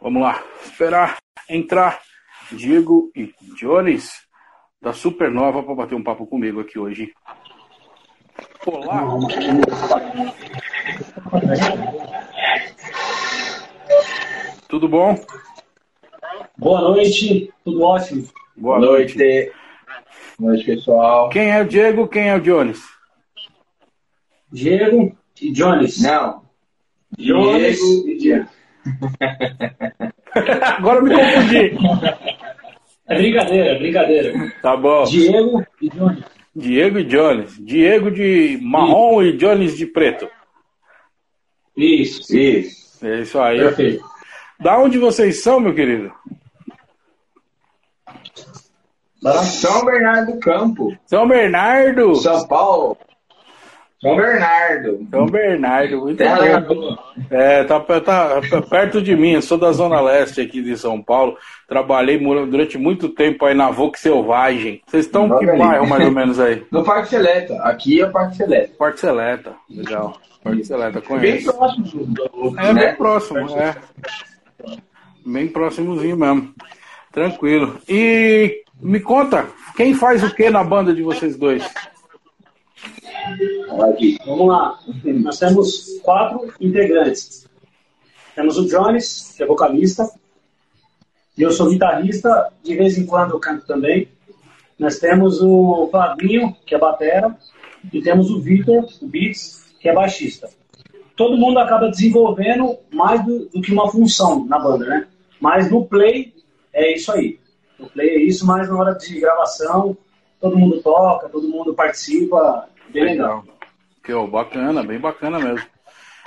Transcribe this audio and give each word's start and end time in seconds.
Vamos 0.00 0.22
lá, 0.22 0.42
esperar 0.64 1.18
entrar 1.48 2.00
Diego 2.52 3.10
e 3.14 3.34
Jones 3.58 4.10
da 4.80 4.94
Supernova 4.94 5.62
para 5.62 5.74
bater 5.74 5.94
um 5.94 6.02
papo 6.02 6.26
comigo 6.26 6.60
aqui 6.60 6.78
hoje. 6.78 7.12
Olá! 8.66 9.02
Tudo 14.68 14.88
bom? 14.88 15.22
Boa 16.56 16.80
noite, 16.80 17.52
tudo 17.62 17.82
ótimo. 17.82 18.26
Boa, 18.56 18.78
Boa 18.78 18.90
noite. 18.92 19.18
noite. 19.18 19.52
Boa 20.38 20.52
noite, 20.52 20.64
pessoal. 20.64 21.28
Quem 21.28 21.50
é 21.50 21.60
o 21.60 21.68
Diego, 21.68 22.08
quem 22.08 22.28
é 22.28 22.36
o 22.36 22.40
Jones? 22.40 22.82
Diego 24.50 25.14
e 25.40 25.52
Jones. 25.52 26.00
Não. 26.02 26.42
Jones 27.18 27.78
Diego 27.78 28.08
e 28.08 28.16
Diego. 28.16 28.59
Agora 30.78 30.98
eu 30.98 31.04
me 31.04 31.14
confundi. 31.14 31.76
É 33.08 33.16
brincadeira, 33.16 33.70
é 33.70 33.78
brincadeira. 33.78 34.52
Tá 34.62 34.76
bom. 34.76 35.04
Diego 35.04 35.66
e 35.82 35.88
Jones. 35.88 36.24
Diego 36.54 36.98
e 36.98 37.04
Jones. 37.04 37.58
Diego 37.64 38.10
de 38.10 38.58
marrom 38.62 39.22
isso. 39.22 39.34
e 39.34 39.36
Jones 39.36 39.76
de 39.76 39.86
preto. 39.86 40.28
Isso. 41.76 42.36
Isso. 42.36 43.04
É 43.04 43.20
isso 43.20 43.38
aí. 43.40 43.58
Perfeito. 43.58 44.04
Da 44.60 44.78
onde 44.78 44.98
vocês 44.98 45.42
são, 45.42 45.58
meu 45.58 45.74
querido? 45.74 46.12
São 49.42 49.84
Bernardo 49.84 50.32
do 50.32 50.40
Campo. 50.40 50.96
São 51.06 51.26
Bernardo. 51.26 52.14
São 52.16 52.46
Paulo. 52.46 52.96
São 54.00 54.16
Bernardo. 54.16 55.06
São 55.10 55.26
Bernardo, 55.26 56.00
muito 56.00 56.16
Terra 56.16 56.60
bom. 56.60 56.96
É, 57.30 57.64
tá, 57.64 57.78
tá, 57.80 58.40
perto 58.70 59.02
de 59.02 59.14
mim, 59.14 59.32
eu 59.32 59.42
sou 59.42 59.58
da 59.58 59.70
Zona 59.72 60.00
Leste 60.00 60.40
aqui 60.40 60.62
de 60.62 60.74
São 60.78 61.02
Paulo. 61.02 61.36
Trabalhei 61.68 62.18
durante 62.18 62.78
muito 62.78 63.10
tempo 63.10 63.44
aí 63.44 63.54
na 63.54 63.70
Vox 63.70 64.00
Selvagem. 64.00 64.80
Vocês 64.86 65.04
estão 65.04 65.38
que 65.38 65.44
bairro 65.44 65.86
mais 65.86 66.06
ou 66.06 66.12
menos 66.12 66.40
aí? 66.40 66.64
No 66.72 66.82
Parque 66.82 67.10
Seleta. 67.10 67.54
Aqui 67.62 68.00
é 68.00 68.06
o 68.06 68.10
Parque 68.10 68.36
Seleta. 68.36 68.72
Parque 68.78 69.00
Seleta, 69.00 69.52
legal. 69.68 70.16
Parque 70.42 70.64
Seleta, 70.64 71.02
conheço. 71.02 71.52
Bem 71.52 71.58
próximo 71.58 72.06
do 72.06 72.58
É, 72.58 72.72
né? 72.72 72.86
bem 72.86 72.96
próximo, 72.96 73.58
é. 73.58 73.76
Bem 75.26 75.48
próximozinho 75.48 76.16
mesmo. 76.16 76.54
Tranquilo. 77.12 77.78
E 77.86 78.62
me 78.80 79.00
conta, 79.00 79.46
quem 79.76 79.92
faz 79.92 80.22
o 80.22 80.34
que 80.34 80.48
na 80.48 80.64
banda 80.64 80.94
de 80.94 81.02
vocês 81.02 81.36
dois? 81.36 81.62
Vamos 84.26 84.48
lá. 84.48 84.78
Nós 85.04 85.38
temos 85.38 85.98
quatro 86.02 86.52
integrantes. 86.60 87.48
Temos 88.34 88.56
o 88.58 88.66
Jones, 88.66 89.34
que 89.36 89.42
é 89.42 89.46
vocalista. 89.46 90.08
Eu 91.36 91.50
sou 91.50 91.70
guitarrista, 91.70 92.52
de 92.62 92.76
vez 92.76 92.98
em 92.98 93.06
quando 93.06 93.32
eu 93.32 93.40
canto 93.40 93.66
também. 93.66 94.08
Nós 94.78 94.98
temos 94.98 95.40
o 95.42 95.88
Flavinho, 95.90 96.56
que 96.64 96.74
é 96.74 96.78
batera. 96.78 97.36
E 97.92 98.00
temos 98.02 98.30
o 98.30 98.40
Victor, 98.40 98.86
o 99.00 99.06
Beats, 99.06 99.74
que 99.80 99.88
é 99.88 99.94
baixista. 99.94 100.48
Todo 101.16 101.36
mundo 101.36 101.58
acaba 101.58 101.88
desenvolvendo 101.88 102.78
mais 102.92 103.24
do, 103.24 103.46
do 103.48 103.60
que 103.60 103.72
uma 103.72 103.90
função 103.90 104.44
na 104.46 104.58
banda, 104.58 104.86
né? 104.86 105.06
Mas 105.40 105.70
no 105.70 105.84
play 105.86 106.34
é 106.72 106.94
isso 106.94 107.10
aí. 107.12 107.38
No 107.78 107.88
play 107.88 108.08
é 108.08 108.22
isso, 108.22 108.46
mas 108.46 108.68
na 108.68 108.76
hora 108.76 108.94
de 108.94 109.18
gravação 109.18 109.96
todo 110.40 110.58
mundo 110.58 110.80
toca, 110.82 111.28
todo 111.28 111.48
mundo 111.48 111.74
participa 111.74 112.68
Bem 112.92 113.04
legal. 113.04 113.44
Que, 114.02 114.12
ó, 114.12 114.26
bacana, 114.26 114.82
bem 114.82 114.98
bacana 114.98 115.38
mesmo. 115.38 115.66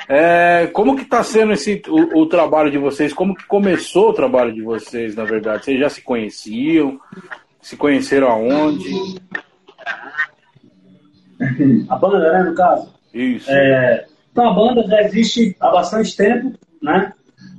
É, 0.07 0.67
como 0.73 0.95
que 0.95 1.03
está 1.03 1.23
sendo 1.23 1.53
esse, 1.53 1.81
o, 1.87 2.21
o, 2.21 2.25
trabalho 2.27 2.69
de 2.69 2.77
vocês? 2.77 3.13
Como 3.13 3.35
que 3.35 3.45
começou 3.45 4.09
o 4.09 4.13
trabalho 4.13 4.53
de 4.53 4.61
vocês, 4.61 5.15
na 5.15 5.23
verdade? 5.23 5.63
Vocês 5.63 5.79
já 5.79 5.89
se 5.89 6.01
conheciam? 6.01 6.99
Se 7.61 7.77
conheceram 7.77 8.27
aonde? 8.27 8.91
A 11.89 11.95
banda, 11.95 12.33
né, 12.33 12.49
no 12.49 12.55
caso? 12.55 12.93
Isso. 13.13 13.49
É, 13.49 14.05
então, 14.31 14.49
a 14.49 14.53
banda 14.53 14.83
já 14.87 15.01
existe 15.03 15.55
há 15.59 15.69
bastante 15.69 16.15
tempo, 16.15 16.57
né? 16.81 17.13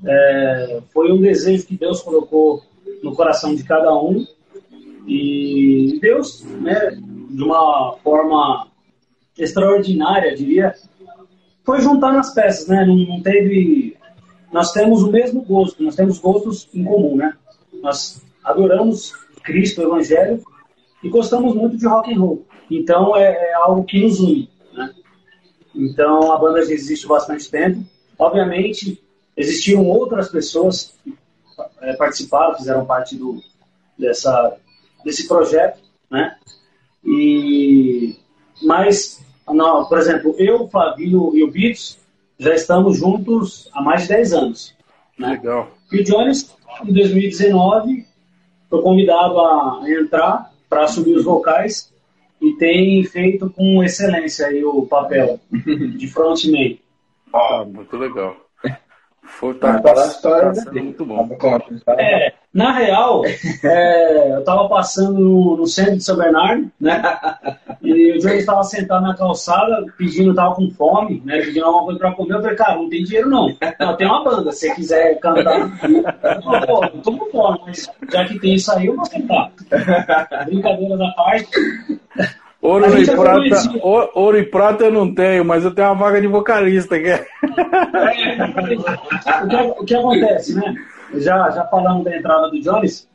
É, 0.07 0.83
foi 0.93 1.13
um 1.13 1.21
desejo 1.21 1.67
que 1.67 1.77
Deus 1.77 2.03
colocou 2.03 2.63
no 3.03 3.15
coração 3.15 3.55
de 3.55 3.65
cada 3.65 3.95
um. 3.95 4.27
E 5.07 5.99
Deus, 6.01 6.45
né, 6.45 6.91
de 7.31 7.43
uma 7.43 7.97
forma 8.03 8.69
extraordinária, 9.39 10.35
diria, 10.35 10.75
foi 11.65 11.81
juntar 11.81 12.13
nas 12.13 12.33
peças, 12.33 12.69
né? 12.69 12.85
Não, 12.85 12.97
não, 12.97 13.23
teve. 13.23 13.97
Nós 14.53 14.73
temos 14.73 15.03
o 15.03 15.11
mesmo 15.11 15.43
gosto, 15.43 15.83
nós 15.83 15.97
temos 15.97 16.19
gostos 16.19 16.69
em 16.73 16.85
comum, 16.85 17.17
né? 17.17 17.35
Nós 17.83 18.23
adoramos 18.45 19.13
Cristo, 19.43 19.81
o 19.81 19.85
Evangelho 19.85 20.43
e 21.03 21.09
gostamos 21.09 21.55
muito 21.55 21.77
de 21.77 21.87
rock 21.87 22.13
and 22.13 22.21
roll. 22.21 22.47
Então 22.71 23.17
é, 23.17 23.51
é 23.51 23.55
algo 23.55 23.85
que 23.85 24.01
nos 24.01 24.21
une, 24.21 24.51
né? 24.73 24.95
Então 25.75 26.31
a 26.33 26.39
banda 26.39 26.65
já 26.65 26.73
existe 26.73 27.07
bastante 27.07 27.51
tempo. 27.51 27.85
Obviamente 28.19 29.03
existiram 29.37 29.87
outras 29.87 30.29
pessoas 30.29 30.97
que 31.03 31.15
é, 31.81 31.95
participaram, 31.95 32.57
fizeram 32.57 32.87
parte 32.87 33.17
do 33.17 33.41
dessa 33.99 34.57
desse 35.05 35.27
projeto, 35.27 35.81
né? 36.11 36.37
E 37.05 38.17
mas 38.63 39.24
não, 39.49 39.85
por 39.85 39.99
exemplo, 39.99 40.35
eu, 40.39 40.63
o 40.63 40.69
Flavinho 40.69 41.35
e 41.35 41.43
o 41.43 41.51
Bits 41.51 41.99
já 42.39 42.55
estamos 42.55 42.99
juntos 42.99 43.69
há 43.73 43.83
mais 43.83 44.03
de 44.03 44.09
10 44.09 44.33
anos. 44.33 44.75
Né? 45.19 45.31
Legal. 45.31 45.69
E 45.93 46.01
o 46.01 46.05
Jones, 46.05 46.55
em 46.85 46.93
2019, 46.93 48.07
foi 48.69 48.83
convidado 48.83 49.39
a 49.41 49.83
entrar 49.87 50.51
para 50.69 50.85
assumir 50.85 51.15
os 51.15 51.25
vocais 51.25 51.93
e 52.41 52.53
tem 52.55 53.03
feito 53.05 53.49
com 53.51 53.83
excelência 53.83 54.49
o 54.67 54.87
papel 54.87 55.39
de 55.51 56.09
frontman. 56.09 56.79
Ah, 57.33 57.65
muito 57.65 57.97
legal. 57.97 58.44
Foi, 59.25 59.55
tá, 59.55 59.81
tá, 59.81 59.95
tá, 59.95 60.53
tá 60.53 60.73
muito 60.73 61.05
bom. 61.05 61.29
É, 61.99 62.33
na 62.53 62.73
real, 62.73 63.23
é, 63.65 64.33
eu 64.35 64.39
estava 64.41 64.69
passando 64.69 65.19
no, 65.19 65.57
no, 65.57 65.67
centro 65.67 65.97
de 65.97 66.05
São 66.05 66.17
Bernardo, 66.17 66.71
né? 66.81 67.03
E 67.83 68.13
o 68.13 68.19
Johnny 68.21 68.37
estava 68.37 68.63
sentado 68.63 69.03
na 69.03 69.17
calçada, 69.17 69.85
pedindo, 69.99 70.35
tava 70.35 70.55
com 70.55 70.71
fome, 70.71 71.23
né? 71.25 71.41
Pedindo 71.41 71.65
alguma 71.65 71.85
coisa 71.85 71.99
para 71.99 72.13
comer. 72.13 72.35
Eu 72.35 72.43
falei, 72.43 72.57
cara, 72.57 72.77
não 72.77 72.89
tem 72.89 73.03
dinheiro 73.03 73.29
não. 73.29 73.49
Não, 73.81 73.97
tem 73.97 74.07
uma 74.07 74.23
banda, 74.23 74.53
se 74.53 74.69
você 74.69 74.75
quiser 74.75 75.19
cantar. 75.19 75.61
Eu 75.61 76.43
falei, 76.43 76.67
pô, 76.67 76.85
eu 76.85 77.03
tô 77.03 77.17
com 77.17 77.31
fome, 77.31 77.61
mas 77.67 77.91
já 78.13 78.25
que 78.25 78.39
tem 78.39 78.55
isso 78.55 78.71
aí, 78.73 78.87
eu 78.87 78.97
vou 78.97 79.05
sentar. 79.05 79.51
Brincadeira 80.47 80.97
da 80.97 81.11
parte. 81.13 81.51
Ouro 82.65 82.99
e, 82.99 83.05
prata, 83.05 83.79
ouro, 83.83 84.11
ouro 84.15 84.39
e 84.39 84.43
prata 84.43 84.85
eu 84.85 84.91
não 84.91 85.15
tenho, 85.15 85.45
mas 85.45 85.65
eu 85.65 85.75
tenho 85.75 85.89
uma 85.89 85.97
vaga 85.97 86.19
de 86.19 86.27
vocalista. 86.27 86.99
Que 86.99 87.09
é... 87.09 87.27
o, 89.45 89.49
que, 89.49 89.57
o 89.83 89.85
que 89.85 89.95
acontece, 89.95 90.55
né? 90.55 90.75
Já, 91.17 91.51
já 91.51 91.67
falando 91.67 92.05
da 92.05 92.17
entrada 92.17 92.49
do 92.49 92.59
Jones, 92.59 93.07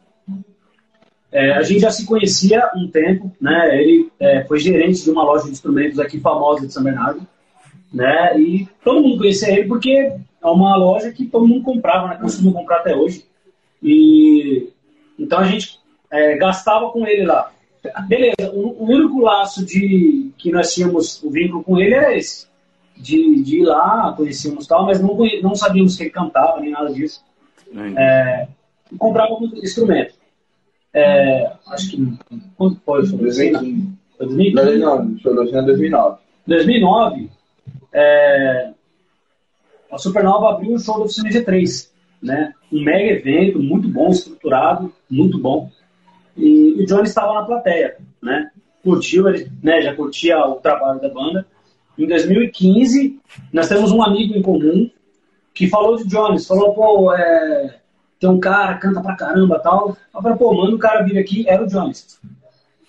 é, 1.32 1.54
a 1.54 1.64
gente 1.64 1.80
já 1.80 1.90
se 1.90 2.06
conhecia 2.06 2.70
um 2.76 2.88
tempo, 2.88 3.32
né? 3.42 3.76
Ele 3.82 4.12
é, 4.20 4.46
foi 4.46 4.60
gerente 4.60 5.04
de 5.04 5.10
uma 5.10 5.24
loja 5.24 5.46
de 5.46 5.52
instrumentos 5.52 6.00
aqui 6.00 6.20
famosa 6.20 6.68
de 6.68 6.72
São 6.72 6.84
Bernardo, 6.84 7.26
né? 7.92 8.40
E 8.40 8.68
todo 8.84 9.02
mundo 9.02 9.18
conhecia 9.18 9.52
ele 9.52 9.68
porque 9.68 10.14
é 10.44 10.48
uma 10.48 10.78
loja 10.78 11.12
que 11.12 11.26
todo 11.26 11.48
mundo 11.48 11.64
comprava, 11.64 12.10
né? 12.10 12.20
Costuma 12.22 12.54
comprar 12.54 12.82
até 12.82 12.96
hoje. 12.96 13.26
E 13.82 14.70
então 15.18 15.40
a 15.40 15.46
gente 15.46 15.80
é, 16.12 16.38
gastava 16.38 16.92
com 16.92 17.08
ele 17.08 17.26
lá. 17.26 17.52
Beleza, 18.08 18.52
o, 18.54 18.84
o, 18.84 18.86
único 18.86 19.22
laço 19.22 19.66
de 19.66 20.32
que 20.38 20.52
nós 20.52 20.74
tínhamos 20.74 21.24
o 21.24 21.30
vínculo 21.30 21.64
com 21.64 21.80
ele 21.80 21.94
era 21.94 22.16
esse. 22.16 22.48
De, 22.98 23.42
de 23.42 23.60
ir 23.60 23.64
lá, 23.64 24.14
conhecíamos 24.16 24.68
tal, 24.68 24.86
mas 24.86 25.02
não, 25.02 25.18
não 25.42 25.56
sabíamos 25.56 25.96
que 25.96 26.04
ele 26.04 26.10
cantava, 26.10 26.60
nem 26.60 26.72
nada 26.72 26.92
disso. 26.92 27.24
É, 27.98 28.48
comprávamos 28.98 29.54
instrumento. 29.64 30.16
É, 30.94 31.54
acho 31.68 31.92
que. 31.92 32.18
Quando 32.58 32.80
foi? 32.86 33.06
Foi 33.06 33.18
2015. 33.18 34.00
2015? 34.20 34.78
Não, 34.80 35.20
foi 35.20 35.36
2009. 35.36 36.18
2009, 36.46 37.30
é, 37.94 38.72
a 39.92 39.98
Supernova 39.98 40.50
abriu 40.50 40.74
o 40.74 40.80
show 40.80 40.98
da 40.98 41.06
Oficina 41.06 41.30
G3. 41.30 41.90
Né? 42.22 42.54
Um 42.72 42.84
mega 42.84 43.14
evento, 43.14 43.60
muito 43.60 43.88
bom, 43.88 44.10
estruturado, 44.10 44.94
muito 45.10 45.40
bom. 45.40 45.72
E 46.40 46.82
o 46.82 46.86
Johnny 46.86 47.04
estava 47.04 47.34
na 47.34 47.44
plateia, 47.44 47.98
né? 48.22 48.50
Curtiu, 48.84 49.28
ele 49.28 49.52
né, 49.62 49.82
já 49.82 49.94
curtia 49.94 50.40
o 50.40 50.56
trabalho 50.56 51.02
da 51.02 51.10
banda. 51.10 51.46
Em 51.98 52.08
2015, 52.08 53.20
nós 53.52 53.68
temos 53.68 53.92
um 53.92 54.02
amigo 54.02 54.34
em 54.34 54.42
comum 54.42 54.90
que 55.54 55.68
falou 55.68 55.98
de 55.98 56.08
Jones, 56.08 56.48
falou, 56.48 56.74
pô, 56.74 57.14
é, 57.14 57.76
tem 58.20 58.30
um 58.30 58.40
cara, 58.40 58.78
canta 58.78 59.02
pra 59.02 59.16
caramba 59.16 59.60
tal. 59.60 59.98
Eu 60.16 60.22
falei, 60.22 60.38
pô, 60.38 60.54
manda 60.54 60.76
o 60.76 60.80
cara 60.80 61.04
vir 61.04 61.18
aqui, 61.18 61.48
era 61.48 61.64
o 61.64 61.68
Jones. 61.68 62.20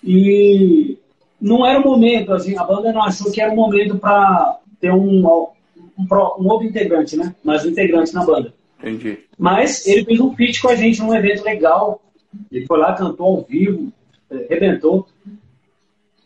E 0.05 0.97
não 1.41 1.67
era 1.67 1.81
o 1.81 1.85
momento, 1.85 2.33
assim, 2.33 2.57
a 2.57 2.63
banda 2.63 2.93
não 2.93 3.03
achou 3.03 3.33
que 3.33 3.41
era 3.41 3.53
o 3.53 3.57
momento 3.57 3.99
para 3.99 4.59
ter 4.81 4.93
um, 4.93 5.27
um, 5.27 5.49
um, 5.99 6.49
outro 6.49 6.67
integrante, 6.67 7.17
né? 7.17 7.35
Mais 7.43 7.65
um 7.65 7.71
integrante 7.71 8.15
na 8.15 8.25
banda. 8.25 8.55
Entendi. 8.79 9.19
Mas 9.39 9.87
ele 9.87 10.05
fez 10.05 10.21
um 10.21 10.35
feat 10.35 10.63
com 10.63 10.69
a 10.69 10.75
gente 10.75 11.03
num 11.03 11.15
evento 11.15 11.45
legal. 11.45 12.01
Ele 12.51 12.67
foi 12.67 12.79
lá, 12.79 12.95
cantou 12.95 13.27
ao 13.27 13.45
vivo, 13.45 13.93
é, 14.31 14.45
arrebentou. 14.45 15.07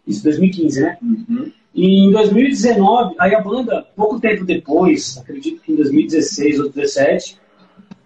Isso 0.06 0.22
2015, 0.22 0.80
né? 0.80 0.98
Uhum. 1.02 1.52
E 1.74 2.06
em 2.06 2.12
2019, 2.12 3.16
aí 3.18 3.34
a 3.34 3.40
banda, 3.40 3.86
pouco 3.96 4.20
tempo 4.20 4.44
depois, 4.44 5.18
acredito 5.18 5.60
que 5.60 5.72
em 5.72 5.76
2016 5.76 6.58
ou 6.58 6.64
2017, 6.64 7.40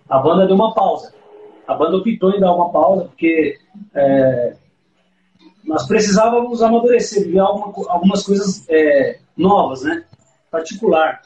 a 0.09 0.19
banda 0.19 0.47
deu 0.47 0.55
uma 0.55 0.73
pausa. 0.73 1.12
A 1.67 1.75
banda 1.75 1.99
optou 1.99 2.31
em 2.31 2.41
dar 2.41 2.55
uma 2.55 2.71
pausa 2.71 3.05
porque 3.05 3.59
é, 3.95 4.56
nós 5.65 5.87
precisávamos 5.87 6.62
amadurecer, 6.62 7.31
ver 7.31 7.41
alguma, 7.41 7.93
algumas 7.93 8.23
coisas 8.23 8.65
é, 8.71 9.19
novas, 9.37 9.83
né? 9.83 10.03
Particular. 10.51 11.21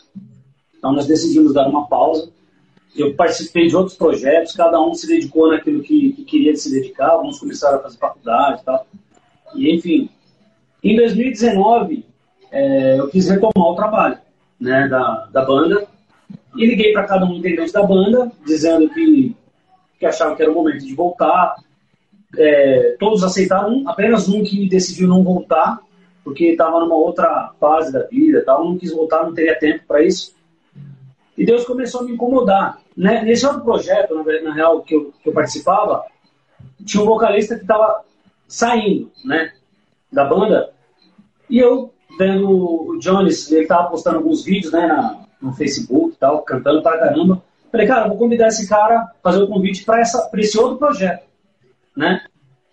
Então 0.77 0.93
nós 0.93 1.07
decidimos 1.07 1.55
dar 1.55 1.69
uma 1.69 1.87
pausa. 1.87 2.29
Eu 2.97 3.15
participei 3.15 3.69
de 3.69 3.77
outros 3.77 3.97
projetos, 3.97 4.55
cada 4.55 4.81
um 4.81 4.95
se 4.95 5.07
dedicou 5.07 5.51
naquilo 5.51 5.83
que, 5.83 6.13
que 6.13 6.25
queria 6.25 6.55
se 6.55 6.71
dedicar, 6.71 7.11
alguns 7.11 7.39
começaram 7.39 7.79
a 7.79 7.83
fazer 7.83 7.99
faculdade 7.99 8.61
e 8.61 8.65
tal. 8.65 8.87
E 9.55 9.75
enfim, 9.75 10.11
em 10.83 10.97
2019 10.97 12.05
é, 12.51 12.99
eu 12.99 13.09
quis 13.09 13.29
retomar 13.29 13.53
o 13.57 13.75
trabalho 13.75 14.19
né, 14.61 14.87
da, 14.89 15.27
da 15.33 15.45
banda 15.45 15.87
e 16.55 16.67
liguei 16.67 16.93
para 16.93 17.07
cada 17.07 17.25
um 17.25 17.35
integrante 17.35 17.73
da 17.73 17.83
banda, 17.83 18.31
dizendo 18.45 18.89
que, 18.91 19.35
que 19.99 20.07
achava 20.07 20.37
que 20.37 20.43
era 20.43 20.51
o 20.51 20.55
momento 20.55 20.85
de 20.85 20.95
voltar. 20.95 21.57
É, 22.37 22.97
todos 22.99 23.23
aceitaram, 23.23 23.83
apenas 23.87 24.29
um 24.29 24.43
que 24.43 24.69
decidiu 24.69 25.09
não 25.09 25.23
voltar, 25.23 25.81
porque 26.23 26.47
estava 26.47 26.81
numa 26.81 26.95
outra 26.95 27.53
fase 27.59 27.93
da 27.93 28.05
vida, 28.05 28.43
tal, 28.45 28.65
não 28.65 28.79
quis 28.79 28.93
voltar, 28.93 29.25
não 29.25 29.35
teria 29.35 29.59
tempo 29.59 29.85
para 29.87 30.03
isso. 30.03 30.35
E 31.37 31.45
Deus 31.45 31.65
começou 31.65 32.03
a 32.03 32.05
me 32.05 32.13
incomodar. 32.13 32.82
Né? 32.97 33.23
Nesse 33.23 33.47
outro 33.47 33.63
projeto, 33.63 34.15
na, 34.15 34.23
na 34.43 34.55
real, 34.55 34.83
que 34.83 34.95
eu, 34.95 35.13
que 35.23 35.29
eu 35.29 35.33
participava, 35.33 36.05
tinha 36.85 37.03
um 37.03 37.07
vocalista 37.07 37.55
que 37.55 37.63
estava 37.63 38.03
saindo 38.47 39.11
né, 39.25 39.53
da 40.13 40.25
banda, 40.25 40.73
e 41.49 41.59
eu 41.59 41.93
vendo 42.19 42.49
o 42.49 42.99
Jones, 42.99 43.51
ele 43.51 43.67
tava 43.67 43.89
postando 43.89 44.19
alguns 44.19 44.45
vídeos, 44.45 44.73
né, 44.73 44.87
na, 44.87 45.25
no 45.41 45.53
Facebook 45.53 46.15
e 46.15 46.19
tal, 46.19 46.43
cantando 46.43 46.83
pra 46.83 46.99
caramba. 46.99 47.43
Falei, 47.71 47.87
cara, 47.87 48.09
vou 48.09 48.19
convidar 48.19 48.49
esse 48.49 48.69
cara, 48.69 49.11
fazer 49.23 49.43
o 49.43 49.49
convite 49.49 49.85
para 49.85 50.03
esse 50.03 50.59
outro 50.59 50.77
projeto, 50.77 51.25
né? 51.97 52.23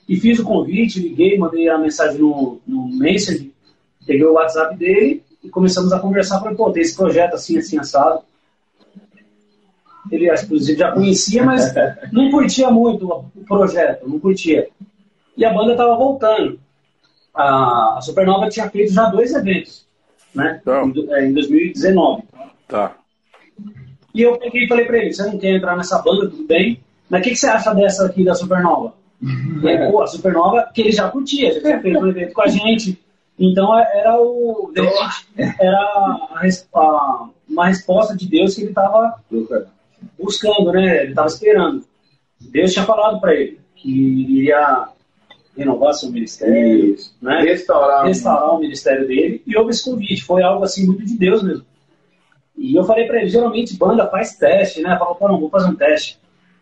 E 0.07 0.19
fiz 0.19 0.39
o 0.39 0.43
convite, 0.43 0.99
liguei, 0.99 1.37
mandei 1.37 1.69
a 1.69 1.77
mensagem 1.77 2.19
no, 2.19 2.59
no 2.67 2.87
Messenger, 2.97 3.49
peguei 4.05 4.25
o 4.25 4.33
WhatsApp 4.33 4.75
dele 4.75 5.23
e 5.43 5.49
começamos 5.49 5.93
a 5.93 5.99
conversar. 5.99 6.39
Falei, 6.39 6.55
pô, 6.55 6.71
tem 6.71 6.81
esse 6.81 6.97
projeto 6.97 7.35
assim, 7.35 7.57
assim, 7.57 7.77
assado. 7.77 8.21
Ele, 10.11 10.33
inclusive, 10.33 10.77
já 10.77 10.91
conhecia, 10.91 11.43
mas 11.43 11.73
não 12.11 12.31
curtia 12.31 12.69
muito 12.71 13.05
o 13.07 13.45
projeto, 13.45 14.07
não 14.07 14.19
curtia. 14.19 14.67
E 15.37 15.45
a 15.45 15.53
banda 15.53 15.75
tava 15.75 15.95
voltando 15.95 16.59
a, 17.39 17.99
Supernova 18.01 18.49
tinha 18.49 18.69
feito 18.69 18.93
já 18.93 19.05
dois 19.05 19.33
eventos, 19.33 19.85
né? 20.33 20.59
Então. 20.61 20.89
Em, 20.89 21.13
é, 21.13 21.25
em 21.25 21.33
2019. 21.33 22.23
Tá. 22.67 22.95
E 24.13 24.21
eu 24.21 24.37
peguei 24.37 24.65
e 24.65 24.67
falei 24.67 24.85
pra 24.85 24.97
ele, 24.97 25.13
você 25.13 25.23
não 25.23 25.37
quer 25.37 25.55
entrar 25.55 25.77
nessa 25.77 26.01
banda, 26.01 26.29
tudo 26.29 26.45
bem, 26.45 26.81
mas 27.09 27.21
o 27.21 27.23
que, 27.23 27.29
que, 27.31 27.35
você 27.35 27.47
acha 27.47 27.73
dessa 27.73 28.05
aqui 28.05 28.23
da 28.23 28.35
Supernova? 28.35 28.93
e 29.21 29.67
aí, 29.67 29.91
pô, 29.91 30.01
a 30.01 30.07
Supernova, 30.07 30.69
que 30.73 30.81
ele 30.81 30.91
já 30.91 31.09
curtia, 31.09 31.53
já 31.53 31.61
tinha 31.61 31.81
feito 31.81 31.99
um 31.99 32.07
evento 32.07 32.33
com 32.33 32.41
a 32.41 32.47
gente, 32.47 32.99
então 33.37 33.77
é, 33.77 33.99
era 33.99 34.19
o. 34.19 34.71
Era 35.37 35.77
a, 35.77 36.41
a, 36.75 37.29
uma 37.47 37.67
resposta 37.67 38.15
de 38.15 38.27
Deus 38.27 38.55
que 38.55 38.61
ele 38.61 38.69
estava 38.69 39.15
buscando, 40.17 40.71
né? 40.71 41.03
Ele 41.03 41.09
estava 41.09 41.27
esperando. 41.27 41.83
Deus 42.39 42.73
tinha 42.73 42.85
falado 42.85 43.19
para 43.19 43.35
ele 43.35 43.59
que 43.75 43.89
iria 43.89 44.89
renovar 45.55 45.93
seu 45.93 46.09
ministério, 46.11 46.93
Isso. 46.93 47.15
né? 47.21 47.41
restaurar, 47.41 48.05
restaurar 48.05 48.55
o 48.55 48.59
ministério 48.59 49.07
dele. 49.07 49.41
E 49.45 49.57
houve 49.57 49.71
esse 49.71 49.83
convite, 49.83 50.23
foi 50.23 50.41
algo 50.41 50.63
assim 50.63 50.85
muito 50.85 51.05
de 51.05 51.17
Deus 51.17 51.43
mesmo. 51.43 51.65
E 52.57 52.75
eu 52.75 52.83
falei 52.83 53.05
para 53.05 53.21
ele, 53.21 53.29
geralmente 53.29 53.77
banda 53.77 54.07
faz 54.07 54.35
teste, 54.35 54.81
né? 54.81 54.97
Falou, 54.97 55.15
pô, 55.15 55.27
não, 55.27 55.39
vou 55.39 55.49
fazer 55.49 55.69
um 55.69 55.75
teste. 55.75 56.19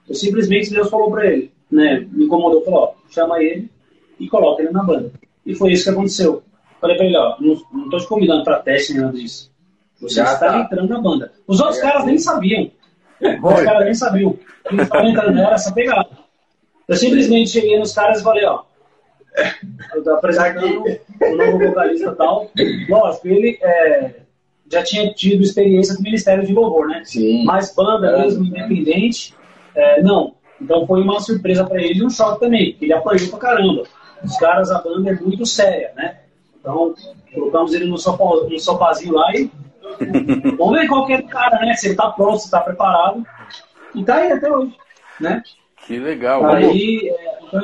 Eu 0.08 0.16
simplesmente 0.16 0.70
Deus 0.70 0.90
falou 0.90 1.12
para 1.12 1.26
ele, 1.26 1.52
né? 1.72 2.08
Me 2.12 2.26
incomodou, 2.26 2.64
falou, 2.64 2.80
ó, 2.82 3.12
chama 3.12 3.42
ele 3.42 3.70
e 4.20 4.28
coloca 4.28 4.62
ele 4.62 4.72
na 4.72 4.84
banda. 4.84 5.12
E 5.46 5.56
foi 5.56 5.72
isso 5.72 5.86
que 5.86 5.90
aconteceu. 5.90 6.44
Falei 6.80 6.96
para 6.96 7.06
ele, 7.06 7.18
ó, 7.18 7.36
não, 7.40 7.62
não 7.74 7.90
tô 7.90 7.98
te 7.98 8.08
convidando 8.08 8.44
para 8.44 8.60
teste 8.60 8.94
nem 8.94 9.02
nada 9.02 9.18
disso. 9.18 9.52
Você 10.00 10.16
Já 10.16 10.34
está 10.34 10.52
tá. 10.52 10.60
entrando 10.60 10.90
na 10.90 11.02
banda. 11.02 11.32
Os 11.48 11.60
outros 11.60 11.80
é, 11.80 11.82
caras 11.82 12.06
nem 12.06 12.18
sabiam. 12.20 12.70
Os 13.22 13.62
caras 13.62 13.86
nem 13.86 13.94
sabiam. 13.94 14.38
Eles 14.72 14.84
estavam 14.84 15.10
entrando 15.10 15.40
era 15.40 15.56
essa 15.56 15.74
pegada. 15.74 16.10
Eu 16.88 16.96
simplesmente 16.96 17.50
cheguei 17.50 17.78
nos 17.78 17.94
caras 17.94 18.22
e 18.22 18.24
falei, 18.24 18.46
ó, 18.46 18.64
eu 19.94 20.04
tô 20.04 20.12
apresentando 20.12 20.84
o 21.22 21.36
novo 21.36 21.60
vocalista 21.60 22.10
e 22.10 22.16
tal. 22.16 22.52
Lógico, 22.90 23.28
ele 23.28 23.60
é, 23.62 24.16
já 24.72 24.84
tinha 24.84 25.14
tido 25.14 25.44
experiência 25.44 25.96
com 25.96 26.02
o 26.02 26.04
Ministério 26.04 26.46
de 26.46 26.54
Louvor, 26.54 26.88
né? 26.88 27.02
Sim. 27.04 27.44
Mas 27.46 27.74
banda 27.76 28.08
é, 28.08 28.22
mesmo, 28.22 28.46
independente, 28.46 29.34
é, 29.76 30.02
não. 30.02 30.36
Então 30.60 30.88
foi 30.88 31.02
uma 31.02 31.20
surpresa 31.20 31.66
para 31.66 31.82
ele 31.82 32.00
e 32.00 32.06
um 32.06 32.10
choque 32.10 32.40
também, 32.40 32.72
porque 32.72 32.86
ele 32.86 32.94
apoiou 32.94 33.30
pra 33.30 33.40
caramba. 33.40 33.84
Os 34.24 34.38
caras, 34.38 34.72
a 34.72 34.80
banda 34.80 35.12
é 35.12 35.14
muito 35.14 35.46
séria, 35.46 35.92
né? 35.96 36.18
Então, 36.60 36.96
colocamos 37.34 37.74
ele 37.74 37.86
no, 37.86 37.98
sofá, 37.98 38.24
no 38.50 38.60
sofazinho 38.60 39.14
lá 39.14 39.32
e 39.36 39.52
vamos 40.58 40.80
ver 40.80 40.88
qual 40.88 41.06
que 41.06 41.14
é 41.14 41.20
o 41.20 41.28
cara, 41.28 41.60
né? 41.60 41.74
Se 41.74 41.88
ele 41.88 41.96
tá 41.96 42.10
pronto, 42.10 42.40
se 42.40 42.52
tá 42.52 42.62
preparado. 42.62 43.26
E 43.96 44.04
tá 44.04 44.16
aí 44.16 44.32
até 44.32 44.52
hoje, 44.52 44.76
né? 45.20 45.42
Que 45.88 45.98
legal. 45.98 46.46
Aí, 46.46 47.10
é, 47.10 47.38
então, 47.48 47.62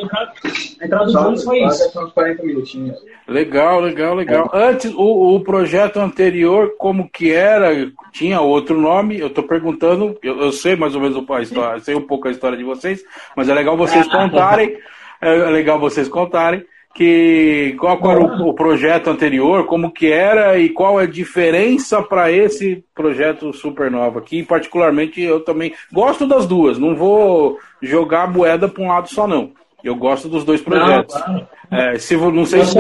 a 0.80 0.86
entrada 0.86 1.06
dos 1.06 1.16
anos 1.16 1.44
foi 1.44 1.62
isso. 1.64 2.00
Uns 2.00 2.14
40 2.14 2.44
minutinhos. 2.44 2.98
Legal, 3.28 3.81
legal, 3.81 4.16
legal. 4.16 4.50
É. 4.54 4.70
Antes, 4.70 4.94
o, 4.94 5.36
o 5.36 5.44
projeto 5.44 6.00
anterior, 6.00 6.75
como 6.78 7.10
que 7.10 7.34
era? 7.34 7.92
Tinha 8.14 8.40
outro 8.40 8.80
nome? 8.80 9.19
Eu 9.19 9.28
estou 9.28 9.44
perguntando, 9.44 10.18
eu, 10.24 10.40
eu, 10.40 10.52
sei 10.54 10.78
mais 10.78 10.96
ou 10.96 11.02
menos 11.02 11.22
a 11.30 11.42
história, 11.42 11.81
sei 11.81 11.96
um 11.96 12.08
pouco 12.08 12.30
a 12.30 12.31
história 12.31 12.58
de 12.58 12.64
vocês, 12.64 13.04
mas 13.36 13.50
é 13.50 13.54
legal 13.54 13.76
vocês 13.76 14.08
contarem. 14.10 14.78
É 15.19 15.34
legal 15.50 15.80
vocês 15.80 16.08
contarem 16.08 16.66
que 16.94 17.75
qual 17.80 18.00
era 18.12 18.19
o, 18.19 18.50
o, 18.50 18.54
projeto 18.54 19.10
anterior, 19.10 19.66
como 19.66 19.92
que 19.92 20.12
era 20.12 20.60
e 20.60 20.69
qual 20.69 21.01
é 21.01 21.06
a 21.06 21.10
diferença 21.10 22.01
para 22.04 22.31
esse 22.31 22.84
projeto 22.94 23.51
Supernova, 23.51 24.22
que 24.22 24.44
particularmente 24.44 25.19
eu 25.19 25.40
também 25.40 25.74
gosto 25.92 26.28
das 26.28 26.45
duas, 26.45 26.78
não 26.78 26.95
vou 26.95 27.57
jogar 27.81 28.24
a 28.24 28.28
moeda 28.28 28.69
para 28.69 28.83
um 28.83 28.90
lado 28.90 29.09
só 29.09 29.28
não. 29.28 29.52
Eu 29.83 29.95
gosto 29.95 30.30
dos 30.30 30.45
dois 30.45 30.62
projetos. 30.62 31.14
Não, 31.28 31.47
é, 31.69 31.97
se, 31.97 32.16
não, 32.16 32.45
sei 32.45 32.64
se 32.64 32.78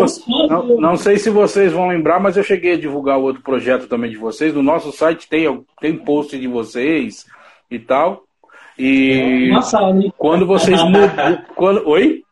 não, 0.47 0.79
não, 0.79 0.95
sei 0.95 1.17
se 1.17 1.29
vocês 1.29 1.73
vão 1.73 1.89
lembrar, 1.89 2.17
mas 2.17 2.37
eu 2.37 2.43
cheguei 2.43 2.73
a 2.73 2.79
divulgar 2.79 3.17
o 3.17 3.23
outro 3.23 3.41
projeto 3.41 3.87
também 3.87 4.09
de 4.09 4.15
vocês. 4.15 4.53
No 4.53 4.63
nosso 4.63 4.89
site 4.93 5.27
tem, 5.27 5.65
tem 5.81 5.97
post 5.97 6.39
de 6.39 6.47
vocês 6.47 7.25
e 7.69 7.77
tal. 7.77 8.23
E 8.79 9.51
quando 10.17 10.45
vocês 10.45 10.81
mudam. 10.87 11.41
Quando, 11.55 11.85
oi? 11.89 12.23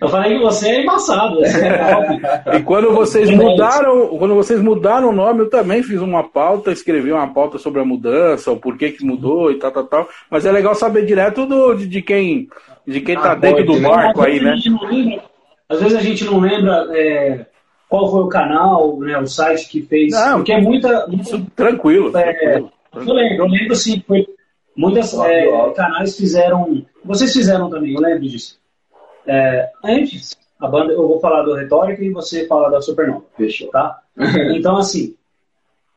Eu 0.00 0.08
falei 0.08 0.36
que 0.36 0.44
você 0.44 0.68
é 0.68 0.82
embaçado. 0.82 1.44
É 1.44 2.56
e 2.58 2.62
quando 2.62 2.92
vocês 2.92 3.30
mudaram, 3.30 4.08
quando 4.18 4.34
vocês 4.34 4.60
mudaram 4.60 5.08
o 5.08 5.12
nome, 5.12 5.40
eu 5.40 5.50
também 5.50 5.82
fiz 5.82 6.00
uma 6.00 6.22
pauta, 6.22 6.70
escrevi 6.70 7.12
uma 7.12 7.28
pauta 7.28 7.58
sobre 7.58 7.80
a 7.80 7.84
mudança, 7.84 8.52
o 8.52 8.56
porquê 8.56 8.90
que 8.90 9.04
mudou 9.04 9.50
e 9.50 9.58
tal, 9.58 9.70
tal, 9.70 9.84
tal. 9.84 10.08
Mas 10.30 10.44
é 10.44 10.52
legal 10.52 10.74
saber 10.74 11.06
direto 11.06 11.46
do, 11.46 11.74
de, 11.74 11.86
de 11.86 12.02
quem 12.02 12.48
de 12.86 13.00
quem 13.00 13.16
tá 13.16 13.32
ah, 13.32 13.34
dentro 13.34 13.64
do 13.64 13.80
barco 13.80 14.22
aí, 14.22 14.40
né? 14.40 14.54
Lembra, 14.88 15.24
às 15.68 15.80
vezes 15.80 15.96
a 15.96 16.00
gente 16.00 16.24
não 16.24 16.38
lembra 16.38 16.86
é, 16.92 17.46
qual 17.88 18.10
foi 18.10 18.20
o 18.20 18.28
canal, 18.28 18.98
né, 19.00 19.18
o 19.18 19.26
site 19.26 19.68
que 19.68 19.82
fez. 19.82 20.12
Não, 20.12 20.38
porque 20.38 20.52
é 20.52 20.60
muita. 20.60 21.06
muita 21.08 21.42
tranquilo, 21.56 22.16
é, 22.16 22.32
tranquilo, 22.32 22.72
Eu 22.94 23.14
lembro, 23.14 23.44
eu 23.44 23.46
lembro 23.46 23.74
sim, 23.74 24.02
foi. 24.06 24.26
Muitos 24.76 25.14
é, 25.14 25.72
canais 25.74 26.16
fizeram. 26.16 26.84
Vocês 27.04 27.32
fizeram 27.32 27.70
também, 27.70 27.94
eu 27.94 28.00
lembro 28.00 28.28
disso. 28.28 28.58
É, 29.26 29.70
antes, 29.84 30.36
a 30.60 30.68
banda, 30.68 30.92
eu 30.92 31.08
vou 31.08 31.20
falar 31.20 31.42
do 31.42 31.54
Retórica 31.54 32.02
e 32.02 32.10
você 32.10 32.46
fala 32.46 32.70
da 32.70 32.80
Supernova. 32.80 33.24
Fechou. 33.36 33.68
Tá? 33.70 34.02
Então, 34.56 34.76
assim, 34.76 35.14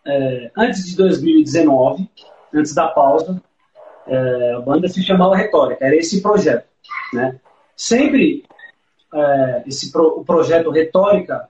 é, 0.06 0.52
antes 0.58 0.86
de 0.86 0.98
2019, 0.98 2.10
antes 2.54 2.74
da 2.74 2.88
pausa, 2.88 3.42
é, 4.08 4.54
a 4.54 4.60
banda 4.60 4.88
se 4.88 5.04
chamava 5.04 5.36
Retórica, 5.36 5.86
era 5.86 5.96
esse 5.96 6.22
projeto. 6.22 6.66
Né? 7.14 7.40
Sempre 7.76 8.44
é, 9.14 9.64
esse 9.68 9.92
pro, 9.92 10.20
o 10.20 10.26
projeto 10.26 10.72
Retórica 10.72 11.48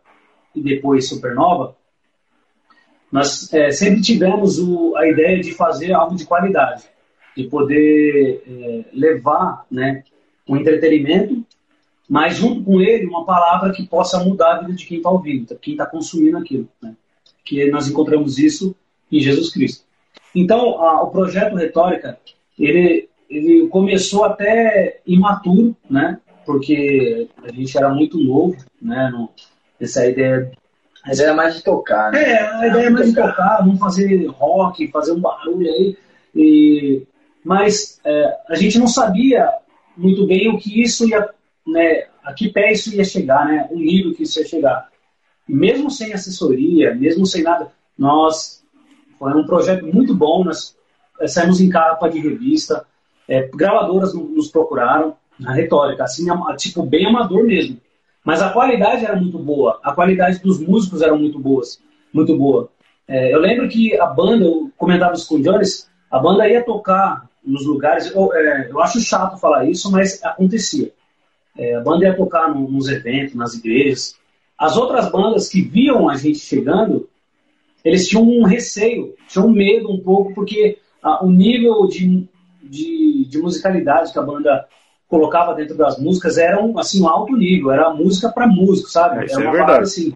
e 0.55 0.61
depois 0.61 1.07
Supernova, 1.07 1.75
nós 3.11 3.51
é, 3.53 3.71
sempre 3.71 4.01
tivemos 4.01 4.59
o, 4.59 4.95
a 4.95 5.07
ideia 5.07 5.39
de 5.39 5.53
fazer 5.53 5.93
algo 5.93 6.15
de 6.15 6.25
qualidade, 6.25 6.83
de 7.35 7.45
poder 7.45 8.43
é, 8.45 8.85
levar 8.93 9.65
né, 9.71 10.03
um 10.47 10.57
entretenimento 10.57 11.43
mas 12.09 12.37
junto 12.37 12.63
com 12.63 12.81
ele 12.81 13.05
uma 13.05 13.23
palavra 13.23 13.71
que 13.71 13.85
possa 13.85 14.23
mudar 14.23 14.55
a 14.55 14.59
vida 14.61 14.73
de 14.73 14.85
quem 14.85 14.97
está 14.97 15.09
ouvindo, 15.09 15.55
quem 15.61 15.73
está 15.73 15.85
consumindo 15.85 16.37
aquilo. 16.37 16.67
Né? 16.81 16.95
Que 17.45 17.69
nós 17.69 17.87
encontramos 17.87 18.39
isso 18.39 18.75
em 19.11 19.19
Jesus 19.19 19.51
Cristo. 19.51 19.85
Então, 20.33 20.81
a, 20.81 21.03
o 21.03 21.11
projeto 21.11 21.55
Retórica, 21.55 22.19
ele, 22.57 23.07
ele 23.29 23.67
começou 23.67 24.25
até 24.25 24.99
imaturo, 25.05 25.75
né? 25.89 26.19
Porque 26.45 27.27
a 27.43 27.51
gente 27.51 27.77
era 27.77 27.89
muito 27.89 28.17
novo, 28.17 28.57
né? 28.81 29.09
No, 29.11 29.29
essa 29.79 30.05
ideia 30.07 30.51
a 31.03 31.13
ideia 31.13 31.29
é 31.29 31.33
mais 31.33 31.55
de 31.55 31.63
tocar, 31.63 32.11
né? 32.11 32.21
É, 32.21 32.39
a 32.39 32.67
ideia 32.67 32.87
é 32.87 32.89
mais 32.89 33.09
de 33.09 33.15
tocar, 33.15 33.59
vamos 33.59 33.79
fazer 33.79 34.25
rock, 34.27 34.87
fazer 34.89 35.13
um 35.13 35.19
barulho 35.19 35.67
aí. 35.67 35.97
E, 36.35 37.07
mas 37.43 37.99
é, 38.03 38.37
a 38.49 38.55
gente 38.55 38.77
não 38.77 38.87
sabia 38.87 39.49
muito 39.95 40.27
bem 40.27 40.49
o 40.49 40.57
que 40.57 40.81
isso 40.81 41.07
ia, 41.07 41.29
né, 41.71 42.05
a 42.23 42.33
que 42.33 42.49
pé 42.49 42.71
isso 42.71 42.93
ia 42.93 43.03
chegar, 43.03 43.45
né, 43.45 43.67
o 43.71 43.77
nível 43.77 44.13
que 44.13 44.23
isso 44.23 44.39
ia 44.39 44.47
chegar. 44.47 44.89
E 45.47 45.53
mesmo 45.53 45.89
sem 45.89 46.13
assessoria, 46.13 46.93
mesmo 46.93 47.25
sem 47.25 47.43
nada, 47.43 47.71
nós 47.97 48.63
foi 49.17 49.33
um 49.33 49.45
projeto 49.45 49.85
muito 49.85 50.15
bom, 50.15 50.43
nós 50.43 50.75
é, 51.19 51.27
saímos 51.27 51.59
em 51.59 51.69
capa 51.69 52.09
de 52.09 52.19
revista, 52.19 52.85
é, 53.27 53.47
gravadoras 53.47 54.13
nos 54.13 54.47
procuraram, 54.49 55.15
na 55.39 55.53
retórica, 55.53 56.03
assim, 56.03 56.25
tipo, 56.57 56.83
bem 56.83 57.07
amador 57.07 57.45
mesmo. 57.45 57.77
Mas 58.25 58.41
a 58.41 58.49
qualidade 58.49 59.05
era 59.05 59.15
muito 59.15 59.39
boa, 59.39 59.79
a 59.81 59.93
qualidade 59.93 60.39
dos 60.39 60.59
músicos 60.59 61.01
era 61.01 61.15
muito 61.15 61.39
boas, 61.39 61.81
muito 62.13 62.37
boa. 62.37 62.69
É, 63.07 63.33
eu 63.33 63.39
lembro 63.39 63.67
que 63.69 63.97
a 63.97 64.05
banda, 64.05 64.43
eu 64.43 64.69
comentava 64.77 65.13
isso 65.13 65.27
com 65.27 65.35
o 65.35 65.41
Jones, 65.41 65.89
a 66.11 66.19
banda 66.19 66.47
ia 66.47 66.63
tocar 66.63 67.27
nos 67.43 67.65
lugares, 67.65 68.11
eu, 68.13 68.33
é, 68.33 68.69
eu 68.69 68.79
acho 68.81 68.99
chato 68.99 69.39
falar 69.39 69.65
isso, 69.65 69.89
mas 69.89 70.21
acontecia. 70.23 70.91
É, 71.59 71.75
a 71.75 71.81
banda 71.81 72.05
ia 72.05 72.15
tocar 72.15 72.53
no, 72.53 72.71
nos 72.71 72.87
eventos, 72.87 73.35
nas 73.35 73.53
igrejas. 73.53 74.15
As 74.57 74.77
outras 74.77 75.11
bandas 75.11 75.49
que 75.49 75.61
viam 75.61 76.07
a 76.07 76.15
gente 76.15 76.39
chegando, 76.39 77.09
eles 77.83 78.07
tinham 78.07 78.23
um 78.23 78.43
receio, 78.43 79.13
tinham 79.27 79.47
um 79.47 79.51
medo 79.51 79.91
um 79.91 79.99
pouco, 79.99 80.33
porque 80.33 80.77
ah, 81.03 81.23
o 81.23 81.29
nível 81.29 81.85
de, 81.87 82.25
de, 82.63 83.25
de 83.25 83.37
musicalidade 83.39 84.13
que 84.13 84.19
a 84.19 84.23
banda 84.23 84.65
colocava 85.05 85.53
dentro 85.53 85.75
das 85.75 85.99
músicas 85.99 86.37
era 86.37 86.63
um, 86.63 86.79
assim, 86.79 87.01
um 87.01 87.09
alto 87.09 87.35
nível, 87.35 87.71
era 87.71 87.93
música 87.93 88.29
para 88.29 88.47
músico, 88.47 88.89
sabe? 88.89 89.25
Isso 89.25 89.35
era 89.35 89.43
é 89.43 89.47
uma 89.47 89.57
verdade. 89.57 89.83
assim. 89.83 90.13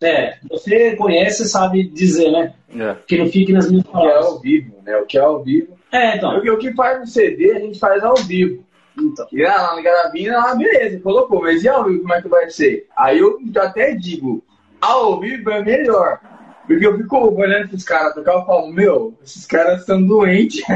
É. 0.00 0.08
é. 0.08 0.38
você 0.50 0.96
conhece 0.96 1.48
sabe 1.48 1.88
dizer, 1.88 2.32
né? 2.32 2.54
É. 2.76 2.96
Que 3.06 3.16
não 3.16 3.28
fique 3.28 3.52
nas 3.52 3.70
minhas 3.70 3.84
O 3.84 3.90
que 3.90 3.96
é 3.96 4.00
palavras. 4.00 4.26
ao 4.26 4.40
vivo, 4.40 4.74
né? 4.84 4.96
O 4.96 5.06
que 5.06 5.18
é 5.18 5.20
ao 5.20 5.44
vivo. 5.44 5.78
É, 5.92 6.16
então. 6.16 6.36
O 6.36 6.58
que 6.58 6.74
faz 6.74 6.98
no 6.98 7.06
CD, 7.06 7.52
a 7.52 7.60
gente 7.60 7.78
faz 7.78 8.02
ao 8.02 8.16
vivo. 8.16 8.64
Então. 9.00 9.26
E 9.32 9.42
lá 9.42 9.74
na 9.76 9.82
gravina, 9.82 10.38
ah, 10.40 10.54
beleza, 10.54 11.00
colocou, 11.00 11.42
mas 11.42 11.62
e 11.64 11.68
ao 11.68 11.84
vivo 11.84 12.00
como 12.02 12.14
é 12.14 12.22
que 12.22 12.28
vai 12.28 12.50
ser? 12.50 12.86
Aí 12.96 13.18
eu 13.18 13.38
até 13.58 13.94
digo, 13.94 14.42
ao 14.80 15.18
vivo 15.20 15.50
é 15.50 15.62
melhor. 15.62 16.20
Porque 16.66 16.86
eu 16.86 16.98
fico 16.98 17.16
olhando 17.34 17.64
esses 17.64 17.82
caras 17.82 18.12
tocar 18.14 18.42
e 18.42 18.46
falo, 18.46 18.70
meu, 18.70 19.14
esses 19.24 19.46
caras 19.46 19.86
são 19.86 20.04
doentes. 20.06 20.60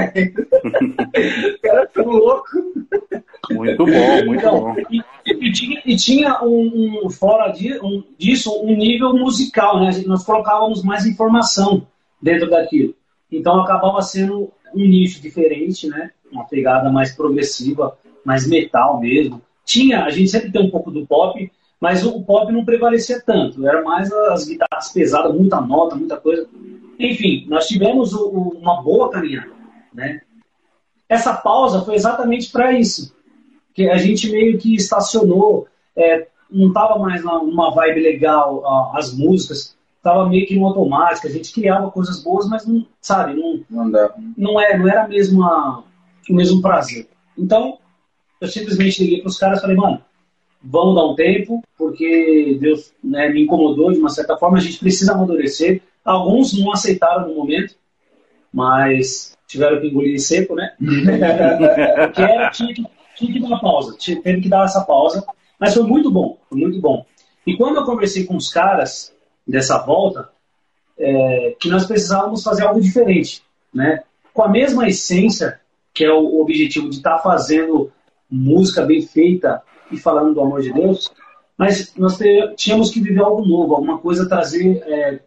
Os 1.54 1.60
caras 1.60 1.90
são 1.92 2.04
loucos. 2.06 2.62
Muito 3.50 3.84
bom, 3.84 4.24
muito 4.24 4.34
Então, 4.40 4.60
bom. 4.60 4.74
e, 4.90 5.02
e 5.26 5.52
tinha, 5.52 5.82
e 5.84 5.96
tinha 5.96 6.42
um, 6.42 7.02
um- 7.04 7.10
fora 7.10 7.50
de, 7.52 7.78
um- 7.80 8.02
disso 8.18 8.50
um 8.64 8.74
nível 8.74 9.12
musical, 9.14 9.80
né? 9.80 9.90
Nós 10.06 10.24
colocávamos 10.24 10.82
mais 10.82 11.04
informação 11.04 11.86
dentro 12.22 12.48
daquilo. 12.48 12.94
Então 13.30 13.60
acabava 13.60 14.00
sendo 14.00 14.50
um 14.74 14.80
nicho 14.88 15.20
diferente, 15.20 15.88
né? 15.88 16.10
Uma 16.30 16.44
pegada 16.44 16.90
mais 16.90 17.12
progressiva, 17.14 17.98
mais 18.24 18.46
metal 18.46 19.00
mesmo. 19.00 19.40
Tinha, 19.64 20.04
a 20.04 20.10
gente 20.10 20.30
sempre 20.30 20.50
tem 20.50 20.62
um 20.62 20.70
pouco 20.70 20.90
do 20.90 21.06
pop, 21.06 21.50
mas 21.80 22.04
o 22.04 22.22
pop 22.22 22.52
não 22.52 22.64
prevalecia 22.64 23.20
tanto. 23.24 23.66
Era 23.66 23.82
mais 23.82 24.12
as 24.12 24.44
guitarras 24.44 24.92
pesadas, 24.92 25.34
muita 25.34 25.60
nota, 25.60 25.96
muita 25.96 26.16
coisa. 26.16 26.48
Enfim, 26.98 27.46
nós 27.48 27.66
tivemos 27.66 28.12
uma 28.12 28.82
boa 28.82 29.10
caminhada, 29.10 29.50
né? 29.92 30.20
Essa 31.08 31.34
pausa 31.34 31.82
foi 31.82 31.94
exatamente 31.94 32.50
para 32.50 32.72
isso 32.72 33.14
que 33.74 33.88
a 33.88 33.96
gente 33.96 34.30
meio 34.30 34.58
que 34.58 34.74
estacionou, 34.74 35.66
é, 35.96 36.26
não 36.50 36.68
estava 36.68 36.98
mais 36.98 37.22
numa 37.24 37.70
vibe 37.74 38.00
legal 38.00 38.64
a- 38.66 38.98
as 38.98 39.14
músicas, 39.16 39.76
estava 39.96 40.28
meio 40.28 40.46
que 40.46 40.58
no 40.58 40.66
automático, 40.66 41.26
a 41.26 41.30
gente 41.30 41.52
criava 41.52 41.90
coisas 41.90 42.22
boas, 42.22 42.48
mas 42.48 42.66
não, 42.66 42.86
sabe, 43.00 43.34
não, 43.34 43.60
Não 43.70 43.90
não, 44.36 44.60
é, 44.60 44.76
não 44.78 44.88
era 44.88 45.08
mesmo 45.08 45.42
a- 45.42 45.82
o 46.28 46.34
mesmo 46.34 46.60
prazer. 46.60 47.08
Então, 47.36 47.78
eu 48.42 48.48
simplesmente 48.48 49.00
liguei 49.00 49.20
para 49.20 49.28
os 49.28 49.38
caras 49.38 49.58
e 49.58 49.62
falei, 49.62 49.76
mano, 49.76 50.02
vamos 50.60 50.96
dar 50.96 51.06
um 51.06 51.14
tempo, 51.14 51.62
porque 51.78 52.58
Deus 52.60 52.92
né, 53.02 53.28
me 53.28 53.44
incomodou 53.44 53.92
de 53.92 54.00
uma 54.00 54.08
certa 54.08 54.36
forma, 54.36 54.58
a 54.58 54.60
gente 54.60 54.80
precisa 54.80 55.12
amadurecer. 55.12 55.80
Alguns 56.04 56.52
não 56.58 56.72
aceitaram 56.72 57.28
no 57.28 57.36
momento, 57.36 57.76
mas 58.52 59.38
tiveram 59.46 59.80
que 59.80 59.86
engolir 59.86 60.20
seco, 60.20 60.56
né? 60.56 60.74
que 62.12 62.20
era, 62.20 62.50
tinha, 62.50 62.74
que, 62.74 62.84
tinha 63.16 63.32
que 63.32 63.40
dar 63.40 63.46
uma 63.46 63.60
pausa, 63.60 63.96
tinha- 63.96 64.20
teve 64.20 64.40
que 64.40 64.48
dar 64.48 64.64
essa 64.64 64.80
pausa, 64.84 65.24
mas 65.56 65.72
foi 65.72 65.84
muito 65.84 66.10
bom, 66.10 66.36
foi 66.48 66.58
muito 66.58 66.80
bom. 66.80 67.06
E 67.46 67.56
quando 67.56 67.76
eu 67.76 67.84
conversei 67.84 68.24
com 68.24 68.34
os 68.34 68.50
caras 68.50 69.14
dessa 69.46 69.78
volta, 69.78 70.30
é, 70.98 71.54
que 71.60 71.68
nós 71.68 71.86
precisávamos 71.86 72.42
fazer 72.42 72.64
algo 72.64 72.80
diferente, 72.80 73.40
né? 73.72 74.02
Com 74.34 74.42
a 74.42 74.48
mesma 74.48 74.88
essência, 74.88 75.60
que 75.94 76.04
é 76.04 76.12
o 76.12 76.40
objetivo 76.40 76.90
de 76.90 76.96
estar 76.96 77.18
fazendo 77.18 77.92
música 78.32 78.84
bem 78.84 79.02
feita 79.02 79.62
e 79.90 79.98
falando 79.98 80.34
do 80.34 80.40
amor 80.40 80.62
de 80.62 80.72
Deus, 80.72 81.12
mas 81.56 81.94
nós 81.96 82.18
tínhamos 82.56 82.90
que 82.90 83.00
viver 83.00 83.20
algo 83.20 83.44
novo, 83.46 83.74
alguma 83.74 83.98
coisa 83.98 84.28
trazer 84.28 84.82
é, 84.86 85.20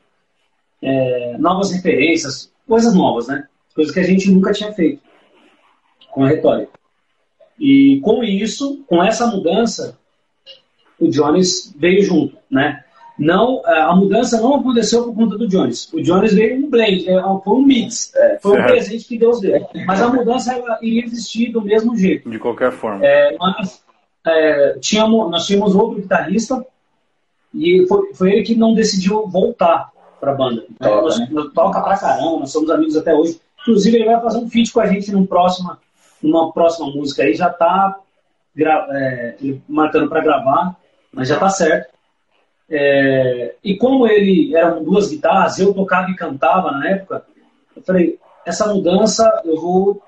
é, 0.81 1.37
novas 1.37 1.71
referências, 1.71 2.51
coisas 2.67 2.93
novas, 2.95 3.27
né? 3.27 3.47
Coisas 3.73 3.93
que 3.93 3.99
a 3.99 4.03
gente 4.03 4.31
nunca 4.31 4.51
tinha 4.51 4.71
feito 4.73 5.01
com 6.11 6.23
a 6.23 6.29
retórica. 6.29 6.71
E 7.59 7.99
com 8.01 8.23
isso, 8.23 8.83
com 8.87 9.03
essa 9.03 9.27
mudança, 9.27 9.97
o 10.99 11.09
Jones 11.09 11.73
veio 11.77 12.01
junto, 12.03 12.37
né? 12.49 12.84
Não, 13.17 13.61
eh, 13.65 13.79
a 13.81 13.95
mudança 13.95 14.41
não 14.41 14.55
aconteceu 14.55 15.03
por 15.05 15.15
conta 15.15 15.37
do 15.37 15.47
Jones. 15.47 15.91
O 15.93 16.01
Jones 16.01 16.33
veio 16.33 16.57
um 16.65 16.69
blend, 16.69 17.09
é, 17.09 17.21
foi 17.43 17.53
um 17.53 17.61
mix, 17.61 18.11
foi 18.41 18.51
um 18.59 18.65
presente 18.67 19.05
que 19.05 19.17
Deus 19.17 19.39
deu. 19.39 19.65
Mas 19.87 20.01
a 20.01 20.09
mudança 20.09 20.53
ela 20.53 20.77
iria 20.81 21.05
existir 21.05 21.51
do 21.51 21.61
mesmo 21.61 21.95
jeito. 21.95 22.29
De 22.29 22.37
qualquer 22.37 22.73
forma. 22.73 23.05
É, 23.05 23.37
nós, 23.37 23.81
é, 24.27 24.77
tínhamos, 24.79 25.31
nós 25.31 25.45
tínhamos 25.45 25.73
outro 25.75 26.01
guitarrista 26.01 26.65
e 27.53 27.85
foi, 27.87 28.13
foi 28.13 28.31
ele 28.33 28.43
que 28.43 28.55
não 28.55 28.73
decidiu 28.73 29.27
voltar 29.27 29.89
para 30.19 30.33
a 30.33 30.35
banda. 30.35 30.65
É, 30.81 30.83
Toca, 30.83 31.01
nós, 31.01 31.19
né? 31.19 31.27
nós 31.31 31.53
toca 31.53 31.81
pra 31.81 31.97
caramba, 31.97 32.39
nós 32.39 32.51
somos 32.51 32.69
amigos 32.69 32.97
até 32.97 33.13
hoje. 33.13 33.39
Inclusive, 33.61 33.95
ele 33.97 34.05
vai 34.05 34.21
fazer 34.21 34.39
um 34.39 34.49
feat 34.49 34.73
com 34.73 34.81
a 34.81 34.87
gente 34.87 35.11
num 35.11 35.25
próxima, 35.25 35.79
numa 36.21 36.51
próxima 36.51 36.87
música 36.87 37.23
aí. 37.23 37.33
Já 37.33 37.49
tá 37.49 37.97
gra- 38.53 38.87
é, 38.91 39.35
para 40.09 40.21
gravar, 40.21 40.75
mas 41.13 41.29
já 41.29 41.39
tá 41.39 41.49
certo. 41.49 41.94
É, 42.69 43.55
e 43.63 43.77
como 43.77 44.07
ele 44.07 44.55
eram 44.55 44.83
duas 44.83 45.09
guitarras, 45.09 45.59
eu 45.59 45.73
tocava 45.73 46.09
e 46.09 46.15
cantava 46.15 46.71
na 46.71 46.89
época, 46.89 47.25
eu 47.75 47.83
falei, 47.83 48.19
essa 48.45 48.73
mudança 48.73 49.41
eu 49.45 49.59
vou 49.59 50.01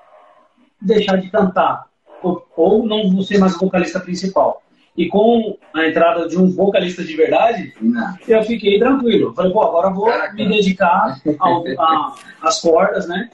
deixar 0.80 1.16
de 1.16 1.30
cantar 1.30 1.88
ou, 2.22 2.46
ou 2.56 2.86
não 2.86 3.10
vou 3.10 3.22
ser 3.22 3.38
mais 3.38 3.54
o 3.56 3.60
vocalista 3.60 4.00
principal. 4.00 4.62
E 4.96 5.06
com 5.06 5.56
a 5.72 5.86
entrada 5.86 6.28
de 6.28 6.36
um 6.36 6.50
vocalista 6.50 7.04
de 7.04 7.14
verdade, 7.14 7.72
Não. 7.80 8.16
eu 8.26 8.42
fiquei 8.42 8.80
tranquilo. 8.80 9.32
Falei, 9.32 9.52
pô, 9.52 9.62
agora 9.62 9.90
vou 9.90 10.06
Caraca. 10.06 10.34
me 10.34 10.48
dedicar 10.48 11.20
às 12.42 12.60
cordas, 12.60 13.06
né? 13.06 13.30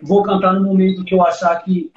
Vou 0.00 0.22
cantar 0.22 0.52
no 0.52 0.64
momento 0.64 1.04
que 1.04 1.14
eu 1.14 1.22
achar 1.22 1.56
que. 1.64 1.90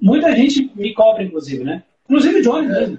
Muita 0.00 0.34
gente 0.36 0.70
me 0.76 0.92
cobra, 0.94 1.24
inclusive, 1.24 1.64
né? 1.64 1.82
Inclusive 2.04 2.38
o 2.38 2.42
Johnny 2.42 2.68
mesmo. 2.68 2.98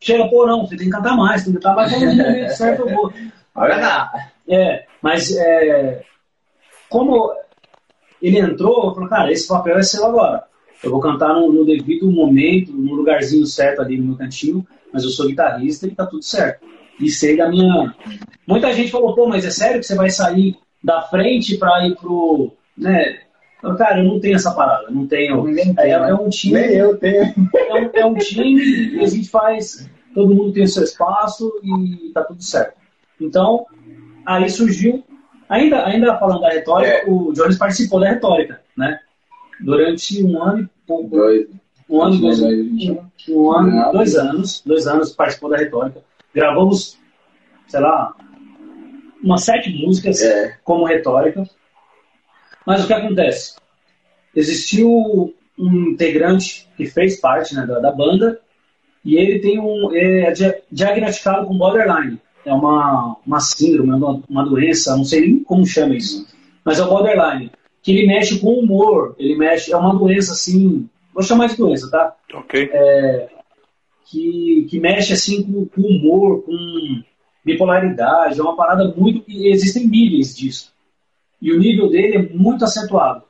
Chega, 0.00 0.28
pô, 0.28 0.46
não, 0.46 0.66
você 0.66 0.76
tem 0.76 0.86
que 0.86 0.92
cantar 0.92 1.16
mais, 1.16 1.44
tem 1.44 1.52
que 1.52 1.58
cantar 1.58 1.74
mais, 1.74 1.92
quando 1.92 2.48
certo 2.56 2.88
eu 2.88 2.94
vou. 2.94 3.12
Olha 3.54 3.76
lá. 3.76 4.12
É, 4.48 4.84
mas 5.02 5.34
é, 5.36 6.02
como 6.88 7.32
ele 8.20 8.38
entrou, 8.38 8.88
eu 8.88 8.94
falei, 8.94 9.08
cara, 9.08 9.32
esse 9.32 9.48
papel 9.48 9.78
é 9.78 9.82
seu 9.82 10.04
agora. 10.04 10.44
Eu 10.82 10.90
vou 10.90 11.00
cantar 11.00 11.34
no, 11.34 11.52
no 11.52 11.64
devido 11.64 12.10
momento, 12.10 12.72
no 12.72 12.94
lugarzinho 12.94 13.46
certo 13.46 13.80
ali 13.80 13.98
no 13.98 14.08
meu 14.08 14.16
cantinho, 14.16 14.66
mas 14.92 15.04
eu 15.04 15.10
sou 15.10 15.26
guitarrista 15.26 15.86
e 15.86 15.94
tá 15.94 16.06
tudo 16.06 16.22
certo. 16.22 16.66
E 17.00 17.10
sei 17.10 17.36
da 17.36 17.48
minha. 17.48 17.94
Muita 18.46 18.72
gente 18.72 18.90
falou, 18.90 19.14
pô, 19.14 19.26
mas 19.26 19.44
é 19.44 19.50
sério 19.50 19.80
que 19.80 19.86
você 19.86 19.94
vai 19.94 20.10
sair 20.10 20.56
da 20.82 21.02
frente 21.02 21.56
pra 21.56 21.86
ir 21.86 21.96
pro. 21.96 22.52
Né? 22.76 23.20
Eu, 23.66 23.76
cara, 23.76 23.98
eu 24.00 24.04
não 24.04 24.20
tenho 24.20 24.36
essa 24.36 24.52
parada, 24.54 24.90
não 24.90 25.06
tenho. 25.06 25.48
É, 25.48 25.54
tem, 25.74 25.92
é 25.92 25.98
né? 25.98 26.14
um 26.14 26.28
time 26.28 26.54
Nem 26.60 26.70
eu 26.76 26.96
tenho. 26.96 27.24
é 27.54 27.74
um, 27.74 27.90
é 27.94 28.06
um 28.06 28.14
time 28.14 28.60
e 28.62 29.00
a 29.04 29.06
gente 29.06 29.28
faz, 29.28 29.88
todo 30.14 30.34
mundo 30.34 30.52
tem 30.52 30.64
o 30.64 30.68
seu 30.68 30.84
espaço 30.84 31.52
e 31.62 32.10
tá 32.12 32.22
tudo 32.24 32.42
certo. 32.42 32.74
Então, 33.20 33.66
aí 34.24 34.48
surgiu, 34.50 35.02
ainda, 35.48 35.84
ainda 35.86 36.16
falando 36.18 36.40
da 36.42 36.50
retórica, 36.50 36.92
É. 36.92 37.04
o 37.10 37.32
Jones 37.32 37.58
participou 37.58 38.00
da 38.00 38.08
retórica, 38.08 38.60
né? 38.76 39.00
Durante 39.60 40.22
um 40.22 40.42
ano 40.42 40.62
e 40.62 40.68
pouco, 40.86 41.08
Dois. 41.16 41.46
um 41.88 42.02
ano, 42.02 42.14
e 42.14 42.20
dois, 42.20 42.38
Dois, 42.40 42.56
dois, 42.86 42.98
um 43.28 43.50
ano, 43.52 43.92
dois 43.92 44.14
anos, 44.16 44.62
dois 44.64 44.86
anos 44.86 45.12
participou 45.12 45.48
da 45.50 45.56
retórica. 45.56 46.02
Gravamos, 46.34 46.98
sei 47.66 47.80
lá, 47.80 48.14
umas 49.24 49.42
sete 49.44 49.70
músicas 49.70 50.20
É. 50.22 50.56
como 50.62 50.84
retórica. 50.84 51.42
Mas 52.66 52.84
o 52.84 52.86
que 52.86 52.92
acontece? 52.92 53.54
Existiu 54.34 55.34
um 55.58 55.90
integrante 55.90 56.68
que 56.76 56.86
fez 56.86 57.20
parte 57.20 57.54
né, 57.54 57.64
da, 57.64 57.78
da, 57.78 57.92
banda 57.92 58.40
e 59.04 59.16
ele 59.16 59.38
tem 59.38 59.58
um 59.58 59.94
é 59.94 60.32
diagnosticado 60.70 61.46
com 61.46 61.56
borderline. 61.56 62.20
É 62.44 62.52
uma, 62.52 63.16
uma 63.26 63.40
síndrome, 63.40 63.92
uma, 63.92 64.22
uma 64.28 64.44
doença, 64.44 64.96
não 64.96 65.04
sei 65.04 65.20
nem 65.20 65.42
como 65.42 65.66
chama 65.66 65.94
isso, 65.94 66.26
mas 66.64 66.78
é 66.78 66.84
o 66.84 66.88
borderline, 66.88 67.50
que 67.82 67.92
ele 67.92 68.06
mexe 68.06 68.38
com 68.38 68.48
o 68.48 68.60
humor, 68.60 69.16
ele 69.18 69.36
mexe, 69.36 69.72
é 69.72 69.76
uma 69.76 69.96
doença 69.96 70.32
assim, 70.32 70.88
vou 71.12 71.24
chamar 71.24 71.48
de 71.48 71.56
doença, 71.56 71.90
tá? 71.90 72.14
Ok. 72.34 72.70
É, 72.72 73.28
que, 74.08 74.66
que 74.70 74.78
mexe 74.78 75.12
assim 75.12 75.42
com, 75.42 75.66
com 75.66 75.80
humor, 75.82 76.42
com 76.44 77.02
bipolaridade, 77.44 78.38
é 78.38 78.42
uma 78.42 78.56
parada 78.56 78.92
muito. 78.96 79.24
Existem 79.28 79.86
níveis 79.86 80.36
disso. 80.36 80.72
E 81.40 81.52
o 81.52 81.58
nível 81.58 81.88
dele 81.88 82.16
é 82.16 82.34
muito 82.34 82.64
acentuado, 82.64 83.22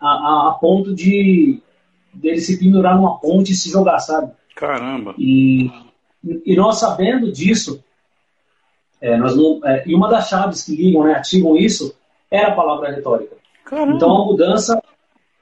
a, 0.00 0.08
a, 0.08 0.50
a 0.50 0.58
ponto 0.60 0.94
de 0.94 1.60
dele 2.12 2.40
se 2.40 2.58
pendurar 2.58 2.96
numa 2.96 3.18
ponte 3.18 3.52
e 3.52 3.54
se 3.54 3.70
jogar, 3.70 3.98
sabe? 3.98 4.32
Caramba! 4.54 5.14
E, 5.18 5.70
e 6.44 6.56
nós 6.56 6.78
sabendo 6.78 7.30
disso, 7.30 7.82
é, 9.00 9.16
nós 9.16 9.36
não, 9.36 9.60
é, 9.64 9.84
e 9.86 9.94
uma 9.94 10.08
das 10.08 10.28
chaves 10.28 10.62
que 10.62 10.74
ligam, 10.74 11.04
né, 11.04 11.14
ativam 11.14 11.56
isso, 11.56 11.94
era 12.30 12.48
a 12.48 12.54
palavra 12.54 12.90
retórica. 12.90 13.36
Caramba. 13.64 13.96
Então 13.96 14.10
a 14.10 14.24
mudança, 14.24 14.82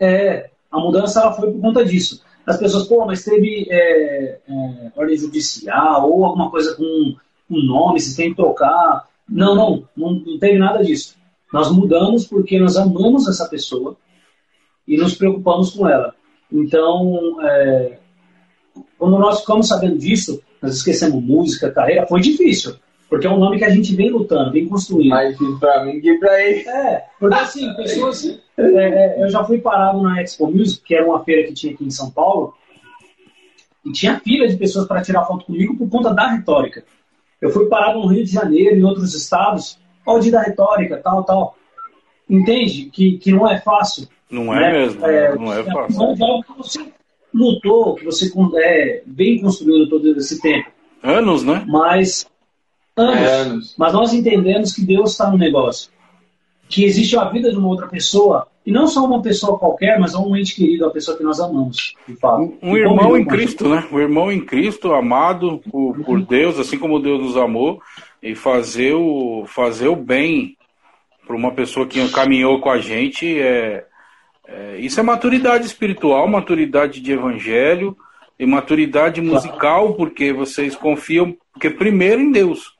é, 0.00 0.50
a 0.70 0.78
mudança 0.80 1.20
ela 1.20 1.32
foi 1.32 1.52
por 1.52 1.60
conta 1.60 1.84
disso. 1.84 2.22
As 2.46 2.58
pessoas, 2.58 2.86
pô, 2.86 3.06
mas 3.06 3.24
teve 3.24 3.66
é, 3.70 4.38
é, 4.46 4.92
ordem 4.94 5.16
judicial 5.16 6.10
ou 6.10 6.24
alguma 6.24 6.50
coisa 6.50 6.74
com 6.74 7.14
um 7.50 7.62
nome, 7.62 8.00
se 8.00 8.16
tem 8.16 8.30
que 8.30 8.36
trocar. 8.36 9.08
Não, 9.28 9.54
não, 9.54 9.88
não, 9.96 10.12
não 10.14 10.38
teve 10.38 10.58
nada 10.58 10.84
disso. 10.84 11.16
Nós 11.52 11.70
mudamos 11.70 12.26
porque 12.26 12.58
nós 12.58 12.76
amamos 12.76 13.28
essa 13.28 13.48
pessoa 13.48 13.96
e 14.86 14.96
nos 14.96 15.14
preocupamos 15.14 15.70
com 15.70 15.88
ela. 15.88 16.14
Então, 16.52 17.38
é, 17.42 17.98
quando 18.98 19.18
nós 19.18 19.40
ficamos 19.40 19.68
sabendo 19.68 19.98
disso, 19.98 20.42
nós 20.60 20.76
esquecemos 20.76 21.22
música, 21.22 21.70
carreira, 21.70 22.06
foi 22.06 22.20
difícil. 22.20 22.76
Porque 23.08 23.26
é 23.26 23.30
um 23.30 23.38
nome 23.38 23.58
que 23.58 23.64
a 23.64 23.70
gente 23.70 23.94
vem 23.94 24.10
lutando, 24.10 24.50
vem 24.50 24.66
construindo. 24.66 25.16
Difícil 25.16 25.58
pra 25.58 25.84
mim 25.84 26.00
que 26.00 26.18
pra 26.18 26.42
ele. 26.42 26.68
É, 26.68 27.04
porque 27.20 27.36
assim, 27.36 27.72
pessoas. 27.74 28.24
É, 28.56 28.62
é, 28.62 29.22
eu 29.22 29.30
já 29.30 29.44
fui 29.44 29.58
parado 29.58 30.02
na 30.02 30.22
Expo 30.22 30.50
Music, 30.50 30.82
que 30.84 30.94
era 30.94 31.06
uma 31.06 31.22
feira 31.22 31.46
que 31.46 31.54
tinha 31.54 31.72
aqui 31.72 31.84
em 31.84 31.90
São 31.90 32.10
Paulo, 32.10 32.54
e 33.84 33.92
tinha 33.92 34.18
fila 34.20 34.48
de 34.48 34.56
pessoas 34.56 34.86
para 34.86 35.02
tirar 35.02 35.26
foto 35.26 35.44
comigo 35.44 35.76
por 35.76 35.88
conta 35.88 36.14
da 36.14 36.28
retórica. 36.28 36.84
Eu 37.40 37.50
fui 37.50 37.66
parado 37.66 38.00
no 38.00 38.06
Rio 38.06 38.24
de 38.24 38.32
Janeiro, 38.32 38.74
em 38.74 38.82
outros 38.82 39.14
estados, 39.14 39.78
dia 40.20 40.32
da 40.32 40.42
retórica, 40.42 41.00
tal, 41.02 41.24
tal. 41.24 41.56
Entende? 42.28 42.86
Que, 42.86 43.18
que 43.18 43.32
não 43.32 43.48
é 43.48 43.60
fácil. 43.60 44.08
Não 44.30 44.54
é 44.54 44.60
né? 44.60 44.72
mesmo, 44.72 45.06
é, 45.06 45.34
não 45.36 45.52
é 45.52 45.62
fácil. 45.64 46.02
É 46.02 46.24
algo 46.24 46.42
que 46.42 46.56
você 46.56 46.92
lutou, 47.32 47.94
que 47.94 48.04
você 48.04 48.30
é, 48.56 49.02
vem 49.06 49.40
construindo 49.40 49.88
todo 49.88 50.06
esse 50.16 50.40
tempo. 50.40 50.70
Anos, 51.02 51.44
né? 51.44 51.64
Mas 51.68 52.26
Anos. 52.96 53.16
É, 53.16 53.34
anos. 53.40 53.74
Mas 53.76 53.92
nós 53.92 54.12
entendemos 54.12 54.72
que 54.72 54.82
Deus 54.82 55.12
está 55.12 55.30
no 55.30 55.36
negócio. 55.36 55.90
Que 56.68 56.84
existe 56.84 57.16
a 57.16 57.24
vida 57.24 57.50
de 57.50 57.58
uma 57.58 57.68
outra 57.68 57.86
pessoa, 57.86 58.46
e 58.64 58.70
não 58.70 58.86
só 58.86 59.04
uma 59.04 59.20
pessoa 59.20 59.58
qualquer, 59.58 59.98
mas 60.00 60.14
um 60.14 60.34
ente 60.34 60.54
querido, 60.54 60.86
a 60.86 60.90
pessoa 60.90 61.16
que 61.16 61.22
nós 61.22 61.38
amamos, 61.38 61.94
de 62.08 62.16
fato. 62.16 62.54
Um, 62.62 62.76
irmão 62.76 63.16
em 63.16 63.24
Cristo, 63.24 63.68
né? 63.68 63.86
Um 63.92 64.00
irmão 64.00 64.32
em 64.32 64.40
Cristo, 64.40 64.94
amado 64.94 65.60
por, 65.70 66.02
por 66.02 66.22
Deus, 66.22 66.58
assim 66.58 66.78
como 66.78 67.00
Deus 67.00 67.20
nos 67.20 67.36
amou, 67.36 67.82
e 68.24 68.34
fazer 68.34 68.94
o, 68.94 69.44
fazer 69.46 69.88
o 69.88 69.94
bem 69.94 70.56
para 71.26 71.36
uma 71.36 71.52
pessoa 71.52 71.86
que 71.86 72.10
caminhou 72.10 72.58
com 72.58 72.70
a 72.70 72.78
gente 72.78 73.38
é, 73.38 73.84
é, 74.46 74.76
isso 74.78 74.98
é 74.98 75.02
maturidade 75.02 75.66
espiritual, 75.66 76.26
maturidade 76.26 77.02
de 77.02 77.12
evangelho 77.12 77.94
e 78.38 78.46
maturidade 78.46 79.20
musical, 79.20 79.92
porque 79.92 80.32
vocês 80.32 80.74
confiam, 80.74 81.36
porque 81.52 81.68
primeiro 81.68 82.20
em 82.20 82.32
Deus. 82.32 82.74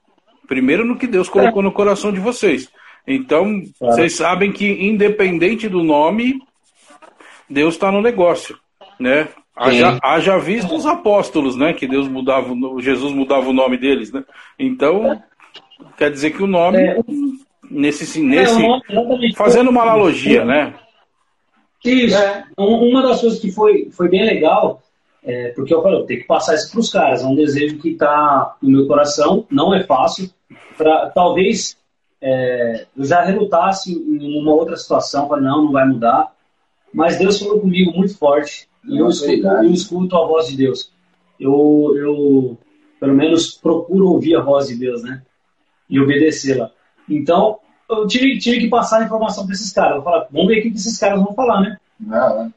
Primeiro 0.49 0.85
no 0.85 0.97
que 0.97 1.07
Deus 1.07 1.29
colocou 1.29 1.63
no 1.63 1.73
coração 1.73 2.11
de 2.11 2.21
vocês. 2.21 2.71
Então, 3.07 3.63
vocês 3.79 4.17
sabem 4.17 4.51
que, 4.51 4.67
independente 4.67 5.69
do 5.69 5.83
nome, 5.83 6.39
Deus 7.49 7.75
está 7.75 7.93
no 7.93 8.01
negócio, 8.01 8.59
né? 8.99 9.29
Haja, 9.57 9.99
haja 10.03 10.39
visto 10.39 10.75
os 10.75 10.85
apóstolos, 10.85 11.55
né? 11.57 11.73
Que 11.73 11.87
Deus 11.87 12.09
mudava, 12.09 12.53
Jesus 12.79 13.13
mudava 13.13 13.49
o 13.49 13.53
nome 13.53 13.77
deles, 13.79 14.11
né? 14.11 14.25
Então, 14.59 15.23
quer 15.97 16.11
dizer 16.11 16.31
que 16.33 16.43
o 16.43 16.47
nome, 16.47 16.79
é. 16.79 16.99
nesse, 17.71 18.21
nesse 18.21 18.63
é, 18.65 19.33
fazendo 19.37 19.71
uma 19.71 19.83
analogia, 19.83 20.45
né? 20.45 20.75
Isso. 21.85 22.17
É. 22.17 22.45
Uma 22.57 23.03
das 23.03 23.21
coisas 23.21 23.39
que 23.39 23.51
foi, 23.51 23.91
foi 23.91 24.09
bem 24.09 24.25
legal 24.25 24.83
é, 25.25 25.49
porque 25.51 25.73
eu 25.73 25.83
falei, 25.83 25.99
eu 25.99 26.05
tenho 26.05 26.21
que 26.21 26.27
passar 26.27 26.55
isso 26.55 26.71
para 26.71 26.81
os 26.81 26.91
caras. 26.91 27.23
É 27.23 27.27
um 27.27 27.35
desejo 27.35 27.79
que 27.79 27.91
está 27.91 28.57
no 28.61 28.71
meu 28.71 28.87
coração, 28.87 29.47
não 29.51 29.75
é 29.75 29.83
fácil. 29.83 30.31
Pra, 30.77 31.11
talvez 31.11 31.79
é, 32.21 32.87
eu 32.95 33.05
já 33.05 33.23
relutasse 33.23 33.93
em 33.93 34.39
uma 34.39 34.53
outra 34.53 34.77
situação, 34.77 35.27
falei, 35.27 35.45
não, 35.45 35.65
não 35.65 35.73
vai 35.73 35.87
mudar. 35.87 36.33
Mas 36.93 37.19
Deus 37.19 37.39
falou 37.39 37.61
comigo 37.61 37.93
muito 37.97 38.17
forte. 38.19 38.69
E 38.87 38.99
eu, 38.99 39.09
escuto, 39.09 39.47
eu 39.47 39.73
escuto 39.73 40.17
a 40.17 40.27
voz 40.27 40.49
de 40.49 40.59
Deus. 40.59 40.93
Eu, 41.41 41.95
eu, 41.97 42.59
pelo 43.01 43.15
menos, 43.15 43.55
procuro 43.55 44.11
ouvir 44.11 44.37
a 44.37 44.43
voz 44.43 44.69
de 44.69 44.77
Deus, 44.77 45.03
né? 45.03 45.23
E 45.89 46.01
obedecê-la. 46.01 46.71
Então, 47.09 47.59
eu 47.91 48.07
tive, 48.07 48.39
tive 48.39 48.61
que 48.61 48.69
passar 48.69 49.01
a 49.01 49.05
informação 49.05 49.45
para 49.45 49.55
esses 49.55 49.73
caras. 49.73 49.97
Eu 49.97 50.03
falei, 50.03 50.27
vamos 50.31 50.49
ver 50.49 50.61
o 50.61 50.63
que 50.63 50.69
esses 50.69 50.99
caras 50.99 51.23
vão 51.23 51.35
falar, 51.35 51.61
né? 51.61 51.77
Não, 52.01 52.45
não. 52.45 52.53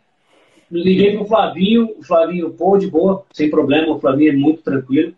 Liguei 0.70 1.16
pro 1.16 1.26
Flavinho, 1.26 1.96
o 1.98 2.04
Flavinho, 2.04 2.50
pô, 2.52 2.78
de 2.78 2.88
boa, 2.88 3.24
sem 3.32 3.50
problema, 3.50 3.96
o 3.96 4.00
Flavinho 4.00 4.34
é 4.34 4.36
muito 4.36 4.62
tranquilo. 4.62 5.14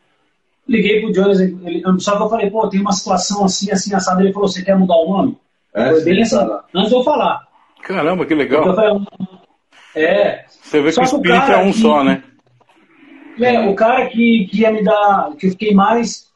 Liguei 0.67 1.01
pro 1.01 1.11
Jones, 1.11 1.39
ele, 1.39 1.81
só 1.97 2.15
que 2.15 2.23
eu 2.23 2.29
falei, 2.29 2.49
pô, 2.51 2.69
tem 2.69 2.79
uma 2.79 2.91
situação 2.91 3.43
assim, 3.43 3.71
assim, 3.71 3.93
assada. 3.95 4.21
Ele 4.21 4.31
falou, 4.31 4.47
você 4.47 4.63
quer 4.63 4.77
mudar 4.77 4.95
o 4.95 5.09
nome? 5.09 5.37
É, 5.73 5.89
Foi 5.91 6.03
bem 6.03 6.21
assim, 6.21 6.35
tá 6.35 6.65
antes 6.75 6.89
de 6.89 6.95
eu 6.95 7.03
falar. 7.03 7.47
Caramba, 7.81 8.25
que 8.25 8.35
legal. 8.35 8.75
Falei, 8.75 9.01
é. 9.95 10.45
Você 10.47 10.81
vê 10.81 10.91
que 10.91 10.99
o 10.99 11.03
espírito 11.03 11.51
é 11.51 11.57
um 11.57 11.71
que, 11.71 11.79
só, 11.79 12.03
né? 12.03 12.23
É, 13.39 13.67
o 13.67 13.73
cara 13.73 14.07
que, 14.07 14.47
que 14.51 14.61
ia 14.61 14.71
me 14.71 14.83
dar, 14.83 15.31
que 15.37 15.47
eu 15.47 15.51
fiquei 15.51 15.73
mais, 15.73 16.28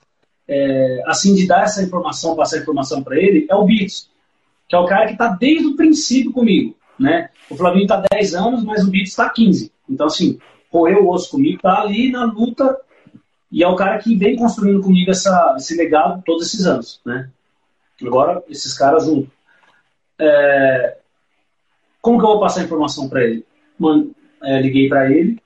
é, 0.47 1.03
assim, 1.05 1.35
de 1.35 1.47
dar 1.47 1.63
essa 1.63 1.83
informação, 1.83 2.35
passar 2.35 2.59
informação 2.59 3.03
para 3.03 3.17
ele, 3.17 3.45
é 3.49 3.55
o 3.55 3.65
Beats, 3.65 4.09
que 4.67 4.75
é 4.75 4.79
o 4.79 4.85
cara 4.85 5.07
que 5.07 5.17
tá 5.17 5.29
desde 5.29 5.67
o 5.67 5.75
princípio 5.75 6.31
comigo 6.31 6.75
né? 6.99 7.29
O 7.49 7.55
Flavinho 7.55 7.83
está 7.83 8.03
10 8.11 8.35
anos, 8.35 8.63
mas 8.63 8.83
o 8.83 8.89
Beats 8.89 9.09
está 9.09 9.29
15. 9.29 9.71
Então, 9.89 10.07
assim, 10.07 10.39
roeu 10.71 11.03
o 11.03 11.09
osso 11.09 11.31
comigo, 11.31 11.61
tá 11.61 11.81
ali 11.81 12.11
na 12.11 12.25
luta 12.25 12.77
e 13.51 13.63
é 13.63 13.67
o 13.67 13.75
cara 13.75 13.99
que 13.99 14.15
vem 14.15 14.35
construindo 14.35 14.81
comigo 14.81 15.11
essa, 15.11 15.55
esse 15.57 15.75
legado 15.75 16.23
todos 16.25 16.47
esses 16.47 16.65
anos, 16.65 17.01
né? 17.05 17.29
Agora, 18.01 18.43
esses 18.49 18.73
caras 18.73 19.05
juntos. 19.05 19.29
É... 20.19 20.97
Como 22.01 22.17
que 22.17 22.25
eu 22.25 22.29
vou 22.29 22.39
passar 22.39 22.61
a 22.61 22.63
informação 22.63 23.07
para 23.07 23.23
ele? 23.23 23.45
Mano, 23.77 24.13
é, 24.41 24.61
liguei 24.61 24.89
para 24.89 25.09
ele 25.09 25.39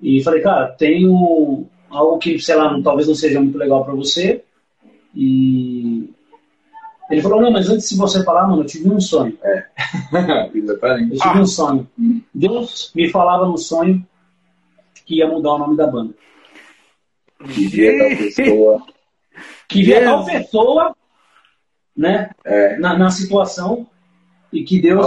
e 0.00 0.22
falei, 0.22 0.42
cara, 0.42 0.68
tenho 0.72 1.66
algo 1.90 2.18
que, 2.18 2.38
sei 2.38 2.54
lá, 2.54 2.80
talvez 2.82 3.08
não 3.08 3.14
seja 3.14 3.40
muito 3.40 3.58
legal 3.58 3.84
para 3.84 3.94
você 3.94 4.42
e 5.14 6.10
ele 7.10 7.22
falou, 7.22 7.40
não, 7.40 7.50
mas 7.50 7.68
antes 7.70 7.88
de 7.88 7.96
você 7.96 8.22
falar, 8.22 8.46
mano, 8.46 8.62
eu 8.62 8.66
tive 8.66 8.88
um 8.90 9.00
sonho. 9.00 9.36
É. 9.42 9.64
eu 10.52 11.18
tive 11.18 11.38
um 11.40 11.46
sonho. 11.46 11.88
Deus 12.34 12.92
me 12.94 13.08
falava 13.08 13.46
no 13.46 13.56
sonho 13.56 14.06
que 15.06 15.16
ia 15.16 15.26
mudar 15.26 15.54
o 15.54 15.58
nome 15.58 15.76
da 15.76 15.86
banda. 15.86 16.12
Que 17.46 17.66
via 17.66 17.98
tal 17.98 18.16
pessoa. 18.16 18.82
Que 19.68 19.82
via 19.82 20.02
tal 20.02 20.24
pessoa, 20.24 20.96
né? 21.94 22.30
É. 22.44 22.78
Na, 22.78 22.98
na 22.98 23.10
situação 23.10 23.86
e 24.52 24.64
que 24.64 24.80
Deus. 24.80 25.06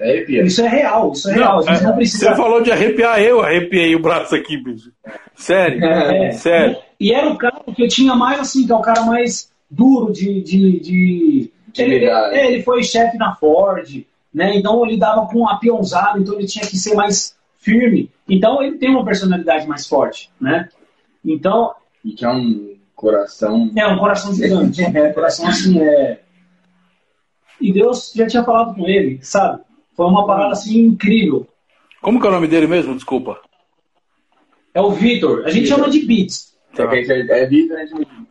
É 0.00 0.22
isso 0.42 0.62
é 0.62 0.68
real, 0.68 1.12
isso 1.12 1.28
é 1.28 1.32
não, 1.32 1.38
real. 1.38 1.58
A 1.58 1.62
gente 1.62 1.82
é, 1.82 1.86
não 1.86 1.96
precisa... 1.96 2.30
Você 2.30 2.36
falou 2.36 2.62
de 2.62 2.70
arrepiar, 2.70 3.20
eu 3.20 3.40
arrepiei 3.40 3.94
o 3.96 4.00
braço 4.00 4.34
aqui, 4.34 4.56
bicho. 4.56 4.92
Sério, 5.38 5.84
é, 5.84 6.32
sério. 6.32 6.76
E, 6.98 7.08
e 7.08 7.12
era 7.14 7.30
o 7.30 7.38
cara 7.38 7.60
que 7.74 7.82
eu 7.82 7.88
tinha 7.88 8.14
mais 8.16 8.40
assim, 8.40 8.66
que 8.66 8.72
é 8.72 8.74
o 8.74 8.82
cara 8.82 9.02
mais 9.02 9.50
duro 9.70 10.12
de. 10.12 10.42
de, 10.42 10.80
de... 10.80 11.52
Ele, 11.76 12.04
é, 12.06 12.46
ele, 12.52 12.62
foi 12.64 12.82
chefe 12.82 13.16
na 13.16 13.36
Ford, 13.36 14.04
né? 14.34 14.56
Então 14.56 14.84
ele 14.84 14.98
dava 14.98 15.26
com 15.26 15.40
um 15.40 15.48
apiãozado, 15.48 16.18
então 16.18 16.34
ele 16.34 16.46
tinha 16.46 16.66
que 16.66 16.76
ser 16.76 16.94
mais 16.94 17.36
firme. 17.60 18.10
Então 18.28 18.60
ele 18.60 18.78
tem 18.78 18.90
uma 18.90 19.04
personalidade 19.04 19.66
mais 19.68 19.86
forte, 19.86 20.28
né? 20.40 20.68
Então. 21.24 21.72
E 22.04 22.12
que 22.12 22.24
é 22.24 22.30
um 22.30 22.76
coração. 22.96 23.70
É, 23.76 23.86
um 23.86 23.98
coração 23.98 24.34
gigante. 24.34 24.82
é, 24.82 25.12
coração 25.12 25.46
assim, 25.46 25.80
é. 25.80 26.20
E 27.60 27.72
Deus 27.72 28.12
já 28.14 28.26
tinha 28.26 28.42
falado 28.42 28.74
com 28.74 28.88
ele, 28.88 29.20
sabe? 29.22 29.62
Foi 29.94 30.06
uma 30.06 30.26
parada 30.26 30.52
assim 30.52 30.80
incrível. 30.80 31.46
Como 32.02 32.20
que 32.20 32.26
é 32.26 32.28
o 32.28 32.32
nome 32.32 32.48
dele 32.48 32.66
mesmo? 32.66 32.94
Desculpa. 32.94 33.40
É 34.78 34.80
o 34.80 34.92
Vitor. 34.92 35.42
A 35.44 35.50
gente 35.50 35.62
Victor. 35.62 35.78
chama 35.78 35.90
de 35.90 36.06
Beats. 36.06 36.56
Tá. 36.76 36.84
É, 36.94 37.00
é, 37.00 37.42
é 37.42 37.46
vida, 37.46 37.74
né? 37.74 37.86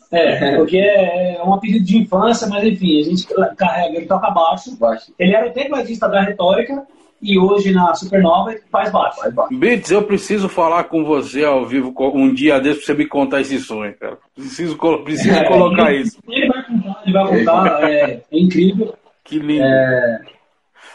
É, 0.10 0.56
porque 0.56 0.78
é 0.78 1.42
um 1.44 1.54
apelido 1.54 1.84
de 1.84 1.98
infância, 1.98 2.48
mas 2.48 2.64
enfim, 2.64 3.02
a 3.02 3.04
gente 3.04 3.28
carrega 3.58 3.98
ele 3.98 4.06
toca 4.06 4.32
baixo. 4.32 4.78
baixo. 4.78 5.12
Ele 5.20 5.36
era 5.36 5.50
o 5.50 5.52
tecladista 5.52 6.08
da 6.08 6.22
retórica 6.22 6.88
e 7.22 7.38
hoje 7.38 7.74
na 7.74 7.94
Supernova 7.94 8.56
faz 8.72 8.90
baixo. 8.90 9.20
Faz 9.20 9.34
baixo. 9.34 9.60
Beats, 9.60 9.92
eu 9.92 10.04
preciso 10.04 10.48
falar 10.48 10.86
com 10.86 11.04
você 11.04 11.44
ao 11.44 11.66
vivo 11.66 11.94
um 12.14 12.34
dia 12.34 12.62
desse 12.62 12.78
pra 12.78 12.86
você 12.86 12.94
me 12.94 13.06
contar 13.06 13.42
esse 13.42 13.60
sonho, 13.60 13.94
cara. 14.00 14.18
Preciso, 14.34 14.78
preciso 15.04 15.36
é, 15.36 15.44
colocar 15.44 15.92
ele, 15.92 16.04
isso. 16.04 16.18
Ele 16.30 16.48
vai 16.48 16.64
contar, 16.64 17.02
ele 17.04 17.14
vai 17.14 17.28
contar, 17.28 17.92
é, 17.92 18.24
é 18.32 18.40
incrível. 18.40 18.96
Que 19.26 19.40
lindo. 19.40 19.66
É, 19.66 20.22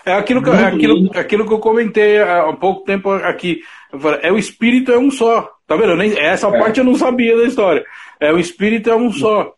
é 0.04 0.12
aquilo 0.12 0.42
que, 0.42 0.50
é 0.50 0.64
aquilo, 0.64 1.10
aquilo 1.14 1.46
que 1.46 1.52
eu 1.52 1.58
comentei 1.58 2.20
há 2.20 2.48
um 2.48 2.56
pouco 2.56 2.84
tempo 2.84 3.10
aqui. 3.10 3.60
É 4.22 4.32
o 4.32 4.38
espírito 4.38 4.92
é 4.92 4.98
um 4.98 5.10
só. 5.10 5.48
Tá 5.66 5.76
vendo? 5.76 5.96
Nem, 5.96 6.18
essa 6.18 6.48
é. 6.48 6.58
parte 6.58 6.78
eu 6.78 6.84
não 6.84 6.94
sabia 6.94 7.36
da 7.36 7.44
história. 7.44 7.84
É 8.20 8.32
o 8.32 8.38
espírito 8.38 8.90
é 8.90 8.96
um 8.96 9.12
só. 9.12 9.54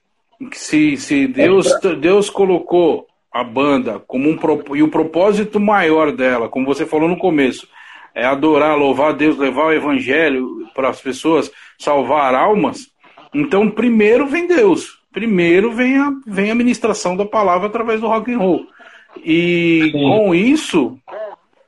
Se, 0.53 0.97
se 0.97 1.27
Deus, 1.27 1.67
Deus 2.01 2.29
colocou 2.29 3.07
a 3.33 3.43
banda 3.43 3.99
como 4.07 4.29
um 4.29 4.39
e 4.77 4.83
o 4.83 4.89
propósito 4.89 5.59
maior 5.59 6.13
dela, 6.13 6.49
como 6.49 6.67
você 6.67 6.85
falou 6.87 7.09
no 7.09 7.17
começo, 7.17 7.67
é 8.15 8.25
adorar, 8.25 8.77
louvar 8.77 9.11
a 9.11 9.13
Deus, 9.13 9.37
levar 9.37 9.67
o 9.67 9.73
evangelho 9.73 10.69
para 10.75 10.89
as 10.89 11.01
pessoas, 11.01 11.51
salvar 11.79 12.35
almas. 12.35 12.89
Então, 13.35 13.69
primeiro 13.69 14.27
vem 14.27 14.47
Deus. 14.47 15.01
Primeiro 15.13 15.73
vem 15.73 15.97
a, 15.97 16.13
vem 16.27 16.51
a 16.51 16.55
ministração 16.55 17.17
da 17.17 17.25
palavra 17.25 17.67
através 17.67 18.01
do 18.01 18.07
rock 18.07 18.33
and 18.33 18.39
roll. 18.39 18.67
E 19.23 19.91
Sim. 19.93 19.93
com 19.93 20.35
isso, 20.35 20.99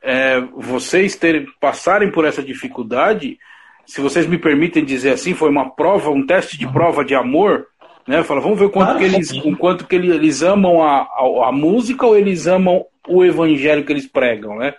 é, 0.03 0.41
vocês 0.57 1.17
terem, 1.17 1.47
passarem 1.61 2.11
por 2.11 2.25
essa 2.25 2.43
dificuldade, 2.43 3.39
se 3.85 4.01
vocês 4.01 4.27
me 4.27 4.39
permitem 4.39 4.85
dizer 4.85 5.11
assim, 5.11 5.35
foi 5.35 5.51
uma 5.51 5.71
prova, 5.71 6.11
um 6.11 6.27
teste 6.27 6.59
de 6.59 6.67
prova 6.67 7.05
de 7.05 7.15
amor, 7.15 7.67
né? 8.07 8.23
Fala, 8.23 8.41
vamos 8.41 8.59
ver 8.59 8.67
o 8.67 8.71
quanto 8.71 8.99
que 8.99 9.05
eles, 9.05 9.33
o 9.33 9.57
quanto 9.57 9.87
que 9.87 9.97
eles 9.97 10.43
amam 10.43 10.83
a, 10.83 11.03
a, 11.03 11.49
a, 11.49 11.53
música 11.53 12.07
ou 12.07 12.17
eles 12.17 12.47
amam 12.47 12.85
o 13.09 13.25
evangelho 13.25 13.85
que 13.85 13.93
eles 13.93 14.07
pregam, 14.07 14.57
né? 14.57 14.75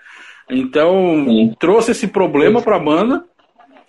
Então, 0.49 1.25
Sim. 1.25 1.53
trouxe 1.59 1.91
esse 1.91 2.07
problema 2.07 2.61
para 2.61 2.77
a 2.77 2.79
banda 2.79 3.23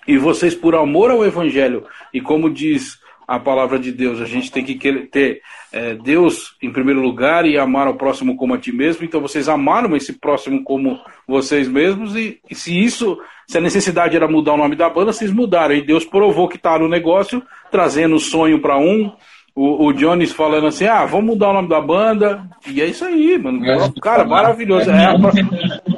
e 0.07 0.17
vocês, 0.17 0.55
por 0.55 0.75
amor 0.75 1.11
ao 1.11 1.25
evangelho, 1.25 1.85
e 2.13 2.21
como 2.21 2.51
diz 2.51 2.99
a 3.29 3.39
palavra 3.39 3.79
de 3.79 3.93
Deus. 3.93 4.23
A 4.23 4.25
gente 4.25 4.51
tem 4.51 4.65
que 4.65 4.75
ter 5.07 5.43
é, 5.71 5.95
Deus 5.95 6.57
em 6.63 6.73
primeiro 6.73 7.03
lugar 7.03 7.45
e 7.45 7.59
amar 7.59 7.87
ao 7.87 7.95
próximo 7.95 8.35
como 8.37 8.55
a 8.55 8.59
ti 8.59 8.73
mesmo. 8.73 9.05
Então 9.05 9.21
vocês 9.21 9.51
amaram 9.51 9.95
esse 9.95 10.15
próximo 10.15 10.65
como 10.65 10.99
vocês 11.27 11.69
mesmos 11.69 12.17
e, 12.17 12.41
e 12.49 12.55
se 12.55 12.77
isso, 12.83 13.19
se 13.47 13.59
a 13.59 13.61
necessidade 13.61 14.17
era 14.17 14.27
mudar 14.27 14.55
o 14.55 14.57
nome 14.57 14.75
da 14.75 14.89
banda, 14.89 15.13
vocês 15.13 15.31
mudaram. 15.31 15.75
E 15.75 15.85
Deus 15.85 16.07
provou 16.07 16.49
que 16.49 16.57
está 16.57 16.79
no 16.79 16.89
negócio, 16.89 17.43
trazendo 17.71 18.19
sonho 18.19 18.63
para 18.63 18.79
um. 18.79 19.13
O, 19.55 19.89
o 19.89 19.93
Jones 19.93 20.33
falando 20.33 20.69
assim, 20.69 20.87
ah, 20.87 21.05
vamos 21.05 21.27
mudar 21.27 21.51
o 21.51 21.53
nome 21.53 21.69
da 21.69 21.81
banda. 21.81 22.49
E 22.67 22.81
é 22.81 22.87
isso 22.87 23.05
aí, 23.05 23.37
mano. 23.37 23.61
Cara, 24.01 24.25
maravilhoso. 24.25 24.89
É 24.91 25.05
a, 25.05 25.17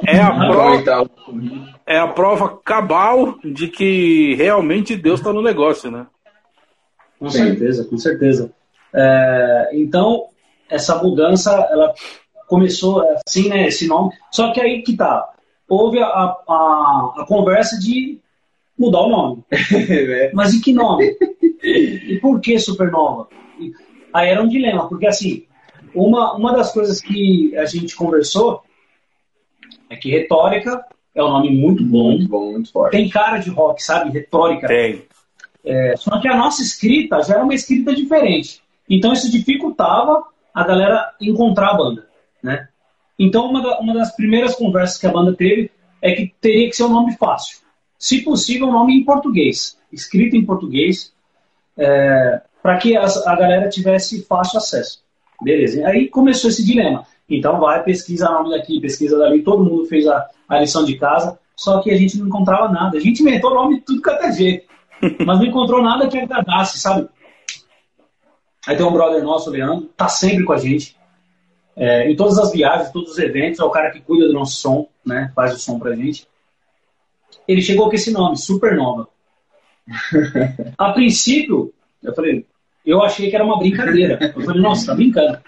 é 0.05 0.19
a 0.19 0.31
prova, 0.31 1.11
é 1.85 1.97
a 1.99 2.07
prova 2.07 2.59
cabal 2.65 3.37
de 3.43 3.67
que 3.69 4.33
realmente 4.35 4.97
Deus 4.97 5.19
está 5.19 5.31
no 5.31 5.43
negócio, 5.43 5.89
né? 5.89 6.07
Com 7.21 7.29
Sim. 7.29 7.37
certeza, 7.37 7.85
com 7.85 7.97
certeza. 7.99 8.51
É, 8.91 9.69
então, 9.73 10.25
essa 10.67 10.95
mudança, 11.03 11.51
ela 11.69 11.93
começou 12.47 13.05
assim, 13.27 13.47
né, 13.47 13.67
esse 13.67 13.87
nome. 13.87 14.11
Só 14.31 14.51
que 14.51 14.59
aí 14.59 14.81
que 14.81 14.97
tá, 14.97 15.31
houve 15.69 15.99
a, 15.99 16.07
a, 16.07 17.13
a 17.17 17.25
conversa 17.27 17.77
de 17.77 18.19
mudar 18.75 19.01
o 19.01 19.09
nome. 19.09 19.43
É. 19.87 20.31
Mas 20.33 20.55
e 20.55 20.61
que 20.61 20.73
nome? 20.73 21.15
E 21.63 22.17
por 22.19 22.41
que 22.41 22.57
Supernova? 22.57 23.27
Aí 24.11 24.29
era 24.29 24.41
um 24.41 24.47
dilema, 24.47 24.89
porque 24.89 25.05
assim, 25.05 25.45
uma, 25.93 26.33
uma 26.33 26.53
das 26.53 26.73
coisas 26.73 26.99
que 26.99 27.55
a 27.55 27.65
gente 27.65 27.95
conversou 27.95 28.63
é 29.91 29.95
que 29.95 30.09
retórica 30.09 30.83
é 31.13 31.23
um 31.23 31.29
nome 31.29 31.51
muito 31.51 31.83
bom. 31.83 32.09
Muito 32.09 32.27
bom, 32.27 32.51
muito 32.53 32.71
forte. 32.71 32.93
Tem 32.93 33.07
cara 33.07 33.37
de 33.37 33.51
rock, 33.51 33.83
sabe? 33.83 34.09
Retórica. 34.09 34.67
Tem. 34.67 35.03
É, 35.63 35.95
só 35.95 36.19
que 36.19 36.27
a 36.27 36.35
nossa 36.35 36.61
escrita 36.61 37.21
já 37.21 37.35
era 37.35 37.43
uma 37.43 37.53
escrita 37.53 37.93
diferente. 37.93 38.61
Então 38.89 39.13
isso 39.13 39.31
dificultava 39.31 40.23
a 40.53 40.63
galera 40.63 41.13
encontrar 41.21 41.71
a 41.71 41.77
banda, 41.77 42.07
né? 42.43 42.67
Então 43.17 43.45
uma, 43.49 43.61
da, 43.61 43.79
uma 43.79 43.93
das 43.93 44.15
primeiras 44.15 44.55
conversas 44.55 44.97
que 44.97 45.07
a 45.07 45.11
banda 45.11 45.33
teve 45.33 45.71
é 46.01 46.13
que 46.13 46.33
teria 46.41 46.67
que 46.67 46.75
ser 46.75 46.83
um 46.83 46.89
nome 46.89 47.15
fácil. 47.15 47.59
Se 47.97 48.21
possível, 48.21 48.67
um 48.67 48.71
nome 48.71 48.95
em 48.95 49.05
português, 49.05 49.77
escrito 49.91 50.35
em 50.35 50.43
português, 50.43 51.13
é, 51.77 52.41
para 52.61 52.77
que 52.77 52.97
as, 52.97 53.25
a 53.27 53.35
galera 53.35 53.69
tivesse 53.69 54.23
fácil 54.23 54.57
acesso. 54.57 55.03
Beleza. 55.41 55.87
Aí 55.87 56.07
começou 56.07 56.49
esse 56.49 56.65
dilema. 56.65 57.05
Então 57.29 57.59
vai, 57.59 57.83
pesquisa 57.83 58.29
nome 58.29 58.49
daqui, 58.49 58.81
pesquisa 58.81 59.17
dali, 59.17 59.43
todo 59.43 59.63
mundo 59.63 59.85
fez 59.85 60.07
a, 60.07 60.27
a 60.49 60.59
lição 60.59 60.83
de 60.83 60.97
casa, 60.97 61.39
só 61.55 61.79
que 61.79 61.91
a 61.91 61.95
gente 61.95 62.17
não 62.17 62.27
encontrava 62.27 62.67
nada. 62.67 62.97
A 62.97 63.01
gente 63.01 63.21
inventou 63.21 63.53
nome 63.53 63.75
de 63.75 63.81
tudo 63.81 64.01
que 64.01 64.09
até 64.09 64.31
jeito 64.31 64.71
mas 65.25 65.39
não 65.39 65.45
encontrou 65.45 65.81
nada 65.81 66.07
que 66.07 66.17
agradasse, 66.17 66.79
sabe? 66.79 67.07
Aí 68.67 68.77
tem 68.77 68.85
um 68.85 68.93
brother 68.93 69.23
nosso, 69.23 69.49
o 69.49 69.53
Leandro, 69.53 69.89
tá 69.97 70.07
sempre 70.07 70.43
com 70.43 70.53
a 70.53 70.57
gente. 70.57 70.95
É, 71.75 72.09
em 72.09 72.15
todas 72.15 72.37
as 72.37 72.51
viagens, 72.51 72.91
todos 72.91 73.11
os 73.11 73.17
eventos, 73.17 73.59
é 73.59 73.63
o 73.63 73.71
cara 73.71 73.91
que 73.91 74.01
cuida 74.01 74.27
do 74.27 74.33
nosso 74.33 74.57
som, 74.57 74.87
né? 75.05 75.31
Faz 75.35 75.53
o 75.55 75.59
som 75.59 75.79
pra 75.79 75.95
gente. 75.95 76.27
Ele 77.47 77.61
chegou 77.61 77.89
com 77.89 77.95
esse 77.95 78.11
nome, 78.11 78.37
Supernova. 78.37 79.07
a 80.77 80.91
princípio, 80.91 81.73
eu 82.03 82.13
falei, 82.13 82.45
eu 82.85 83.01
achei 83.01 83.29
que 83.29 83.35
era 83.35 83.45
uma 83.45 83.57
brincadeira. 83.57 84.19
Eu 84.35 84.41
falei, 84.41 84.61
nossa, 84.61 84.87
tá 84.87 84.95
brincando. 84.95 85.39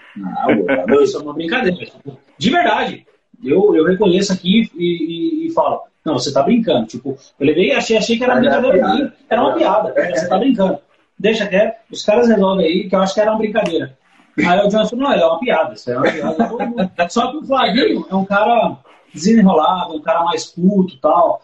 Não, 0.86 1.02
isso 1.02 1.18
é 1.18 1.22
uma 1.22 1.34
brincadeira. 1.34 1.92
De 2.36 2.50
verdade. 2.50 3.06
Eu, 3.42 3.74
eu 3.74 3.84
reconheço 3.84 4.32
aqui 4.32 4.70
e, 4.74 5.44
e, 5.44 5.46
e 5.46 5.52
falo, 5.52 5.82
não, 6.04 6.18
você 6.18 6.32
tá 6.32 6.42
brincando. 6.42 6.86
Tipo, 6.86 7.16
eu 7.40 7.46
levei 7.46 7.68
e 7.68 7.72
achei, 7.72 7.96
achei 7.96 8.18
que 8.18 8.24
era 8.24 8.36
brincadeira. 8.36 9.14
Era 9.28 9.42
uma 9.42 9.54
piada. 9.54 9.94
Você 10.14 10.28
tá 10.28 10.38
brincando. 10.38 10.78
Deixa 11.18 11.46
quieto, 11.46 11.76
os 11.90 12.02
caras 12.02 12.28
resolvem 12.28 12.66
aí, 12.66 12.88
que 12.88 12.94
eu 12.94 13.00
acho 13.00 13.14
que 13.14 13.20
era 13.20 13.30
uma 13.30 13.38
brincadeira. 13.38 13.96
Aí 14.36 14.58
o 14.60 14.68
Johnson, 14.68 14.96
não, 14.96 15.12
é 15.12 15.24
uma 15.24 15.38
piada. 15.38 15.74
Isso 15.74 15.90
é 15.90 15.96
uma 15.96 16.10
piada. 16.10 17.08
Só 17.08 17.30
que 17.30 17.36
o 17.38 17.44
Flavinho 17.44 18.04
é 18.10 18.14
um 18.14 18.24
cara 18.24 18.76
desenrolado, 19.12 19.94
um 19.94 20.02
cara 20.02 20.24
mais 20.24 20.46
culto 20.46 20.94
e 20.94 20.98
tal. 20.98 21.40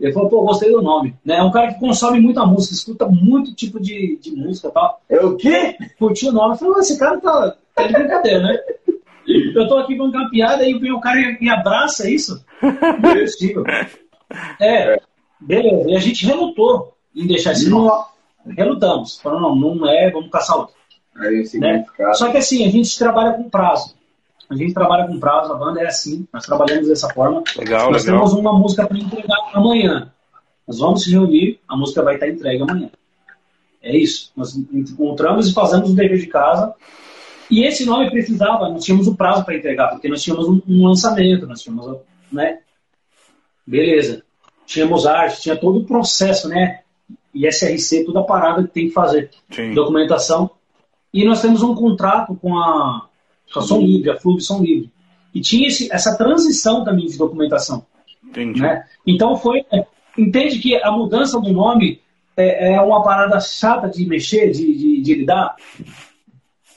Ele 0.00 0.12
falou, 0.12 0.28
pô, 0.28 0.42
gostei 0.42 0.70
do 0.70 0.82
nome. 0.82 1.14
Né? 1.24 1.36
É 1.36 1.42
um 1.42 1.52
cara 1.52 1.72
que 1.72 1.80
consome 1.80 2.20
muita 2.20 2.44
música, 2.44 2.74
escuta 2.74 3.06
muito 3.06 3.54
tipo 3.54 3.80
de, 3.80 4.18
de 4.20 4.32
música 4.32 4.68
e 4.68 4.72
tal. 4.72 5.00
É 5.08 5.24
o 5.24 5.36
quê? 5.36 5.76
Curtiu 5.98 6.30
o 6.30 6.32
nome. 6.32 6.54
Eu 6.54 6.58
falei, 6.58 6.80
esse 6.80 6.98
cara 6.98 7.20
tá, 7.20 7.56
tá 7.74 7.86
de 7.86 7.92
brincadeira, 7.92 8.40
né? 8.40 8.58
Eu 9.54 9.68
tô 9.68 9.78
aqui 9.78 9.96
com 9.96 10.04
uma 10.04 10.30
piada 10.30 10.66
e 10.66 10.78
vem 10.78 10.92
o 10.92 11.00
cara 11.00 11.18
e 11.40 11.48
abraça 11.48 12.08
isso. 12.08 12.44
Impossível. 12.62 13.64
É, 14.60 15.00
beleza. 15.40 15.90
E 15.90 15.96
a 15.96 16.00
gente 16.00 16.26
relutou 16.26 16.96
em 17.14 17.26
deixar 17.26 17.52
esse 17.52 17.68
nome. 17.68 17.90
Relutamos. 18.46 19.20
Falando, 19.20 19.56
não, 19.56 19.74
não 19.74 19.88
é, 19.88 20.10
vamos 20.10 20.30
caçar 20.30 20.58
outro. 20.58 20.74
Aí, 21.16 21.44
né? 21.54 21.84
Só 22.14 22.30
que 22.30 22.38
assim, 22.38 22.66
a 22.66 22.70
gente 22.70 22.98
trabalha 22.98 23.32
com 23.34 23.48
prazo. 23.48 23.94
A 24.50 24.54
gente 24.54 24.74
trabalha 24.74 25.06
com 25.06 25.18
prazo, 25.18 25.52
a 25.52 25.56
banda 25.56 25.80
é 25.80 25.86
assim, 25.86 26.28
nós 26.32 26.44
trabalhamos 26.44 26.88
dessa 26.88 27.08
forma. 27.08 27.42
Legal, 27.56 27.90
nós 27.90 28.04
legal. 28.04 28.20
temos 28.20 28.34
uma 28.34 28.52
música 28.52 28.86
para 28.86 28.98
entregar 28.98 29.38
amanhã. 29.54 30.12
Nós 30.66 30.78
vamos 30.78 31.02
se 31.02 31.10
reunir, 31.10 31.60
a 31.66 31.76
música 31.76 32.02
vai 32.02 32.14
estar 32.14 32.28
entregue 32.28 32.62
amanhã. 32.62 32.90
É 33.82 33.96
isso. 33.96 34.32
Nós 34.36 34.54
encontramos 34.54 35.48
e 35.48 35.54
fazemos 35.54 35.90
o 35.90 35.94
dever 35.94 36.18
de 36.18 36.26
casa 36.26 36.74
e 37.50 37.64
esse 37.64 37.84
nome 37.84 38.10
precisava, 38.10 38.68
nós 38.68 38.84
tínhamos 38.84 39.06
o 39.06 39.16
prazo 39.16 39.44
para 39.44 39.56
entregar, 39.56 39.88
porque 39.88 40.08
nós 40.08 40.22
tínhamos 40.22 40.48
um, 40.48 40.60
um, 40.66 40.86
lançamento, 40.86 41.46
nós 41.46 41.60
tínhamos, 41.62 41.98
né? 42.32 42.60
Beleza. 43.66 44.22
Tínhamos 44.66 45.06
arte, 45.06 45.42
tinha 45.42 45.56
todo 45.56 45.80
o 45.80 45.84
processo, 45.84 46.48
né? 46.48 46.80
E 47.34 47.46
SRC, 47.46 48.04
toda 48.04 48.20
a 48.20 48.24
parada 48.24 48.62
que 48.62 48.72
tem 48.72 48.88
que 48.88 48.94
fazer. 48.94 49.30
Sim. 49.50 49.74
Documentação. 49.74 50.50
E 51.12 51.24
nós 51.24 51.42
temos 51.42 51.62
um 51.62 51.74
contrato 51.74 52.34
com 52.34 52.58
a, 52.58 53.08
com 53.52 53.60
a 53.60 53.62
Som 53.62 53.80
Livre, 53.80 54.10
a 54.10 54.16
Flug 54.16 54.40
Som 54.40 54.62
Livre. 54.62 54.90
E 55.34 55.40
tinha 55.40 55.68
esse, 55.68 55.92
essa 55.92 56.16
transição 56.16 56.84
também 56.84 57.06
de 57.06 57.18
documentação. 57.18 57.84
Entendi. 58.24 58.60
Né? 58.60 58.84
Então 59.06 59.36
foi. 59.36 59.64
É, 59.72 59.84
entende 60.16 60.58
que 60.58 60.76
a 60.76 60.90
mudança 60.90 61.40
do 61.40 61.52
nome 61.52 62.00
é, 62.36 62.74
é 62.74 62.80
uma 62.80 63.02
parada 63.02 63.38
chata 63.40 63.88
de 63.88 64.06
mexer, 64.06 64.50
de, 64.50 64.76
de, 64.76 65.00
de 65.02 65.14
lidar? 65.14 65.56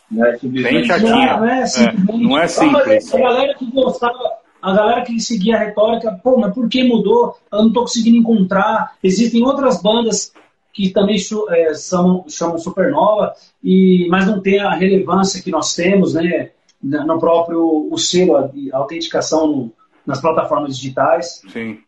Né? 0.10 0.38
Bem 0.42 0.84
chatinha. 0.86 1.38
Não, 1.38 1.46
é, 1.46 1.64
é, 1.64 1.94
não 2.18 2.38
é 2.38 2.48
simples. 2.48 3.14
A 3.14 3.18
galera 3.20 3.54
que 3.56 3.72
gostava, 3.72 4.18
a 4.62 4.74
galera 4.74 5.02
que 5.04 5.20
seguia 5.20 5.56
a 5.56 5.60
retórica, 5.60 6.20
pô, 6.24 6.38
mas 6.38 6.54
por 6.54 6.68
que 6.70 6.84
mudou? 6.84 7.36
Eu 7.52 7.60
não 7.60 7.68
estou 7.68 7.84
conseguindo 7.84 8.18
encontrar. 8.18 8.96
Existem 9.04 9.44
outras 9.44 9.82
bandas 9.82 10.34
que 10.74 10.90
também 10.90 11.18
é, 11.50 11.74
são, 11.74 12.26
chamam 12.30 12.58
Supernova, 12.58 13.34
e, 13.64 14.08
mas 14.10 14.28
não 14.28 14.42
tem 14.42 14.60
a 14.60 14.76
relevância 14.76 15.42
que 15.42 15.50
nós 15.50 15.74
temos, 15.76 16.14
né? 16.14 16.52
No 16.82 17.20
próprio 17.20 17.88
o 17.92 17.98
selo, 17.98 18.38
a, 18.38 18.52
a 18.74 18.78
autenticação 18.78 19.48
no, 19.48 19.74
nas 20.06 20.22
plataformas 20.22 20.78
digitais. 20.78 21.42
Sim. 21.52 21.80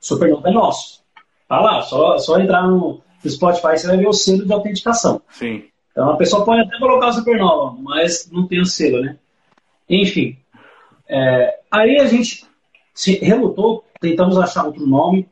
Supernova 0.00 0.48
é 0.48 0.52
nosso. 0.52 1.00
Tá 1.48 1.60
lá, 1.60 1.82
só, 1.82 2.16
só 2.18 2.38
entrar 2.38 2.68
no, 2.68 3.00
no 3.24 3.30
Spotify 3.30 3.76
você 3.76 3.88
vai 3.88 3.96
ver 3.96 4.08
o 4.08 4.12
selo 4.12 4.46
de 4.46 4.52
autenticação. 4.52 5.20
Sim. 5.30 5.64
Então 5.98 6.10
a 6.10 6.16
pessoa 6.16 6.44
pode 6.44 6.60
até 6.60 6.78
colocar 6.78 7.08
o 7.08 7.12
Supernova, 7.12 7.76
mas 7.82 8.30
não 8.30 8.46
tem 8.46 8.60
o 8.60 8.64
selo, 8.64 9.00
né? 9.02 9.16
Enfim. 9.90 10.38
É, 11.08 11.58
aí 11.68 11.98
a 11.98 12.06
gente 12.06 12.46
se 12.94 13.16
relutou, 13.18 13.84
tentamos 14.00 14.38
achar 14.38 14.64
outro 14.64 14.86
nome. 14.86 15.28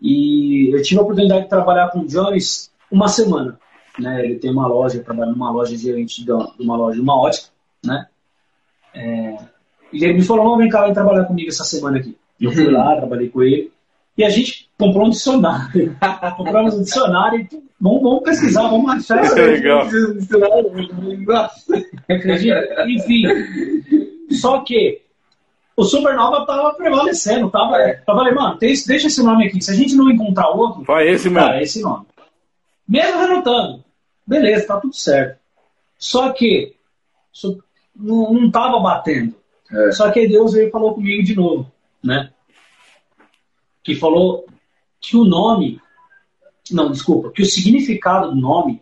E 0.00 0.70
eu 0.74 0.80
tive 0.80 0.98
a 0.98 1.02
oportunidade 1.02 1.42
de 1.42 1.50
trabalhar 1.50 1.90
com 1.90 1.98
o 1.98 2.06
Jones 2.06 2.72
uma 2.90 3.06
semana. 3.06 3.60
Né? 3.98 4.24
Ele 4.24 4.38
tem 4.38 4.50
uma 4.50 4.66
loja, 4.66 5.04
trabalha 5.04 5.30
numa 5.30 5.50
loja 5.50 5.76
gerente 5.76 6.24
de 6.24 6.32
uma 6.32 6.74
loja 6.74 6.98
uma 6.98 7.20
ótica, 7.20 7.48
né? 7.84 8.06
É, 8.94 9.36
e 9.92 10.02
ele 10.02 10.14
me 10.14 10.22
falou, 10.22 10.46
não, 10.46 10.56
vem 10.56 10.70
cá, 10.70 10.84
vem 10.84 10.94
trabalhar 10.94 11.26
comigo 11.26 11.50
essa 11.50 11.64
semana 11.64 11.98
aqui. 11.98 12.16
Eu 12.40 12.50
fui 12.50 12.64
uhum. 12.64 12.72
lá, 12.72 12.96
trabalhei 12.96 13.28
com 13.28 13.42
ele. 13.42 13.70
E 14.16 14.24
a 14.24 14.28
gente 14.28 14.68
comprou 14.78 15.06
um 15.06 15.10
dicionário. 15.10 15.96
Compramos 16.36 16.74
um 16.74 16.82
dicionário 16.82 17.40
e 17.40 17.62
vamos, 17.80 18.02
vamos 18.02 18.22
pesquisar, 18.22 18.68
vamos 18.68 18.90
achar. 18.90 19.24
É 19.38 19.46
legal. 19.46 19.88
Acredita? 22.08 22.84
Enfim. 22.86 23.22
Só 24.30 24.60
que 24.60 25.00
o 25.76 25.84
Supernova 25.84 26.44
tava 26.44 26.74
prevalecendo. 26.74 27.50
Tava, 27.50 27.76
é. 27.78 28.02
Eu 28.06 28.14
falei, 28.14 28.34
mano, 28.34 28.58
deixa 28.58 29.06
esse 29.06 29.22
nome 29.22 29.46
aqui. 29.46 29.62
Se 29.62 29.70
a 29.70 29.74
gente 29.74 29.94
não 29.94 30.10
encontrar 30.10 30.50
outro, 30.50 30.82
vai 30.82 31.08
esse 31.08 31.30
mesmo. 31.30 31.46
Cara, 31.46 31.62
esse 31.62 31.80
nome. 31.80 32.06
Mesmo 32.86 33.20
renotando. 33.20 33.84
Beleza, 34.26 34.66
tá 34.66 34.80
tudo 34.80 34.94
certo. 34.94 35.38
Só 35.98 36.30
que 36.32 36.74
não, 37.96 38.32
não 38.32 38.50
tava 38.50 38.78
batendo. 38.80 39.34
É. 39.70 39.92
Só 39.92 40.10
que 40.10 40.28
Deus 40.28 40.52
veio 40.52 40.68
e 40.68 40.70
falou 40.70 40.94
comigo 40.94 41.22
de 41.22 41.34
novo, 41.34 41.70
né? 42.02 42.30
Que 43.82 43.94
falou 43.94 44.46
que 45.00 45.16
o 45.16 45.24
nome, 45.24 45.80
não, 46.70 46.90
desculpa, 46.90 47.30
que 47.30 47.42
o 47.42 47.46
significado 47.46 48.30
do 48.30 48.40
nome, 48.40 48.80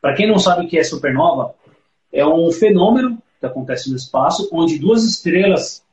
para 0.00 0.14
quem 0.14 0.28
não 0.28 0.38
sabe 0.38 0.66
o 0.66 0.68
que 0.68 0.78
é 0.78 0.84
supernova, 0.84 1.54
é 2.12 2.26
um 2.26 2.50
fenômeno 2.50 3.22
que 3.38 3.46
acontece 3.46 3.90
no 3.90 3.96
espaço, 3.96 4.48
onde 4.52 4.78
duas 4.78 5.04
estrelas 5.04 5.84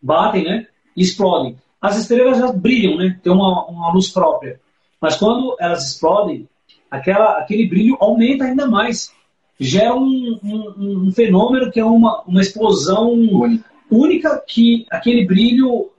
batem, 0.00 0.44
né? 0.44 0.66
E 0.96 1.02
explodem. 1.02 1.56
As 1.80 1.98
estrelas 1.98 2.38
já 2.38 2.50
brilham, 2.52 2.96
né? 2.96 3.18
Tem 3.22 3.32
uma, 3.32 3.66
uma 3.66 3.92
luz 3.92 4.08
própria. 4.10 4.60
Mas 5.00 5.16
quando 5.16 5.56
elas 5.60 5.90
explodem, 5.90 6.48
aquela, 6.90 7.38
aquele 7.38 7.66
brilho 7.68 7.96
aumenta 8.00 8.44
ainda 8.44 8.66
mais 8.66 9.12
gera 9.58 9.94
um, 9.94 10.40
um, 10.42 11.06
um 11.06 11.12
fenômeno 11.12 11.70
que 11.70 11.78
é 11.78 11.84
uma, 11.84 12.22
uma 12.22 12.40
explosão 12.40 13.12
única. 13.12 13.70
única 13.90 14.42
que 14.46 14.86
aquele 14.90 15.26
brilho 15.26 15.90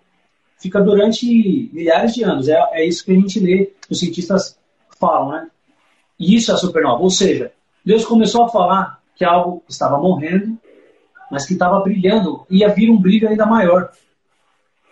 fica 0.57 0.81
durante 0.81 1.69
milhares 1.73 2.13
de 2.13 2.23
anos. 2.23 2.47
É, 2.47 2.57
é 2.71 2.85
isso 2.85 3.03
que 3.05 3.11
a 3.11 3.15
gente 3.15 3.39
lê, 3.39 3.71
os 3.89 3.99
cientistas 3.99 4.57
falam, 4.99 5.31
né? 5.31 5.47
E 6.19 6.35
isso 6.35 6.51
é 6.51 6.53
a 6.53 6.57
supernova. 6.57 7.01
Ou 7.01 7.09
seja, 7.09 7.51
Deus 7.83 8.05
começou 8.05 8.43
a 8.43 8.49
falar 8.49 8.99
que 9.15 9.23
algo 9.23 9.63
estava 9.67 9.97
morrendo, 9.97 10.57
mas 11.31 11.45
que 11.45 11.53
estava 11.53 11.79
brilhando, 11.79 12.45
ia 12.49 12.69
vir 12.69 12.89
um 12.89 12.97
brilho 12.97 13.27
ainda 13.27 13.45
maior. 13.45 13.89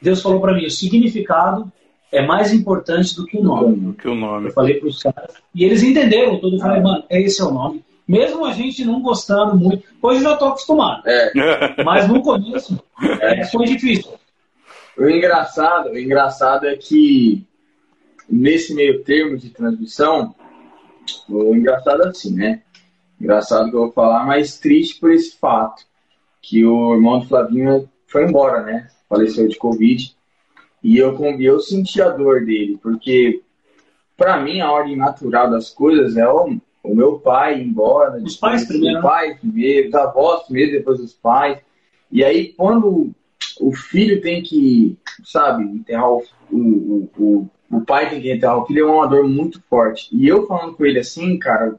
Deus 0.02 0.21
falou 0.21 0.41
para 0.41 0.54
mim: 0.54 0.65
o 0.65 0.71
significado 0.71 1.71
é 2.12 2.26
mais 2.26 2.54
importante 2.54 3.15
do 3.15 3.26
que 3.26 3.38
o 3.38 3.43
nome. 3.43 3.76
Do 3.76 3.93
que 3.93 4.08
o 4.08 4.15
nome. 4.15 4.47
Eu 4.47 4.54
falei 4.54 4.80
para 4.80 4.89
os 4.89 5.02
caras. 5.02 5.34
E 5.56 5.63
eles 5.63 5.82
entenderam 5.82 6.39
tudo. 6.39 6.58
Eu 6.58 6.60
falei, 6.60 6.82
mano, 6.82 7.04
esse 7.10 7.41
é 7.41 7.45
o 7.45 7.52
nome. 7.52 7.84
Mesmo 8.08 8.45
a 8.45 8.52
gente 8.52 8.84
não 8.84 9.02
gostando 9.02 9.56
muito, 9.56 9.84
hoje 10.02 10.19
eu 10.19 10.23
já 10.23 10.34
estou 10.34 10.49
acostumado. 10.49 11.08
É. 11.08 11.84
Mas 11.84 12.08
no 12.08 12.21
começo 12.21 12.78
é, 13.21 13.45
foi 13.45 13.65
difícil. 13.65 14.12
O 14.97 15.10
engraçado, 15.10 15.89
o 15.89 15.97
engraçado 15.97 16.67
é 16.67 16.75
que 16.75 17.45
nesse 18.29 18.73
meio 18.73 19.03
termo 19.03 19.38
de 19.38 19.49
transmissão, 19.49 20.36
o 21.27 21.56
engraçado 21.56 22.03
é 22.03 22.08
assim, 22.08 22.34
né? 22.34 22.62
Engraçado 23.19 23.69
que 23.69 23.75
eu 23.75 23.82
vou 23.82 23.91
falar, 23.91 24.25
mas 24.25 24.60
triste 24.60 24.99
por 24.99 25.12
esse 25.12 25.38
fato 25.38 25.84
que 26.41 26.65
o 26.65 26.93
irmão 26.93 27.19
do 27.19 27.27
Flavinho 27.27 27.89
foi 28.08 28.25
embora, 28.25 28.62
né? 28.63 28.89
Faleceu 29.10 29.47
de 29.47 29.58
Covid. 29.58 30.15
E 30.84 30.97
eu, 30.97 31.17
eu 31.39 31.60
senti 31.60 32.01
a 32.01 32.10
dor 32.10 32.45
dele, 32.45 32.77
porque 32.82 33.41
para 34.17 34.39
mim 34.41 34.60
a 34.60 34.71
ordem 34.71 34.95
natural 34.95 35.49
das 35.49 35.69
coisas 35.69 36.17
é 36.17 36.27
o 36.27 36.58
o 36.84 36.93
meu 36.93 37.17
pai 37.17 37.62
embora. 37.62 38.21
Os 38.21 38.36
pais 38.36 38.65
primeiro. 38.67 38.97
Os 38.97 39.03
pais 39.03 39.39
primeiro, 39.39 39.88
os 39.88 39.95
avós 39.95 40.43
primeiro, 40.43 40.71
depois 40.73 40.99
os 40.99 41.13
pais. 41.13 41.60
E 42.12 42.23
aí, 42.23 42.53
quando 42.53 43.12
o 43.59 43.71
filho 43.71 44.21
tem 44.21 44.41
que, 44.41 44.97
sabe, 45.23 45.63
enterrar 45.63 46.11
o, 46.11 46.23
o, 46.51 47.09
o, 47.17 47.49
o 47.71 47.81
pai 47.81 48.09
tem 48.09 48.21
que 48.21 48.31
enterrar 48.31 48.59
o 48.59 48.65
filho, 48.65 48.87
é 48.87 48.91
uma 48.91 49.07
dor 49.07 49.27
muito 49.27 49.61
forte. 49.69 50.09
E 50.11 50.27
eu 50.27 50.45
falando 50.47 50.75
com 50.75 50.85
ele 50.85 50.99
assim, 50.99 51.37
cara, 51.37 51.75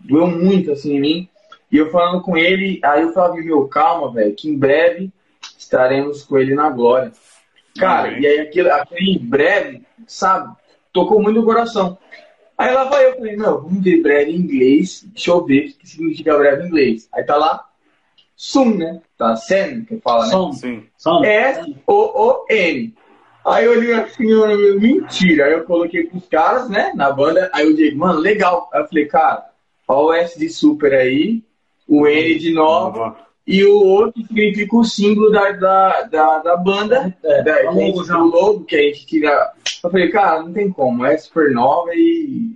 doeu 0.00 0.26
muito 0.26 0.72
assim 0.72 0.96
em 0.96 1.00
mim. 1.00 1.28
E 1.70 1.76
eu 1.76 1.90
falando 1.90 2.22
com 2.22 2.36
ele, 2.36 2.80
aí 2.82 3.02
eu 3.02 3.12
falava, 3.12 3.36
meu, 3.36 3.68
calma, 3.68 4.12
velho, 4.12 4.34
que 4.34 4.48
em 4.48 4.58
breve 4.58 5.12
estaremos 5.56 6.24
com 6.24 6.36
ele 6.38 6.54
na 6.54 6.68
glória. 6.68 7.12
Cara, 7.78 8.18
e 8.18 8.26
aí 8.26 8.40
aquele, 8.40 8.70
aquele 8.70 9.12
em 9.12 9.18
breve, 9.18 9.82
sabe, 10.06 10.54
tocou 10.92 11.22
muito 11.22 11.40
no 11.40 11.46
coração. 11.46 11.96
Aí 12.58 12.74
lá 12.74 12.84
vai 12.84 13.06
eu, 13.06 13.16
falei, 13.16 13.36
não, 13.36 13.62
vamos 13.62 13.82
ver 13.82 14.02
breve 14.02 14.32
em 14.32 14.36
inglês, 14.36 15.02
deixa 15.14 15.30
eu 15.30 15.44
ver 15.44 15.68
o 15.68 15.78
que 15.78 15.88
significa 15.88 16.36
breve 16.36 16.64
em 16.64 16.66
inglês. 16.66 17.08
Aí 17.14 17.24
tá 17.24 17.36
lá, 17.36 17.69
sum, 18.40 18.74
né? 18.74 19.02
Tá 19.18 19.36
sen, 19.36 19.84
que 19.84 19.98
fala, 19.98 20.24
né? 20.24 20.30
Som, 20.30 20.52
sim. 20.54 20.84
Som. 20.96 21.22
S-O-O-N. 21.22 22.94
Aí 23.44 23.64
eu 23.66 23.72
olhei 23.72 23.92
assim, 23.92 24.30
eu, 24.30 24.80
mentira. 24.80 25.44
Aí 25.44 25.52
eu 25.52 25.64
coloquei 25.64 26.04
pros 26.06 26.26
caras, 26.26 26.70
né, 26.70 26.90
na 26.94 27.12
banda. 27.12 27.50
Aí 27.52 27.66
eu 27.66 27.74
digo, 27.74 27.98
mano, 27.98 28.18
legal. 28.18 28.70
Aí 28.72 28.80
eu 28.80 28.88
falei, 28.88 29.04
cara, 29.04 29.44
ó 29.86 30.06
o 30.06 30.12
S 30.14 30.38
de 30.38 30.48
super 30.48 30.94
aí, 30.94 31.42
o 31.86 32.06
N 32.06 32.38
de 32.38 32.54
nova 32.54 33.14
e 33.46 33.62
o 33.64 33.74
outro 33.74 34.22
significa 34.26 34.74
o 34.74 34.84
símbolo 34.84 35.30
da, 35.30 35.52
da, 35.52 36.02
da, 36.02 36.38
da 36.38 36.56
banda, 36.56 37.14
é, 37.22 37.42
da, 37.42 37.60
é 37.60 37.68
o 37.68 37.74
logo, 37.74 38.00
o 38.00 38.24
logo 38.24 38.64
que 38.64 38.76
a 38.76 38.82
gente 38.82 39.04
tira. 39.04 39.52
Eu 39.82 39.90
falei, 39.90 40.08
cara, 40.08 40.42
não 40.42 40.52
tem 40.52 40.70
como, 40.70 41.04
é 41.04 41.16
supernova 41.18 41.90
e. 41.92 42.54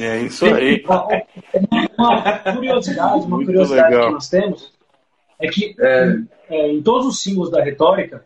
É 0.00 0.18
isso 0.20 0.46
aí. 0.46 0.82
uma 1.98 2.38
curiosidade, 2.38 3.26
uma 3.26 3.36
Muito 3.36 3.46
curiosidade 3.46 3.90
legal. 3.90 4.06
que 4.06 4.14
nós 4.14 4.28
temos 4.30 4.75
é 5.38 5.48
que 5.48 5.74
é. 5.78 6.16
É, 6.48 6.70
em 6.70 6.80
todos 6.80 7.06
os 7.06 7.20
símbolos 7.20 7.50
da 7.50 7.62
retórica, 7.62 8.24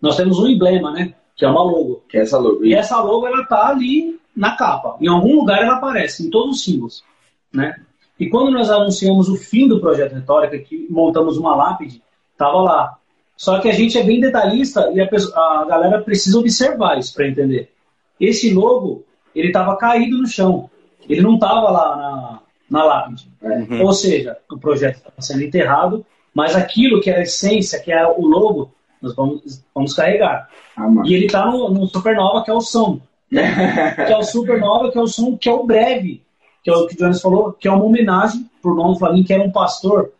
nós 0.00 0.16
temos 0.16 0.38
um 0.38 0.48
emblema, 0.48 0.90
né? 0.90 1.14
Que 1.34 1.44
é 1.44 1.48
uma 1.48 1.62
logo. 1.62 2.02
Que 2.08 2.18
é 2.18 2.22
essa 2.22 2.38
logo. 2.38 2.64
E 2.64 2.74
essa 2.74 3.00
logo 3.00 3.26
ela 3.26 3.44
tá 3.44 3.68
ali 3.68 4.18
na 4.34 4.56
capa. 4.56 4.96
Em 5.00 5.08
algum 5.08 5.36
lugar 5.36 5.62
ela 5.62 5.76
aparece, 5.76 6.26
em 6.26 6.30
todos 6.30 6.56
os 6.56 6.64
símbolos. 6.64 7.04
Né? 7.52 7.74
E 8.18 8.28
quando 8.28 8.50
nós 8.50 8.70
anunciamos 8.70 9.28
o 9.28 9.36
fim 9.36 9.68
do 9.68 9.80
projeto 9.80 10.14
Retórica, 10.14 10.58
que 10.58 10.86
montamos 10.90 11.36
uma 11.36 11.54
lápide, 11.54 12.02
estava 12.32 12.62
lá. 12.62 12.98
Só 13.36 13.58
que 13.60 13.68
a 13.68 13.72
gente 13.72 13.98
é 13.98 14.02
bem 14.02 14.20
detalhista 14.20 14.90
e 14.94 15.00
a, 15.00 15.06
pessoa, 15.06 15.62
a 15.62 15.64
galera 15.66 16.00
precisa 16.00 16.38
observar 16.38 16.98
isso 16.98 17.14
para 17.14 17.28
entender. 17.28 17.70
Esse 18.18 18.54
logo, 18.54 19.04
ele 19.34 19.48
estava 19.48 19.76
caído 19.76 20.16
no 20.16 20.26
chão. 20.26 20.70
Ele 21.06 21.20
não 21.20 21.34
estava 21.34 21.70
lá 21.70 21.96
na, 21.96 22.40
na 22.70 22.84
lápide. 22.84 23.28
Uhum. 23.42 23.82
Ou 23.82 23.92
seja, 23.92 24.36
o 24.50 24.58
projeto 24.58 24.96
estava 24.96 25.20
sendo 25.20 25.42
enterrado, 25.42 26.04
mas 26.34 26.54
aquilo 26.56 27.00
que 27.00 27.10
é 27.10 27.18
a 27.18 27.22
essência, 27.22 27.80
que 27.80 27.92
é 27.92 28.06
o 28.06 28.20
logo, 28.26 28.72
nós 29.00 29.14
vamos, 29.14 29.64
vamos 29.74 29.94
carregar. 29.94 30.48
Ah, 30.76 30.88
e 31.04 31.14
ele 31.14 31.26
está 31.26 31.46
no, 31.46 31.70
no 31.70 31.86
Supernova, 31.86 32.44
que 32.44 32.50
é 32.50 32.54
o 32.54 32.60
som. 32.60 33.00
que 33.30 34.12
é 34.12 34.16
o 34.16 34.22
Supernova, 34.22 34.90
que 34.90 34.98
é 34.98 35.00
o 35.00 35.06
som, 35.06 35.36
que 35.36 35.48
é 35.48 35.52
o 35.52 35.64
breve 35.64 36.26
que 36.66 36.70
é 36.70 36.74
o 36.74 36.84
que 36.88 36.96
o 36.96 36.98
Jones 36.98 37.20
falou, 37.20 37.52
que 37.52 37.68
é 37.68 37.70
uma 37.70 37.84
homenagem 37.84 38.50
por 38.60 38.72
irmão 38.72 38.96
Flavinho, 38.96 39.24
que 39.24 39.32
era 39.32 39.40
um 39.40 39.52
pastor. 39.52 40.10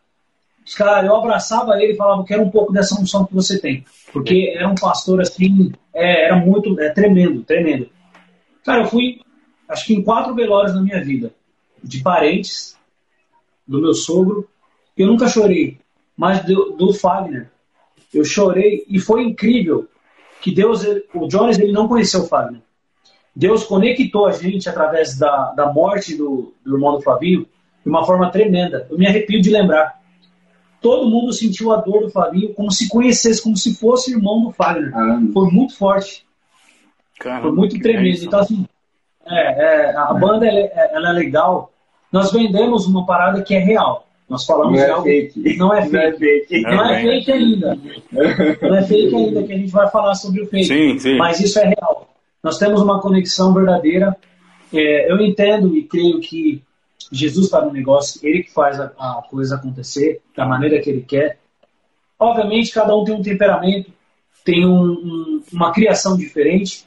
Os 0.64 0.74
caras, 0.74 1.04
eu 1.04 1.16
abraçava 1.16 1.74
ele 1.82 1.94
e 1.94 1.96
falava, 1.96 2.22
quero 2.22 2.44
um 2.44 2.50
pouco 2.50 2.72
dessa 2.72 2.94
unção 3.00 3.26
que 3.26 3.35
você 3.35 3.59
tem. 3.59 3.85
Porque 4.12 4.54
era 4.56 4.68
um 4.68 4.76
pastor 4.76 5.20
assim, 5.20 5.72
é, 5.92 6.26
era 6.26 6.37
muito, 6.37 6.80
é 6.80 6.90
tremendo, 6.90 7.42
tremendo. 7.42 7.88
Cara, 8.64 8.82
eu 8.82 8.87
fui, 8.87 9.20
acho 9.68 9.87
que 9.87 9.94
em 9.94 10.04
quatro 10.04 10.37
velórios 10.37 10.72
na 10.72 10.82
minha 10.82 11.02
vida, 11.02 11.35
de 11.87 12.03
parentes, 12.03 12.77
do 13.66 13.81
meu 13.81 13.94
sogro, 13.94 14.49
eu 14.96 15.07
nunca 15.07 15.29
chorei, 15.29 15.79
mas 16.16 16.44
do, 16.44 16.72
do 16.72 16.92
Fagner, 16.92 17.51
eu 18.12 18.25
chorei 18.25 18.85
e 18.88 18.99
foi 18.99 19.22
incrível 19.22 19.88
que 20.40 20.55
Deus, 20.55 20.85
o 21.14 21.27
Jones, 21.27 21.59
ele 21.59 21.72
não 21.72 21.88
conheceu 21.88 22.22
o 22.22 22.27
Fagner. 22.27 22.62
Deus 23.35 23.64
conectou 23.64 24.27
a 24.27 24.33
gente 24.33 24.68
através 24.68 25.18
da, 25.18 25.53
da 25.53 25.72
morte 25.72 26.16
do, 26.16 26.55
do 26.64 26.77
irmão 26.77 26.92
do 26.92 27.03
Flavinho 27.03 27.46
de 27.83 27.88
uma 27.88 28.05
forma 28.05 28.31
tremenda. 28.31 28.87
Eu 28.90 28.96
me 28.96 29.07
arrepio 29.07 29.40
de 29.42 29.51
lembrar. 29.51 30.01
Todo 30.81 31.11
mundo 31.11 31.33
sentiu 31.33 31.72
a 31.72 31.77
dor 31.77 32.03
do 32.03 32.11
Flavinho 32.11 32.55
como 32.55 32.70
se 32.70 32.88
conhecesse, 32.88 33.42
como 33.42 33.57
se 33.57 33.75
fosse 33.75 34.12
irmão 34.12 34.42
do 34.42 34.53
Fagner. 34.53 34.90
Caramba. 34.90 35.33
Foi 35.33 35.51
muito 35.51 35.77
forte. 35.77 36.27
Caramba, 37.18 37.49
Foi 37.49 37.53
muito 37.53 37.79
tremendo. 37.79 38.25
Então, 38.25 38.40
assim, 38.40 38.66
é, 39.27 39.88
é, 39.90 39.96
a 39.96 40.14
banda 40.14 40.46
ela 40.46 40.59
é, 40.59 40.90
ela 40.94 41.11
é, 41.11 41.12
legal. 41.12 41.72
Nós 42.12 42.32
vendemos 42.32 42.86
uma 42.86 43.04
parada 43.04 43.42
que 43.42 43.54
é 43.54 43.58
real. 43.58 44.06
Nós 44.28 44.44
falamos 44.44 44.76
não 44.76 44.84
é 44.84 44.90
algo. 44.90 45.04
Fake. 45.04 45.56
Não 45.56 45.72
é 45.72 45.82
fake. 45.86 45.92
Não 45.92 46.02
é 46.02 46.12
fake, 46.12 46.62
não 46.62 46.84
é 46.84 47.02
fake 47.02 47.32
ainda. 47.32 47.78
Não 48.62 48.76
é 48.76 48.82
fake 48.82 49.14
ainda, 49.14 49.42
que 49.44 49.52
a 49.52 49.56
gente 49.56 49.70
vai 49.70 49.90
falar 49.90 50.14
sobre 50.14 50.42
o 50.42 50.46
fake. 50.46 50.64
Sim, 50.64 50.98
sim. 50.98 51.16
Mas 51.16 51.38
isso 51.40 51.58
é 51.58 51.64
real. 51.64 52.10
Nós 52.42 52.58
temos 52.58 52.82
uma 52.82 53.00
conexão 53.00 53.54
verdadeira 53.54 54.16
é, 54.72 55.10
eu 55.10 55.20
entendo 55.20 55.76
e 55.76 55.84
creio 55.84 56.20
que 56.20 56.62
Jesus 57.12 57.46
está 57.46 57.64
no 57.64 57.72
negócio, 57.72 58.20
ele 58.26 58.42
que 58.42 58.52
faz 58.52 58.80
a, 58.80 58.86
a, 58.98 59.22
coisa 59.30 59.56
acontecer 59.56 60.20
da 60.36 60.44
maneira 60.44 60.80
que 60.80 60.90
ele 60.90 61.02
quer. 61.02 61.38
Obviamente, 62.18 62.72
cada 62.72 62.96
um 62.96 63.04
tem 63.04 63.14
um 63.14 63.22
temperamento, 63.22 63.92
tem 64.44 64.66
um, 64.66 64.82
um, 64.82 65.42
uma 65.52 65.72
criação 65.72 66.16
diferente, 66.16 66.84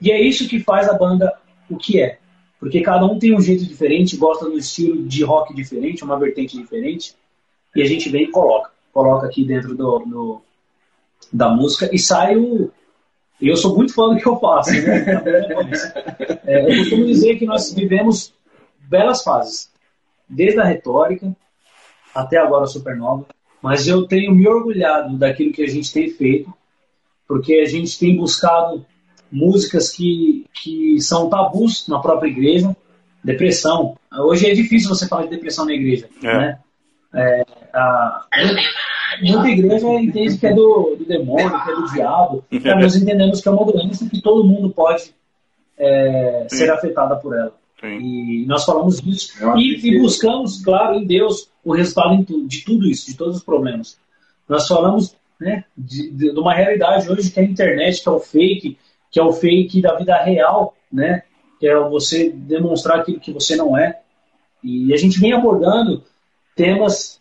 e 0.00 0.10
é 0.10 0.20
isso 0.20 0.48
que 0.48 0.58
faz 0.58 0.88
a 0.88 0.94
banda 0.94 1.32
o 1.70 1.76
que 1.76 2.00
é. 2.00 2.18
Porque 2.62 2.80
cada 2.80 3.04
um 3.04 3.18
tem 3.18 3.34
um 3.34 3.40
jeito 3.40 3.66
diferente, 3.66 4.16
gosta 4.16 4.44
de 4.44 4.52
um 4.52 4.56
estilo 4.56 5.02
de 5.02 5.24
rock 5.24 5.52
diferente, 5.52 6.04
uma 6.04 6.16
vertente 6.16 6.56
diferente, 6.56 7.12
e 7.74 7.82
a 7.82 7.84
gente 7.84 8.08
vem 8.08 8.22
e 8.22 8.30
coloca. 8.30 8.70
Coloca 8.92 9.26
aqui 9.26 9.44
dentro 9.44 9.74
do, 9.74 9.98
do 9.98 10.40
da 11.32 11.48
música 11.48 11.90
e 11.92 11.98
sai 11.98 12.36
o. 12.36 12.70
Eu 13.40 13.56
sou 13.56 13.76
muito 13.76 13.92
fã 13.92 14.14
do 14.14 14.16
que 14.16 14.28
eu 14.28 14.38
faço, 14.38 14.70
né? 14.70 14.78
é, 16.46 16.72
eu 16.72 16.78
costumo 16.78 17.04
dizer 17.04 17.36
que 17.36 17.44
nós 17.44 17.72
vivemos 17.72 18.32
belas 18.82 19.24
fases, 19.24 19.68
desde 20.28 20.60
a 20.60 20.64
retórica 20.64 21.34
até 22.14 22.36
agora 22.36 22.62
a 22.62 22.68
supernova, 22.68 23.26
mas 23.60 23.88
eu 23.88 24.06
tenho 24.06 24.32
me 24.32 24.46
orgulhado 24.46 25.18
daquilo 25.18 25.52
que 25.52 25.64
a 25.64 25.68
gente 25.68 25.92
tem 25.92 26.10
feito, 26.10 26.54
porque 27.26 27.54
a 27.54 27.66
gente 27.66 27.98
tem 27.98 28.16
buscado 28.16 28.86
músicas 29.32 29.90
que, 29.90 30.46
que 30.52 31.00
são 31.00 31.30
tabus 31.30 31.88
na 31.88 31.98
própria 31.98 32.28
igreja, 32.28 32.76
depressão. 33.24 33.96
Hoje 34.12 34.50
é 34.50 34.54
difícil 34.54 34.88
você 34.88 35.08
falar 35.08 35.24
de 35.24 35.30
depressão 35.30 35.64
na 35.64 35.72
igreja, 35.72 36.08
é. 36.22 36.38
né? 36.38 36.58
É, 37.14 37.44
a, 37.74 38.26
muita 39.22 39.48
igreja 39.48 39.86
entende 40.00 40.38
que 40.38 40.46
é 40.46 40.54
do, 40.54 40.96
do 40.98 41.04
demônio, 41.04 41.62
que 41.64 41.70
é 41.70 41.74
do 41.74 41.92
diabo. 41.92 42.44
Então, 42.52 42.78
nós 42.78 42.96
entendemos 42.96 43.40
que 43.40 43.48
é 43.48 43.50
uma 43.50 43.64
doença 43.64 44.08
que 44.08 44.20
todo 44.20 44.46
mundo 44.46 44.70
pode 44.70 45.14
é, 45.78 46.46
ser 46.48 46.70
afetada 46.70 47.16
por 47.16 47.36
ela. 47.36 47.54
Sim. 47.80 47.98
E 47.98 48.46
nós 48.46 48.64
falamos 48.64 49.00
disso. 49.00 49.32
E, 49.56 49.88
e, 49.88 50.00
buscamos, 50.00 50.62
claro, 50.62 50.94
em 50.94 51.04
Deus 51.04 51.50
o 51.64 51.72
resultado 51.72 52.24
de 52.46 52.64
tudo 52.64 52.86
isso, 52.86 53.10
de 53.10 53.16
todos 53.16 53.38
os 53.38 53.42
problemas. 53.42 53.98
Nós 54.48 54.66
falamos 54.68 55.16
né, 55.40 55.64
de, 55.76 56.10
de, 56.10 56.32
de, 56.32 56.38
uma 56.38 56.54
realidade 56.54 57.10
hoje 57.10 57.30
que 57.30 57.40
é 57.40 57.42
a 57.42 57.46
internet, 57.46 58.02
que 58.02 58.08
é 58.08 58.12
o 58.12 58.20
fake, 58.20 58.78
que 59.12 59.20
é 59.20 59.22
o 59.22 59.32
fake 59.32 59.82
da 59.82 59.94
vida 59.94 60.16
real, 60.16 60.74
né? 60.90 61.22
Que 61.60 61.68
é 61.68 61.78
você 61.78 62.30
demonstrar 62.30 63.00
aquilo 63.00 63.20
que 63.20 63.30
você 63.30 63.54
não 63.54 63.76
é. 63.76 64.00
E 64.64 64.92
a 64.94 64.96
gente 64.96 65.20
vem 65.20 65.34
abordando 65.34 66.02
temas 66.56 67.20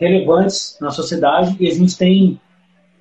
relevantes 0.00 0.78
na 0.80 0.90
sociedade 0.90 1.54
e 1.60 1.68
a 1.68 1.74
gente 1.74 1.96
tem 1.98 2.40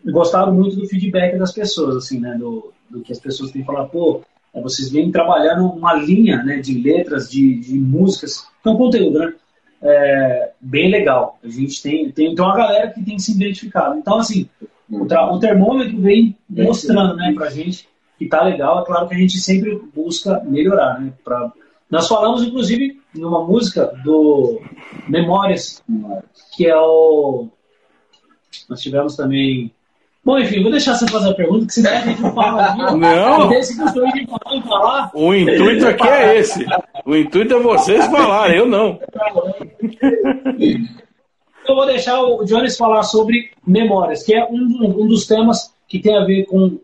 gostado 0.05 0.53
muito 0.53 0.75
do 0.75 0.87
feedback 0.87 1.37
das 1.37 1.53
pessoas, 1.53 1.95
assim, 1.95 2.19
né? 2.19 2.35
Do, 2.37 2.73
do 2.89 3.01
que 3.01 3.13
as 3.13 3.19
pessoas 3.19 3.51
têm 3.51 3.63
falado, 3.63 3.89
pô, 3.89 4.21
é, 4.53 4.61
vocês 4.61 4.89
vêm 4.89 5.09
trabalhando 5.09 5.65
uma 5.69 5.93
linha 5.93 6.43
né, 6.43 6.57
de 6.57 6.77
letras, 6.81 7.29
de, 7.29 7.55
de 7.59 7.79
músicas, 7.79 8.45
que 8.61 8.67
é 8.67 8.71
um 8.71 8.77
conteúdo, 8.77 9.19
né? 9.19 9.33
É, 9.81 10.51
bem 10.59 10.89
legal. 10.89 11.39
A 11.43 11.47
gente 11.47 11.81
tem, 11.81 12.11
tem, 12.11 12.35
tem 12.35 12.45
uma 12.45 12.57
galera 12.57 12.91
que 12.91 13.03
tem 13.03 13.17
se 13.19 13.31
identificado. 13.31 13.97
Então, 13.97 14.17
assim, 14.17 14.49
o, 14.89 15.03
o 15.03 15.39
termômetro 15.39 16.01
vem 16.01 16.35
mostrando 16.49 17.15
né, 17.15 17.31
pra 17.33 17.49
gente 17.49 17.87
que 18.17 18.27
tá 18.27 18.43
legal. 18.43 18.81
É 18.81 18.85
claro 18.85 19.07
que 19.07 19.15
a 19.15 19.17
gente 19.17 19.37
sempre 19.37 19.79
busca 19.93 20.41
melhorar, 20.45 20.99
né? 20.99 21.13
Pra... 21.23 21.51
Nós 21.89 22.07
falamos, 22.07 22.43
inclusive, 22.43 22.99
numa 23.15 23.45
música 23.45 23.85
do 24.03 24.61
Memórias, 25.07 25.83
que 26.55 26.67
é 26.67 26.75
o. 26.75 27.47
Nós 28.69 28.81
tivemos 28.81 29.15
também. 29.15 29.71
Bom, 30.23 30.37
enfim, 30.37 30.61
vou 30.61 30.71
deixar 30.71 30.93
você 30.95 31.07
fazer 31.07 31.29
a 31.29 31.33
pergunta, 31.33 31.67
que 31.67 31.73
senão 31.73 31.91
a 31.91 32.01
gente 32.01 32.21
não 32.21 32.33
fala 32.33 32.75
Não! 32.97 33.49
falar. 34.67 35.09
O 35.13 35.33
intuito 35.33 35.87
aqui 35.87 36.07
é 36.07 36.37
esse. 36.37 36.65
O 37.05 37.15
intuito 37.15 37.53
é 37.53 37.59
vocês 37.59 38.05
falarem, 38.07 38.57
eu 38.57 38.67
não. 38.67 38.99
Eu 41.65 41.75
vou 41.75 41.85
deixar 41.85 42.21
o 42.21 42.43
Jones 42.43 42.77
falar 42.77 43.03
sobre 43.03 43.51
memórias, 43.65 44.23
que 44.23 44.35
é 44.35 44.45
um, 44.45 45.01
um 45.01 45.07
dos 45.07 45.25
temas 45.25 45.73
que 45.87 45.99
tem 45.99 46.17
a 46.17 46.25
ver 46.25 46.45
com 46.45 46.77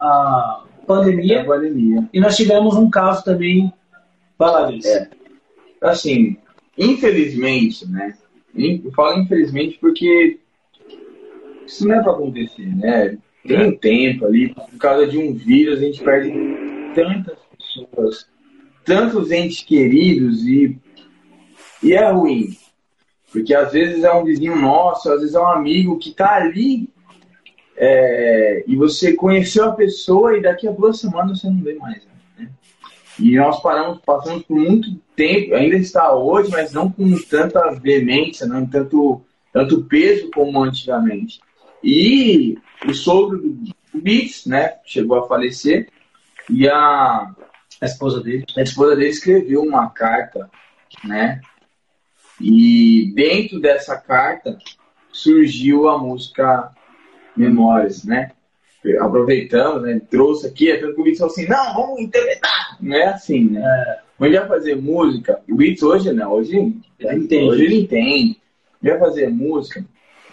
a 0.00 0.62
pandemia. 0.86 1.44
pandemia. 1.44 2.08
E 2.12 2.20
nós 2.20 2.36
tivemos 2.36 2.76
um 2.76 2.88
caso 2.88 3.24
também. 3.24 3.72
Disso. 4.70 4.88
É 4.88 5.08
assim, 5.80 6.36
infelizmente, 6.76 7.88
né? 7.88 8.14
Eu 8.54 8.92
falo 8.92 9.20
infelizmente 9.20 9.78
porque 9.80 10.38
isso 11.66 11.86
não 11.86 11.96
é 11.96 12.02
para 12.02 12.12
acontecer, 12.12 12.66
né? 12.76 13.18
Tem 13.46 13.68
um 13.68 13.76
tempo 13.76 14.26
ali, 14.26 14.52
por 14.54 14.78
causa 14.78 15.06
de 15.06 15.18
um 15.18 15.32
vírus, 15.32 15.78
a 15.78 15.82
gente 15.82 16.02
perde 16.02 16.32
tantas 16.94 17.38
pessoas, 17.56 18.26
tantos 18.84 19.30
entes 19.30 19.62
queridos 19.62 20.42
e, 20.46 20.76
e 21.82 21.92
é 21.92 22.10
ruim. 22.10 22.56
Porque 23.30 23.54
às 23.54 23.72
vezes 23.72 24.02
é 24.02 24.12
um 24.12 24.24
vizinho 24.24 24.56
nosso, 24.56 25.10
às 25.10 25.20
vezes 25.20 25.34
é 25.34 25.40
um 25.40 25.48
amigo 25.48 25.98
que 25.98 26.10
está 26.10 26.36
ali 26.36 26.88
é, 27.76 28.64
e 28.66 28.74
você 28.74 29.12
conheceu 29.12 29.66
a 29.66 29.72
pessoa 29.72 30.36
e 30.36 30.42
daqui 30.42 30.66
a 30.66 30.72
duas 30.72 30.98
semanas 30.98 31.40
você 31.40 31.48
não 31.48 31.62
vê 31.62 31.74
mais. 31.74 32.02
Né? 32.38 32.48
E 33.18 33.36
nós 33.36 33.60
paramos, 33.60 34.00
passamos 34.04 34.44
por 34.44 34.56
muito 34.56 34.94
tempo, 35.14 35.54
ainda 35.54 35.76
está 35.76 36.14
hoje, 36.14 36.50
mas 36.50 36.72
não 36.72 36.90
com 36.90 37.14
tanta 37.28 37.70
veemência, 37.72 38.46
não 38.46 38.66
tanto, 38.66 39.22
tanto 39.52 39.84
peso 39.84 40.30
como 40.30 40.62
antigamente. 40.62 41.40
E 41.84 42.58
o 42.86 42.94
sogro 42.94 43.38
do 43.38 43.74
Beats, 43.94 44.46
né, 44.46 44.74
chegou 44.84 45.18
a 45.18 45.28
falecer, 45.28 45.88
e 46.48 46.68
a, 46.68 47.34
a 47.80 47.86
esposa 47.86 48.22
dele, 48.22 48.44
a 48.56 48.62
esposa 48.62 48.96
dele 48.96 49.10
escreveu 49.10 49.62
uma 49.62 49.88
carta, 49.90 50.50
né, 51.04 51.40
e 52.40 53.12
dentro 53.14 53.60
dessa 53.60 53.96
carta 53.96 54.58
surgiu 55.10 55.88
a 55.88 55.98
música 55.98 56.70
Memórias, 57.36 58.04
né? 58.04 58.30
aproveitamos, 59.00 59.82
né? 59.82 60.00
Trouxe 60.10 60.46
aqui, 60.46 60.70
é 60.70 60.76
tanto 60.76 61.02
que 61.02 61.20
o 61.20 61.26
assim, 61.26 61.46
não, 61.48 61.74
vamos 61.74 62.00
interpretar. 62.00 62.76
Não 62.80 62.96
é 62.96 63.06
assim, 63.06 63.50
né? 63.50 63.60
É. 63.60 63.98
Mas 64.18 64.32
vai 64.32 64.48
fazer 64.48 64.76
música, 64.76 65.40
o 65.50 65.56
Beats 65.56 65.82
hoje 65.82 66.12
não, 66.12 66.32
hoje, 66.32 66.56
ele 66.98 67.24
entende. 67.24 67.50
hoje 67.50 67.64
ele 67.64 67.80
entende. 67.80 68.40
Vai 68.82 68.98
fazer 68.98 69.28
música, 69.28 69.84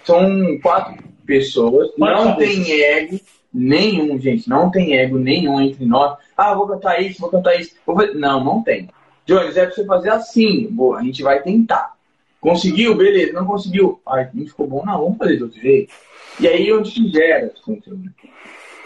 são 0.05 0.59
quatro 0.61 1.03
pessoas, 1.25 1.89
não 1.97 2.35
tem 2.37 2.81
ego 2.81 3.19
nenhum, 3.53 4.19
gente, 4.19 4.47
não 4.47 4.71
tem 4.71 4.97
ego 4.97 5.17
nenhum 5.17 5.59
entre 5.59 5.85
nós. 5.85 6.17
Ah, 6.37 6.53
vou 6.53 6.67
cantar 6.67 7.01
isso, 7.01 7.19
vou 7.19 7.29
cantar 7.29 7.59
isso. 7.59 7.75
Vou 7.85 7.95
fazer... 7.95 8.13
Não, 8.13 8.43
não 8.43 8.63
tem. 8.63 8.89
Jones, 9.25 9.57
é 9.57 9.65
pra 9.65 9.75
você 9.75 9.85
fazer 9.85 10.09
assim, 10.09 10.67
boa, 10.69 10.99
a 10.99 11.03
gente 11.03 11.21
vai 11.21 11.41
tentar. 11.41 11.93
Conseguiu? 12.39 12.95
Beleza. 12.95 13.31
Não 13.31 13.45
conseguiu? 13.45 14.01
Ai, 14.05 14.29
não 14.33 14.45
ficou 14.45 14.67
bom, 14.67 14.83
não, 14.85 14.99
vamos 14.99 15.17
fazer 15.17 15.37
de 15.37 15.43
outro 15.43 15.61
jeito. 15.61 15.93
E 16.39 16.47
aí 16.47 16.71
onde 16.73 16.91
se 16.91 17.07
gera 17.09 17.45
esse 17.45 17.61
conteúdo. 17.61 18.11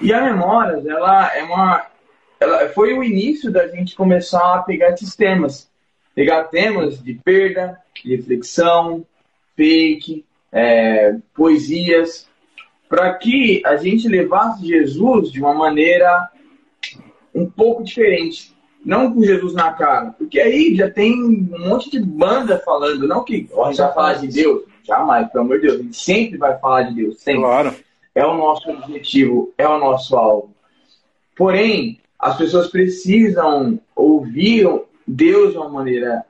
E 0.01 0.13
a 0.13 0.21
Memórias, 0.21 0.86
ela 0.86 1.36
é 1.36 1.43
uma. 1.43 1.86
Ela 2.39 2.69
foi 2.69 2.93
o 2.93 3.03
início 3.03 3.51
da 3.51 3.67
gente 3.67 3.95
começar 3.95 4.55
a 4.55 4.62
pegar 4.62 4.91
esses 4.91 5.15
temas. 5.15 5.69
Pegar 6.13 6.45
temas 6.45 7.01
de 7.01 7.13
perda, 7.13 7.79
reflexão, 8.03 9.05
fake, 9.55 10.25
é, 10.51 11.15
poesias, 11.33 12.27
para 12.88 13.13
que 13.15 13.62
a 13.65 13.75
gente 13.75 14.07
levasse 14.07 14.65
Jesus 14.65 15.31
de 15.31 15.39
uma 15.39 15.53
maneira 15.53 16.29
um 17.33 17.49
pouco 17.49 17.83
diferente. 17.83 18.55
Não 18.86 19.12
com 19.12 19.23
Jesus 19.23 19.53
na 19.53 19.73
cara, 19.73 20.12
porque 20.12 20.39
aí 20.39 20.73
já 20.75 20.89
tem 20.89 21.13
um 21.21 21.67
monte 21.67 21.89
de 21.89 21.99
banda 21.99 22.57
falando, 22.60 23.07
não 23.07 23.23
que 23.23 23.38
gente 23.38 23.49
vai 23.49 23.93
falar 23.93 24.13
de 24.13 24.27
Deus, 24.27 24.63
jamais, 24.88 25.30
pelo 25.30 25.43
amor 25.43 25.60
de 25.60 25.67
Deus, 25.67 25.80
a 25.80 25.84
gente 25.84 25.97
sempre 25.97 26.38
vai 26.38 26.58
falar 26.58 26.84
de 26.84 26.95
Deus, 26.95 27.19
sempre. 27.19 27.41
Claro 27.41 27.76
é 28.17 28.26
o 28.26 28.36
nosso 28.36 28.67
objetivo, 28.71 29.54
é 29.60 29.67
o 29.67 29.78
nosso 29.78 30.17
alvo. 30.17 30.56
Porém, 31.36 32.02
as 32.17 32.36
pessoas 32.36 32.67
precisam 32.67 33.80
ouvir 33.95 34.67
Deus 35.06 35.52
de 35.52 35.58
uma 35.60 35.69
maneira 35.69 36.26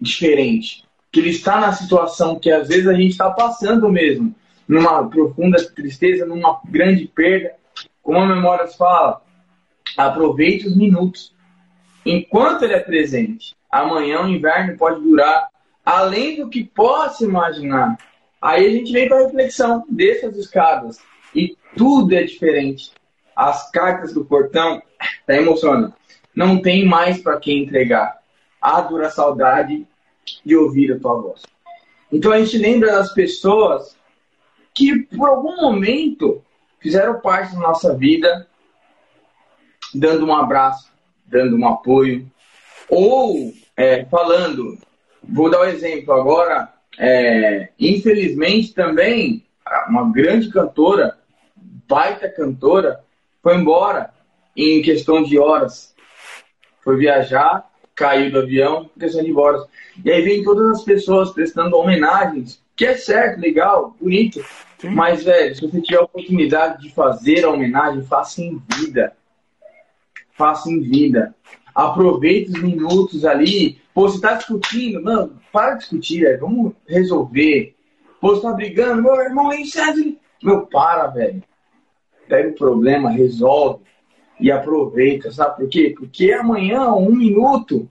diferente. 0.00 0.84
Que 1.10 1.18
Ele 1.18 1.30
está 1.30 1.60
na 1.60 1.72
situação 1.72 2.38
que 2.38 2.48
às 2.48 2.68
vezes 2.68 2.86
a 2.86 2.94
gente 2.94 3.10
está 3.10 3.28
passando 3.28 3.88
mesmo, 3.88 4.32
numa 4.68 5.04
profunda 5.10 5.60
tristeza, 5.74 6.24
numa 6.24 6.60
grande 6.64 7.08
perda. 7.08 7.56
Como 8.00 8.18
a 8.18 8.26
Memórias 8.26 8.76
fala, 8.76 9.20
aproveite 9.98 10.68
os 10.68 10.76
minutos. 10.76 11.34
Enquanto 12.06 12.62
ele 12.62 12.74
é 12.74 12.80
presente, 12.80 13.56
amanhã 13.68 14.22
o 14.22 14.28
inverno 14.28 14.78
pode 14.78 15.00
durar 15.02 15.48
além 15.84 16.36
do 16.36 16.48
que 16.48 16.64
possa 16.64 17.24
imaginar. 17.24 17.96
Aí 18.40 18.66
a 18.66 18.70
gente 18.70 18.92
vem 18.92 19.08
para 19.08 19.18
a 19.18 19.24
reflexão, 19.24 19.84
desce 19.88 20.26
as 20.26 20.36
escadas 20.36 20.98
e 21.34 21.56
tudo 21.76 22.14
é 22.14 22.22
diferente. 22.24 22.92
As 23.34 23.70
cartas 23.70 24.12
do 24.12 24.24
portão, 24.24 24.82
tá 25.26 25.34
emocionando. 25.34 25.94
Não 26.34 26.60
tem 26.60 26.84
mais 26.84 27.20
para 27.20 27.38
quem 27.38 27.62
entregar. 27.62 28.20
A 28.60 28.80
dura 28.80 29.10
saudade 29.10 29.86
de 30.44 30.56
ouvir 30.56 30.92
a 30.92 30.98
tua 30.98 31.20
voz. 31.20 31.42
Então 32.10 32.30
a 32.30 32.38
gente 32.38 32.58
lembra 32.58 32.92
das 32.92 33.12
pessoas 33.12 33.96
que 34.74 35.02
por 35.16 35.28
algum 35.28 35.60
momento 35.60 36.42
fizeram 36.80 37.20
parte 37.20 37.54
da 37.54 37.60
nossa 37.60 37.94
vida, 37.96 38.46
dando 39.94 40.26
um 40.26 40.34
abraço, 40.34 40.90
dando 41.26 41.56
um 41.56 41.66
apoio, 41.66 42.30
Ou, 42.88 43.52
é, 43.76 44.04
falando, 44.06 44.78
vou 45.22 45.50
dar 45.50 45.60
um 45.60 45.64
exemplo 45.64 46.12
agora, 46.12 46.72
é, 46.98 47.68
infelizmente 47.78 48.72
também, 48.72 49.44
uma 49.88 50.10
grande 50.10 50.50
cantora, 50.50 51.18
baita 51.88 52.28
cantora, 52.28 53.00
foi 53.42 53.56
embora 53.56 54.10
em 54.56 54.82
questão 54.82 55.22
de 55.22 55.38
horas. 55.38 55.94
Foi 56.82 56.96
viajar, 56.96 57.68
caiu 57.94 58.30
do 58.30 58.40
avião, 58.40 58.90
em 58.96 59.00
questão 59.00 59.22
de 59.22 59.32
horas. 59.32 59.66
E 60.04 60.10
aí 60.10 60.22
vem 60.22 60.42
todas 60.42 60.78
as 60.78 60.84
pessoas 60.84 61.30
prestando 61.30 61.76
homenagens, 61.76 62.62
que 62.76 62.86
é 62.86 62.96
certo, 62.96 63.40
legal, 63.40 63.96
bonito. 64.00 64.44
Sim. 64.78 64.90
Mas, 64.90 65.22
velho, 65.22 65.54
se 65.54 65.60
você 65.60 65.80
tiver 65.80 65.98
a 65.98 66.04
oportunidade 66.04 66.82
de 66.82 66.90
fazer 66.92 67.44
a 67.44 67.50
homenagem, 67.50 68.02
faça 68.02 68.42
em 68.42 68.60
vida. 68.76 69.12
Faça 70.32 70.70
em 70.70 70.80
vida. 70.80 71.34
Aproveite 71.74 72.50
os 72.50 72.62
minutos 72.62 73.24
ali. 73.24 73.80
Pô, 73.94 74.08
você 74.08 74.20
tá 74.20 74.34
discutindo, 74.34 75.02
mano, 75.02 75.38
para 75.52 75.74
de 75.74 75.80
discutir, 75.80 76.22
velho. 76.22 76.40
Vamos 76.40 76.72
resolver. 76.86 77.74
Pô, 78.20 78.34
você 78.34 78.42
tá 78.42 78.52
brigando, 78.52 79.02
meu 79.02 79.14
irmão, 79.16 79.50
aí, 79.50 79.66
César. 79.66 80.02
Meu, 80.42 80.66
para, 80.66 81.08
velho. 81.08 81.42
Pega 82.28 82.48
o 82.48 82.54
problema, 82.54 83.10
resolve 83.10 83.84
e 84.42 84.50
aproveita, 84.50 85.30
sabe 85.30 85.56
por 85.56 85.68
quê? 85.68 85.94
Porque 85.96 86.32
amanhã, 86.32 86.92
um 86.92 87.14
minuto, 87.14 87.88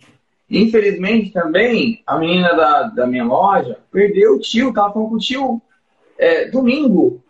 infelizmente 0.50 1.32
também, 1.32 2.04
a 2.06 2.18
menina 2.18 2.54
da, 2.54 2.84
da 2.84 3.08
minha 3.08 3.24
loja 3.24 3.80
perdeu 3.90 4.36
o 4.36 4.40
tio, 4.40 4.74
tava 4.74 4.92
falando 4.92 5.10
com 5.10 5.16
o 5.16 5.20
tio 5.20 5.62
é, 6.18 6.50
domingo, 6.50 7.24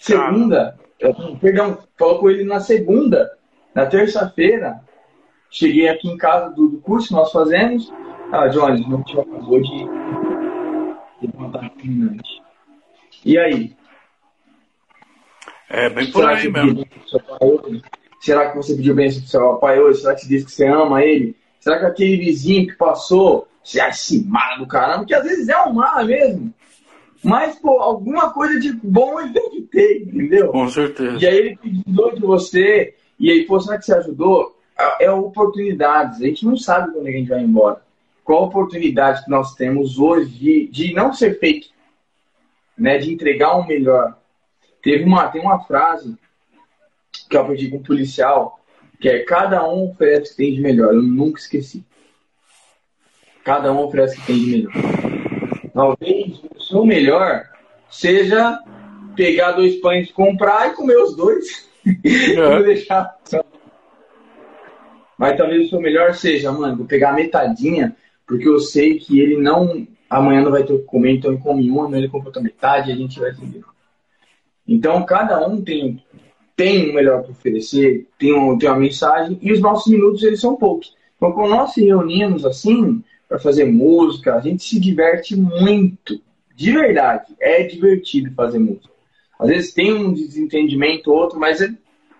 segunda, 0.00 0.78
ah. 1.02 1.36
perdão, 1.40 1.78
falou 1.98 2.20
com 2.20 2.30
ele 2.30 2.44
na 2.44 2.60
segunda, 2.60 3.32
na 3.74 3.86
terça-feira, 3.86 4.80
cheguei 5.54 5.88
aqui 5.88 6.08
em 6.08 6.16
casa 6.16 6.50
do, 6.50 6.68
do 6.68 6.78
curso 6.78 7.08
que 7.08 7.14
nós 7.14 7.30
fazemos, 7.30 7.90
ah, 8.32 8.48
Johnny, 8.48 8.86
meu 8.88 9.02
tio 9.04 9.20
acabou 9.20 9.60
de, 9.62 9.78
de 11.20 11.36
matar 11.36 11.70
E 13.24 13.38
aí? 13.38 13.76
É 15.70 15.88
bem 15.88 16.10
por 16.10 16.26
aí 16.26 16.50
mesmo. 16.50 16.84
Será 18.20 18.50
que 18.50 18.56
você 18.56 18.74
pediu 18.74 18.94
bênção 18.94 19.20
pro 19.20 19.30
seu 19.30 19.54
pai 19.56 19.78
hoje? 19.78 20.00
Será 20.00 20.14
que 20.14 20.22
você 20.22 20.28
disse 20.28 20.46
que 20.46 20.52
você 20.52 20.66
ama 20.66 21.02
ele? 21.02 21.36
Será 21.60 21.78
que 21.78 21.86
aquele 21.86 22.16
vizinho 22.16 22.66
que 22.66 22.76
passou, 22.76 23.46
você 23.62 23.80
acha 23.80 23.98
esse 23.98 24.24
mala 24.24 24.58
do 24.58 24.66
caramba? 24.66 25.04
Que 25.04 25.14
às 25.14 25.22
vezes 25.22 25.48
é 25.48 25.62
um 25.62 25.74
mala 25.74 26.04
mesmo. 26.04 26.52
Mas, 27.22 27.58
pô, 27.58 27.80
alguma 27.80 28.32
coisa 28.32 28.58
de 28.58 28.72
bom 28.72 29.20
ele 29.20 29.32
tem 29.32 29.50
que 29.50 29.62
ter, 29.62 30.02
entendeu? 30.02 30.48
Com 30.48 30.68
certeza. 30.68 31.16
E 31.20 31.26
aí 31.26 31.36
ele 31.36 31.56
pediu 31.56 32.14
de 32.14 32.20
você, 32.20 32.94
e 33.18 33.30
aí, 33.30 33.44
pô, 33.46 33.58
será 33.60 33.78
que 33.78 33.84
você 33.86 33.94
ajudou? 33.94 34.54
É, 34.76 35.10
oportunidades. 35.10 36.20
A 36.20 36.26
gente 36.26 36.44
não 36.44 36.56
sabe 36.56 36.92
quando 36.92 37.06
a 37.06 37.10
gente 37.10 37.28
vai 37.28 37.40
embora. 37.40 37.82
Qual 38.24 38.44
a 38.44 38.46
oportunidade 38.46 39.24
que 39.24 39.30
nós 39.30 39.54
temos 39.54 39.98
hoje 39.98 40.30
de, 40.30 40.68
de 40.68 40.94
não 40.94 41.12
ser 41.12 41.38
fake, 41.38 41.70
né? 42.76 42.98
De 42.98 43.12
entregar 43.12 43.56
um 43.56 43.66
melhor. 43.66 44.18
Teve 44.82 45.04
uma, 45.04 45.28
tem 45.28 45.40
uma 45.40 45.62
frase 45.64 46.16
que 47.28 47.36
eu 47.36 47.42
aprendi 47.42 47.68
com 47.68 47.76
um 47.76 47.82
policial, 47.82 48.60
que 49.00 49.08
é 49.08 49.20
cada 49.20 49.66
um 49.68 49.90
oferece 49.90 50.26
o 50.26 50.30
que 50.30 50.36
tem 50.36 50.54
de 50.54 50.60
melhor. 50.60 50.94
Eu 50.94 51.02
nunca 51.02 51.38
esqueci. 51.38 51.84
Cada 53.44 53.72
um 53.72 53.84
oferece 53.84 54.16
o 54.16 54.20
que 54.20 54.26
tem 54.26 54.38
de 54.38 54.50
melhor. 54.50 54.72
Talvez 55.72 56.40
o 56.56 56.62
seu 56.62 56.84
melhor 56.84 57.48
seja 57.90 58.58
pegar 59.14 59.52
dois 59.52 59.76
pães, 59.76 60.10
comprar 60.10 60.68
e 60.68 60.74
comer 60.74 60.96
os 60.96 61.16
dois. 61.16 61.72
É. 61.84 62.62
deixar. 62.62 63.14
Mas 65.18 65.36
talvez 65.36 65.66
o 65.66 65.70
seu 65.70 65.80
melhor 65.80 66.14
seja, 66.14 66.50
mano, 66.52 66.76
vou 66.76 66.86
pegar 66.86 67.12
metadinha, 67.12 67.94
porque 68.26 68.48
eu 68.48 68.58
sei 68.58 68.98
que 68.98 69.20
ele 69.20 69.36
não. 69.36 69.86
Amanhã 70.08 70.42
não 70.42 70.50
vai 70.50 70.64
ter 70.64 70.72
o 70.72 70.78
que 70.78 70.84
comer, 70.84 71.12
então 71.12 71.32
ele 71.32 71.40
come 71.40 71.70
uma, 71.70 71.96
ele 71.96 72.08
compra 72.08 72.28
outra 72.28 72.42
metade 72.42 72.90
e 72.90 72.92
a 72.92 72.96
gente 72.96 73.18
vai 73.18 73.32
seguir. 73.34 73.64
Então 74.66 75.04
cada 75.04 75.46
um 75.46 75.62
tem 75.62 76.02
tem 76.56 76.90
o 76.90 76.94
melhor 76.94 77.22
para 77.22 77.32
oferecer, 77.32 78.06
tem, 78.18 78.32
um, 78.32 78.56
tem 78.56 78.68
uma 78.68 78.78
mensagem, 78.78 79.36
e 79.42 79.52
os 79.52 79.60
nossos 79.60 79.90
minutos 79.90 80.22
eles 80.22 80.40
são 80.40 80.54
poucos. 80.54 80.94
Então, 81.16 81.32
quando 81.32 81.50
nós 81.50 81.72
se 81.72 81.84
reunimos 81.84 82.46
assim, 82.46 83.02
para 83.28 83.38
fazer 83.38 83.64
música, 83.64 84.34
a 84.36 84.40
gente 84.40 84.62
se 84.62 84.78
diverte 84.78 85.36
muito. 85.36 86.20
De 86.54 86.70
verdade, 86.70 87.34
é 87.40 87.64
divertido 87.64 88.32
fazer 88.34 88.58
música. 88.58 88.92
Às 89.38 89.48
vezes 89.48 89.74
tem 89.74 89.92
um 89.92 90.12
desentendimento 90.12 91.10
outro, 91.10 91.38
mas 91.38 91.60
é, 91.60 91.74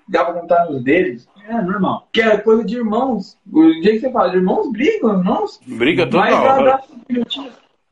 dá 0.09 0.25
para 0.25 0.41
contar 0.41 0.69
nos 0.69 0.83
deles. 0.83 1.29
É 1.47 1.61
normal. 1.61 2.09
Que 2.13 2.23
é 2.23 2.39
coisa 2.39 2.65
de 2.65 2.77
irmãos. 2.77 3.37
O 3.53 3.71
dia 3.81 3.93
que 3.93 4.01
você 4.01 4.11
fala, 4.11 4.35
irmãos 4.35 4.73
brigam, 4.73 5.19
irmãos. 5.19 5.61
Briga 5.67 6.07
total. 6.07 6.65
Mas 6.65 6.85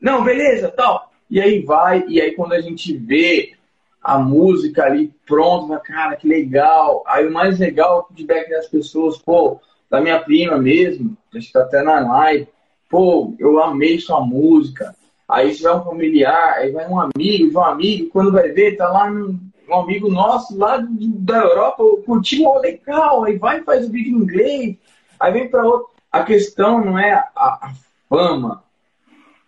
Não, 0.01 0.23
beleza, 0.23 0.69
tal. 0.69 1.11
E 1.29 1.39
aí 1.39 1.61
vai, 1.61 2.03
e 2.07 2.19
aí 2.19 2.31
quando 2.33 2.53
a 2.53 2.61
gente 2.61 2.95
vê 2.97 3.53
a 4.01 4.19
música 4.19 4.83
ali 4.83 5.13
pronta, 5.25 5.79
cara, 5.79 6.15
que 6.15 6.27
legal. 6.27 7.03
Aí 7.07 7.25
o 7.27 7.31
mais 7.31 7.59
legal 7.59 7.97
é 7.97 8.01
o 8.01 8.07
feedback 8.07 8.49
das 8.49 8.67
pessoas, 8.67 9.17
pô, 9.17 9.59
da 9.89 10.01
minha 10.01 10.19
prima 10.19 10.57
mesmo, 10.57 11.15
a 11.33 11.39
gente 11.39 11.53
tá 11.53 11.61
até 11.61 11.81
na 11.81 11.99
live, 11.99 12.47
pô, 12.89 13.33
eu 13.39 13.61
amei 13.61 13.99
sua 13.99 14.19
música. 14.21 14.93
Aí 15.29 15.53
se 15.53 15.63
vai 15.63 15.75
um 15.75 15.83
familiar, 15.83 16.55
aí 16.55 16.71
vai 16.71 16.87
um 16.87 16.99
amigo, 16.99 17.51
vai 17.51 17.63
um 17.63 17.73
amigo, 17.73 18.09
quando 18.09 18.31
vai 18.31 18.49
ver, 18.49 18.75
tá 18.75 18.89
lá 18.89 19.05
um, 19.05 19.39
um 19.69 19.75
amigo 19.75 20.09
nosso 20.09 20.57
lá 20.57 20.77
da 20.87 21.37
Europa, 21.39 21.83
curtiu, 22.05 22.53
legal, 22.59 23.23
aí 23.23 23.37
vai 23.37 23.59
e 23.59 23.63
faz 23.63 23.85
o 23.85 23.91
vídeo 23.91 24.17
em 24.17 24.21
inglês, 24.21 24.77
aí 25.19 25.33
vem 25.33 25.49
para 25.49 25.65
outro. 25.65 25.89
A 26.11 26.23
questão 26.23 26.83
não 26.83 26.97
é 26.97 27.13
a, 27.13 27.29
a 27.35 27.73
fama. 28.07 28.63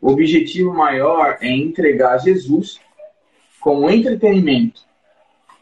O 0.01 0.11
objetivo 0.11 0.73
maior 0.73 1.37
é 1.41 1.49
entregar 1.49 2.17
Jesus 2.19 2.79
como 3.59 3.89
entretenimento. 3.89 4.81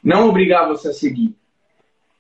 Não 0.04 0.30
obrigar 0.30 0.68
você 0.68 0.90
a 0.90 0.94
seguir. 0.94 1.36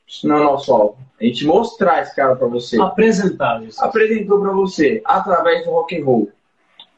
Isso 0.07 0.27
não 0.27 0.37
é 0.37 0.43
nosso 0.43 0.73
alvo. 0.73 0.97
A 1.19 1.23
gente 1.23 1.45
mostrar 1.45 2.01
esse 2.01 2.15
cara 2.15 2.35
para 2.35 2.47
você. 2.47 2.79
Apresentar 2.79 3.63
isso. 3.63 3.83
Apresentou 3.83 4.39
para 4.39 4.51
você 4.51 5.01
através 5.05 5.65
do 5.65 5.71
rock 5.71 5.99
and 5.99 6.05
roll. 6.05 6.31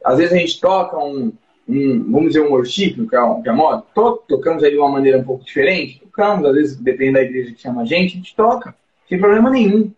Às 0.04 0.18
vezes 0.18 0.32
a 0.32 0.36
gente 0.36 0.60
toca 0.60 0.98
um, 0.98 1.32
um 1.68 2.10
vamos 2.10 2.28
dizer, 2.28 2.40
um 2.40 2.50
worship, 2.50 3.06
que 3.08 3.16
é, 3.16 3.18
é 3.18 3.52
moda. 3.52 3.82
To, 3.94 4.22
tocamos 4.28 4.62
aí 4.62 4.70
de 4.70 4.78
uma 4.78 4.90
maneira 4.90 5.18
um 5.18 5.24
pouco 5.24 5.44
diferente. 5.44 6.00
Tocamos, 6.00 6.48
às 6.48 6.54
vezes, 6.54 6.76
dependendo 6.76 7.18
da 7.18 7.22
igreja 7.22 7.52
que 7.52 7.60
chama 7.60 7.82
a 7.82 7.84
gente, 7.84 8.14
a 8.14 8.16
gente 8.16 8.36
toca. 8.36 8.74
Sem 9.08 9.18
problema 9.18 9.50
nenhum. 9.50 9.90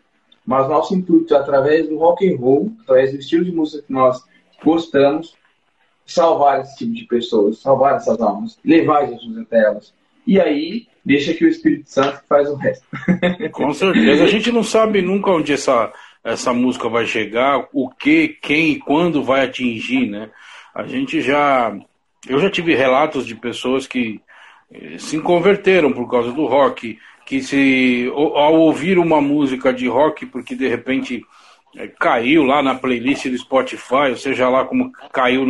Mas 0.46 0.68
nosso 0.68 0.94
intuito, 0.94 1.36
através 1.36 1.88
do 1.88 1.98
rock 1.98 2.26
and 2.26 2.38
roll, 2.38 2.72
através 2.82 3.12
do 3.12 3.18
estilo 3.18 3.44
de 3.44 3.52
música 3.52 3.82
que 3.86 3.92
nós 3.92 4.24
gostamos, 4.64 5.36
salvar 6.06 6.62
esse 6.62 6.78
tipo 6.78 6.94
de 6.94 7.04
pessoas, 7.04 7.58
salvar 7.58 7.96
essas 7.96 8.18
almas, 8.20 8.58
levar 8.64 9.06
Jesus 9.06 9.38
até 9.38 9.62
elas. 9.62 9.92
E 10.26 10.40
aí, 10.40 10.86
deixa 11.04 11.34
que 11.34 11.44
o 11.44 11.48
Espírito 11.48 11.90
Santo 11.90 12.20
faz 12.28 12.48
o 12.48 12.54
resto. 12.54 12.86
Com 13.52 13.72
certeza. 13.74 14.24
A 14.24 14.26
gente 14.26 14.50
não 14.50 14.62
sabe 14.62 15.02
nunca 15.02 15.30
onde 15.30 15.52
essa, 15.52 15.92
essa 16.24 16.52
música 16.52 16.88
vai 16.88 17.06
chegar, 17.06 17.68
o 17.72 17.88
que, 17.90 18.28
quem 18.28 18.72
e 18.72 18.78
quando 18.78 19.22
vai 19.22 19.44
atingir, 19.44 20.06
né? 20.06 20.30
A 20.78 20.86
gente 20.86 21.20
já. 21.20 21.76
Eu 22.28 22.38
já 22.38 22.48
tive 22.48 22.72
relatos 22.72 23.26
de 23.26 23.34
pessoas 23.34 23.84
que 23.84 24.20
eh, 24.72 24.96
se 24.96 25.18
converteram 25.18 25.92
por 25.92 26.08
causa 26.08 26.30
do 26.30 26.46
rock, 26.46 26.96
que 27.26 27.42
se 27.42 28.08
ao 28.14 28.54
ouvir 28.54 28.96
uma 28.96 29.20
música 29.20 29.72
de 29.72 29.88
rock, 29.88 30.24
porque 30.26 30.54
de 30.54 30.68
repente 30.68 31.24
é, 31.76 31.88
caiu 31.88 32.44
lá 32.44 32.62
na 32.62 32.76
playlist 32.76 33.26
do 33.26 33.36
Spotify, 33.36 34.10
ou 34.10 34.16
seja 34.16 34.48
lá 34.48 34.64
como 34.64 34.92
caiu 35.12 35.44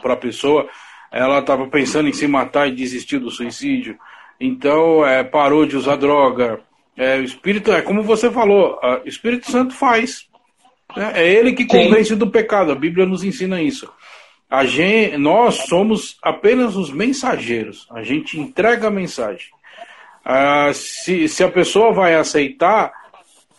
para 0.00 0.14
a 0.14 0.16
pessoa, 0.16 0.66
ela 1.12 1.40
estava 1.40 1.66
pensando 1.66 2.08
em 2.08 2.14
se 2.14 2.26
matar 2.26 2.68
e 2.68 2.74
desistiu 2.74 3.20
do 3.20 3.30
suicídio. 3.30 3.98
Então 4.40 5.06
é, 5.06 5.22
parou 5.22 5.66
de 5.66 5.76
usar 5.76 5.96
droga. 5.96 6.60
É, 6.96 7.18
o 7.18 7.22
Espírito, 7.22 7.70
é 7.70 7.82
como 7.82 8.02
você 8.02 8.30
falou, 8.30 8.80
o 8.82 9.06
Espírito 9.06 9.50
Santo 9.50 9.74
faz. 9.74 10.26
Né? 10.96 11.12
É 11.16 11.34
ele 11.34 11.52
que 11.52 11.66
convence 11.66 12.08
Sim. 12.08 12.16
do 12.16 12.30
pecado. 12.30 12.72
A 12.72 12.74
Bíblia 12.74 13.04
nos 13.04 13.22
ensina 13.22 13.60
isso. 13.60 13.92
A 14.50 14.64
gente, 14.64 15.16
nós 15.18 15.56
somos 15.66 16.16
apenas 16.22 16.74
os 16.74 16.90
mensageiros. 16.90 17.86
A 17.90 18.02
gente 18.02 18.38
entrega 18.38 18.88
a 18.88 18.90
mensagem. 18.90 19.48
Ah, 20.24 20.70
se, 20.72 21.28
se 21.28 21.44
a 21.44 21.48
pessoa 21.50 21.92
vai 21.92 22.14
aceitar, 22.14 22.92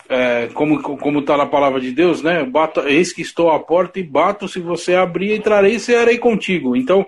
é, 0.10 0.50
como 0.54 0.82
como 0.82 1.20
está 1.20 1.38
na 1.38 1.46
palavra 1.46 1.80
de 1.80 1.92
Deus, 1.92 2.24
né? 2.24 2.44
Bato, 2.44 2.82
eis 2.82 3.14
que 3.14 3.22
estou 3.22 3.52
à 3.52 3.60
porta 3.60 4.00
e 4.00 4.04
bato, 4.04 4.48
se 4.48 4.60
você 4.60 4.96
abrir, 4.96 5.36
entrarei 5.36 5.76
e 5.76 5.80
serei 5.80 6.18
contigo. 6.18 6.76
Então, 6.76 7.06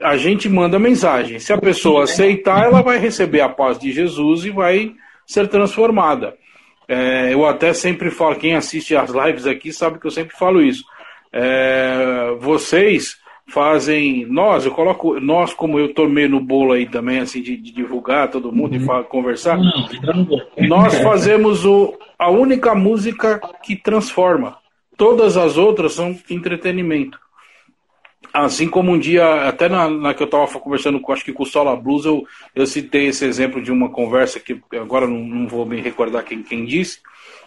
a 0.00 0.16
gente 0.16 0.48
manda 0.48 0.78
mensagem. 0.78 1.38
Se 1.38 1.52
a 1.52 1.58
pessoa 1.58 2.04
aceitar, 2.04 2.64
ela 2.64 2.82
vai 2.82 2.98
receber 2.98 3.40
a 3.40 3.48
paz 3.48 3.78
de 3.78 3.92
Jesus 3.92 4.44
e 4.44 4.50
vai 4.50 4.92
ser 5.24 5.46
transformada. 5.46 6.34
É, 6.88 7.32
eu 7.32 7.46
até 7.46 7.72
sempre 7.72 8.10
falo, 8.10 8.36
quem 8.36 8.54
assiste 8.54 8.96
às 8.96 9.10
lives 9.10 9.46
aqui 9.46 9.72
sabe 9.72 10.00
que 10.00 10.06
eu 10.06 10.10
sempre 10.10 10.36
falo 10.36 10.60
isso. 10.60 10.84
É, 11.32 12.36
vocês 12.38 13.16
fazem. 13.46 14.26
Nós, 14.26 14.64
eu 14.64 14.72
coloco. 14.72 15.18
Nós, 15.20 15.52
como 15.52 15.78
eu 15.78 15.92
tomei 15.92 16.28
no 16.28 16.40
bolo 16.40 16.72
aí 16.72 16.86
também, 16.86 17.20
assim, 17.20 17.42
de, 17.42 17.56
de 17.56 17.72
divulgar 17.72 18.30
todo 18.30 18.52
mundo 18.52 18.76
uhum. 18.76 19.00
e 19.00 19.04
conversar. 19.04 19.58
Não, 19.58 20.68
nós 20.68 20.98
fazemos 20.98 21.64
o, 21.64 21.96
a 22.18 22.30
única 22.30 22.74
música 22.74 23.40
que 23.62 23.76
transforma. 23.76 24.58
todas 24.96 25.36
as 25.36 25.56
outras 25.56 25.94
são 25.94 26.16
entretenimento. 26.30 27.18
Assim 28.32 28.68
como 28.68 28.92
um 28.92 28.98
dia, 28.98 29.48
até 29.48 29.68
na, 29.68 29.90
na 29.90 30.14
que 30.14 30.22
eu 30.22 30.26
estava 30.26 30.46
conversando 30.58 30.98
com, 31.00 31.12
acho 31.12 31.24
que 31.24 31.32
com 31.32 31.42
o 31.42 31.46
Sola 31.46 31.76
Blues, 31.76 32.06
eu, 32.06 32.24
eu 32.54 32.66
citei 32.66 33.08
esse 33.08 33.26
exemplo 33.26 33.60
de 33.60 33.70
uma 33.70 33.90
conversa 33.90 34.40
que 34.40 34.58
agora 34.72 35.06
não, 35.06 35.18
não 35.18 35.46
vou 35.46 35.66
me 35.66 35.80
recordar 35.80 36.24
quem, 36.24 36.42
quem 36.42 36.64
disse, 36.64 37.00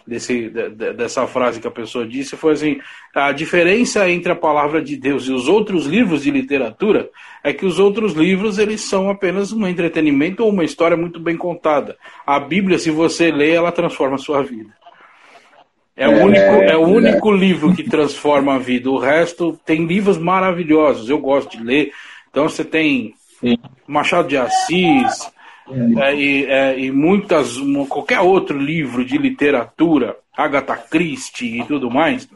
desse, 0.06 0.48
de, 0.48 0.92
dessa 0.92 1.26
frase 1.26 1.60
que 1.60 1.66
a 1.66 1.70
pessoa 1.70 2.06
disse, 2.06 2.36
foi 2.36 2.52
assim: 2.52 2.80
a 3.14 3.32
diferença 3.32 4.08
entre 4.08 4.32
a 4.32 4.36
palavra 4.36 4.80
de 4.80 4.96
Deus 4.96 5.26
e 5.26 5.32
os 5.32 5.48
outros 5.48 5.86
livros 5.86 6.22
de 6.22 6.30
literatura 6.30 7.10
é 7.42 7.52
que 7.52 7.66
os 7.66 7.78
outros 7.78 8.12
livros 8.12 8.58
eles 8.58 8.82
são 8.82 9.10
apenas 9.10 9.52
um 9.52 9.66
entretenimento 9.66 10.44
ou 10.44 10.50
uma 10.50 10.64
história 10.64 10.96
muito 10.96 11.18
bem 11.18 11.36
contada. 11.36 11.96
A 12.26 12.38
Bíblia, 12.38 12.78
se 12.78 12.90
você 12.90 13.30
lê, 13.30 13.52
ela 13.52 13.72
transforma 13.72 14.16
a 14.16 14.18
sua 14.18 14.42
vida. 14.42 14.70
É, 15.96 16.06
o 16.06 16.24
único, 16.24 16.40
é, 16.40 16.72
é 16.72 16.76
o 16.76 16.86
único 16.86 17.32
livro 17.32 17.74
que 17.74 17.82
transforma 17.82 18.54
a 18.54 18.58
vida. 18.58 18.90
O 18.90 18.98
resto 18.98 19.58
tem 19.64 19.86
livros 19.86 20.18
maravilhosos. 20.18 21.08
Eu 21.08 21.18
gosto 21.18 21.56
de 21.56 21.64
ler. 21.64 21.90
Então 22.30 22.48
você 22.48 22.62
tem 22.62 23.14
Machado 23.86 24.28
de 24.28 24.36
Assis 24.36 25.34
é, 25.68 26.14
e, 26.14 26.44
é, 26.44 26.78
e, 26.78 26.92
muitas, 26.92 27.56
qualquer 27.88 28.20
outro 28.20 28.58
livro 28.58 29.04
de 29.04 29.18
literatura, 29.18 30.16
Agatha 30.36 30.76
Christie 30.76 31.60
e 31.60 31.64
tudo 31.64 31.90
mais. 31.90 32.28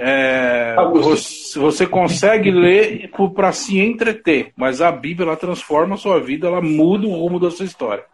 É, 0.00 0.74
você, 0.92 1.58
você, 1.60 1.86
consegue 1.86 2.50
ler 2.50 3.08
para 3.34 3.52
se 3.52 3.78
entreter, 3.78 4.52
mas 4.56 4.80
a 4.80 4.90
Bíblia 4.90 5.28
ela 5.28 5.36
transforma 5.36 5.94
a 5.94 5.98
sua 5.98 6.18
vida, 6.18 6.48
ela 6.48 6.60
muda 6.60 7.06
o 7.06 7.14
rumo 7.14 7.38
da 7.38 7.52
sua 7.52 7.64
história. 7.64 8.04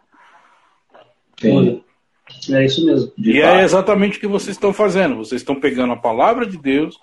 Sim. 1.39 1.81
É 2.51 2.65
isso 2.65 2.85
mesmo. 2.85 3.11
E 3.17 3.41
fato. 3.41 3.55
é 3.55 3.63
exatamente 3.63 4.17
o 4.17 4.19
que 4.19 4.27
vocês 4.27 4.55
estão 4.55 4.71
fazendo. 4.71 5.15
Vocês 5.15 5.41
estão 5.41 5.55
pegando 5.55 5.93
a 5.93 5.97
palavra 5.97 6.45
de 6.45 6.57
Deus, 6.57 6.99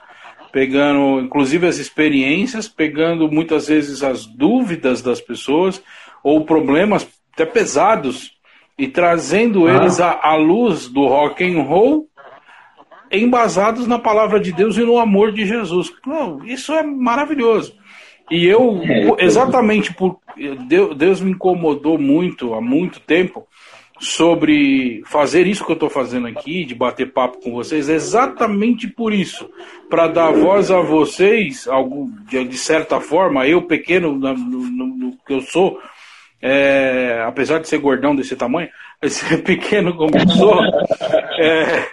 pegando 0.52 1.20
inclusive 1.20 1.66
as 1.66 1.78
experiências, 1.78 2.68
pegando 2.68 3.30
muitas 3.30 3.66
vezes 3.66 4.02
as 4.04 4.24
dúvidas 4.24 5.02
das 5.02 5.20
pessoas 5.20 5.82
ou 6.22 6.44
problemas 6.44 7.08
até 7.32 7.44
pesados 7.44 8.32
e 8.78 8.88
trazendo 8.88 9.66
ah. 9.66 9.76
eles 9.76 10.00
à, 10.00 10.18
à 10.22 10.36
luz 10.36 10.88
do 10.88 11.06
rock 11.06 11.44
and 11.44 11.62
roll 11.62 12.08
embasados 13.10 13.86
na 13.86 13.98
palavra 13.98 14.38
de 14.38 14.52
Deus 14.52 14.76
e 14.76 14.82
no 14.82 14.98
amor 14.98 15.32
de 15.32 15.44
Jesus. 15.44 15.92
Não, 16.06 16.44
isso 16.44 16.72
é 16.72 16.82
maravilhoso. 16.82 17.74
E 18.30 18.46
eu, 18.46 18.80
é, 19.18 19.24
exatamente 19.24 19.92
por 19.92 20.18
Deus 20.96 21.20
me 21.20 21.32
incomodou 21.32 21.98
muito 21.98 22.54
há 22.54 22.60
muito 22.60 23.00
tempo 23.00 23.46
sobre 23.98 25.02
fazer 25.04 25.46
isso 25.46 25.64
que 25.64 25.72
eu 25.72 25.74
estou 25.74 25.90
fazendo 25.90 26.26
aqui, 26.26 26.64
de 26.64 26.74
bater 26.74 27.12
papo 27.12 27.38
com 27.42 27.52
vocês, 27.52 27.90
é 27.90 27.94
exatamente 27.94 28.88
por 28.88 29.12
isso. 29.12 29.50
Para 29.90 30.08
dar 30.08 30.30
voz 30.30 30.70
a 30.70 30.80
vocês, 30.80 31.68
algum, 31.68 32.10
de, 32.26 32.42
de 32.44 32.56
certa 32.56 32.98
forma, 32.98 33.46
eu 33.46 33.60
pequeno 33.62 34.12
no, 34.12 34.32
no, 34.32 34.86
no 34.86 35.12
que 35.26 35.34
eu 35.34 35.42
sou, 35.42 35.78
é, 36.40 37.22
apesar 37.26 37.58
de 37.58 37.68
ser 37.68 37.78
gordão 37.78 38.14
desse 38.14 38.36
tamanho, 38.36 38.68
ser 39.06 39.42
pequeno 39.42 39.96
como 39.96 40.12
sou, 40.30 40.60
é, 41.38 41.86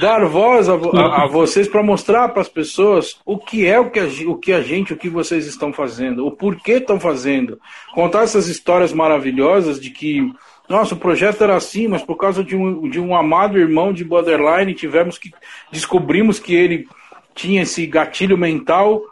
dar 0.00 0.24
voz 0.26 0.68
a, 0.68 0.74
a, 0.74 1.24
a 1.24 1.26
vocês 1.26 1.68
para 1.68 1.82
mostrar 1.82 2.28
para 2.30 2.42
as 2.42 2.48
pessoas 2.48 3.20
o 3.24 3.38
que 3.38 3.66
é 3.66 3.78
o 3.78 3.90
que, 3.90 4.00
a, 4.00 4.04
o 4.26 4.36
que 4.36 4.52
a 4.52 4.62
gente, 4.62 4.92
o 4.92 4.96
que 4.96 5.08
vocês 5.08 5.46
estão 5.46 5.72
fazendo, 5.72 6.26
o 6.26 6.32
porquê 6.32 6.74
estão 6.74 6.98
fazendo. 6.98 7.58
Contar 7.92 8.22
essas 8.22 8.48
histórias 8.48 8.92
maravilhosas 8.92 9.80
de 9.80 9.90
que 9.90 10.32
nossa, 10.68 10.94
o 10.94 10.98
projeto 10.98 11.44
era 11.44 11.56
assim, 11.56 11.86
mas 11.86 12.02
por 12.02 12.16
causa 12.16 12.42
de 12.42 12.56
um, 12.56 12.88
de 12.88 12.98
um 12.98 13.14
amado 13.14 13.58
irmão 13.58 13.92
de 13.92 14.04
borderline, 14.04 14.74
tivemos 14.74 15.18
que. 15.18 15.30
descobrimos 15.70 16.38
que 16.38 16.54
ele 16.54 16.88
tinha 17.34 17.62
esse 17.62 17.86
gatilho 17.86 18.38
mental. 18.38 19.02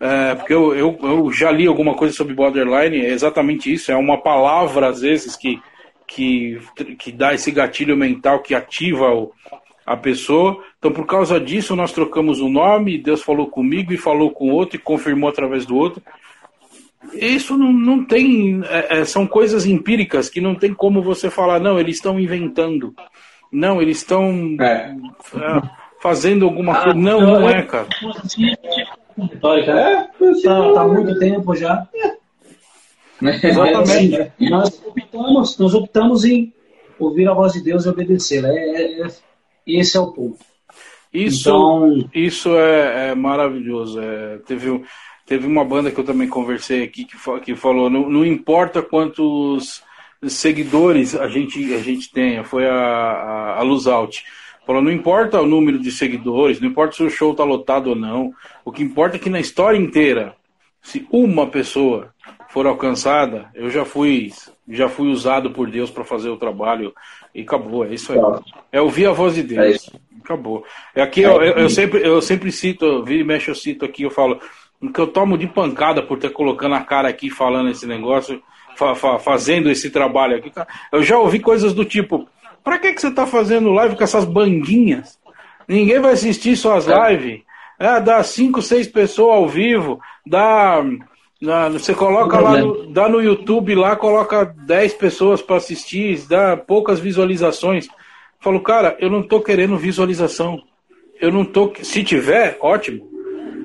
É, 0.00 0.34
porque 0.36 0.54
eu, 0.54 0.74
eu, 0.74 0.98
eu, 1.02 1.32
já 1.32 1.50
li 1.50 1.66
alguma 1.66 1.94
coisa 1.94 2.14
sobre 2.14 2.34
borderline, 2.34 3.04
é 3.04 3.10
exatamente 3.10 3.72
isso, 3.72 3.90
é 3.90 3.96
uma 3.96 4.16
palavra, 4.22 4.88
às 4.88 5.00
vezes, 5.00 5.34
que, 5.34 5.60
que, 6.06 6.60
que 6.98 7.10
dá 7.10 7.34
esse 7.34 7.50
gatilho 7.50 7.96
mental 7.96 8.40
que 8.40 8.54
ativa 8.54 9.12
o, 9.12 9.32
a 9.84 9.96
pessoa. 9.96 10.62
Então, 10.78 10.92
por 10.92 11.06
causa 11.06 11.40
disso, 11.40 11.74
nós 11.74 11.92
trocamos 11.92 12.40
o 12.40 12.48
nome, 12.48 12.98
Deus 12.98 13.22
falou 13.22 13.48
comigo 13.48 13.92
e 13.92 13.96
falou 13.96 14.30
com 14.30 14.52
outro 14.52 14.76
e 14.76 14.80
confirmou 14.80 15.28
através 15.28 15.66
do 15.66 15.76
outro. 15.76 16.02
Isso 17.14 17.56
não, 17.56 17.72
não 17.72 18.04
tem. 18.04 18.60
É, 18.64 19.00
é, 19.00 19.04
são 19.04 19.26
coisas 19.26 19.64
empíricas 19.66 20.28
que 20.28 20.40
não 20.40 20.54
tem 20.54 20.74
como 20.74 21.02
você 21.02 21.30
falar, 21.30 21.58
não, 21.58 21.78
eles 21.78 21.96
estão 21.96 22.20
inventando. 22.20 22.94
Não, 23.50 23.80
eles 23.80 23.98
estão 23.98 24.56
é. 24.60 24.94
é. 24.94 25.62
fazendo 26.00 26.44
alguma 26.44 26.72
ah, 26.72 26.82
coisa. 26.84 26.98
Não, 26.98 27.20
não 27.20 27.48
é, 27.48 27.62
cara. 27.62 27.88
É, 29.18 30.04
tá, 30.42 30.72
tá 30.74 30.80
há 30.80 30.88
muito 30.88 31.18
tempo 31.18 31.54
já. 31.54 31.86
Exatamente. 33.20 34.16
Assim, 34.16 34.50
nós, 34.50 34.82
optamos, 34.86 35.58
nós 35.58 35.74
optamos 35.74 36.24
em 36.24 36.52
ouvir 36.98 37.28
a 37.28 37.34
voz 37.34 37.52
de 37.52 37.62
Deus 37.62 37.84
e 37.84 37.88
obedecer. 37.88 38.44
É, 38.44 38.50
é, 38.50 39.02
é 39.02 39.08
esse 39.66 39.96
é 39.96 40.00
o 40.00 40.12
ponto. 40.12 40.38
Isso, 41.12 41.48
então... 41.48 42.10
isso 42.14 42.56
é, 42.56 43.10
é 43.10 43.14
maravilhoso. 43.14 44.00
É, 44.00 44.38
teve 44.46 44.70
um 44.70 44.84
Teve 45.28 45.46
uma 45.46 45.62
banda 45.62 45.90
que 45.90 46.00
eu 46.00 46.04
também 46.04 46.26
conversei 46.26 46.82
aqui 46.82 47.04
que, 47.04 47.16
que 47.44 47.54
falou: 47.54 47.90
não, 47.90 48.08
não 48.08 48.24
importa 48.24 48.80
quantos 48.80 49.82
seguidores 50.26 51.14
a 51.14 51.28
gente, 51.28 51.74
a 51.74 51.80
gente 51.80 52.10
tenha, 52.10 52.42
foi 52.42 52.66
a, 52.66 52.72
a, 52.72 53.58
a 53.58 53.62
Luz 53.62 53.86
Out. 53.86 54.24
Falou: 54.68 54.82
não 54.82 54.92
importa 54.92 55.40
o 55.40 55.46
número 55.46 55.78
de 55.78 55.90
seguidores, 55.90 56.60
não 56.60 56.68
importa 56.68 56.94
se 56.94 57.02
o 57.02 57.08
show 57.08 57.32
está 57.32 57.42
lotado 57.42 57.88
ou 57.88 57.96
não, 57.96 58.34
o 58.66 58.70
que 58.70 58.82
importa 58.82 59.16
é 59.16 59.18
que 59.18 59.30
na 59.30 59.40
história 59.40 59.78
inteira, 59.78 60.36
se 60.82 61.08
uma 61.10 61.46
pessoa 61.46 62.12
for 62.50 62.66
alcançada, 62.66 63.48
eu 63.54 63.70
já 63.70 63.86
fui 63.86 64.30
já 64.68 64.86
fui 64.86 65.08
usado 65.08 65.52
por 65.52 65.70
Deus 65.70 65.90
para 65.90 66.04
fazer 66.04 66.28
o 66.28 66.36
trabalho 66.36 66.92
e 67.34 67.40
acabou, 67.40 67.86
é 67.86 67.94
isso 67.94 68.12
aí. 68.12 68.18
É 68.70 68.78
ouvir 68.78 69.06
a 69.06 69.12
voz 69.12 69.36
de 69.36 69.42
Deus. 69.42 69.88
É 69.88 70.18
acabou. 70.22 70.62
É 70.94 71.00
aqui 71.00 71.22
eu, 71.22 71.42
eu, 71.42 71.54
eu, 71.54 71.70
sempre 71.70 72.06
eu 72.06 72.20
sempre 72.20 72.52
cito, 72.52 73.02
vira 73.02 73.22
e 73.22 73.24
mexe 73.24 73.50
eu 73.50 73.54
cito 73.54 73.86
aqui, 73.86 74.02
eu 74.02 74.10
falo, 74.10 74.38
que 74.92 75.00
eu 75.00 75.06
tomo 75.06 75.38
de 75.38 75.46
pancada 75.46 76.02
por 76.02 76.18
ter 76.18 76.28
colocando 76.28 76.74
a 76.74 76.82
cara 76.82 77.08
aqui 77.08 77.30
falando 77.30 77.70
esse 77.70 77.86
negócio, 77.86 78.42
fa 78.76 78.94
fa 78.94 79.18
fazendo 79.18 79.70
esse 79.70 79.88
trabalho 79.88 80.36
aqui. 80.36 80.52
Eu 80.92 81.02
já 81.02 81.18
ouvi 81.18 81.40
coisas 81.40 81.72
do 81.72 81.86
tipo: 81.86 82.28
pra 82.68 82.78
que, 82.78 82.92
que 82.92 83.00
você 83.00 83.10
tá 83.10 83.26
fazendo 83.26 83.72
live 83.72 83.96
com 83.96 84.04
essas 84.04 84.26
banguinhas? 84.26 85.18
Ninguém 85.66 85.98
vai 86.00 86.12
assistir 86.12 86.54
suas 86.54 86.86
é. 86.86 87.10
lives. 87.10 87.42
É, 87.78 87.98
dá 88.00 88.22
cinco, 88.22 88.60
seis 88.60 88.86
pessoas 88.86 89.36
ao 89.36 89.48
vivo, 89.48 90.00
dá. 90.26 90.84
dá 91.40 91.68
você 91.70 91.94
coloca 91.94 92.38
lá 92.38 92.58
no, 92.58 92.86
dá 92.92 93.08
no 93.08 93.22
YouTube 93.22 93.74
lá, 93.74 93.94
coloca 93.96 94.44
10 94.44 94.94
pessoas 94.94 95.40
para 95.40 95.56
assistir, 95.56 96.20
dá 96.28 96.56
poucas 96.56 96.98
visualizações. 97.00 97.88
Falo, 98.40 98.60
cara, 98.60 98.96
eu 99.00 99.08
não 99.08 99.22
tô 99.22 99.40
querendo 99.40 99.78
visualização. 99.78 100.60
Eu 101.20 101.32
não 101.32 101.44
tô. 101.44 101.72
Se 101.82 102.04
tiver, 102.04 102.58
ótimo. 102.60 103.08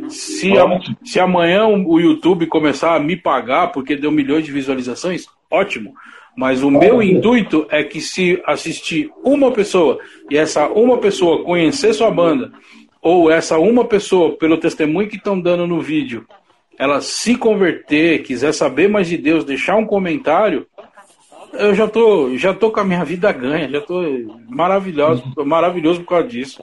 Se, 0.09 0.55
a, 0.57 0.65
se 1.03 1.19
amanhã 1.19 1.65
o 1.65 1.99
YouTube 1.99 2.47
começar 2.47 2.95
a 2.95 2.99
me 2.99 3.17
pagar 3.17 3.71
porque 3.71 3.95
deu 3.95 4.11
milhões 4.11 4.45
de 4.45 4.51
visualizações, 4.51 5.25
ótimo. 5.49 5.95
Mas 6.35 6.63
o 6.63 6.71
meu 6.71 7.01
intuito 7.01 7.67
é 7.69 7.83
que 7.83 8.01
se 8.01 8.41
assistir 8.45 9.11
uma 9.23 9.51
pessoa 9.51 9.99
e 10.29 10.37
essa 10.37 10.67
uma 10.67 10.97
pessoa 10.97 11.43
conhecer 11.43 11.93
sua 11.93 12.09
banda, 12.09 12.51
ou 13.01 13.29
essa 13.29 13.59
uma 13.59 13.85
pessoa, 13.85 14.35
pelo 14.35 14.57
testemunho 14.57 15.07
que 15.07 15.17
estão 15.17 15.39
dando 15.39 15.67
no 15.67 15.79
vídeo, 15.79 16.25
ela 16.77 17.01
se 17.01 17.37
converter, 17.37 18.23
quiser 18.23 18.53
saber 18.53 18.89
mais 18.89 19.07
de 19.07 19.17
Deus, 19.17 19.45
deixar 19.45 19.75
um 19.75 19.85
comentário, 19.85 20.65
eu 21.53 21.75
já 21.75 21.87
tô, 21.87 22.35
já 22.35 22.53
tô 22.53 22.71
com 22.71 22.79
a 22.79 22.83
minha 22.83 23.03
vida 23.05 23.31
ganha, 23.31 23.69
já 23.69 23.81
tô 23.81 24.01
maravilhoso, 24.49 25.23
maravilhoso 25.45 26.01
por 26.01 26.09
causa 26.09 26.27
disso. 26.27 26.59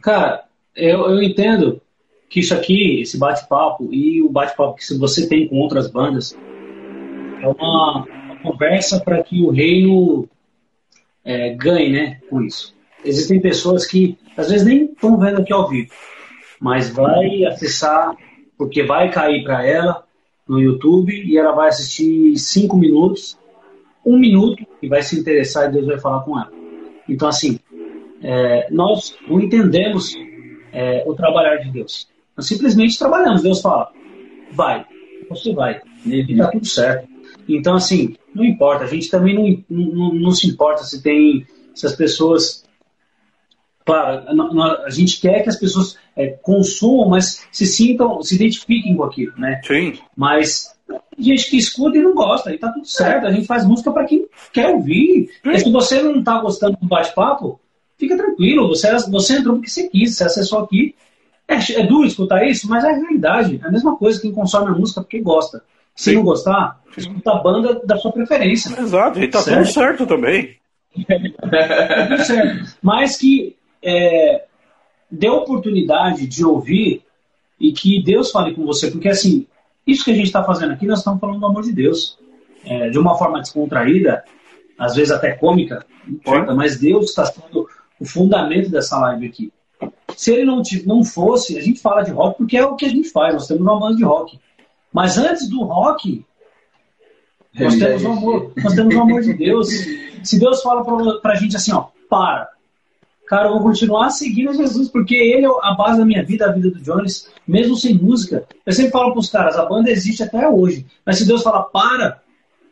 Cara, 0.00 0.44
eu, 0.76 1.00
eu 1.10 1.22
entendo 1.22 1.80
que 2.28 2.40
isso 2.40 2.54
aqui, 2.54 3.00
esse 3.00 3.18
bate-papo 3.18 3.88
e 3.90 4.22
o 4.22 4.28
bate-papo 4.28 4.76
que 4.76 4.98
você 4.98 5.28
tem 5.28 5.48
com 5.48 5.56
outras 5.56 5.90
bandas, 5.90 6.36
é 7.44 7.48
uma, 7.48 8.04
uma 8.04 8.36
conversa 8.36 9.00
para 9.00 9.22
que 9.22 9.42
o 9.42 9.50
reino 9.50 10.26
é, 11.24 11.54
ganhe 11.54 11.90
né, 11.90 12.20
com 12.30 12.42
isso. 12.42 12.74
Existem 13.04 13.40
pessoas 13.40 13.86
que 13.86 14.16
às 14.36 14.50
vezes 14.50 14.66
nem 14.66 14.86
estão 14.86 15.18
vendo 15.18 15.42
aqui 15.42 15.52
ao 15.52 15.68
vivo, 15.68 15.92
mas 16.58 16.88
vai 16.88 17.44
acessar, 17.44 18.16
porque 18.56 18.82
vai 18.82 19.10
cair 19.10 19.44
para 19.44 19.64
ela 19.66 20.04
no 20.48 20.60
YouTube 20.60 21.12
e 21.12 21.36
ela 21.36 21.52
vai 21.52 21.68
assistir 21.68 22.36
cinco 22.38 22.76
minutos, 22.76 23.38
um 24.04 24.18
minuto, 24.18 24.66
e 24.82 24.88
vai 24.88 25.02
se 25.02 25.18
interessar 25.18 25.68
e 25.68 25.72
Deus 25.72 25.86
vai 25.86 25.98
falar 25.98 26.20
com 26.20 26.38
ela. 26.38 26.52
Então, 27.08 27.28
assim, 27.28 27.58
é, 28.22 28.68
nós 28.70 29.16
não 29.28 29.40
entendemos 29.40 30.14
é, 30.72 31.04
o 31.06 31.14
trabalhar 31.14 31.56
de 31.56 31.70
Deus. 31.70 32.08
Nós 32.36 32.46
simplesmente 32.46 32.98
trabalhamos. 32.98 33.42
Deus 33.42 33.60
fala, 33.60 33.92
vai, 34.52 34.84
você 35.28 35.52
vai. 35.52 35.80
E 36.06 36.20
está 36.32 36.50
tudo 36.50 36.66
certo. 36.66 37.13
Então, 37.48 37.74
assim, 37.74 38.16
não 38.34 38.44
importa. 38.44 38.84
A 38.84 38.88
gente 38.88 39.10
também 39.10 39.34
não, 39.68 39.84
não, 39.86 40.14
não, 40.14 40.30
se 40.30 40.48
importa 40.48 40.82
se 40.84 41.02
tem, 41.02 41.46
se 41.74 41.86
as 41.86 41.94
pessoas 41.94 42.64
Claro, 43.84 44.24
a 44.86 44.90
gente 44.90 45.20
quer 45.20 45.42
que 45.42 45.50
as 45.50 45.58
pessoas 45.58 45.98
é, 46.16 46.28
consumam, 46.28 47.10
mas 47.10 47.46
se 47.52 47.66
sintam, 47.66 48.22
se 48.22 48.34
identifiquem 48.34 48.96
com 48.96 49.04
aquilo, 49.04 49.34
né? 49.36 49.60
Sim. 49.62 49.98
Mas 50.16 50.74
gente 51.18 51.50
que 51.50 51.58
escuta 51.58 51.98
e 51.98 52.02
não 52.02 52.14
gosta, 52.14 52.52
e 52.52 52.58
tá 52.58 52.72
tudo 52.72 52.86
certo. 52.86 53.26
A 53.26 53.32
gente 53.32 53.46
faz 53.46 53.66
música 53.66 53.92
para 53.92 54.06
quem 54.06 54.26
quer 54.52 54.68
ouvir. 54.68 55.28
E 55.44 55.58
se 55.58 55.70
você 55.70 56.02
não 56.02 56.22
tá 56.22 56.40
gostando 56.40 56.78
do 56.80 56.86
bate-papo, 56.86 57.60
fica 57.98 58.16
tranquilo. 58.16 58.68
Você, 58.68 58.90
você 59.10 59.34
entrou 59.34 59.56
porque 59.56 59.70
você 59.70 59.88
quis, 59.88 60.16
você 60.16 60.24
acessou 60.24 60.60
aqui. 60.60 60.94
É, 61.46 61.56
é 61.80 61.86
duro 61.86 62.06
escutar 62.06 62.42
isso, 62.46 62.68
mas 62.68 62.84
é 62.84 62.90
a 62.90 62.96
realidade. 62.96 63.60
É 63.62 63.68
a 63.68 63.70
mesma 63.70 63.96
coisa 63.96 64.20
quem 64.20 64.32
consome 64.32 64.68
a 64.68 64.74
música 64.74 65.02
porque 65.02 65.20
gosta. 65.20 65.62
Se 65.94 66.10
Sim. 66.10 66.16
não 66.16 66.24
gostar, 66.24 66.80
escuta 66.96 67.32
a 67.32 67.38
banda 67.38 67.80
da 67.84 67.96
sua 67.96 68.12
preferência. 68.12 68.78
Exato, 68.80 69.20
e 69.20 69.28
tá 69.28 69.40
certo? 69.40 69.62
tudo 69.62 69.72
certo 69.72 70.06
também. 70.06 70.56
tá 71.06 72.06
tudo 72.08 72.24
certo. 72.24 72.76
Mas 72.82 73.16
que 73.16 73.56
é, 73.82 74.44
dê 75.10 75.28
oportunidade 75.28 76.26
de 76.26 76.44
ouvir 76.44 77.02
e 77.60 77.72
que 77.72 78.02
Deus 78.02 78.30
fale 78.30 78.54
com 78.54 78.64
você, 78.66 78.90
porque 78.90 79.08
assim, 79.08 79.46
isso 79.86 80.04
que 80.04 80.10
a 80.10 80.14
gente 80.14 80.26
está 80.26 80.42
fazendo 80.42 80.72
aqui, 80.72 80.86
nós 80.86 80.98
estamos 80.98 81.20
falando 81.20 81.40
do 81.40 81.46
amor 81.46 81.62
de 81.62 81.72
Deus. 81.72 82.18
É, 82.66 82.88
de 82.88 82.98
uma 82.98 83.16
forma 83.18 83.40
descontraída, 83.40 84.24
às 84.78 84.94
vezes 84.94 85.12
até 85.12 85.32
cômica, 85.32 85.84
não 86.06 86.14
importa, 86.14 86.50
Sim. 86.50 86.56
mas 86.56 86.78
Deus 86.78 87.10
está 87.10 87.26
sendo 87.26 87.68
o 88.00 88.06
fundamento 88.06 88.70
dessa 88.70 88.98
live 88.98 89.26
aqui. 89.26 89.52
Se 90.16 90.32
ele 90.32 90.44
não, 90.44 90.62
não 90.86 91.04
fosse, 91.04 91.58
a 91.58 91.60
gente 91.60 91.80
fala 91.80 92.02
de 92.02 92.10
rock 92.10 92.38
porque 92.38 92.56
é 92.56 92.64
o 92.64 92.74
que 92.74 92.86
a 92.86 92.88
gente 92.88 93.10
faz, 93.10 93.34
nós 93.34 93.46
temos 93.46 93.62
uma 93.62 93.78
banda 93.78 93.96
de 93.96 94.04
rock. 94.04 94.38
Mas 94.94 95.18
antes 95.18 95.48
do 95.48 95.64
rock, 95.64 96.24
nós 97.52 97.74
temos 97.76 98.04
o 98.04 98.12
amor, 98.12 98.52
nós 98.62 98.74
temos 98.74 98.94
o 98.94 99.00
amor 99.00 99.22
de 99.22 99.34
Deus. 99.34 99.68
Se 100.22 100.38
Deus 100.38 100.62
fala 100.62 100.84
para 101.20 101.32
a 101.32 101.34
gente 101.34 101.56
assim, 101.56 101.72
ó, 101.72 101.88
para, 102.08 102.48
cara, 103.26 103.48
eu 103.48 103.54
vou 103.54 103.62
continuar 103.62 104.10
seguindo 104.10 104.54
Jesus, 104.54 104.88
porque 104.88 105.16
ele 105.16 105.46
é 105.46 105.50
a 105.62 105.74
base 105.74 105.98
da 105.98 106.04
minha 106.04 106.24
vida, 106.24 106.46
a 106.46 106.52
vida 106.52 106.70
do 106.70 106.80
Jones, 106.80 107.28
mesmo 107.46 107.74
sem 107.76 107.98
música. 107.98 108.46
Eu 108.64 108.72
sempre 108.72 108.92
falo 108.92 109.10
para 109.10 109.18
os 109.18 109.28
caras, 109.28 109.56
a 109.56 109.66
banda 109.66 109.90
existe 109.90 110.22
até 110.22 110.48
hoje, 110.48 110.86
mas 111.04 111.18
se 111.18 111.26
Deus 111.26 111.42
falar 111.42 111.64
para, 111.64 112.22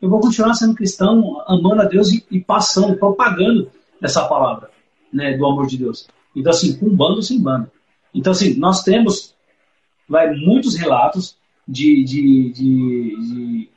eu 0.00 0.08
vou 0.08 0.20
continuar 0.20 0.54
sendo 0.54 0.76
cristão, 0.76 1.42
amando 1.48 1.82
a 1.82 1.86
Deus 1.86 2.12
e, 2.12 2.24
e 2.30 2.40
passando, 2.40 2.96
propagando 2.96 3.68
essa 4.00 4.28
palavra, 4.28 4.70
né, 5.12 5.36
do 5.36 5.44
amor 5.44 5.66
de 5.66 5.76
Deus. 5.76 6.06
Então, 6.36 6.50
assim, 6.50 6.76
com 6.76 6.88
banda 6.88 7.16
ou 7.16 7.22
sem 7.22 7.40
banda. 7.40 7.70
Então, 8.14 8.30
assim, 8.30 8.54
nós 8.54 8.84
temos 8.84 9.34
vai, 10.08 10.32
muitos 10.34 10.76
relatos 10.76 11.36
de, 11.66 12.04
de, 12.04 12.52
de, 12.52 13.68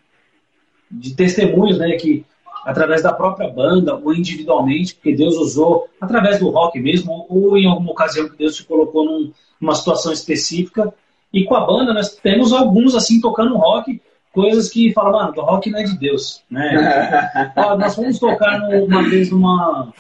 de, 0.92 1.16
testemunhos, 1.16 1.78
né, 1.78 1.96
que 1.98 2.26
através 2.66 3.04
da 3.04 3.14
própria 3.14 3.48
banda 3.50 3.96
ou 3.96 4.14
individualmente, 4.14 4.96
porque 4.96 5.16
Deus 5.16 5.36
usou 5.38 5.88
através 6.02 6.40
do 6.40 6.50
rock 6.50 6.80
mesmo, 6.80 7.26
ou 7.30 7.58
em 7.58 7.68
alguma 7.68 7.92
ocasião 7.92 8.28
que 8.28 8.38
Deus 8.38 8.56
te 8.56 8.64
colocou 8.64 9.06
num, 9.06 9.32
numa 9.62 9.76
situação 9.76 10.12
específica. 10.12 10.92
E 11.32 11.44
com 11.44 11.56
a 11.56 11.66
banda 11.66 11.94
nós 11.94 12.16
temos 12.16 12.52
alguns 12.52 12.96
assim 12.96 13.22
tocando 13.22 13.58
rock, 13.58 14.02
coisas 14.34 14.70
que 14.70 14.92
falam, 14.94 15.12
mano, 15.14 15.34
o 15.38 15.42
rock 15.42 15.70
não 15.70 15.80
é 15.80 15.84
de 15.84 15.98
Deus, 15.98 16.44
né? 16.50 17.54
Ó, 17.56 17.78
nós 17.78 17.96
fomos 17.96 18.18
tocar 18.20 18.60
uma 18.62 19.04
vez 19.04 19.30
numa 19.30 19.94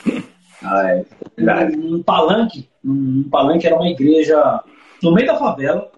ah, 0.64 0.90
é. 0.90 1.06
num, 1.38 1.92
num 1.92 2.04
palanque, 2.04 2.68
num 2.84 3.30
palanque 3.30 3.68
era 3.68 3.76
uma 3.76 3.90
igreja 3.90 4.62
no 5.04 5.14
meio 5.14 5.28
da 5.28 5.36
favela, 5.36 5.92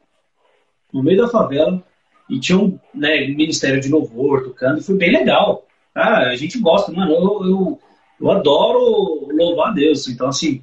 no 0.93 1.03
meio 1.03 1.17
da 1.17 1.27
favela, 1.27 1.83
e 2.29 2.39
tinha 2.39 2.57
um 2.57 2.77
né, 2.93 3.27
ministério 3.27 3.79
de 3.79 3.89
louvor 3.89 4.43
tocando, 4.43 4.79
e 4.79 4.83
foi 4.83 4.95
bem 4.95 5.11
legal. 5.11 5.65
Ah, 5.95 6.29
a 6.29 6.35
gente 6.35 6.59
gosta, 6.59 6.91
mano, 6.91 7.11
eu, 7.11 7.45
eu, 7.45 7.79
eu 8.21 8.31
adoro 8.31 9.27
louvar 9.31 9.69
a 9.69 9.73
Deus. 9.73 10.07
Então, 10.07 10.27
assim, 10.27 10.61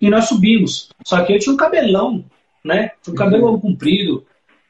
e 0.00 0.08
nós 0.10 0.28
subimos. 0.28 0.90
Só 1.04 1.24
que 1.24 1.32
eu 1.32 1.38
tinha 1.38 1.52
um 1.52 1.56
cabelão, 1.56 2.24
né? 2.64 2.90
Tinha 3.02 3.14
um 3.14 3.16
cabelão 3.16 3.52
uhum. 3.52 3.60
comprido. 3.60 4.24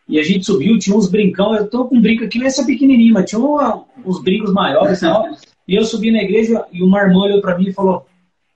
E 0.09 0.19
a 0.19 0.23
gente 0.25 0.45
subiu, 0.45 0.79
tinha 0.79 0.97
uns 0.97 1.09
brincão. 1.09 1.55
Eu 1.55 1.69
tô 1.69 1.85
com 1.87 1.97
um 1.97 2.01
brinco 2.01 2.25
aqui, 2.25 2.39
nessa 2.39 2.67
pequenininho, 2.67 3.15
mas 3.15 3.31
tinha 3.31 3.39
uma, 3.39 3.85
uns 4.05 4.21
brincos 4.23 4.53
maiores 4.53 4.99
e 4.99 5.01
tal. 5.03 5.29
E 5.69 5.77
eu 5.77 5.85
subi 5.85 6.11
na 6.11 6.23
igreja 6.23 6.65
e 6.73 6.83
uma 6.83 7.01
irmã 7.01 7.21
olhou 7.21 7.41
pra 7.41 7.57
mim 7.57 7.69
e 7.69 7.73
falou: 7.73 8.07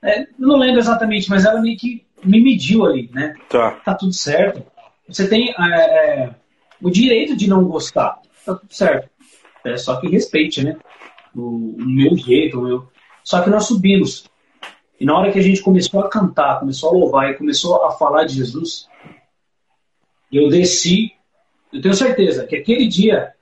é, 0.03 0.23
Eu 0.23 0.27
não 0.39 0.57
lembro 0.57 0.81
exatamente, 0.81 1.31
mas 1.31 1.45
ela 1.45 1.61
meio 1.61 1.77
que 1.77 2.05
me 2.25 2.41
mediu 2.41 2.85
ali, 2.85 3.09
né? 3.13 3.35
Tá. 3.49 3.71
Tá 3.85 3.95
tudo 3.95 4.13
certo. 4.13 4.65
Você 5.09 5.29
tem 5.29 5.51
é, 5.51 5.65
é, 5.65 6.35
o 6.81 6.91
direito 6.91 7.37
de 7.37 7.49
não 7.49 7.65
gostar. 7.65 8.21
Tá 8.45 8.55
tudo 8.55 8.73
certo. 8.73 9.09
É 9.65 9.77
só 9.77 10.01
que 10.01 10.09
respeite, 10.09 10.63
né? 10.63 10.77
o, 11.35 11.75
o 11.77 11.85
meu 11.85 12.17
jeito, 12.17 12.59
o 12.59 12.63
meu. 12.63 12.89
Só 13.23 13.43
que 13.43 13.51
nós 13.51 13.67
subimos. 13.67 14.25
E 14.99 15.05
na 15.05 15.19
hora 15.19 15.33
que 15.33 15.39
a 15.39 15.43
gente 15.43 15.63
começou 15.63 16.01
a 16.01 16.09
cantar, 16.09 16.61
começou 16.61 16.91
a 16.91 16.93
louvar 16.93 17.31
e 17.31 17.35
começou 17.35 17.85
a 17.85 17.91
falar 17.93 18.25
de 18.25 18.35
Jesus, 18.35 18.89
eu 20.33 20.49
desci. 20.49 21.13
Eu 21.73 21.83
tenho 21.83 21.95
certeza 21.95 22.47
que 22.47 22.57
aquele 22.57 22.87
dia 22.87 23.35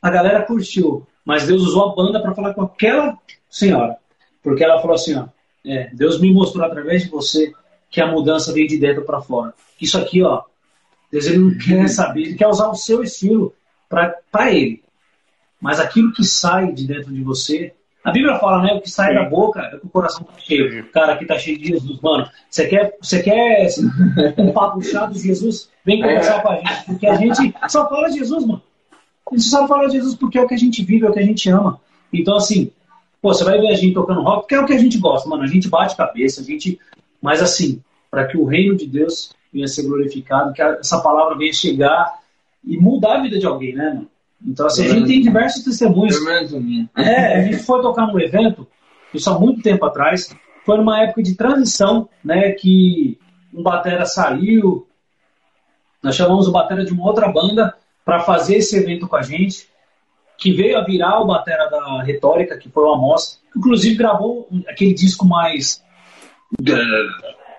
a 0.00 0.10
galera 0.10 0.42
curtiu, 0.46 1.06
mas 1.24 1.46
Deus 1.46 1.62
usou 1.62 1.90
a 1.90 1.94
banda 1.94 2.20
para 2.20 2.34
falar 2.34 2.54
com 2.54 2.62
aquela 2.62 3.18
senhora, 3.50 3.98
porque 4.42 4.64
ela 4.64 4.80
falou 4.80 4.94
assim: 4.94 5.14
ó, 5.14 5.26
é, 5.66 5.90
Deus 5.92 6.18
me 6.18 6.32
mostrou 6.32 6.64
através 6.64 7.02
de 7.02 7.10
você 7.10 7.52
que 7.90 8.00
a 8.00 8.06
mudança 8.06 8.52
vem 8.52 8.66
de 8.66 8.78
dentro 8.78 9.04
para 9.04 9.20
fora. 9.20 9.52
Isso 9.80 9.98
aqui, 9.98 10.22
ó, 10.22 10.42
Deus 11.10 11.26
ele 11.26 11.38
não 11.38 11.58
quer 11.58 11.88
saber, 11.88 12.22
ele 12.22 12.34
quer 12.34 12.46
usar 12.46 12.68
o 12.68 12.74
seu 12.74 13.02
estilo 13.02 13.52
para 13.88 14.52
ele. 14.52 14.82
Mas 15.60 15.80
aquilo 15.80 16.12
que 16.12 16.24
sai 16.24 16.72
de 16.72 16.86
dentro 16.86 17.12
de 17.12 17.22
você. 17.22 17.74
A 18.02 18.12
Bíblia 18.12 18.38
fala, 18.38 18.62
né? 18.62 18.72
O 18.72 18.80
que 18.80 18.90
sai 18.90 19.08
Sim. 19.08 19.14
da 19.16 19.28
boca 19.28 19.60
é 19.60 19.76
que 19.76 19.86
o 19.86 19.90
coração 19.90 20.24
tá 20.24 20.32
cheio. 20.38 20.86
Cara, 20.90 21.12
aqui 21.12 21.26
tá 21.26 21.36
cheio 21.36 21.58
de 21.58 21.68
Jesus, 21.68 22.00
mano. 22.00 22.26
Você 22.48 22.66
quer, 22.66 22.96
você 22.98 23.22
quer 23.22 23.66
assim, 23.66 23.90
um 24.38 24.52
papo 24.54 24.80
chato 24.82 25.12
de 25.12 25.20
Jesus? 25.20 25.68
Vem 25.84 26.00
conversar 26.00 26.38
é. 26.38 26.40
com 26.40 26.48
a 26.48 26.56
gente. 26.56 26.84
Porque 26.86 27.06
a 27.06 27.14
gente 27.16 27.54
só 27.68 27.86
fala 27.88 28.08
de 28.08 28.18
Jesus, 28.18 28.46
mano. 28.46 28.62
A 29.30 29.36
gente 29.36 29.48
só 29.48 29.68
fala 29.68 29.86
de 29.86 29.92
Jesus 29.92 30.14
porque 30.14 30.38
é 30.38 30.42
o 30.42 30.48
que 30.48 30.54
a 30.54 30.58
gente 30.58 30.82
vive, 30.82 31.04
é 31.04 31.10
o 31.10 31.12
que 31.12 31.20
a 31.20 31.24
gente 31.24 31.48
ama. 31.50 31.78
Então, 32.12 32.36
assim, 32.36 32.72
pô, 33.20 33.34
você 33.34 33.44
vai 33.44 33.60
ver 33.60 33.68
a 33.68 33.74
gente 33.74 33.92
tocando 33.92 34.22
rock, 34.22 34.40
porque 34.40 34.54
é 34.54 34.60
o 34.60 34.66
que 34.66 34.72
a 34.72 34.78
gente 34.78 34.96
gosta, 34.96 35.28
mano. 35.28 35.42
A 35.42 35.46
gente 35.46 35.68
bate 35.68 35.96
cabeça, 35.96 36.40
a 36.40 36.44
gente. 36.44 36.78
Mas 37.20 37.42
assim, 37.42 37.82
para 38.10 38.26
que 38.26 38.36
o 38.36 38.44
reino 38.44 38.76
de 38.76 38.86
Deus 38.86 39.34
venha 39.52 39.66
ser 39.66 39.82
glorificado, 39.82 40.52
que 40.52 40.62
essa 40.62 41.00
palavra 41.00 41.36
venha 41.36 41.52
chegar 41.52 42.18
e 42.64 42.76
mudar 42.76 43.18
a 43.18 43.22
vida 43.22 43.38
de 43.38 43.46
alguém, 43.46 43.74
né, 43.74 43.94
mano? 43.94 44.08
Então, 44.42 44.66
assim, 44.66 44.86
a 44.86 44.88
gente 44.88 45.06
tem 45.06 45.20
diversos 45.20 45.62
testemunhos. 45.62 46.16
É, 46.96 47.40
a 47.40 47.42
gente 47.42 47.58
foi 47.58 47.82
tocar 47.82 48.06
num 48.06 48.18
evento, 48.18 48.66
isso 49.12 49.28
há 49.28 49.38
muito 49.38 49.62
tempo 49.62 49.84
atrás, 49.84 50.34
foi 50.64 50.78
numa 50.78 51.02
época 51.02 51.22
de 51.22 51.34
transição, 51.34 52.08
né, 52.24 52.52
que 52.52 53.18
um 53.52 53.62
batera 53.62 54.06
saiu, 54.06 54.86
nós 56.02 56.16
chamamos 56.16 56.48
o 56.48 56.52
batera 56.52 56.84
de 56.84 56.92
uma 56.92 57.06
outra 57.06 57.28
banda 57.28 57.74
para 58.04 58.20
fazer 58.20 58.56
esse 58.56 58.76
evento 58.78 59.06
com 59.06 59.16
a 59.16 59.22
gente, 59.22 59.68
que 60.38 60.52
veio 60.52 60.78
a 60.78 60.84
virar 60.84 61.20
o 61.20 61.26
batera 61.26 61.68
da 61.68 62.02
Retórica, 62.02 62.56
que 62.56 62.70
foi 62.70 62.84
o 62.84 62.94
Amos, 62.94 63.40
que 63.52 63.58
inclusive 63.58 63.96
gravou 63.96 64.48
aquele 64.66 64.94
disco 64.94 65.26
mais 65.26 65.84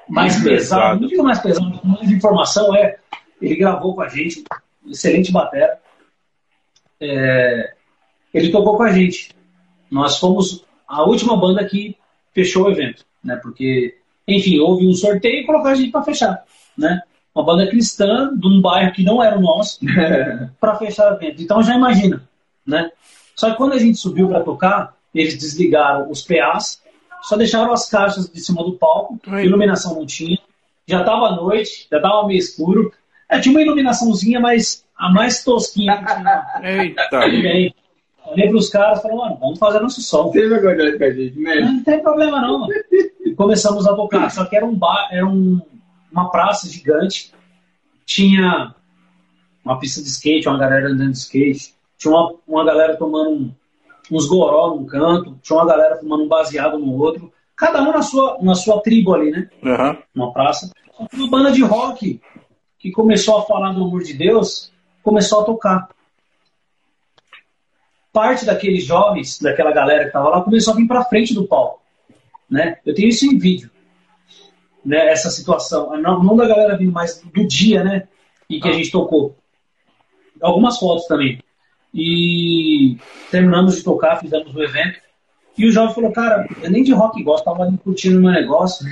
mais 0.09 0.41
pesado, 0.43 1.01
não 1.01 1.07
digo 1.07 1.23
mais 1.23 1.39
pesado, 1.39 1.79
mais 1.83 2.11
informação 2.11 2.75
é, 2.75 2.97
ele 3.41 3.55
gravou 3.55 3.95
com 3.95 4.01
a 4.01 4.09
gente, 4.09 4.43
excelente 4.87 5.31
batera 5.31 5.79
é, 7.01 7.73
ele 8.33 8.51
tocou 8.51 8.77
com 8.77 8.83
a 8.83 8.91
gente. 8.91 9.35
Nós 9.89 10.17
fomos 10.17 10.63
a 10.87 11.03
última 11.03 11.35
banda 11.35 11.65
que 11.65 11.97
fechou 12.33 12.65
o 12.65 12.71
evento, 12.71 13.03
né? 13.23 13.35
Porque, 13.37 13.97
enfim, 14.27 14.59
houve 14.59 14.87
um 14.87 14.93
sorteio 14.93 15.41
e 15.41 15.45
colocaram 15.45 15.71
a 15.71 15.75
gente 15.75 15.91
para 15.91 16.03
fechar, 16.03 16.43
né? 16.77 17.01
Uma 17.33 17.43
banda 17.43 17.67
cristã 17.67 18.31
de 18.37 18.47
um 18.47 18.61
bairro 18.61 18.93
que 18.93 19.03
não 19.03 19.23
era 19.23 19.37
o 19.37 19.41
nosso 19.41 19.79
para 20.59 20.75
fechar 20.75 21.11
o 21.11 21.15
evento. 21.15 21.41
Então 21.41 21.63
já 21.63 21.75
imagina, 21.75 22.23
né? 22.65 22.91
Só 23.35 23.49
que 23.49 23.57
quando 23.57 23.73
a 23.73 23.79
gente 23.79 23.97
subiu 23.97 24.27
para 24.27 24.41
tocar, 24.41 24.95
eles 25.15 25.37
desligaram 25.37 26.09
os 26.09 26.21
PAs, 26.21 26.80
só 27.21 27.35
deixaram 27.37 27.71
as 27.71 27.89
caixas 27.89 28.29
de 28.29 28.39
cima 28.39 28.63
do 28.63 28.73
palco, 28.73 29.19
Oi. 29.27 29.45
iluminação 29.45 29.95
não 29.95 30.05
tinha, 30.05 30.37
já 30.87 31.01
estava 31.01 31.27
à 31.27 31.35
noite, 31.35 31.87
já 31.89 31.97
estava 31.97 32.27
meio 32.27 32.39
escuro. 32.39 32.91
É, 33.29 33.39
tinha 33.39 33.55
uma 33.55 33.61
iluminaçãozinha, 33.61 34.39
mas 34.39 34.85
a 34.97 35.09
mais 35.11 35.43
tosquinha 35.43 35.97
que 35.97 36.05
tinha. 36.05 36.45
Eita! 36.61 37.09
Olhei 38.23 38.47
para 38.47 38.57
os 38.57 38.69
caras 38.69 38.99
e 38.99 39.01
falei, 39.01 39.17
mano, 39.17 39.37
vamos 39.39 39.59
fazer 39.59 39.79
nosso 39.79 40.01
som. 40.01 40.29
Tem 40.29 40.47
vergonha 40.47 40.97
com 40.97 41.03
a 41.03 41.09
gente, 41.11 41.39
né? 41.39 41.55
Não 41.61 41.83
tem 41.83 42.01
problema 42.01 42.39
não, 42.39 42.59
mano. 42.59 42.73
E 43.25 43.33
começamos 43.33 43.87
a 43.87 43.95
tocar. 43.95 44.29
Só 44.29 44.45
que 44.45 44.55
era 44.55 44.65
um 44.65 44.75
bar, 44.75 45.09
era 45.11 45.25
um, 45.25 45.59
uma 46.11 46.29
praça 46.29 46.69
gigante. 46.69 47.33
Tinha 48.05 48.75
uma 49.65 49.79
pista 49.79 50.01
de 50.01 50.07
skate, 50.07 50.47
uma 50.47 50.57
galera 50.57 50.87
andando 50.87 51.11
de 51.11 51.17
skate. 51.17 51.73
Tinha 51.97 52.13
uma, 52.13 52.33
uma 52.47 52.63
galera 52.63 52.95
tomando 52.95 53.31
um, 53.31 53.51
uns 54.11 54.27
goró 54.27 54.75
num 54.75 54.85
canto. 54.85 55.39
Tinha 55.41 55.57
uma 55.57 55.65
galera 55.65 55.95
fumando 55.97 56.23
um 56.23 56.27
baseado 56.27 56.77
no 56.77 56.97
outro. 56.97 57.31
Cada 57.55 57.81
um 57.81 57.91
na 57.91 58.01
sua, 58.01 58.37
na 58.41 58.55
sua 58.55 58.81
tribo 58.81 59.13
ali, 59.13 59.31
né? 59.31 59.49
Uhum. 59.63 59.97
Uma 60.15 60.33
praça. 60.33 60.71
Uma 61.13 61.29
banda 61.29 61.51
de 61.51 61.63
rock 61.63 62.19
que 62.77 62.91
começou 62.91 63.37
a 63.37 63.43
falar 63.43 63.71
do 63.73 63.83
amor 63.83 64.03
de 64.03 64.13
Deus 64.13 64.71
começou 65.03 65.41
a 65.41 65.43
tocar. 65.45 65.89
Parte 68.11 68.45
daqueles 68.45 68.83
jovens, 68.83 69.39
daquela 69.39 69.71
galera 69.71 70.01
que 70.01 70.07
estava 70.07 70.29
lá, 70.29 70.41
começou 70.41 70.73
a 70.73 70.77
vir 70.77 70.87
para 70.87 71.05
frente 71.05 71.33
do 71.33 71.47
palco. 71.47 71.81
Né? 72.49 72.77
Eu 72.85 72.93
tenho 72.93 73.07
isso 73.07 73.25
em 73.25 73.37
vídeo. 73.37 73.69
né, 74.83 75.11
essa 75.11 75.29
situação. 75.29 75.95
Não, 76.01 76.23
não 76.23 76.35
da 76.35 76.47
galera 76.47 76.77
vindo, 76.77 76.91
mas 76.91 77.21
do 77.21 77.47
dia, 77.47 77.83
né? 77.83 78.07
E 78.49 78.59
que 78.59 78.67
ah. 78.67 78.71
a 78.71 78.73
gente 78.73 78.91
tocou. 78.91 79.37
Algumas 80.41 80.77
fotos 80.77 81.05
também. 81.05 81.39
E 81.93 82.97
terminamos 83.29 83.75
de 83.75 83.83
tocar, 83.83 84.19
fizemos 84.19 84.55
o 84.55 84.63
evento. 84.63 84.99
E 85.57 85.65
o 85.65 85.71
jovem 85.71 85.93
falou, 85.93 86.11
cara, 86.11 86.47
eu 86.61 86.71
nem 86.71 86.83
de 86.83 86.93
rock 86.93 87.21
gosto, 87.21 87.43
tava 87.43 87.63
ali 87.63 87.77
curtindo 87.77 88.17
o 88.17 88.21
meu 88.21 88.31
negócio. 88.31 88.85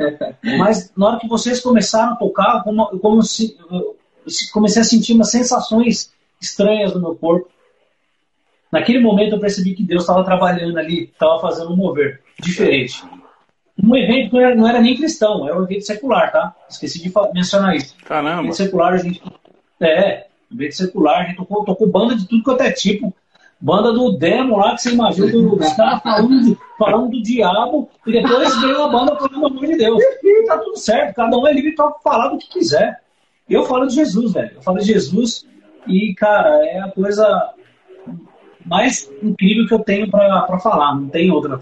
Mas 0.58 0.92
na 0.96 1.08
hora 1.08 1.18
que 1.18 1.28
vocês 1.28 1.60
começaram 1.60 2.12
a 2.12 2.16
tocar, 2.16 2.62
como, 2.62 2.86
como 2.98 3.22
se, 3.22 3.56
comecei 4.52 4.82
a 4.82 4.84
sentir 4.84 5.14
umas 5.14 5.30
sensações 5.30 6.12
estranhas 6.40 6.94
no 6.94 7.00
meu 7.00 7.14
corpo. 7.14 7.48
Naquele 8.70 9.00
momento 9.00 9.34
eu 9.34 9.40
percebi 9.40 9.74
que 9.74 9.84
Deus 9.84 10.02
estava 10.02 10.24
trabalhando 10.24 10.78
ali, 10.78 11.04
estava 11.04 11.40
fazendo 11.40 11.72
um 11.72 11.76
mover 11.76 12.20
diferente. 12.40 13.02
Um 13.82 13.96
evento 13.96 14.30
que 14.30 14.34
não 14.36 14.40
era, 14.40 14.54
não 14.54 14.68
era, 14.68 14.80
nem 14.80 14.96
cristão, 14.96 15.46
era 15.46 15.58
um 15.58 15.64
evento 15.64 15.86
secular, 15.86 16.30
tá? 16.30 16.54
Esqueci 16.68 17.02
de 17.02 17.12
mencionar 17.34 17.74
isso. 17.74 17.96
Caramba. 18.04 18.42
Evento 18.42 18.56
secular, 18.56 18.94
a 18.94 18.98
gente. 18.98 19.22
É, 19.80 20.26
evento 20.54 20.76
secular, 20.76 21.20
a 21.20 21.24
gente 21.24 21.36
tocou, 21.36 21.64
tocou 21.64 21.86
banda 21.86 22.16
de 22.16 22.26
tudo 22.26 22.42
quanto 22.42 22.62
é 22.62 22.72
tipo. 22.72 23.14
Banda 23.60 23.92
do 23.92 24.12
demo 24.18 24.56
lá, 24.56 24.74
que 24.74 24.82
você 24.82 24.90
imagina 24.90 25.26
os 25.26 25.72
caras 25.74 26.02
falando, 26.02 26.58
falando 26.76 27.10
do 27.10 27.22
diabo, 27.22 27.88
e 28.04 28.12
depois 28.12 28.60
veio 28.60 28.82
a 28.82 28.88
banda 28.88 29.14
falando, 29.14 29.30
pelo 29.30 29.46
amor 29.46 29.66
de 29.66 29.76
Deus. 29.76 30.02
E 30.02 30.46
tá 30.46 30.58
tudo 30.58 30.76
certo, 30.76 31.14
cada 31.14 31.38
um 31.38 31.46
é 31.46 31.52
livre 31.52 31.72
para 31.76 31.92
falar 32.02 32.28
do 32.28 32.38
que 32.38 32.48
quiser. 32.48 33.00
Eu 33.48 33.64
falo 33.64 33.86
de 33.86 33.94
Jesus, 33.94 34.32
velho. 34.32 34.50
Eu 34.56 34.62
falo 34.62 34.78
de 34.78 34.86
Jesus 34.86 35.46
e, 35.86 36.12
cara, 36.14 36.48
é 36.66 36.80
a 36.80 36.88
coisa 36.88 37.52
mais 38.66 39.10
incrível 39.22 39.66
que 39.68 39.74
eu 39.74 39.80
tenho 39.80 40.10
para 40.10 40.58
falar, 40.58 40.96
não 40.96 41.08
tem 41.08 41.30
outra. 41.30 41.60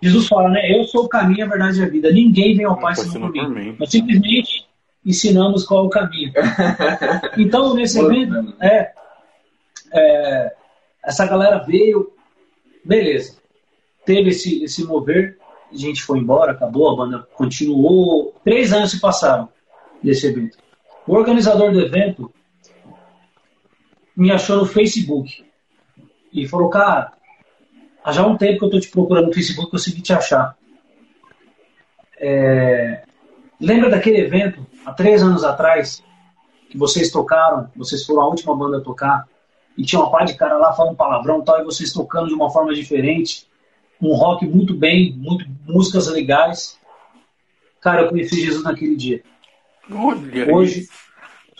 Jesus 0.00 0.26
fala, 0.26 0.48
né? 0.48 0.76
Eu 0.76 0.84
sou 0.84 1.04
o 1.04 1.08
caminho, 1.08 1.44
a 1.44 1.48
verdade 1.48 1.80
e 1.80 1.84
a 1.84 1.88
vida. 1.88 2.10
Ninguém 2.10 2.56
vem 2.56 2.66
ao 2.66 2.78
Pai 2.78 2.96
senão 2.96 3.30
por 3.30 3.48
mim. 3.50 3.76
Nós 3.78 3.90
simplesmente 3.90 4.66
ensinamos 5.04 5.64
qual 5.64 5.86
o 5.86 5.90
caminho. 5.90 6.32
Então, 7.36 7.74
nesse 7.74 7.98
evento, 7.98 8.54
é, 8.60 8.92
é, 9.92 10.54
essa 11.04 11.26
galera 11.26 11.58
veio, 11.58 12.12
beleza. 12.84 13.36
Teve 14.04 14.30
esse, 14.30 14.62
esse 14.64 14.84
mover, 14.84 15.38
a 15.72 15.76
gente 15.76 16.02
foi 16.02 16.18
embora, 16.18 16.52
acabou, 16.52 16.90
a 16.90 16.96
banda 16.96 17.28
continuou. 17.34 18.34
Três 18.44 18.72
anos 18.72 18.90
se 18.90 19.00
passaram 19.00 19.48
desse 20.02 20.26
evento. 20.26 20.58
O 21.06 21.14
organizador 21.14 21.72
do 21.72 21.80
evento 21.80 22.32
me 24.16 24.30
achou 24.30 24.58
no 24.58 24.66
Facebook 24.66 25.44
e 26.32 26.46
falou, 26.46 26.68
cara, 26.68 27.12
há 28.04 28.12
já 28.12 28.26
um 28.26 28.36
tempo 28.36 28.58
que 28.58 28.64
eu 28.64 28.70
tô 28.70 28.80
te 28.80 28.88
procurando 28.88 29.26
no 29.26 29.32
Facebook, 29.32 29.70
consegui 29.70 30.02
te 30.02 30.12
achar. 30.12 30.56
É... 32.18 33.02
Lembra 33.60 33.90
daquele 33.90 34.18
evento, 34.18 34.66
há 34.84 34.92
três 34.92 35.22
anos 35.22 35.44
atrás, 35.44 36.02
que 36.68 36.78
vocês 36.78 37.10
tocaram, 37.10 37.68
vocês 37.76 38.04
foram 38.04 38.22
a 38.22 38.28
última 38.28 38.56
banda 38.56 38.78
a 38.78 38.80
tocar, 38.80 39.26
e 39.76 39.84
tinha 39.84 40.00
uma 40.00 40.10
par 40.10 40.24
de 40.24 40.34
cara 40.34 40.56
lá 40.56 40.72
falando 40.72 40.96
palavrão 40.96 41.40
e 41.40 41.44
tal, 41.44 41.60
e 41.60 41.64
vocês 41.64 41.92
tocando 41.92 42.28
de 42.28 42.34
uma 42.34 42.50
forma 42.50 42.74
diferente, 42.74 43.46
um 44.00 44.14
rock 44.14 44.46
muito 44.46 44.74
bem, 44.74 45.12
muito, 45.16 45.46
músicas 45.66 46.08
legais. 46.08 46.78
Cara, 47.80 48.02
eu 48.02 48.08
conheci 48.08 48.40
Jesus 48.40 48.64
naquele 48.64 48.96
dia. 48.96 49.22
Olha 49.90 50.54
hoje, 50.54 50.88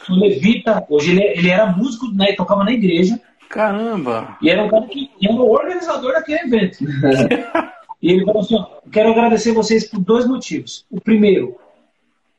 o 0.08 0.14
Levita, 0.14 0.84
hoje 0.88 1.12
ele, 1.12 1.22
ele 1.22 1.50
era 1.50 1.66
músico, 1.66 2.08
né, 2.12 2.32
tocava 2.32 2.64
na 2.64 2.72
igreja. 2.72 3.20
Caramba! 3.48 4.36
E 4.40 4.48
era 4.50 4.64
um 4.64 4.68
cara 4.68 4.86
que 4.86 5.10
era 5.22 5.34
o 5.34 5.50
organizador 5.50 6.12
daquele 6.12 6.40
evento. 6.40 6.78
e 8.00 8.12
ele 8.12 8.24
falou 8.24 8.40
assim: 8.40 8.56
ó, 8.56 8.66
quero 8.90 9.10
agradecer 9.10 9.52
vocês 9.52 9.88
por 9.88 10.00
dois 10.00 10.26
motivos. 10.26 10.86
O 10.90 11.00
primeiro, 11.00 11.56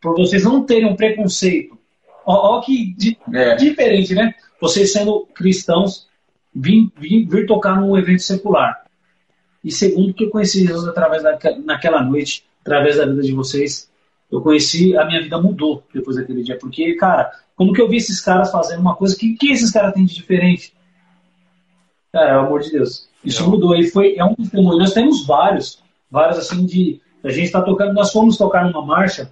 por 0.03 0.15
vocês 0.15 0.43
não 0.43 0.63
terem 0.63 0.85
um 0.85 0.95
preconceito. 0.95 1.77
Ó, 2.25 2.57
ó 2.57 2.61
que 2.61 2.93
di 2.93 3.17
é. 3.33 3.55
diferente, 3.55 4.13
né? 4.13 4.35
Vocês 4.61 4.93
sendo 4.93 5.27
cristãos, 5.33 6.07
vir, 6.53 6.91
vir, 6.97 7.25
vir 7.25 7.47
tocar 7.47 7.79
num 7.79 7.97
evento 7.97 8.21
secular. 8.21 8.83
E 9.63 9.71
segundo, 9.71 10.13
que 10.13 10.25
eu 10.25 10.29
conheci 10.29 10.65
Jesus 10.65 10.87
através 10.87 11.23
da, 11.23 11.39
naquela 11.65 12.03
noite, 12.03 12.43
através 12.61 12.97
da 12.97 13.05
vida 13.05 13.21
de 13.21 13.31
vocês 13.31 13.89
eu 14.33 14.41
conheci, 14.41 14.97
a 14.97 15.05
minha 15.05 15.21
vida 15.21 15.39
mudou 15.39 15.83
depois 15.93 16.17
daquele 16.17 16.41
dia. 16.41 16.57
Porque, 16.57 16.95
cara, 16.95 17.31
como 17.55 17.71
que 17.71 17.79
eu 17.79 17.87
vi 17.87 17.97
esses 17.97 18.19
caras 18.19 18.51
fazendo 18.51 18.79
uma 18.79 18.95
coisa 18.95 19.15
que, 19.15 19.35
que 19.35 19.51
esses 19.51 19.69
caras 19.69 19.93
têm 19.93 20.05
de 20.05 20.15
diferente? 20.15 20.73
Cara, 22.11 22.31
é 22.31 22.37
o 22.37 22.39
amor 22.39 22.61
de 22.61 22.71
Deus. 22.71 23.07
Isso 23.23 23.47
mudou. 23.47 23.75
E 23.75 23.87
foi, 23.91 24.15
é 24.17 24.25
um 24.25 24.33
testemunho. 24.33 24.79
Nós 24.79 24.91
temos 24.91 25.23
vários, 25.25 25.83
vários 26.09 26.39
assim 26.39 26.65
de. 26.65 26.99
A 27.23 27.29
gente 27.29 27.45
está 27.45 27.61
tocando, 27.61 27.93
nós 27.93 28.11
fomos 28.11 28.35
tocar 28.35 28.65
numa 28.65 28.83
marcha, 28.83 29.31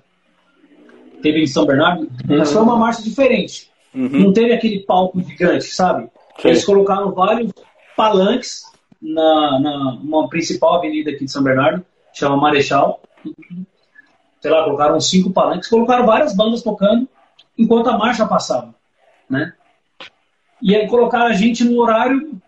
teve 1.22 1.42
em 1.42 1.48
São 1.48 1.66
Bernardo, 1.66 2.04
uhum. 2.04 2.38
mas 2.38 2.52
foi 2.52 2.62
uma 2.62 2.78
marcha 2.78 3.02
diferente. 3.02 3.72
Uhum. 3.94 4.10
Não 4.10 4.34
teve 4.34 4.54
aquele 4.54 4.80
palco 4.80 5.22
gigante, 5.22 5.66
sabe? 5.66 6.10
Sim. 6.40 6.50
Eles 6.50 6.66
colocaram 6.66 7.12
vários 7.12 7.52
palanques 7.96 8.64
na, 9.02 9.60
na 9.60 9.94
uma 10.02 10.30
principal 10.30 10.76
avenida 10.76 11.12
aqui 11.12 11.26
de 11.26 11.32
São 11.32 11.44
Bernardo, 11.44 11.86
chama 12.14 12.38
Marechal 12.38 13.02
sei 14.42 14.50
lá, 14.50 14.64
colocaram 14.64 15.00
cinco 15.00 15.32
palanques, 15.32 15.70
colocaram 15.70 16.06
várias 16.06 16.36
bandas 16.36 16.64
tocando 16.64 17.08
enquanto 17.58 17.90
a 17.90 17.98
marcha 17.98 18.26
passava, 18.26 18.74
né? 19.30 19.54
E 20.62 20.76
aí 20.76 20.88
colocaram 20.88 21.28
a 21.28 21.34
gente 21.34 21.64
no 21.64 21.80
horário 21.80 22.42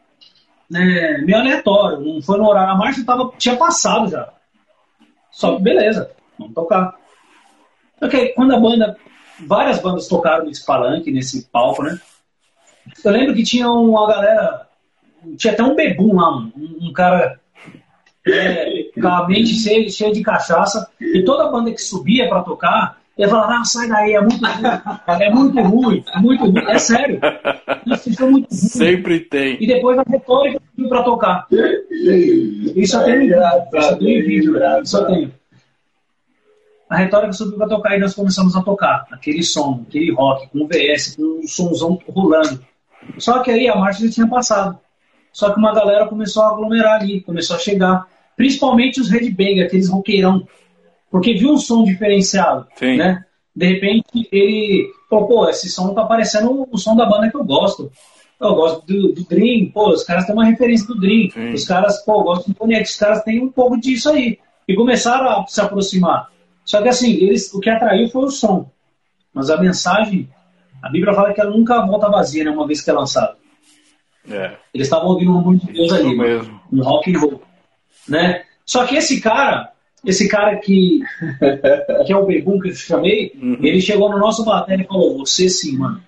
né, 0.69 1.19
meio 1.19 1.38
aleatório, 1.38 1.99
não 1.99 2.21
foi 2.21 2.38
no 2.39 2.47
horário, 2.47 2.74
a 2.74 2.78
marcha 2.78 3.05
tava, 3.05 3.32
tinha 3.38 3.55
passado 3.55 4.09
já. 4.09 4.34
Só 5.30 5.55
que 5.55 5.61
beleza, 5.61 6.11
vamos 6.38 6.55
tocar. 6.55 6.95
Ok, 8.04 8.34
quando 8.36 8.54
a 8.54 8.60
banda, 8.60 8.97
várias 9.47 9.80
bandas 9.80 10.08
tocaram 10.08 10.45
nesse 10.45 10.66
palanque, 10.66 11.12
nesse 11.12 11.45
palco, 11.49 11.84
né? 11.84 11.97
Eu 13.04 13.12
lembro 13.12 13.34
que 13.34 13.43
tinha 13.43 13.70
uma 13.70 14.08
galera, 14.08 14.68
tinha 15.38 15.54
até 15.54 15.64
um 15.64 15.76
bebum 15.76 16.16
lá, 16.16 16.36
um, 16.38 16.51
um 16.82 16.93
cara 16.93 17.39
é, 18.28 18.89
com 18.93 19.08
a 19.08 19.28
mente 19.28 19.56
cheia, 19.56 19.89
cheia 19.89 20.12
de 20.12 20.22
cachaça, 20.22 20.89
e 20.99 21.24
toda 21.24 21.49
banda 21.49 21.72
que 21.72 21.82
subia 21.82 22.28
para 22.28 22.43
tocar, 22.43 22.97
ia 23.18 23.28
falar, 23.28 23.62
ah, 23.62 23.64
sai 23.64 23.88
daí, 23.88 24.14
é 24.14 24.22
muito 24.22 24.43
ruim, 24.45 24.64
é 25.08 25.30
muito 25.30 25.62
ruim, 25.62 26.04
é 26.14 26.20
muito 26.20 26.45
ruim, 26.45 26.66
é 26.68 26.80
sério. 26.80 27.22
Isso 27.86 28.24
é 28.24 28.26
muito 28.26 28.47
ruim. 28.47 28.47
Sempre 28.49 29.20
tem. 29.22 29.58
E 29.62 29.68
depois 29.68 29.97
a 29.97 30.04
retórica 30.08 30.62
subiu 30.72 30.89
para 30.89 31.04
tocar. 31.04 31.47
Isso 31.51 32.97
eu 32.97 33.04
tenho 33.04 33.24
isso 33.24 33.91
eu 33.91 33.97
vídeo, 33.99 34.60
isso 34.82 34.97
eu 34.97 35.06
tenho. 35.06 35.43
A 36.94 36.98
retórica 36.98 37.34
subiu 37.34 37.58
para 37.58 37.68
tocar 37.68 37.98
e 37.98 38.00
nós 38.00 38.14
começamos 38.14 38.56
a 38.56 38.62
tocar 38.62 39.08
aquele 39.12 39.41
som, 39.41 39.84
aquele 39.89 40.14
rock, 40.14 40.48
com 40.50 40.60
o 40.60 40.68
VS, 40.68 41.16
com 41.16 41.39
um 41.44 41.48
somzão 41.48 41.98
rolando. 42.08 42.64
Só 43.18 43.39
que 43.39 43.50
aí 43.50 43.68
a 43.68 43.76
marcha 43.76 44.06
já 44.06 44.14
tinha 44.14 44.28
passado. 44.28 44.78
Só 45.32 45.52
que 45.52 45.58
uma 45.58 45.74
galera 45.74 46.06
começou 46.06 46.44
a 46.44 46.50
aglomerar 46.50 47.02
ali, 47.02 47.22
começou 47.22 47.56
a 47.56 47.60
chegar. 47.60 48.06
Principalmente 48.38 49.02
os 49.02 49.10
Red 49.10 49.32
Bang, 49.32 49.64
aqueles 49.64 49.89
roqueirão. 49.89 50.48
Porque 51.10 51.34
viu 51.34 51.54
um 51.54 51.58
som 51.58 51.84
diferenciado, 51.84 52.68
Sim. 52.76 52.98
né? 52.98 53.26
De 53.56 53.66
repente 53.66 54.30
ele 54.32 54.88
falou, 55.10 55.28
pô, 55.28 55.50
esse 55.50 55.70
som 55.70 55.96
tá 55.96 56.06
parecendo 56.06 56.68
o 56.72 56.78
som 56.78 56.96
da 56.96 57.08
banda 57.08 57.28
que 57.28 57.36
eu 57.36 57.44
gosto. 57.44 57.91
Eu 58.39 58.54
gosto 58.54 58.86
do, 58.86 59.14
do 59.14 59.24
Dream, 59.24 59.72
pô, 59.74 59.89
os 59.89 60.04
caras 60.04 60.28
têm 60.28 60.36
uma 60.36 60.46
referência 60.46 60.86
do 60.86 61.00
Dream. 61.00 61.32
Sim. 61.32 61.54
Os 61.54 61.66
caras, 61.66 62.06
pô, 62.06 62.22
gosto 62.22 62.50
do 62.50 62.54
Pony 62.54 62.80
os 62.80 62.96
caras 62.96 63.24
têm 63.24 63.41
um 63.41 63.50
pouco 63.50 63.82
disso 63.82 64.12
aí. 64.12 64.38
E 64.68 64.76
começaram 64.76 65.28
a 65.28 65.48
se 65.48 65.60
aproximar. 65.60 66.32
Só 66.66 66.82
que 66.82 66.89
assim, 66.89 67.14
eles, 67.14 67.53
o 67.53 67.59
que 67.59 67.70
atraiu 67.70 68.07
foi 68.09 68.26
o 68.26 68.30
som. 68.30 68.72
Mas 69.34 69.49
a 69.49 69.59
mensagem, 69.59 70.30
a 70.82 70.89
Bíblia 70.89 71.14
fala 71.14 71.34
que 71.34 71.41
ela 71.41 71.51
nunca 71.51 71.86
volta 71.86 72.09
vazia, 72.09 72.43
né, 72.43 72.51
uma 72.51 72.68
vez 72.68 72.82
que 72.82 72.89
é 72.89 72.93
lançada. 72.93 73.36
É. 74.30 74.55
Eles 74.74 74.88
estavam 74.88 75.09
ouvindo 75.09 75.34
um 75.34 75.39
amor 75.39 75.55
de 75.55 75.72
Deus 75.72 75.91
Isso 75.91 75.95
ali, 75.95 76.18
mesmo. 76.18 76.61
um 76.72 76.82
rock 76.82 77.14
and 77.14 77.20
roll 77.20 77.41
né? 78.07 78.43
Só 78.66 78.86
que 78.86 78.95
esse 78.95 79.20
cara, 79.22 79.72
esse 80.05 80.28
cara 80.28 80.57
que, 80.57 81.01
que 82.05 82.14
é 82.14 82.18
o 82.18 82.26
Begum 82.26 82.59
que 82.59 82.70
eu 82.70 82.76
chamei, 82.76 83.34
uhum. 83.36 83.57
ele 83.61 83.82
chegou 83.82 84.09
no 84.09 84.18
nosso 84.18 84.45
batalha 84.45 84.82
e 84.82 84.88
falou: 84.88 85.18
Você 85.20 85.49
sim, 85.49 85.78
mano. 85.78 86.01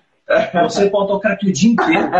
Você 0.62 0.88
pode 0.90 1.08
tocar 1.08 1.32
aqui 1.32 1.48
o 1.48 1.52
dia 1.52 1.70
inteiro. 1.70 2.10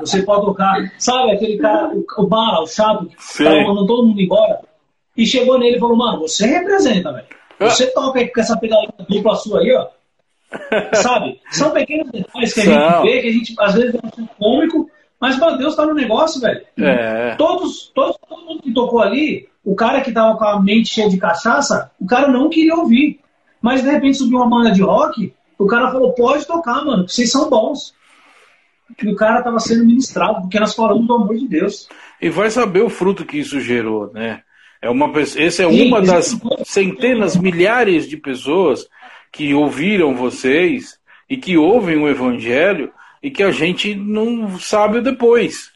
Você 0.00 0.22
pode 0.22 0.46
tocar. 0.46 0.76
Sabe 0.98 1.32
aquele 1.32 1.58
cara, 1.58 1.88
o, 1.94 2.04
o 2.18 2.26
Bala, 2.26 2.62
o 2.62 2.66
chato, 2.66 3.06
que 3.06 3.14
Sim. 3.18 3.44
tava 3.44 3.62
mandando 3.62 3.86
todo 3.86 4.06
mundo 4.06 4.20
embora? 4.20 4.60
E 5.16 5.26
chegou 5.26 5.58
nele 5.58 5.76
e 5.76 5.80
falou: 5.80 5.96
Mano, 5.96 6.20
você 6.20 6.46
representa, 6.46 7.12
velho. 7.12 7.39
Você 7.68 7.86
toca 7.92 8.20
aí 8.20 8.28
com 8.28 8.40
essa 8.40 8.56
pedalada 8.56 8.94
dupla 9.08 9.34
sua 9.36 9.60
aí, 9.60 9.72
ó. 9.74 9.88
Sabe? 10.94 11.40
São 11.50 11.70
pequenos 11.70 12.10
detalhes 12.10 12.54
que 12.54 12.60
a 12.60 12.64
gente 12.64 13.02
vê, 13.02 13.20
que 13.20 13.28
a 13.28 13.32
gente 13.32 13.54
às 13.58 13.74
vezes 13.74 13.94
é 13.94 14.20
um 14.20 14.26
cômico, 14.26 14.90
mas, 15.20 15.38
meu 15.38 15.58
Deus, 15.58 15.76
tá 15.76 15.84
no 15.84 15.92
negócio, 15.92 16.40
velho. 16.40 16.62
É. 16.78 17.34
Todos, 17.36 17.92
todos, 17.94 18.16
todo 18.26 18.46
mundo 18.46 18.62
que 18.62 18.72
tocou 18.72 19.02
ali, 19.02 19.46
o 19.62 19.74
cara 19.74 20.00
que 20.00 20.10
tava 20.10 20.36
com 20.38 20.44
a 20.44 20.60
mente 20.62 20.88
cheia 20.88 21.10
de 21.10 21.18
cachaça, 21.18 21.90
o 22.00 22.06
cara 22.06 22.26
não 22.26 22.48
queria 22.48 22.74
ouvir. 22.74 23.20
Mas, 23.60 23.82
de 23.82 23.90
repente, 23.90 24.16
subiu 24.16 24.38
uma 24.38 24.48
banda 24.48 24.72
de 24.72 24.80
rock, 24.80 25.34
o 25.58 25.66
cara 25.66 25.92
falou, 25.92 26.14
pode 26.14 26.46
tocar, 26.46 26.82
mano, 26.82 27.06
vocês 27.06 27.30
são 27.30 27.50
bons. 27.50 27.92
E 29.02 29.08
o 29.08 29.14
cara 29.14 29.42
tava 29.42 29.58
sendo 29.58 29.84
ministrado, 29.84 30.40
porque 30.40 30.58
nós 30.58 30.74
falamos 30.74 31.06
do 31.06 31.14
amor 31.14 31.36
de 31.36 31.46
Deus. 31.46 31.86
E 32.20 32.30
vai 32.30 32.50
saber 32.50 32.82
o 32.82 32.88
fruto 32.88 33.26
que 33.26 33.38
isso 33.38 33.60
gerou, 33.60 34.10
né? 34.14 34.42
É 34.82 34.88
uma, 34.88 35.12
essa 35.20 35.62
é 35.62 35.66
uma 35.66 36.00
das 36.00 36.38
centenas, 36.64 37.36
milhares 37.36 38.08
de 38.08 38.16
pessoas 38.16 38.88
que 39.30 39.52
ouviram 39.52 40.14
vocês 40.14 40.98
e 41.28 41.36
que 41.36 41.56
ouvem 41.56 41.98
o 41.98 42.08
evangelho 42.08 42.90
e 43.22 43.30
que 43.30 43.42
a 43.42 43.50
gente 43.50 43.94
não 43.94 44.58
sabe 44.58 44.98
o 44.98 45.02
depois, 45.02 45.70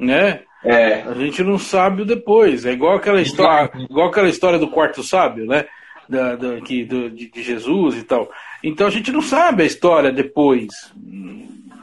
né? 0.00 0.40
É. 0.64 1.02
A 1.02 1.12
gente 1.14 1.44
não 1.44 1.58
sabe 1.58 2.02
o 2.02 2.06
depois. 2.06 2.64
É 2.64 2.72
igual 2.72 2.96
aquela 2.96 3.20
história, 3.20 3.70
igual 3.88 4.08
aquela 4.08 4.28
história 4.28 4.58
do 4.58 4.68
quarto 4.68 5.02
sábio, 5.02 5.46
né? 5.46 5.66
Da, 6.08 6.34
da, 6.34 6.60
que, 6.60 6.84
do, 6.84 7.10
de, 7.10 7.30
de, 7.30 7.42
Jesus 7.42 7.96
e 7.98 8.04
tal. 8.04 8.30
Então 8.62 8.86
a 8.86 8.90
gente 8.90 9.12
não 9.12 9.20
sabe 9.20 9.62
a 9.62 9.66
história 9.66 10.10
depois. 10.10 10.68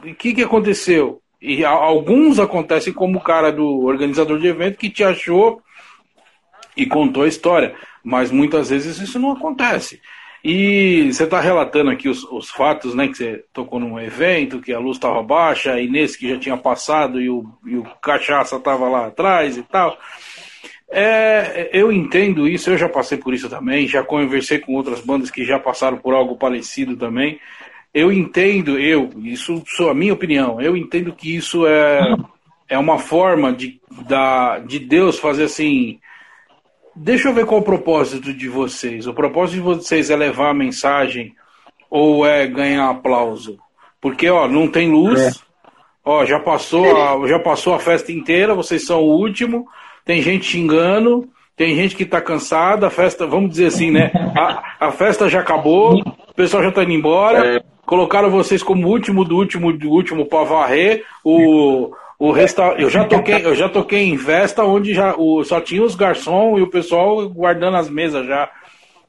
O 0.04 0.14
que, 0.14 0.34
que 0.34 0.42
aconteceu? 0.42 1.20
E 1.40 1.64
a, 1.64 1.70
alguns 1.70 2.38
acontecem 2.38 2.92
como 2.92 3.18
o 3.18 3.22
cara 3.22 3.52
do 3.52 3.84
organizador 3.84 4.38
de 4.38 4.48
evento 4.48 4.78
que 4.78 4.90
te 4.90 5.04
achou 5.04 5.62
e 6.76 6.86
contou 6.86 7.22
a 7.22 7.28
história. 7.28 7.74
Mas 8.02 8.30
muitas 8.30 8.70
vezes 8.70 9.00
isso 9.00 9.18
não 9.18 9.32
acontece. 9.32 10.00
E 10.44 11.10
você 11.10 11.24
está 11.24 11.40
relatando 11.40 11.90
aqui 11.90 12.06
os, 12.06 12.22
os, 12.24 12.50
fatos, 12.50 12.94
né? 12.94 13.08
Que 13.08 13.16
você 13.16 13.44
tocou 13.50 13.80
num 13.80 13.98
evento, 13.98 14.60
que 14.60 14.74
a 14.74 14.78
luz 14.78 14.98
estava 14.98 15.22
baixa, 15.22 15.72
a 15.72 15.80
Inês 15.80 16.16
que 16.16 16.28
já 16.28 16.38
tinha 16.38 16.56
passado 16.56 17.18
e 17.18 17.30
o, 17.30 17.46
e 17.64 17.76
o 17.76 17.84
cachaça 18.02 18.56
estava 18.56 18.86
lá 18.86 19.06
atrás 19.06 19.56
e 19.56 19.62
tal. 19.62 19.98
É, 20.90 21.70
eu 21.72 21.90
entendo 21.90 22.46
isso, 22.46 22.70
eu 22.70 22.76
já 22.76 22.88
passei 22.88 23.16
por 23.16 23.32
isso 23.32 23.48
também, 23.48 23.88
já 23.88 24.04
conversei 24.04 24.58
com 24.58 24.74
outras 24.74 25.00
bandas 25.00 25.30
que 25.30 25.44
já 25.44 25.58
passaram 25.58 25.96
por 25.96 26.12
algo 26.12 26.36
parecido 26.36 26.94
também. 26.94 27.40
Eu 27.92 28.12
entendo, 28.12 28.78
eu, 28.78 29.10
isso 29.22 29.62
sou 29.66 29.88
a 29.88 29.94
minha 29.94 30.12
opinião, 30.12 30.60
eu 30.60 30.76
entendo 30.76 31.12
que 31.12 31.34
isso 31.34 31.66
é, 31.66 32.14
é 32.68 32.78
uma 32.78 32.98
forma 32.98 33.52
de, 33.52 33.80
da, 34.06 34.58
de 34.58 34.78
Deus 34.78 35.18
fazer 35.18 35.44
assim, 35.44 35.98
Deixa 36.96 37.28
eu 37.28 37.34
ver 37.34 37.46
qual 37.46 37.60
o 37.60 37.64
propósito 37.64 38.32
de 38.32 38.48
vocês. 38.48 39.06
O 39.06 39.14
propósito 39.14 39.56
de 39.56 39.60
vocês 39.60 40.10
é 40.10 40.16
levar 40.16 40.50
a 40.50 40.54
mensagem 40.54 41.34
ou 41.90 42.26
é 42.26 42.46
ganhar 42.46 42.90
aplauso? 42.90 43.58
Porque, 44.00 44.28
ó, 44.28 44.46
não 44.46 44.68
tem 44.68 44.90
luz. 44.90 45.20
É. 45.20 45.30
Ó, 46.04 46.24
já 46.24 46.38
passou, 46.38 46.84
a, 46.96 47.26
já 47.26 47.38
passou 47.38 47.74
a 47.74 47.78
festa 47.78 48.12
inteira, 48.12 48.54
vocês 48.54 48.84
são 48.84 49.00
o 49.00 49.18
último. 49.18 49.66
Tem 50.04 50.20
gente 50.20 50.44
xingando, 50.44 51.26
tem 51.56 51.74
gente 51.74 51.96
que 51.96 52.04
tá 52.04 52.20
cansada, 52.20 52.88
a 52.88 52.90
festa, 52.90 53.26
vamos 53.26 53.50
dizer 53.50 53.66
assim, 53.66 53.90
né? 53.90 54.10
A, 54.36 54.88
a 54.88 54.92
festa 54.92 55.28
já 55.28 55.40
acabou, 55.40 56.00
o 56.00 56.34
pessoal 56.34 56.62
já 56.62 56.70
tá 56.70 56.82
indo 56.82 56.92
embora. 56.92 57.56
É. 57.56 57.60
Colocaram 57.86 58.30
vocês 58.30 58.62
como 58.62 58.88
último 58.88 59.24
do 59.24 59.36
último 59.36 59.72
do 59.72 59.88
último 59.88 60.26
para 60.26 60.44
varrer. 60.44 61.04
O, 61.22 61.90
o 62.18 62.30
resta... 62.30 62.74
eu, 62.78 62.88
já 62.88 63.04
toquei, 63.04 63.44
eu 63.44 63.54
já 63.54 63.68
toquei 63.68 64.08
em 64.08 64.16
festa 64.16 64.64
onde 64.64 64.94
já 64.94 65.14
o... 65.16 65.44
só 65.44 65.60
tinha 65.60 65.82
os 65.82 65.94
garçons 65.94 66.58
e 66.58 66.62
o 66.62 66.70
pessoal 66.70 67.28
guardando 67.28 67.76
as 67.76 67.88
mesas 67.88 68.26
já. 68.26 68.50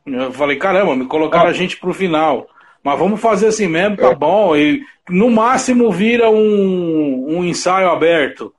Eu 0.06 0.32
falei, 0.32 0.58
caramba, 0.58 0.96
me 0.96 1.06
colocaram 1.06 1.50
a 1.50 1.54
gente 1.54 1.78
pro 1.78 1.94
final. 1.94 2.48
Mas 2.84 3.00
vamos 3.00 3.20
fazer 3.20 3.48
assim 3.48 3.68
mesmo, 3.68 3.98
tá 3.98 4.14
bom. 4.14 4.56
E 4.56 4.82
no 5.10 5.32
máximo 5.32 5.92
vira 5.92 6.30
um, 6.30 7.26
um 7.28 7.44
ensaio 7.44 7.90
aberto, 7.90 8.54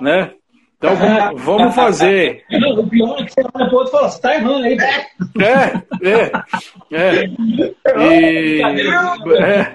né? 0.00 0.30
Então 0.78 0.94
vamos, 0.94 1.42
vamos 1.42 1.74
fazer. 1.74 2.44
Não, 2.50 2.80
o 2.80 2.88
pior 2.88 3.18
é 3.18 3.24
que 3.24 3.32
você 3.32 3.40
olha 3.54 3.68
pro 3.68 3.78
outro 3.78 3.88
e 3.88 3.92
fala, 3.92 4.08
você 4.08 4.20
tá 4.20 4.34
errando 4.34 4.64
aí, 4.64 4.76
velho. 4.76 5.02
É, 5.40 5.82
é, 6.08 6.32
é. 6.92 7.24
E, 7.98 8.62
é. 9.42 9.72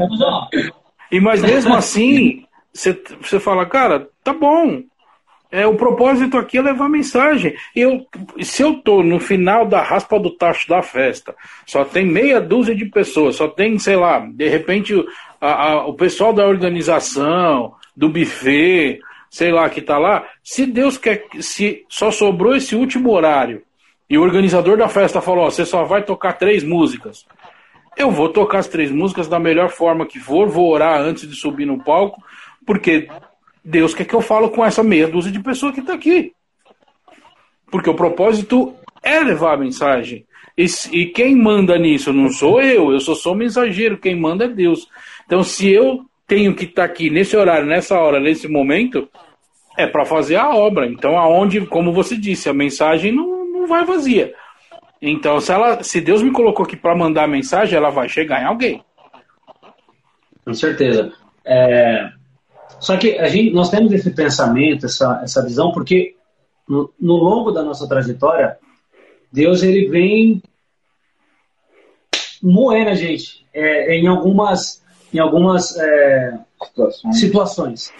e 1.11 1.19
mas 1.19 1.41
mesmo 1.41 1.75
assim, 1.75 2.46
você, 2.73 2.99
você 3.21 3.39
fala, 3.39 3.65
cara, 3.65 4.09
tá 4.23 4.33
bom. 4.33 4.83
É, 5.49 5.65
o 5.65 5.75
propósito 5.75 6.37
aqui 6.37 6.57
é 6.57 6.61
levar 6.61 6.89
mensagem. 6.89 7.55
Eu, 7.73 8.05
se 8.41 8.61
eu 8.61 8.75
tô 8.81 9.01
no 9.01 9.19
final 9.19 9.65
da 9.65 9.81
raspa 9.81 10.19
do 10.19 10.31
tacho 10.31 10.67
da 10.67 10.81
festa, 10.81 11.33
só 11.65 11.85
tem 11.85 12.05
meia 12.05 12.41
dúzia 12.41 12.75
de 12.75 12.85
pessoas, 12.85 13.37
só 13.37 13.47
tem, 13.47 13.79
sei 13.79 13.95
lá, 13.95 14.19
de 14.19 14.49
repente 14.49 14.93
a, 15.39 15.69
a, 15.69 15.87
o 15.87 15.93
pessoal 15.93 16.33
da 16.33 16.45
organização, 16.45 17.73
do 17.95 18.09
buffet, 18.09 18.99
sei 19.29 19.51
lá, 19.51 19.69
que 19.69 19.81
tá 19.81 19.97
lá. 19.97 20.27
Se 20.43 20.65
Deus 20.65 20.97
quer, 20.97 21.25
se 21.39 21.85
só 21.87 22.11
sobrou 22.11 22.55
esse 22.55 22.75
último 22.75 23.11
horário 23.11 23.63
e 24.09 24.17
o 24.17 24.21
organizador 24.21 24.77
da 24.77 24.89
festa 24.89 25.21
falou: 25.21 25.49
você 25.49 25.65
só 25.65 25.85
vai 25.85 26.03
tocar 26.03 26.33
três 26.33 26.63
músicas. 26.63 27.25
Eu 27.95 28.11
vou 28.11 28.29
tocar 28.29 28.59
as 28.59 28.67
três 28.67 28.91
músicas 28.91 29.27
da 29.27 29.39
melhor 29.39 29.69
forma 29.69 30.05
que 30.05 30.19
for, 30.19 30.47
vou 30.47 30.71
orar 30.71 30.99
antes 31.01 31.27
de 31.27 31.35
subir 31.35 31.65
no 31.65 31.83
palco 31.83 32.21
porque 32.67 33.07
Deus 33.63 33.95
quer 33.95 34.05
que 34.05 34.13
eu 34.13 34.21
falo 34.21 34.49
com 34.49 34.63
essa 34.63 34.83
meia 34.83 35.07
dúzia 35.07 35.31
de 35.31 35.39
pessoas 35.39 35.73
que 35.73 35.79
está 35.79 35.93
aqui. 35.93 36.33
Porque 37.71 37.89
o 37.89 37.95
propósito 37.95 38.75
é 39.01 39.21
levar 39.21 39.53
a 39.53 39.57
mensagem. 39.57 40.25
E, 40.57 40.65
e, 40.91 41.05
quem 41.07 41.35
manda 41.35 41.77
nisso 41.77 42.11
não 42.11 42.29
sou 42.29 42.61
eu, 42.61 42.91
eu 42.91 42.99
sou 42.99 43.15
só 43.15 43.33
mensageiro, 43.33 43.97
quem 43.97 44.15
manda 44.19 44.45
é 44.45 44.49
Deus. 44.49 44.87
Então, 45.25 45.43
se 45.43 45.69
eu 45.69 46.05
tenho 46.27 46.53
que 46.53 46.65
estar 46.65 46.85
tá 46.85 46.91
aqui 46.91 47.09
nesse 47.09 47.37
horário, 47.37 47.65
nessa 47.65 47.97
hora, 47.97 48.19
nesse 48.19 48.47
momento, 48.47 49.07
é 49.77 49.87
para 49.87 50.03
fazer 50.03 50.35
a 50.35 50.49
obra. 50.49 50.87
Então, 50.87 51.17
aonde, 51.17 51.65
como 51.67 51.93
você 51.93 52.17
disse, 52.17 52.49
a 52.49 52.53
mensagem 52.53 53.13
não, 53.13 53.45
não 53.45 53.67
vai 53.67 53.85
vazia. 53.85 54.33
Então, 55.01 55.39
se, 55.39 55.51
ela, 55.51 55.83
se 55.83 56.01
Deus 56.01 56.21
me 56.21 56.31
colocou 56.31 56.65
aqui 56.65 56.75
para 56.75 56.97
mandar 56.97 57.25
a 57.25 57.27
mensagem, 57.27 57.77
ela 57.77 57.91
vai 57.91 58.09
chegar 58.09 58.41
em 58.41 58.45
alguém. 58.45 58.83
Com 60.43 60.53
certeza. 60.53 61.13
É, 61.45 62.09
só 62.79 62.97
que 62.97 63.17
a 63.17 63.27
gente, 63.27 63.53
nós 63.53 63.69
temos 63.69 63.91
esse 63.91 64.11
pensamento, 64.11 64.85
essa, 64.85 65.21
essa 65.23 65.43
visão, 65.43 65.71
porque 65.71 66.15
no, 66.67 66.93
no 66.99 67.15
longo 67.15 67.51
da 67.51 67.63
nossa 67.63 67.87
trajetória, 67.87 68.57
Deus 69.31 69.63
ele 69.63 69.87
vem 69.87 70.41
moendo 72.41 72.89
a 72.89 72.95
gente 72.95 73.45
é, 73.53 73.95
em 73.95 74.07
algumas, 74.07 74.83
em 75.13 75.19
algumas 75.19 75.75
é, 75.77 76.39
situações. 76.63 77.19
situações. 77.19 77.93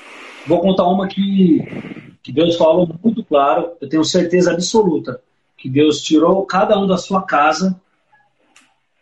Vou 0.46 0.62
contar 0.62 0.88
uma 0.88 1.08
que, 1.08 2.18
que 2.24 2.32
Deus 2.32 2.56
falou 2.56 2.88
muito 3.04 3.24
claro, 3.24 3.74
eu 3.82 3.90
tenho 3.90 4.04
certeza 4.04 4.52
absoluta, 4.52 5.22
que 5.58 5.70
Deus 5.70 6.02
tirou 6.02 6.46
cada 6.46 6.80
um 6.80 6.88
da 6.88 6.98
sua 6.98 7.24
casa 7.24 7.80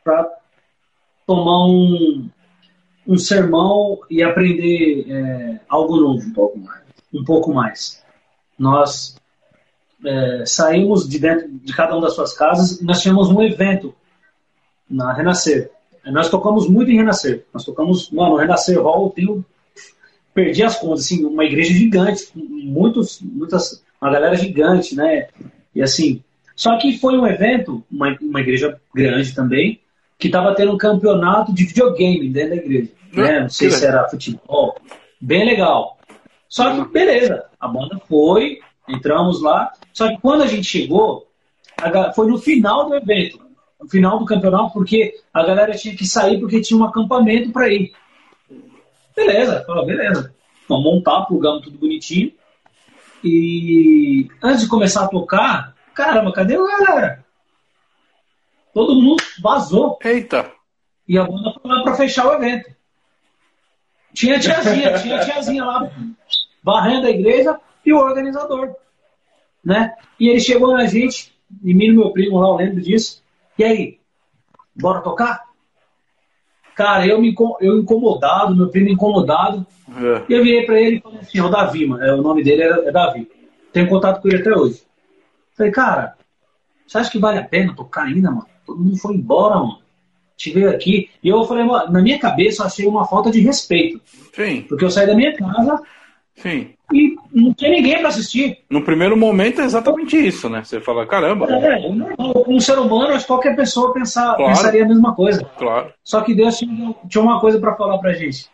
para 0.03 0.27
tomar 1.27 1.65
um, 1.67 2.29
um 3.07 3.17
sermão 3.17 3.99
e 4.09 4.23
aprender 4.23 5.05
é, 5.09 5.59
algo 5.69 5.97
novo. 5.97 6.25
Um 6.25 6.33
pouco 6.33 6.59
mais. 6.59 6.81
Um 7.13 7.23
pouco 7.23 7.53
mais. 7.53 8.03
Nós 8.57 9.15
é, 10.03 10.43
saímos 10.45 11.07
de 11.07 11.19
dentro 11.19 11.47
de 11.49 11.73
cada 11.73 11.93
uma 11.93 12.01
das 12.01 12.15
suas 12.15 12.33
casas 12.33 12.79
e 12.79 12.85
nós 12.85 13.01
tínhamos 13.01 13.29
um 13.29 13.41
evento 13.41 13.93
na 14.89 15.13
Renascer. 15.13 15.71
Nós 16.05 16.29
tocamos 16.29 16.69
muito 16.69 16.91
em 16.91 16.97
Renascer. 16.97 17.45
Nós 17.53 17.63
tocamos, 17.63 18.11
mano, 18.11 18.35
Renascer 18.35 18.79
Hall, 18.81 19.05
eu 19.05 19.09
tenho, 19.09 19.45
perdi 20.33 20.63
as 20.63 20.77
contas, 20.77 21.05
assim, 21.05 21.25
uma 21.25 21.43
igreja 21.43 21.73
gigante, 21.73 22.29
muitos, 22.35 23.19
muitas, 23.21 23.83
uma 23.99 24.11
galera 24.11 24.35
gigante, 24.35 24.95
né? 24.95 25.27
E 25.73 25.81
assim, 25.81 26.23
só 26.55 26.77
que 26.77 26.97
foi 26.97 27.17
um 27.17 27.25
evento, 27.25 27.83
uma, 27.91 28.15
uma 28.21 28.39
igreja 28.39 28.79
grande 28.93 29.33
também, 29.33 29.79
que 30.17 30.27
estava 30.27 30.55
tendo 30.55 30.73
um 30.73 30.77
campeonato 30.77 31.53
de 31.53 31.65
videogame 31.65 32.29
dentro 32.29 32.51
da 32.51 32.55
igreja. 32.55 32.91
Né? 33.13 33.39
Não 33.41 33.49
sei 33.49 33.69
se 33.69 33.85
era 33.85 34.09
futebol. 34.09 34.75
Bem 35.19 35.45
legal. 35.45 35.97
Só 36.47 36.73
que, 36.73 36.91
beleza, 36.91 37.45
a 37.59 37.67
banda 37.67 37.99
foi, 38.07 38.59
entramos 38.87 39.41
lá. 39.41 39.71
Só 39.93 40.09
que 40.09 40.21
quando 40.21 40.43
a 40.43 40.47
gente 40.47 40.65
chegou, 40.65 41.27
foi 42.15 42.27
no 42.27 42.37
final 42.37 42.87
do 42.87 42.95
evento, 42.95 43.39
no 43.81 43.89
final 43.89 44.19
do 44.19 44.25
campeonato, 44.25 44.73
porque 44.73 45.15
a 45.33 45.43
galera 45.43 45.75
tinha 45.75 45.95
que 45.95 46.07
sair 46.07 46.39
porque 46.39 46.61
tinha 46.61 46.79
um 46.79 46.85
acampamento 46.85 47.51
para 47.51 47.67
ir. 47.69 47.91
Beleza, 49.15 49.63
falou, 49.65 49.85
beleza. 49.85 50.33
Vamos 50.67 50.83
montar, 50.83 51.25
plugamos 51.25 51.63
tudo 51.63 51.77
bonitinho. 51.77 52.31
E 53.23 54.27
antes 54.41 54.61
de 54.61 54.67
começar 54.67 55.05
a 55.05 55.07
tocar, 55.07 55.75
caramba, 55.93 56.31
cadê 56.31 56.55
a 56.55 56.85
galera? 56.85 57.24
Todo 58.75 59.01
mundo 59.01 59.23
vazou. 59.41 59.97
Eita! 60.03 60.51
E 61.07 61.17
a 61.17 61.23
banda 61.23 61.53
foi 61.53 61.71
lá 61.71 61.83
para 61.83 61.95
fechar 61.95 62.27
o 62.27 62.33
evento. 62.33 62.69
Tinha 64.13 64.37
tiazinha, 64.37 64.99
tinha 64.99 65.19
tiazinha 65.23 65.63
lá 65.63 65.89
varrendo 66.61 67.07
a 67.07 67.09
igreja 67.09 67.57
e 67.85 67.93
o 67.93 67.97
organizador. 67.97 68.75
Né? 69.63 69.95
E 70.19 70.27
ele 70.27 70.41
chegou 70.41 70.73
na 70.73 70.85
gente, 70.85 71.33
e 71.63 71.73
mim 71.73 71.85
e 71.85 71.91
meu 71.93 72.11
primo 72.11 72.37
lá, 72.37 72.49
eu 72.49 72.55
lembro 72.55 72.81
disso. 72.81 73.23
E 73.57 73.63
aí, 73.63 73.99
bora 74.75 74.99
tocar? 74.99 75.45
Cara, 76.75 77.07
eu 77.07 77.21
me 77.21 77.33
eu 77.61 77.79
incomodado, 77.79 78.55
meu 78.55 78.69
primo 78.69 78.89
incomodado. 78.89 79.65
É. 79.89 80.25
E 80.27 80.33
eu 80.33 80.43
virei 80.43 80.65
pra 80.65 80.79
ele 80.79 80.97
e 80.97 81.01
falei 81.01 81.19
assim: 81.19 81.39
o 81.39 81.49
Davi, 81.49 81.85
mano. 81.85 82.03
É, 82.03 82.13
o 82.13 82.21
nome 82.21 82.43
dele 82.43 82.63
é, 82.63 82.89
é 82.89 82.91
Davi. 82.91 83.29
Tenho 83.71 83.87
contato 83.87 84.21
com 84.21 84.27
ele 84.27 84.41
até 84.41 84.51
hoje. 84.51 84.83
Falei, 85.55 85.71
cara, 85.71 86.17
você 86.85 86.97
acha 86.97 87.09
que 87.09 87.19
vale 87.19 87.39
a 87.39 87.45
pena 87.45 87.73
tocar 87.73 88.03
ainda, 88.03 88.29
mano? 88.29 88.54
Todo 88.65 88.79
mundo 88.79 88.97
foi 88.97 89.15
embora, 89.15 89.55
mano. 89.55 89.79
Te 90.37 90.51
veio 90.51 90.69
aqui. 90.69 91.09
E 91.23 91.29
eu 91.29 91.43
falei, 91.45 91.65
na 91.65 92.01
minha 92.01 92.19
cabeça, 92.19 92.61
eu 92.61 92.67
achei 92.67 92.85
uma 92.85 93.05
falta 93.05 93.31
de 93.31 93.39
respeito. 93.39 94.01
Sim. 94.33 94.61
Porque 94.67 94.83
eu 94.83 94.89
saí 94.89 95.07
da 95.07 95.15
minha 95.15 95.35
casa 95.35 95.81
Sim. 96.35 96.73
E 96.93 97.15
não 97.33 97.53
tinha 97.53 97.71
ninguém 97.71 97.97
para 97.99 98.09
assistir. 98.09 98.59
No 98.69 98.83
primeiro 98.83 99.17
momento 99.17 99.61
é 99.61 99.63
exatamente 99.63 100.15
isso, 100.17 100.49
né? 100.49 100.63
Você 100.63 100.79
fala, 100.79 101.07
caramba. 101.07 101.47
É, 101.49 101.87
um 102.47 102.59
ser 102.59 102.77
humano, 102.77 103.13
acho 103.13 103.21
que 103.21 103.27
qualquer 103.27 103.55
pessoa 103.55 103.93
pensar, 103.93 104.35
claro. 104.35 104.51
pensaria 104.51 104.83
a 104.83 104.87
mesma 104.87 105.15
coisa. 105.15 105.43
Claro. 105.57 105.91
Só 106.03 106.21
que 106.21 106.35
Deus 106.35 106.57
tinha, 106.57 106.93
tinha 107.07 107.23
uma 107.23 107.39
coisa 107.39 107.59
para 107.59 107.75
falar 107.75 107.97
pra 107.97 108.13
gente. 108.13 108.47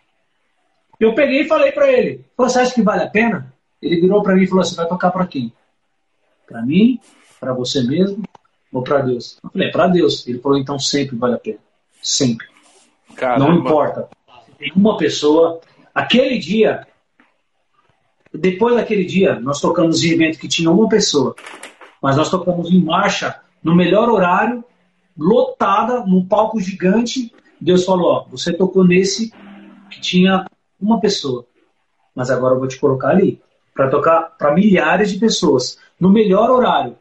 Eu 1.00 1.14
peguei 1.14 1.42
e 1.42 1.48
falei 1.48 1.72
para 1.72 1.92
ele: 1.92 2.24
Você 2.38 2.60
acha 2.60 2.74
que 2.74 2.82
vale 2.82 3.04
a 3.04 3.10
pena? 3.10 3.52
Ele 3.82 4.00
virou 4.00 4.22
para 4.22 4.36
mim 4.36 4.44
e 4.44 4.48
falou: 4.48 4.64
Você 4.64 4.76
vai 4.76 4.88
tocar 4.88 5.12
para 5.12 5.26
quem? 5.26 5.52
Para 6.48 6.62
mim? 6.62 7.00
Para 7.40 7.54
você 7.54 7.84
mesmo? 7.84 8.24
Ou 8.72 8.84
para 8.84 9.02
Deus? 9.02 9.38
Eu 9.44 9.50
falei: 9.50 9.68
é 9.68 9.72
Para 9.72 9.88
Deus. 9.88 10.28
Ele 10.28 10.40
falou: 10.40 10.58
Então 10.58 10.80
sempre 10.80 11.16
vale 11.16 11.36
a 11.36 11.40
pena. 11.40 11.60
Sempre. 12.02 12.48
Caramba. 13.16 13.46
Não 13.46 13.56
importa. 13.56 14.10
Tem 14.58 14.72
uma 14.76 14.98
pessoa. 14.98 15.60
Aquele 15.94 16.38
dia, 16.38 16.88
depois 18.34 18.76
daquele 18.76 19.04
dia, 19.04 19.40
nós 19.40 19.60
tocamos 19.60 20.04
em 20.04 20.12
evento 20.12 20.40
que 20.40 20.48
tinha 20.48 20.72
uma 20.72 20.88
pessoa, 20.88 21.36
mas 22.02 22.16
nós 22.16 22.30
tocamos 22.30 22.72
em 22.72 22.82
marcha, 22.82 23.42
no 23.62 23.76
melhor 23.76 24.10
horário, 24.10 24.64
lotada, 25.18 26.06
num 26.06 26.26
palco 26.26 26.60
gigante. 26.60 27.34
Deus 27.60 27.84
falou: 27.84 28.12
Ó, 28.12 28.26
você 28.30 28.54
tocou 28.54 28.86
nesse 28.86 29.34
que 29.90 30.00
tinha 30.00 30.46
uma 30.80 31.00
pessoa, 31.00 31.46
mas 32.16 32.32
agora 32.32 32.56
eu 32.56 32.60
vou 32.60 32.68
te 32.68 32.80
colocar 32.80 33.10
ali 33.10 33.42
para 33.74 33.90
tocar 33.90 34.36
para 34.38 34.54
milhares 34.54 35.12
de 35.12 35.20
pessoas, 35.20 35.78
no 36.00 36.10
melhor 36.10 36.50
horário, 36.50 36.96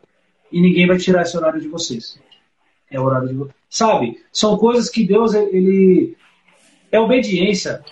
e 0.53 0.61
ninguém 0.61 0.87
vai 0.87 0.99
tirar 0.99 1.23
esse 1.23 1.37
horário 1.37 1.61
de 1.61 1.69
vocês. 1.69 2.19
É 2.91 2.99
o 2.99 3.05
horário 3.05 3.29
de 3.29 3.35
vocês. 3.35 3.55
Sabe? 3.69 4.21
São 4.33 4.57
coisas 4.57 4.91
que 4.91 5.07
Deus 5.07 5.33
ele 5.35 6.17
é 6.91 6.99
obediência. 6.99 7.83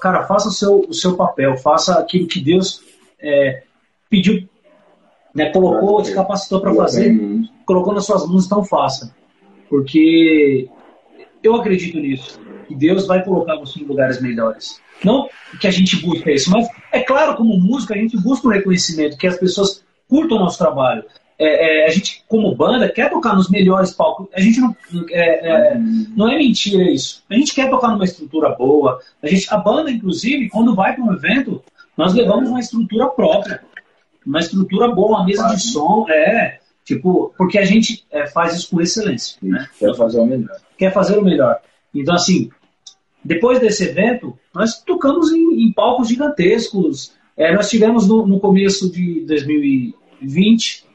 Cara, 0.00 0.24
faça 0.24 0.48
o 0.48 0.52
seu, 0.52 0.80
o 0.80 0.92
seu 0.92 1.16
papel, 1.16 1.56
faça 1.56 1.98
aquilo 1.98 2.26
que 2.26 2.40
Deus 2.40 2.82
é, 3.20 3.62
pediu, 4.10 4.46
né, 5.34 5.50
colocou, 5.50 6.02
te 6.02 6.12
capacitou 6.12 6.60
para 6.60 6.74
fazer, 6.74 7.16
colocou 7.64 7.94
nas 7.94 8.04
suas 8.04 8.28
mãos, 8.28 8.44
então 8.44 8.64
faça. 8.64 9.14
Porque 9.70 10.68
eu 11.42 11.54
acredito 11.54 11.98
nisso, 11.98 12.38
que 12.66 12.74
Deus 12.74 13.06
vai 13.06 13.24
colocar 13.24 13.56
você 13.56 13.80
em 13.80 13.84
lugares 13.84 14.20
melhores. 14.20 14.80
Não 15.04 15.28
que 15.60 15.66
a 15.66 15.70
gente 15.70 15.96
busca 15.96 16.30
isso, 16.30 16.50
mas 16.50 16.68
é 16.92 17.00
claro, 17.00 17.36
como 17.36 17.56
música, 17.58 17.94
a 17.94 17.96
gente 17.96 18.20
busca 18.20 18.46
o 18.46 18.50
um 18.50 18.54
reconhecimento, 18.54 19.16
que 19.16 19.26
as 19.26 19.38
pessoas 19.38 19.84
curtam 20.08 20.36
o 20.36 20.40
nosso 20.40 20.58
trabalho 20.58 21.04
é, 21.42 21.80
é, 21.80 21.86
a 21.86 21.90
gente, 21.90 22.22
como 22.28 22.54
banda, 22.54 22.88
quer 22.88 23.10
tocar 23.10 23.34
nos 23.34 23.50
melhores 23.50 23.90
palcos. 23.90 24.28
A 24.32 24.40
gente 24.40 24.60
não 24.60 24.76
é, 25.10 25.48
é, 25.48 25.78
não 26.16 26.28
é 26.28 26.38
mentira 26.38 26.88
isso. 26.88 27.24
A 27.28 27.34
gente 27.34 27.52
quer 27.52 27.68
tocar 27.68 27.88
numa 27.88 28.04
estrutura 28.04 28.50
boa. 28.50 29.00
A, 29.20 29.26
gente, 29.26 29.52
a 29.52 29.56
banda, 29.56 29.90
inclusive, 29.90 30.48
quando 30.48 30.74
vai 30.74 30.94
para 30.94 31.04
um 31.04 31.12
evento, 31.12 31.60
nós 31.96 32.14
levamos 32.14 32.48
uma 32.48 32.60
estrutura 32.60 33.08
própria. 33.08 33.60
Uma 34.24 34.38
estrutura 34.38 34.88
boa, 34.88 35.18
uma 35.18 35.26
mesa 35.26 35.48
de 35.48 35.60
som. 35.60 36.06
É, 36.08 36.60
tipo, 36.84 37.34
porque 37.36 37.58
a 37.58 37.64
gente 37.64 38.04
é, 38.12 38.26
faz 38.28 38.54
isso 38.54 38.70
com 38.70 38.80
excelência. 38.80 39.36
Né? 39.42 39.66
Quer 39.78 39.96
fazer 39.96 40.20
o 40.20 40.26
melhor. 40.26 40.56
Quer 40.78 40.92
fazer 40.92 41.18
o 41.18 41.24
melhor. 41.24 41.58
Então, 41.92 42.14
assim, 42.14 42.50
depois 43.24 43.58
desse 43.58 43.84
evento, 43.84 44.38
nós 44.54 44.80
tocamos 44.80 45.32
em, 45.32 45.64
em 45.64 45.72
palcos 45.72 46.08
gigantescos. 46.08 47.12
É, 47.36 47.52
nós 47.52 47.68
tivemos 47.68 48.06
no, 48.06 48.26
no 48.28 48.38
começo 48.38 48.92
de 48.92 49.24
2020 49.26 50.91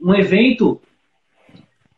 um 0.00 0.14
evento 0.14 0.80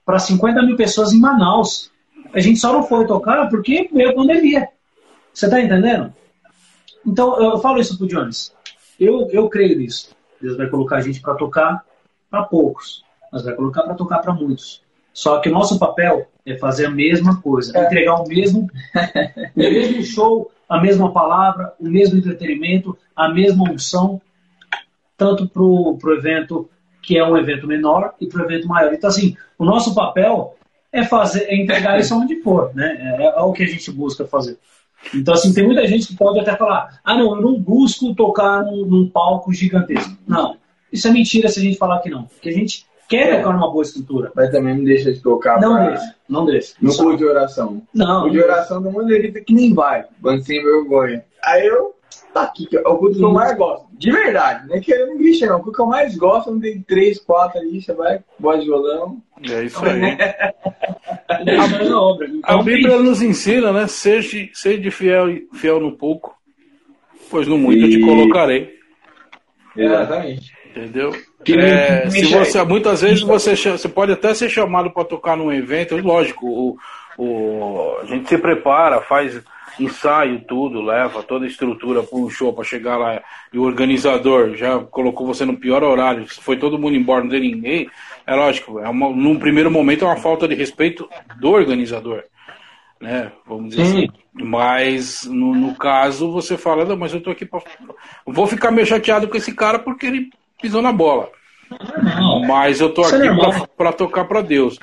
para 0.04 0.18
50 0.18 0.62
mil 0.62 0.76
pessoas 0.76 1.12
em 1.12 1.20
Manaus. 1.20 1.90
A 2.32 2.40
gente 2.40 2.58
só 2.58 2.72
não 2.72 2.82
foi 2.82 3.06
tocar 3.06 3.48
porque 3.48 3.88
veio 3.92 4.10
a 4.10 4.14
pandemia. 4.14 4.68
Você 5.32 5.46
está 5.46 5.60
entendendo? 5.60 6.12
Então, 7.06 7.40
eu 7.40 7.58
falo 7.58 7.80
isso 7.80 7.96
pro 7.96 8.06
Jones. 8.06 8.52
Eu, 8.98 9.28
eu 9.30 9.48
creio 9.48 9.78
nisso. 9.78 10.14
Deus 10.40 10.56
vai 10.56 10.68
colocar 10.68 10.96
a 10.96 11.00
gente 11.00 11.20
para 11.20 11.34
tocar 11.34 11.84
para 12.30 12.44
poucos, 12.44 13.04
mas 13.30 13.42
vai 13.44 13.54
colocar 13.54 13.82
para 13.82 13.94
tocar 13.94 14.18
para 14.18 14.32
muitos. 14.32 14.82
Só 15.12 15.38
que 15.40 15.48
o 15.48 15.52
nosso 15.52 15.78
papel 15.78 16.26
é 16.44 16.56
fazer 16.56 16.86
a 16.86 16.90
mesma 16.90 17.40
coisa, 17.40 17.76
é. 17.76 17.86
entregar 17.86 18.14
o 18.14 18.26
mesmo, 18.26 18.68
o 19.54 19.58
mesmo 19.58 20.02
show, 20.02 20.50
a 20.68 20.80
mesma 20.80 21.12
palavra, 21.12 21.74
o 21.78 21.86
mesmo 21.86 22.18
entretenimento, 22.18 22.96
a 23.14 23.28
mesma 23.28 23.70
unção, 23.70 24.20
tanto 25.16 25.46
para 25.46 25.62
o 25.62 25.98
evento 26.16 26.68
que 27.02 27.18
é 27.18 27.24
um 27.24 27.36
evento 27.36 27.66
menor, 27.66 28.14
e 28.20 28.26
para 28.26 28.42
o 28.42 28.44
evento 28.44 28.68
maior. 28.68 28.94
Então, 28.94 29.10
assim, 29.10 29.36
o 29.58 29.64
nosso 29.64 29.94
papel 29.94 30.54
é 30.92 31.02
fazer, 31.04 31.44
é 31.44 31.56
entregar 31.56 31.98
isso 31.98 32.14
onde 32.14 32.40
for, 32.42 32.70
né? 32.74 33.16
É, 33.18 33.24
é, 33.24 33.40
o 33.40 33.52
que 33.52 33.64
a 33.64 33.66
gente 33.66 33.90
busca 33.90 34.24
fazer. 34.24 34.58
Então, 35.14 35.34
assim, 35.34 35.52
tem 35.52 35.64
muita 35.64 35.86
gente 35.86 36.06
que 36.06 36.16
pode 36.16 36.38
até 36.38 36.54
falar: 36.56 37.00
ah, 37.02 37.16
não, 37.16 37.36
eu 37.36 37.42
não 37.42 37.58
busco 37.58 38.14
tocar 38.14 38.62
num, 38.62 38.86
num 38.86 39.08
palco 39.08 39.52
gigantesco. 39.52 40.16
Não, 40.26 40.56
isso 40.92 41.08
é 41.08 41.10
mentira 41.10 41.48
se 41.48 41.58
a 41.58 41.62
gente 41.62 41.78
falar 41.78 41.98
que 42.00 42.10
não. 42.10 42.24
Porque 42.24 42.50
a 42.50 42.52
gente 42.52 42.86
quer 43.08 43.28
é. 43.28 43.36
tocar 43.38 43.52
numa 43.52 43.70
boa 43.70 43.82
estrutura. 43.82 44.30
Mas 44.36 44.50
também 44.50 44.76
não 44.76 44.84
deixa 44.84 45.12
de 45.12 45.20
tocar. 45.20 45.60
Não 45.60 45.74
pra... 45.74 45.88
deixa, 45.88 46.14
não 46.28 46.44
deixa. 46.44 46.74
No 46.80 46.94
culto 46.96 47.16
de 47.16 47.24
oração. 47.24 47.82
Não. 47.92 48.26
O 48.26 48.30
de 48.30 48.40
oração 48.40 48.80
do 48.80 48.92
mundo 48.92 49.06
grita 49.06 49.40
que 49.40 49.52
nem 49.52 49.74
vai, 49.74 50.04
quando 50.20 50.42
sem 50.44 50.62
vergonha. 50.62 51.24
Aí 51.42 51.66
eu 51.66 51.94
tá 52.32 52.42
aqui, 52.42 52.66
que 52.66 52.76
é 52.76 52.80
o 52.80 52.96
culto 52.96 53.16
que 53.16 53.24
eu 53.24 53.32
mais 53.32 53.56
gosto. 53.56 53.86
De 53.92 54.10
verdade, 54.10 54.68
não 54.68 54.76
é 54.76 54.80
querendo 54.80 55.16
grixa, 55.18 55.46
não. 55.46 55.56
O 55.56 55.62
culto 55.62 55.76
que 55.76 55.82
eu 55.82 55.86
mais 55.86 56.16
gosto, 56.16 56.50
não 56.50 56.60
tem 56.60 56.80
três, 56.82 57.18
quatro 57.18 57.60
ali, 57.60 57.80
você 57.80 57.92
vai, 57.92 58.20
voz 58.38 58.60
de 58.60 58.66
violão. 58.66 59.22
É 59.50 59.64
isso 59.64 59.84
aí. 59.84 60.16
a, 62.44 62.54
a 62.54 62.62
Bíblia 62.62 62.98
nos 62.98 63.22
ensina, 63.22 63.72
né? 63.72 63.86
Seja, 63.86 64.48
seja 64.52 64.90
fiel, 64.90 65.26
fiel 65.54 65.80
no 65.80 65.92
pouco, 65.92 66.36
pois 67.30 67.46
no 67.46 67.58
muito 67.58 67.80
e... 67.80 67.84
eu 67.84 67.90
te 67.90 68.04
colocarei. 68.04 68.78
Exatamente. 69.76 70.52
Entendeu? 70.70 71.12
É, 71.48 72.08
se 72.08 72.24
você, 72.26 72.62
muitas 72.64 73.02
vezes 73.02 73.20
você, 73.20 73.54
você 73.54 73.88
pode 73.88 74.12
até 74.12 74.32
ser 74.32 74.48
chamado 74.48 74.90
para 74.90 75.04
tocar 75.04 75.36
num 75.36 75.52
evento, 75.52 75.96
lógico, 75.96 76.46
o, 76.46 76.78
o, 77.18 77.96
a 78.00 78.06
gente 78.06 78.28
se 78.28 78.38
prepara, 78.38 79.00
faz 79.02 79.42
ensaio, 79.78 80.40
tudo, 80.40 80.82
leva 80.82 81.22
toda 81.22 81.44
a 81.44 81.48
estrutura 81.48 82.02
para 82.02 82.18
um 82.18 82.28
show 82.28 82.52
para 82.52 82.64
chegar 82.64 82.96
lá 82.96 83.22
e 83.52 83.58
o 83.58 83.62
organizador 83.62 84.54
já 84.54 84.78
colocou 84.78 85.26
você 85.26 85.44
no 85.44 85.56
pior 85.56 85.82
horário, 85.82 86.26
foi 86.28 86.56
todo 86.56 86.78
mundo 86.78 86.96
embora, 86.96 87.24
não 87.24 87.30
tem 87.30 87.40
ninguém, 87.40 87.88
é 88.26 88.34
lógico, 88.34 88.78
é 88.78 88.88
uma, 88.88 89.10
num 89.10 89.38
primeiro 89.38 89.70
momento 89.70 90.04
é 90.04 90.08
uma 90.08 90.16
falta 90.16 90.46
de 90.46 90.54
respeito 90.54 91.08
do 91.40 91.50
organizador, 91.50 92.22
né? 93.00 93.32
Vamos 93.46 93.70
dizer 93.70 93.84
Sim. 93.86 93.98
assim. 94.04 94.08
Mas 94.34 95.24
no, 95.24 95.54
no, 95.54 95.74
caso 95.74 96.32
você 96.32 96.56
fala, 96.56 96.84
não, 96.84 96.96
mas 96.96 97.12
eu 97.12 97.20
tô 97.20 97.30
aqui 97.30 97.44
para 97.44 97.60
vou 98.26 98.46
ficar 98.46 98.70
meio 98.70 98.86
chateado 98.86 99.28
com 99.28 99.36
esse 99.36 99.54
cara 99.54 99.78
porque 99.78 100.06
ele 100.06 100.30
pisou 100.60 100.80
na 100.80 100.92
bola. 100.92 101.28
Não, 102.02 102.40
mas 102.46 102.80
eu 102.80 102.92
tô 102.92 103.02
aqui 103.02 103.26
é 103.26 103.66
para 103.76 103.92
tocar 103.92 104.24
para 104.24 104.40
Deus. 104.40 104.78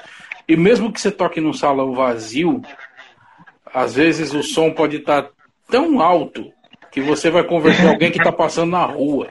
E 0.47 0.55
mesmo 0.55 0.91
que 0.91 0.99
você 0.99 1.11
toque 1.11 1.39
num 1.39 1.53
salão 1.53 1.93
vazio, 1.93 2.61
às 3.73 3.95
vezes 3.95 4.33
o 4.33 4.43
som 4.43 4.71
pode 4.71 4.97
estar 4.97 5.29
tão 5.69 6.01
alto 6.01 6.51
que 6.91 7.01
você 7.01 7.29
vai 7.29 7.43
converter 7.43 7.87
alguém 7.87 8.11
que 8.11 8.17
está 8.17 8.31
passando 8.31 8.71
na 8.71 8.85
rua. 8.85 9.29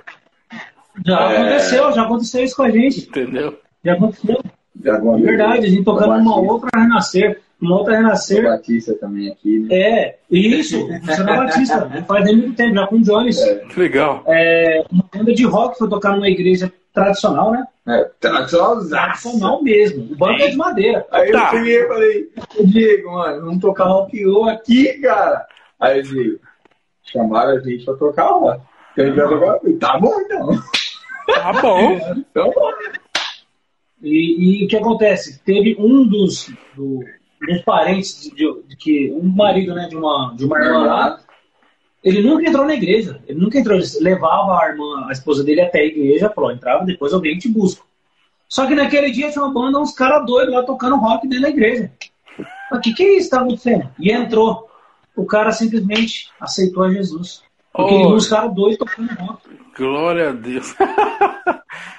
Já 1.04 1.32
é... 1.32 1.36
aconteceu, 1.36 1.92
já 1.92 2.02
aconteceu 2.02 2.44
isso 2.44 2.56
com 2.56 2.62
a 2.62 2.70
gente. 2.70 3.00
Entendeu? 3.00 3.58
Já 3.84 3.92
aconteceu. 3.94 4.42
Já 4.84 4.96
é 4.96 5.00
verdade, 5.00 5.66
a 5.66 5.70
gente 5.70 5.84
tocando 5.84 6.14
uma 6.14 6.40
outra 6.40 6.70
renascer. 6.74 7.40
Uma 7.60 7.78
outra 7.78 7.96
renascer. 7.96 8.44
O 8.44 8.48
Batista 8.50 8.94
também 8.94 9.30
aqui, 9.30 9.58
né? 9.58 9.74
É, 9.74 10.18
isso, 10.30 10.76
é 10.90 11.22
Batista. 11.24 11.90
Faz 12.06 12.24
muito 12.24 12.54
tempo, 12.54 12.74
já 12.74 12.86
com 12.86 12.96
o 12.96 13.02
Jones. 13.02 13.40
É. 13.40 13.64
Legal. 13.76 14.22
É, 14.26 14.84
uma 14.90 15.04
banda 15.12 15.34
de 15.34 15.44
rock 15.44 15.76
foi 15.76 15.88
tocar 15.88 16.14
numa 16.14 16.28
igreja 16.28 16.72
tradicional, 16.94 17.50
né? 17.50 17.64
É, 17.86 18.10
tradicional, 18.20 18.86
tradicional 18.88 19.62
mesmo. 19.62 20.12
O 20.12 20.16
banco 20.16 20.42
é 20.42 20.48
de 20.48 20.56
madeira. 20.56 21.06
Aí 21.10 21.32
tá. 21.32 21.50
eu 21.52 21.58
cheguei 21.58 21.82
e 21.82 21.88
falei, 21.88 22.30
Diego, 22.64 23.12
mano, 23.12 23.44
vamos 23.46 23.60
tocar 23.60 23.84
rock 23.84 24.24
roll 24.24 24.48
aqui, 24.48 24.94
cara. 25.00 25.46
Aí 25.80 25.98
eu 25.98 26.02
disse, 26.02 26.40
chamaram 27.04 27.56
a 27.56 27.60
gente 27.60 27.84
pra 27.84 27.94
tocar 27.94 28.30
lá. 28.30 28.60
Então, 28.96 29.28
tocar... 29.28 29.58
Tá 29.80 29.98
bom, 29.98 30.20
então. 30.20 30.48
Tá 31.26 31.52
bom. 31.52 31.90
então, 32.30 32.50
bom. 32.52 32.70
E, 34.02 34.64
o 34.64 34.68
que 34.68 34.76
acontece? 34.76 35.40
Teve 35.44 35.76
um 35.78 36.06
dos, 36.06 36.52
do, 36.76 37.04
dos 37.40 37.62
parentes 37.62 38.20
de, 38.22 38.30
de, 38.30 38.62
de, 38.68 38.76
que 38.76 39.10
um 39.12 39.28
marido 39.28 39.74
né, 39.74 39.88
de 39.88 39.96
uma 39.96 40.34
de 40.36 40.44
uma 40.44 40.58
irmã 40.58 40.84
lá 40.84 41.20
ele 42.02 42.22
nunca 42.22 42.48
entrou 42.48 42.64
na 42.64 42.74
igreja. 42.74 43.20
Ele 43.26 43.40
nunca 43.40 43.58
entrou. 43.58 43.78
Ele 43.78 43.86
levava 44.00 44.58
a 44.58 44.68
irmã, 44.68 45.06
a 45.08 45.12
esposa 45.12 45.42
dele 45.42 45.60
até 45.60 45.80
a 45.80 45.86
igreja, 45.86 46.30
falou, 46.30 46.52
entrava, 46.52 46.84
depois 46.84 47.12
alguém 47.12 47.36
te 47.38 47.48
busca. 47.48 47.82
Só 48.48 48.66
que 48.66 48.74
naquele 48.74 49.10
dia 49.10 49.30
tinha 49.30 49.44
uma 49.44 49.52
banda, 49.52 49.78
uns 49.78 49.92
caras 49.92 50.24
doidos 50.24 50.54
lá 50.54 50.62
tocando 50.62 50.96
rock 50.96 51.28
dentro 51.28 51.42
da 51.42 51.50
igreja. 51.50 51.92
O 52.72 52.80
que, 52.80 52.94
que 52.94 53.02
é 53.02 53.16
isso 53.16 53.28
que 53.28 53.36
tá 53.36 53.42
acontecendo? 53.42 53.90
E 53.98 54.10
entrou. 54.10 54.68
O 55.14 55.26
cara 55.26 55.52
simplesmente 55.52 56.30
aceitou 56.40 56.84
a 56.84 56.90
Jesus. 56.90 57.42
Porque 57.72 57.92
oh. 57.92 57.96
ele 57.96 58.06
viu 58.06 58.16
os 58.16 58.28
caras 58.28 58.54
doidos 58.54 58.78
tocando 58.78 59.12
rock. 59.14 59.42
Glória 59.76 60.30
a 60.30 60.32
Deus. 60.32 60.74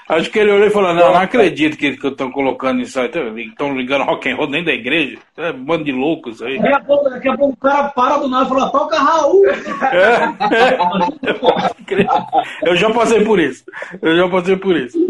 Acho 0.10 0.30
que 0.32 0.40
ele 0.40 0.52
olhou 0.52 0.66
e 0.66 0.72
falou: 0.72 0.92
Não, 0.92 1.14
não 1.14 1.20
acredito 1.20 1.78
que 1.78 1.86
estão 1.86 2.32
colocando 2.32 2.82
isso 2.82 3.00
aí. 3.00 3.12
Estão 3.46 3.78
ligando 3.78 4.06
rock 4.06 4.28
and 4.28 4.36
roll 4.36 4.48
dentro 4.48 4.66
da 4.66 4.74
igreja. 4.74 5.20
É 5.38 5.52
um 5.52 5.64
bando 5.64 5.84
de 5.84 5.92
loucos 5.92 6.42
aí. 6.42 6.60
Daqui 6.60 6.74
a 6.74 6.80
pouco, 6.80 7.10
daqui 7.12 7.30
a 7.30 7.38
pouco 7.38 7.54
o 7.54 7.58
cara 7.58 7.90
para 7.90 8.18
do 8.18 8.28
nada 8.28 8.46
e 8.46 8.50
fala: 8.50 8.72
Toca 8.72 8.98
Raul! 8.98 9.48
É, 9.48 9.54
é. 12.66 12.68
Eu 12.68 12.76
já 12.76 12.92
passei 12.92 13.24
por 13.24 13.40
isso. 13.40 13.64
Eu 14.02 14.18
já 14.18 14.28
passei 14.28 14.58
por 14.58 14.76
isso. 14.76 14.98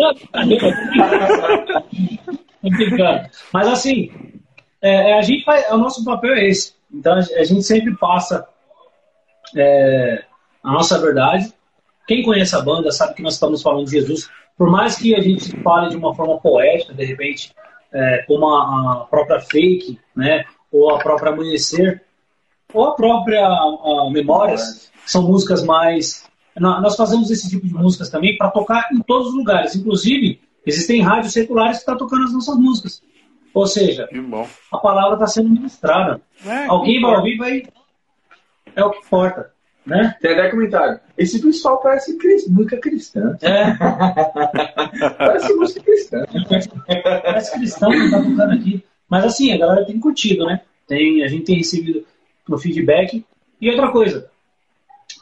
Mas 3.53 3.67
assim, 3.69 4.11
é, 4.81 5.17
a 5.17 5.21
gente 5.21 5.45
faz, 5.45 5.65
o 5.71 5.77
nosso 5.77 6.03
papel 6.03 6.33
é 6.33 6.49
esse. 6.49 6.73
Então 6.93 7.15
a 7.15 7.21
gente 7.21 7.63
sempre 7.63 7.95
passa 7.95 8.45
é, 9.55 10.25
a 10.61 10.73
nossa 10.73 10.99
verdade. 10.99 11.53
Quem 12.05 12.21
conhece 12.21 12.53
a 12.53 12.61
banda 12.61 12.91
sabe 12.91 13.13
que 13.13 13.21
nós 13.21 13.35
estamos 13.35 13.61
falando 13.61 13.85
de 13.85 13.91
Jesus. 13.91 14.29
Por 14.59 14.69
mais 14.69 14.97
que 14.97 15.15
a 15.15 15.21
gente 15.21 15.55
fale 15.61 15.89
de 15.89 15.95
uma 15.95 16.13
forma 16.13 16.37
poética, 16.37 16.93
de 16.93 17.05
repente, 17.05 17.55
é, 17.93 18.25
como 18.27 18.45
a, 18.49 19.03
a, 19.03 19.05
própria 19.05 19.39
Fake, 19.39 19.97
né, 20.13 20.43
ou 20.69 20.93
a 20.93 20.99
própria 20.99 21.31
Amanhecer, 21.31 22.03
ou 22.73 22.83
a 22.83 22.93
própria 22.93 23.47
a 23.47 24.09
Memórias, 24.11 24.91
são 25.05 25.23
músicas 25.23 25.63
mais. 25.63 26.29
Nós 26.59 26.97
fazemos 26.97 27.31
esse 27.31 27.49
tipo 27.49 27.65
de 27.65 27.73
músicas 27.73 28.09
também 28.09 28.37
para 28.37 28.51
tocar 28.51 28.89
em 28.91 29.01
todos 29.01 29.29
os 29.29 29.33
lugares. 29.33 29.77
Inclusive, 29.77 30.41
existem 30.65 31.01
rádios 31.01 31.31
seculares 31.31 31.77
que 31.77 31.83
estão 31.83 31.95
tá 31.95 31.99
tocando 31.99 32.25
as 32.25 32.33
nossas 32.33 32.57
músicas. 32.57 33.01
Ou 33.53 33.65
seja, 33.65 34.09
a 34.73 34.77
palavra 34.77 35.13
está 35.13 35.27
sendo 35.27 35.49
ministrada. 35.49 36.21
É, 36.45 36.65
Alguém 36.65 36.99
vai 37.01 37.15
ouvir 37.15 37.37
vai. 37.37 37.63
É 38.75 38.83
o 38.83 38.91
que 38.91 38.99
importa. 38.99 39.53
Né? 39.89 40.15
Tem 40.21 40.33
até 40.33 40.51
comentário. 40.51 40.99
Esse 41.17 41.41
pessoal 41.41 41.81
parece 41.81 42.15
música 42.47 42.77
cristã. 42.77 43.35
É. 43.41 43.73
parece 45.17 45.53
música 45.55 45.81
cristã. 45.81 46.25
parece 47.23 47.51
cristão 47.53 47.89
que 47.89 48.11
tá 48.11 48.21
tocando 48.21 48.53
aqui. 48.53 48.83
Mas 49.09 49.25
assim, 49.25 49.51
a 49.51 49.57
galera 49.57 49.85
tem 49.85 49.99
curtido, 49.99 50.45
né? 50.45 50.61
Tem, 50.87 51.23
a 51.23 51.27
gente 51.27 51.45
tem 51.45 51.57
recebido 51.57 52.05
no 52.47 52.59
feedback. 52.59 53.25
E 53.59 53.69
outra 53.69 53.91
coisa, 53.91 54.29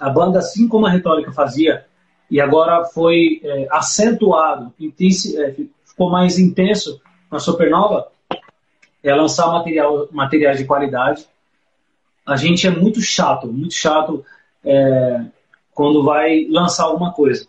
a 0.01 0.09
banda, 0.09 0.39
assim 0.39 0.67
como 0.67 0.85
a 0.85 0.89
Retórica 0.89 1.31
fazia, 1.31 1.85
e 2.29 2.41
agora 2.41 2.83
foi 2.83 3.39
é, 3.41 3.67
acentuado, 3.71 4.73
é, 4.81 5.55
ficou 5.85 6.09
mais 6.09 6.37
intenso 6.37 7.01
na 7.31 7.39
Supernova, 7.39 8.09
é 9.01 9.15
lançar 9.15 9.47
material, 9.47 10.09
materiais 10.11 10.57
de 10.57 10.65
qualidade. 10.65 11.25
A 12.25 12.35
gente 12.35 12.67
é 12.67 12.69
muito 12.69 13.01
chato, 13.01 13.47
muito 13.47 13.73
chato 13.73 14.25
é, 14.67 15.21
quando 15.73 16.03
vai 16.03 16.45
lançar 16.49 16.83
alguma 16.83 17.13
coisa. 17.13 17.47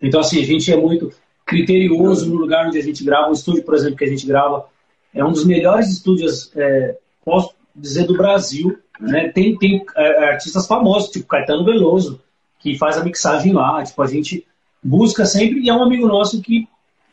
Então, 0.00 0.20
assim, 0.20 0.40
a 0.40 0.44
gente 0.44 0.72
é 0.72 0.76
muito 0.76 1.12
criterioso 1.44 2.28
no 2.28 2.36
lugar 2.36 2.66
onde 2.66 2.78
a 2.78 2.82
gente 2.82 3.04
grava. 3.04 3.28
O 3.28 3.32
estúdio, 3.32 3.62
por 3.62 3.74
exemplo, 3.74 3.96
que 3.96 4.04
a 4.04 4.08
gente 4.08 4.26
grava 4.26 4.66
é 5.14 5.24
um 5.24 5.32
dos 5.32 5.44
melhores 5.44 5.88
estúdios, 5.88 6.50
é, 6.56 6.96
posso 7.24 7.54
dizer, 7.74 8.06
do 8.06 8.16
Brasil. 8.16 8.78
Né? 8.98 9.28
Tem, 9.28 9.56
tem 9.56 9.84
é, 9.96 10.30
artistas 10.30 10.66
famosos, 10.66 11.10
tipo 11.10 11.26
Caetano 11.26 11.64
Veloso, 11.64 12.20
que 12.58 12.78
faz 12.78 12.96
a 12.96 13.04
mixagem 13.04 13.52
lá. 13.52 13.82
Tipo, 13.84 14.02
a 14.02 14.06
gente 14.06 14.46
busca 14.82 15.24
sempre, 15.24 15.60
e 15.60 15.68
é 15.68 15.74
um 15.74 15.82
amigo 15.82 16.06
nosso 16.06 16.40
que 16.40 16.66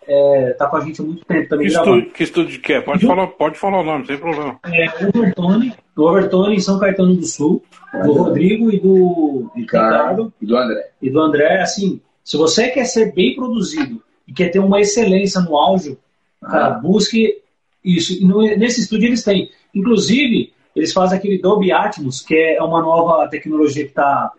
é, 0.07 0.53
tá 0.57 0.67
com 0.67 0.77
a 0.77 0.81
gente 0.81 1.01
há 1.01 1.03
muito 1.03 1.25
tempo 1.25 1.49
também. 1.49 1.67
Que 1.67 1.73
estúdio, 1.73 2.11
que 2.11 2.23
estúdio 2.23 2.61
que 2.61 2.73
é? 2.73 2.81
Pode, 2.81 3.05
falar, 3.05 3.27
pode 3.27 3.57
falar 3.57 3.81
o 3.81 3.83
nome, 3.83 4.05
sem 4.05 4.17
problema. 4.17 4.59
É, 4.65 5.05
o 5.05 5.17
Overtone, 5.17 5.73
o 5.95 6.03
Overtone 6.03 6.55
em 6.55 6.59
São 6.59 6.79
Caetano 6.79 7.15
do 7.15 7.25
Sul, 7.25 7.63
do 8.03 8.13
Rodrigo 8.13 8.71
e 8.71 8.79
do 8.79 9.51
Ricardo, 9.55 10.33
e 10.41 10.45
do 10.45 10.57
André. 10.57 10.89
E 11.01 11.09
do 11.09 11.19
André, 11.19 11.61
assim, 11.61 12.01
se 12.23 12.37
você 12.37 12.69
quer 12.69 12.85
ser 12.85 13.13
bem 13.13 13.35
produzido 13.35 14.01
e 14.27 14.33
quer 14.33 14.49
ter 14.49 14.59
uma 14.59 14.79
excelência 14.79 15.41
no 15.41 15.55
áudio, 15.55 15.97
ah. 16.41 16.49
cara, 16.49 16.69
busque 16.71 17.41
isso. 17.83 18.13
E 18.13 18.25
no, 18.25 18.41
nesse 18.41 18.81
estúdio 18.81 19.07
eles 19.07 19.23
têm. 19.23 19.49
Inclusive, 19.73 20.53
eles 20.75 20.93
fazem 20.93 21.17
aquele 21.17 21.39
Dolby 21.39 21.71
Atmos, 21.71 22.21
que 22.21 22.35
é 22.35 22.61
uma 22.61 22.81
nova 22.81 23.27
tecnologia 23.27 23.83
que 23.83 23.89
está. 23.89 24.31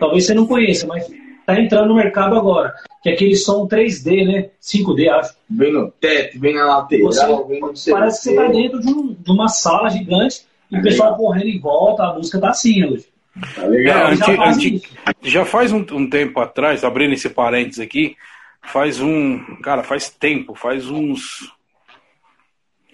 Talvez 0.00 0.26
você 0.26 0.34
não 0.34 0.46
conheça, 0.46 0.86
mas 0.86 1.08
está 1.48 1.60
entrando 1.60 1.88
no 1.88 1.96
mercado 1.96 2.36
agora. 2.36 2.74
Que 3.02 3.10
é 3.10 3.12
aquele 3.12 3.36
som 3.36 3.66
3D, 3.66 4.26
né? 4.26 4.50
5D, 4.60 5.08
acho. 5.08 5.34
Bem 5.48 5.72
no 5.72 5.90
teto, 5.90 6.38
bem 6.38 6.54
na 6.54 6.66
lateral, 6.66 7.06
você, 7.06 7.44
bem 7.44 7.60
no 7.60 7.72
Parece 7.90 8.18
que 8.18 8.24
você 8.24 8.30
está 8.30 8.48
dentro 8.48 8.80
de, 8.80 8.88
um, 8.88 9.14
de, 9.14 9.30
uma 9.30 9.48
sala 9.48 9.88
gigante 9.88 10.46
e 10.70 10.76
é 10.76 10.78
o 10.78 10.82
pessoal 10.82 11.10
legal. 11.12 11.24
correndo 11.24 11.48
em 11.48 11.60
volta, 11.60 12.04
a 12.04 12.14
música 12.14 12.40
tá 12.40 12.50
assim 12.50 12.84
hoje. 12.84 13.06
Tá 13.54 13.66
legal. 13.66 14.08
É, 14.08 14.16
já, 14.16 14.36
faz 14.36 14.56
anti, 14.56 14.82
já 15.22 15.44
faz 15.44 15.72
um, 15.72 15.84
um, 15.92 16.08
tempo 16.08 16.40
atrás, 16.40 16.84
abrindo 16.84 17.14
esse 17.14 17.28
parênteses 17.28 17.80
aqui, 17.80 18.16
faz 18.62 19.00
um. 19.00 19.38
Cara, 19.62 19.82
faz 19.82 20.10
tempo, 20.10 20.54
faz 20.54 20.90
uns. 20.90 21.52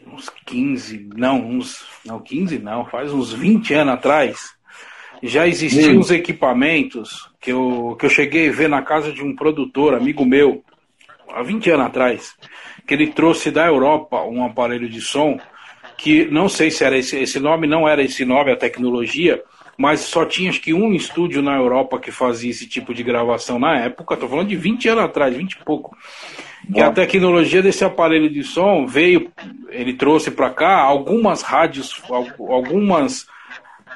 Uns 0.07 0.29
15, 0.47 1.11
não, 1.17 1.41
uns. 1.41 1.85
Não, 2.05 2.21
15 2.21 2.59
não, 2.59 2.85
faz 2.85 3.13
uns 3.13 3.33
20 3.33 3.75
anos 3.75 3.95
atrás 3.95 4.55
já 5.27 5.47
existiam 5.47 5.99
os 5.99 6.11
equipamentos 6.11 7.31
que 7.41 7.51
eu, 7.51 7.97
que 7.99 8.05
eu 8.05 8.11
cheguei 8.11 8.51
a 8.51 8.53
ver 8.53 8.69
na 8.69 8.83
casa 8.83 9.11
de 9.11 9.23
um 9.23 9.35
produtor, 9.35 9.95
amigo 9.95 10.25
meu, 10.25 10.63
há 11.33 11.43
20 11.43 11.71
anos 11.71 11.87
atrás, 11.87 12.35
que 12.87 12.93
ele 12.93 13.07
trouxe 13.09 13.51
da 13.51 13.67
Europa 13.67 14.23
um 14.23 14.45
aparelho 14.45 14.89
de 14.89 15.01
som 15.01 15.39
que 16.05 16.27
não 16.27 16.51
sei 16.51 16.71
se 16.71 16.85
era 16.85 16.99
esse, 16.99 17.17
esse 17.19 17.41
nome, 17.41 17.67
não 17.67 17.89
era 17.89 18.03
esse 18.03 18.27
nome, 18.27 18.53
a 18.53 18.57
tecnologia, 18.57 19.43
mas 19.79 20.01
só 20.01 20.27
tinha 20.27 20.51
acho 20.51 20.61
que 20.61 20.75
um 20.75 20.93
estúdio 20.93 21.41
na 21.41 21.57
Europa 21.57 21.99
que 21.99 22.11
fazia 22.11 22.51
esse 22.51 22.69
tipo 22.69 22.93
de 22.93 23.03
gravação 23.03 23.59
na 23.59 23.79
época, 23.79 24.13
estou 24.13 24.29
falando 24.29 24.49
de 24.49 24.55
20 24.55 24.87
anos 24.91 25.05
atrás, 25.05 25.35
20 25.35 25.53
e 25.53 25.65
pouco. 25.65 25.97
Que 26.71 26.79
a 26.79 26.93
tecnologia 26.93 27.63
desse 27.63 27.87
aparelho 27.87 28.29
de 28.29 28.45
som 28.45 28.87
veio, 28.87 29.33
ele 29.71 29.95
trouxe 29.95 30.31
para 30.31 30.51
cá 30.51 30.77
algumas 30.77 31.41
rádios, 31.41 32.03
algumas 32.39 33.27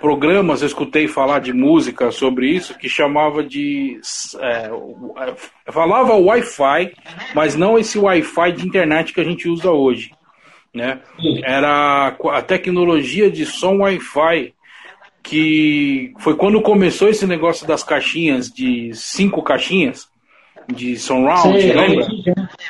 programas 0.00 0.62
eu 0.62 0.66
escutei 0.66 1.06
falar 1.08 1.40
de 1.40 1.52
música 1.52 2.10
sobre 2.10 2.48
isso 2.48 2.78
que 2.78 2.88
chamava 2.88 3.42
de 3.42 4.00
é, 4.40 4.70
falava 5.70 6.14
Wi-Fi, 6.14 6.94
mas 7.34 7.54
não 7.54 7.78
esse 7.78 7.98
Wi-Fi 7.98 8.52
de 8.52 8.66
internet 8.66 9.12
que 9.12 9.20
a 9.20 9.24
gente 9.24 9.46
usa 9.46 9.70
hoje, 9.70 10.10
né? 10.78 11.00
Era 11.44 12.16
a 12.30 12.42
tecnologia 12.42 13.30
de 13.30 13.44
som 13.44 13.78
Wi-Fi 13.78 14.54
que 15.22 16.14
foi 16.20 16.36
quando 16.36 16.62
começou 16.62 17.08
esse 17.08 17.26
negócio 17.26 17.66
das 17.66 17.82
caixinhas 17.82 18.48
de 18.48 18.90
cinco 18.94 19.42
caixinhas 19.42 20.08
de 20.72 20.96
surround, 20.96 21.60
Sim, 21.60 21.72
lembra? 21.72 22.06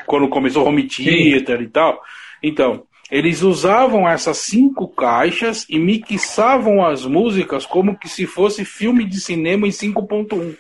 Quando 0.07 0.29
começou 0.29 0.65
o 0.65 0.69
home 0.69 0.85
theater 0.85 1.59
Sim. 1.59 1.65
e 1.65 1.69
tal. 1.69 2.01
Então, 2.43 2.83
eles 3.11 3.43
usavam 3.43 4.09
essas 4.09 4.39
cinco 4.39 4.89
caixas 4.89 5.67
e 5.69 5.79
mixavam 5.79 6.85
as 6.85 7.05
músicas 7.05 7.65
como 7.65 7.99
que 7.99 8.09
se 8.09 8.27
fosse 8.27 8.65
filme 8.65 9.05
de 9.05 9.21
cinema 9.21 9.67
em 9.67 9.71
5.1. 9.71 10.57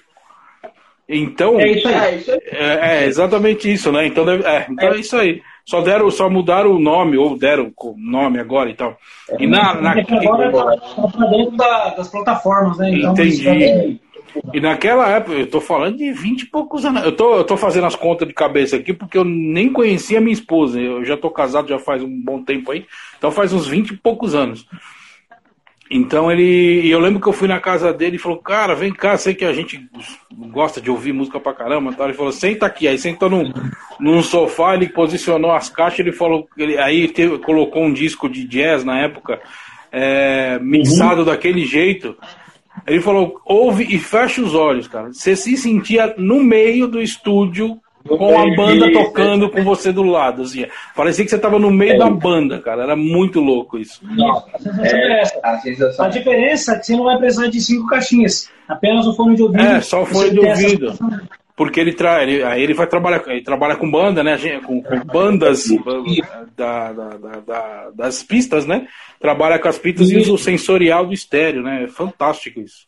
Então, 1.08 1.58
é, 1.58 1.70
isso 1.70 1.88
aí. 1.88 2.24
É, 2.46 3.02
é, 3.02 3.06
exatamente 3.06 3.72
isso, 3.72 3.90
né? 3.90 4.06
Então, 4.06 4.24
deve, 4.24 4.44
é, 4.44 4.66
então 4.70 4.92
é. 4.92 4.96
é. 4.96 5.00
isso 5.00 5.16
aí. 5.16 5.42
Só 5.68 5.82
deram, 5.82 6.10
só 6.10 6.30
mudaram 6.30 6.70
o 6.70 6.78
nome, 6.78 7.18
ou 7.18 7.36
deram 7.36 7.70
o 7.76 7.94
nome 7.98 8.40
agora 8.40 8.70
e 8.70 8.74
tal. 8.74 8.96
E 9.38 9.46
na, 9.46 9.74
na... 9.74 9.90
Agora 9.90 10.74
está 10.74 11.26
dentro 11.26 11.56
da, 11.58 11.90
das 11.90 12.08
plataformas, 12.08 12.78
né? 12.78 12.90
Então, 12.90 13.12
Entendi. 13.12 14.00
E 14.54 14.60
naquela 14.60 15.06
época, 15.10 15.36
eu 15.36 15.46
tô 15.46 15.60
falando 15.60 15.98
de 15.98 16.10
20 16.10 16.40
e 16.40 16.46
poucos 16.46 16.86
anos. 16.86 17.04
Eu 17.04 17.12
tô, 17.12 17.36
eu 17.36 17.44
tô 17.44 17.54
fazendo 17.58 17.86
as 17.86 17.94
contas 17.94 18.26
de 18.26 18.32
cabeça 18.32 18.76
aqui 18.76 18.94
porque 18.94 19.18
eu 19.18 19.24
nem 19.24 19.70
conhecia 19.70 20.22
minha 20.22 20.32
esposa. 20.32 20.80
Eu 20.80 21.04
já 21.04 21.18
tô 21.18 21.28
casado 21.28 21.68
já 21.68 21.78
faz 21.78 22.02
um 22.02 22.22
bom 22.22 22.42
tempo 22.42 22.70
aí. 22.70 22.86
Então 23.18 23.30
faz 23.30 23.52
uns 23.52 23.66
20 23.66 23.90
e 23.90 23.96
poucos 23.98 24.34
anos. 24.34 24.66
Então 25.90 26.30
ele. 26.30 26.82
E 26.82 26.90
eu 26.90 27.00
lembro 27.00 27.20
que 27.20 27.28
eu 27.28 27.32
fui 27.32 27.48
na 27.48 27.58
casa 27.58 27.92
dele 27.92 28.16
e 28.16 28.18
falou: 28.18 28.38
Cara, 28.38 28.74
vem 28.74 28.92
cá, 28.92 29.16
sei 29.16 29.34
que 29.34 29.44
a 29.44 29.52
gente 29.52 29.88
gosta 30.50 30.80
de 30.80 30.90
ouvir 30.90 31.12
música 31.12 31.40
pra 31.40 31.54
caramba. 31.54 31.90
Então 31.90 32.04
ele 32.04 32.14
falou: 32.14 32.32
Senta 32.32 32.66
aqui. 32.66 32.86
Aí 32.86 32.98
sentou 32.98 33.30
num, 33.30 33.52
num 33.98 34.22
sofá, 34.22 34.74
ele 34.74 34.88
posicionou 34.88 35.50
as 35.50 35.70
caixas. 35.70 36.00
Ele 36.00 36.12
falou: 36.12 36.46
ele, 36.56 36.76
Aí 36.78 37.08
teve, 37.08 37.38
colocou 37.38 37.84
um 37.84 37.92
disco 37.92 38.28
de 38.28 38.44
jazz 38.44 38.84
na 38.84 38.98
época, 38.98 39.40
é, 39.90 40.58
mixado 40.60 41.20
uhum. 41.20 41.26
daquele 41.26 41.64
jeito. 41.64 42.16
Ele 42.86 43.00
falou: 43.00 43.40
ouve 43.46 43.86
e 43.88 43.98
fecha 43.98 44.42
os 44.42 44.54
olhos, 44.54 44.86
cara. 44.86 45.12
Você 45.12 45.34
se 45.34 45.56
sentia 45.56 46.14
no 46.18 46.42
meio 46.44 46.86
do 46.86 47.00
estúdio 47.00 47.80
com 48.06 48.38
a 48.38 48.54
banda 48.54 48.92
tocando 48.92 49.50
com 49.50 49.62
você 49.64 49.92
do 49.92 50.02
lado. 50.02 50.42
Assim. 50.42 50.66
Parecia 50.94 51.24
que 51.24 51.30
você 51.30 51.36
estava 51.36 51.58
no 51.58 51.70
meio 51.70 51.94
é. 51.94 51.98
da 51.98 52.10
banda, 52.10 52.58
cara. 52.60 52.82
Era 52.82 52.96
muito 52.96 53.40
louco 53.40 53.78
isso. 53.78 54.00
Não, 54.02 54.44
a 54.52 54.58
sensação 54.58 54.84
é, 54.84 55.20
essa. 55.20 55.40
A, 55.42 55.58
sensação. 55.58 56.04
a 56.04 56.08
diferença 56.08 56.72
é 56.72 56.78
que 56.78 56.86
você 56.86 56.96
não 56.96 57.04
vai 57.04 57.18
precisar 57.18 57.46
de 57.48 57.60
cinco 57.60 57.86
caixinhas. 57.88 58.50
Apenas 58.68 59.06
o 59.06 59.14
fone 59.14 59.36
de 59.36 59.42
ouvido. 59.42 59.62
É, 59.62 59.80
só 59.80 60.02
o 60.02 60.06
fone 60.06 60.30
de 60.30 60.40
ouvido. 60.40 60.98
Porque 61.56 61.80
ele, 61.80 61.92
tra 61.92 62.22
ele, 62.22 62.40
aí 62.44 62.62
ele 62.62 62.72
vai 62.72 62.86
trabalhar, 62.86 63.20
ele 63.26 63.42
trabalha 63.42 63.74
com 63.74 63.90
banda, 63.90 64.22
né? 64.22 64.38
Com, 64.64 64.80
com 64.80 65.00
bandas 65.00 65.64
da, 66.56 66.92
da, 66.92 67.08
da, 67.44 67.90
das 67.92 68.22
pistas, 68.22 68.64
né? 68.64 68.86
Trabalha 69.18 69.58
com 69.58 69.66
as 69.66 69.76
pistas 69.76 70.08
e 70.08 70.16
usa 70.16 70.32
o 70.32 70.38
sensorial 70.38 71.04
do 71.04 71.12
estéreo, 71.12 71.62
né? 71.62 71.82
É 71.82 71.88
fantástico 71.88 72.60
isso. 72.60 72.86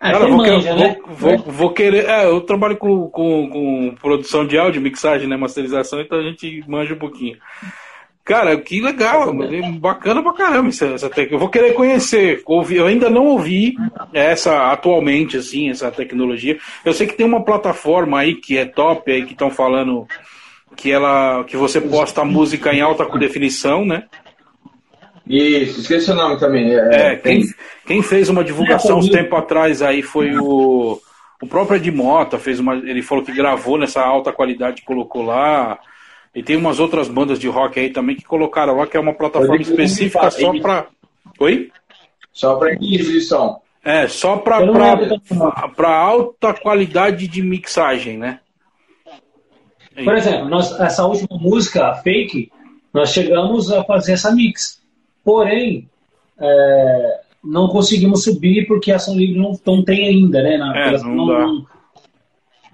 É, 0.00 0.12
Cara, 0.12 0.26
vou, 0.26 0.38
manja, 0.38 0.74
né? 0.74 0.96
vou, 1.06 1.36
vou, 1.36 1.52
vou 1.52 1.72
querer. 1.72 2.06
É, 2.08 2.24
eu 2.24 2.40
trabalho 2.40 2.76
com, 2.76 3.08
com, 3.08 3.50
com 3.50 3.94
produção 4.00 4.46
de 4.46 4.56
áudio, 4.56 4.80
mixagem, 4.80 5.28
né? 5.28 5.36
Masterização, 5.36 6.00
então 6.00 6.18
a 6.18 6.22
gente 6.22 6.64
manja 6.66 6.94
um 6.94 6.98
pouquinho. 6.98 7.36
Cara, 8.24 8.56
que 8.58 8.80
legal, 8.80 9.34
bacana 9.78 10.22
pra 10.22 10.32
caramba 10.32 10.68
essa, 10.68 10.86
essa 10.86 11.08
técnica. 11.08 11.34
Eu 11.34 11.38
vou 11.38 11.48
querer 11.48 11.74
conhecer. 11.74 12.40
Ouvi, 12.46 12.76
eu 12.76 12.86
ainda 12.86 13.10
não 13.10 13.26
ouvi 13.26 13.74
essa 14.12 14.70
atualmente, 14.70 15.36
assim, 15.36 15.68
essa 15.68 15.90
tecnologia. 15.90 16.58
Eu 16.84 16.92
sei 16.92 17.06
que 17.06 17.14
tem 17.14 17.26
uma 17.26 17.44
plataforma 17.44 18.20
aí 18.20 18.36
que 18.36 18.56
é 18.56 18.64
top 18.64 19.10
aí, 19.10 19.24
que 19.24 19.32
estão 19.32 19.50
falando 19.50 20.06
que 20.76 20.90
ela. 20.90 21.44
que 21.44 21.56
você 21.56 21.80
posta 21.80 22.24
música 22.24 22.72
em 22.72 22.80
alta 22.80 23.04
definição, 23.18 23.84
né? 23.84 24.04
Isso, 25.30 25.80
esqueci 25.80 26.10
o 26.10 26.14
nome 26.14 26.38
também. 26.40 26.74
É, 26.74 27.14
tem- 27.16 27.40
quem, 27.42 27.54
quem 27.86 28.02
fez 28.02 28.28
uma 28.28 28.42
divulgação 28.42 28.98
uns 28.98 29.08
tempo 29.08 29.36
atrás 29.36 29.80
aí 29.80 30.02
foi 30.02 30.36
o, 30.36 31.00
o 31.40 31.46
próprio 31.46 31.76
Ed 31.76 31.88
Mota, 31.92 32.36
fez 32.36 32.58
uma, 32.58 32.74
ele 32.74 33.00
falou 33.00 33.24
que 33.24 33.32
gravou 33.32 33.78
nessa 33.78 34.02
alta 34.02 34.32
qualidade 34.32 34.82
colocou 34.82 35.22
lá. 35.22 35.78
E 36.34 36.42
tem 36.42 36.56
umas 36.56 36.80
outras 36.80 37.08
bandas 37.08 37.38
de 37.38 37.48
rock 37.48 37.78
aí 37.78 37.90
também 37.90 38.16
que 38.16 38.24
colocaram 38.24 38.76
lá, 38.76 38.86
que 38.86 38.96
é 38.96 39.00
uma 39.00 39.14
plataforma 39.14 39.62
específica 39.62 40.30
só 40.30 40.52
pra. 40.60 40.86
Oi? 41.38 41.70
Só 42.32 42.56
pra 42.56 42.74
inquisição. 42.74 43.60
É, 43.84 44.08
só 44.08 44.36
pra 44.36 45.90
alta 45.90 46.54
qualidade 46.54 47.26
de 47.28 47.40
mixagem, 47.42 48.18
né? 48.18 48.40
Por 50.04 50.14
exemplo, 50.14 50.48
nós, 50.48 50.78
essa 50.80 51.04
última 51.04 51.36
música, 51.38 51.94
Fake, 51.96 52.50
nós 52.92 53.10
chegamos 53.10 53.70
a 53.72 53.84
fazer 53.84 54.12
essa 54.12 54.32
mix. 54.32 54.79
Porém, 55.24 55.88
é, 56.38 57.20
não 57.44 57.68
conseguimos 57.68 58.24
subir 58.24 58.66
porque 58.66 58.92
a 58.92 58.96
Ação 58.96 59.16
Livre 59.16 59.38
não, 59.38 59.58
não 59.66 59.84
tem 59.84 60.06
ainda, 60.08 60.42
né? 60.42 60.56
Na- 60.56 60.78
É, 60.78 60.98
não 60.98 61.14
não, 61.14 61.66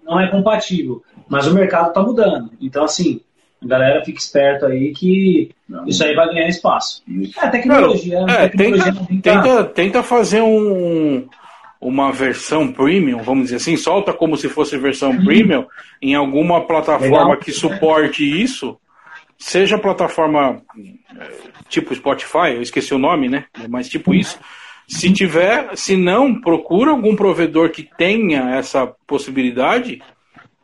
não 0.05 0.21
é 0.21 0.29
compatível. 0.31 1.03
Mas 1.29 1.47
o 1.47 1.55
mercado 1.55 1.89
está 1.89 2.01
mudando. 2.03 2.51
Então, 2.61 2.85
assim, 2.85 3.21
a 3.63 3.67
galera 3.67 4.05
fica 4.05 4.19
esperto 4.19 4.67
aí 4.67 4.93
que 4.93 5.51
isso 5.87 6.05
aí 6.05 6.15
vai 6.15 6.29
ganhar 6.29 6.49
espaço. 6.49 7.03
É 7.43 7.49
tecnologia. 7.49 8.25
Cara, 8.25 8.41
a 8.41 8.45
é, 8.45 8.49
tecnologia 8.49 8.93
tenta, 8.93 9.01
não 9.11 9.21
tá- 9.21 9.43
tenta, 9.43 9.65
tenta 9.65 10.03
fazer 10.03 10.41
um, 10.43 11.27
uma 11.81 12.13
versão 12.13 12.73
premium, 12.73 13.23
vamos 13.23 13.45
dizer 13.45 13.57
assim, 13.57 13.77
solta 13.77 14.13
como 14.13 14.37
se 14.37 14.49
fosse 14.49 14.79
versão 14.79 15.17
premium 15.25 15.67
em 16.01 16.15
alguma 16.15 16.65
plataforma 16.67 17.19
Legal. 17.31 17.37
que 17.39 17.51
suporte 17.51 18.23
isso, 18.25 18.79
seja 19.39 19.79
plataforma 19.79 20.63
tipo 21.69 21.95
Spotify, 21.95 22.55
eu 22.55 22.63
esqueci 22.63 22.95
o 22.95 22.99
nome, 22.99 23.29
né? 23.29 23.45
Mas 23.69 23.89
tipo 23.89 24.15
isso. 24.15 24.39
Se 24.89 25.13
tiver, 25.13 25.77
se 25.77 25.97
não, 25.97 26.41
procura 26.41 26.93
algum 26.93 27.17
provedor 27.17 27.71
que 27.71 27.83
tenha 27.83 28.51
essa 28.51 28.87
possibilidade 29.07 30.01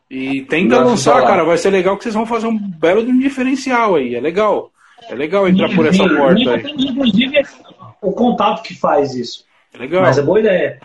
e 0.09 0.43
tenta 0.43 0.77
Lança 0.77 0.91
lançar, 0.91 1.23
lá. 1.23 1.27
cara. 1.27 1.45
Vai 1.45 1.59
ser 1.59 1.71
legal 1.71 1.97
que 1.97 2.05
vocês 2.05 2.15
vão 2.15 2.27
fazer 2.27 2.47
um 2.47 2.59
belo 2.59 3.05
de 3.05 3.11
um 3.11 3.19
diferencial 3.19 3.97
aí. 3.97 4.15
É 4.15 4.21
legal. 4.21 4.71
É 5.09 5.15
legal 5.15 5.49
entrar 5.49 5.75
por 5.75 5.87
essa 5.87 6.07
porta 6.09 6.55
aí. 6.55 6.63
Inclusive, 6.79 7.43
o 8.01 8.13
contato 8.13 8.63
que 8.63 8.75
faz 8.79 9.15
isso. 9.15 9.45
É 9.75 9.79
Legal. 9.79 10.03
Mas 10.03 10.19
é 10.19 10.23
boa 10.23 10.39
ideia. 10.39 10.79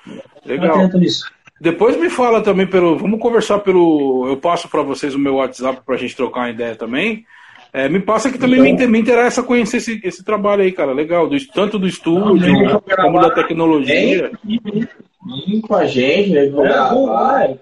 Legal. 0.46 0.88
Nisso. 0.94 1.30
Depois 1.60 1.98
me 2.00 2.10
fala 2.10 2.42
também 2.42 2.68
pelo. 2.68 2.98
Vamos 2.98 3.20
conversar 3.20 3.60
pelo. 3.60 4.26
Eu 4.28 4.38
passo 4.38 4.70
para 4.70 4.82
vocês 4.82 5.14
o 5.14 5.20
meu 5.20 5.36
WhatsApp 5.36 5.82
para 5.86 5.96
a 5.96 5.98
gente 5.98 6.16
trocar 6.16 6.42
uma 6.42 6.50
ideia 6.50 6.76
também. 6.76 7.26
É, 7.74 7.88
me 7.90 8.00
passa 8.00 8.32
que 8.32 8.38
também 8.38 8.62
me, 8.62 8.70
inter- 8.70 8.88
me 8.90 9.00
interessa 9.00 9.44
conhecer 9.44 9.78
esse, 9.78 10.00
esse 10.04 10.24
trabalho 10.24 10.64
aí, 10.64 10.72
cara. 10.72 10.94
Legal. 10.94 11.28
Do, 11.28 11.38
tanto 11.48 11.78
do 11.78 11.88
estúdio 11.88 12.52
Não, 12.64 12.82
como 12.82 13.20
da 13.20 13.30
tecnologia. 13.32 14.32
Vem 15.46 15.62
com 15.62 15.76
a 15.76 15.86
gente, 15.86 16.30
né? 16.30 16.48
Vou 16.50 16.66
É, 16.66 16.72
é. 16.72 17.56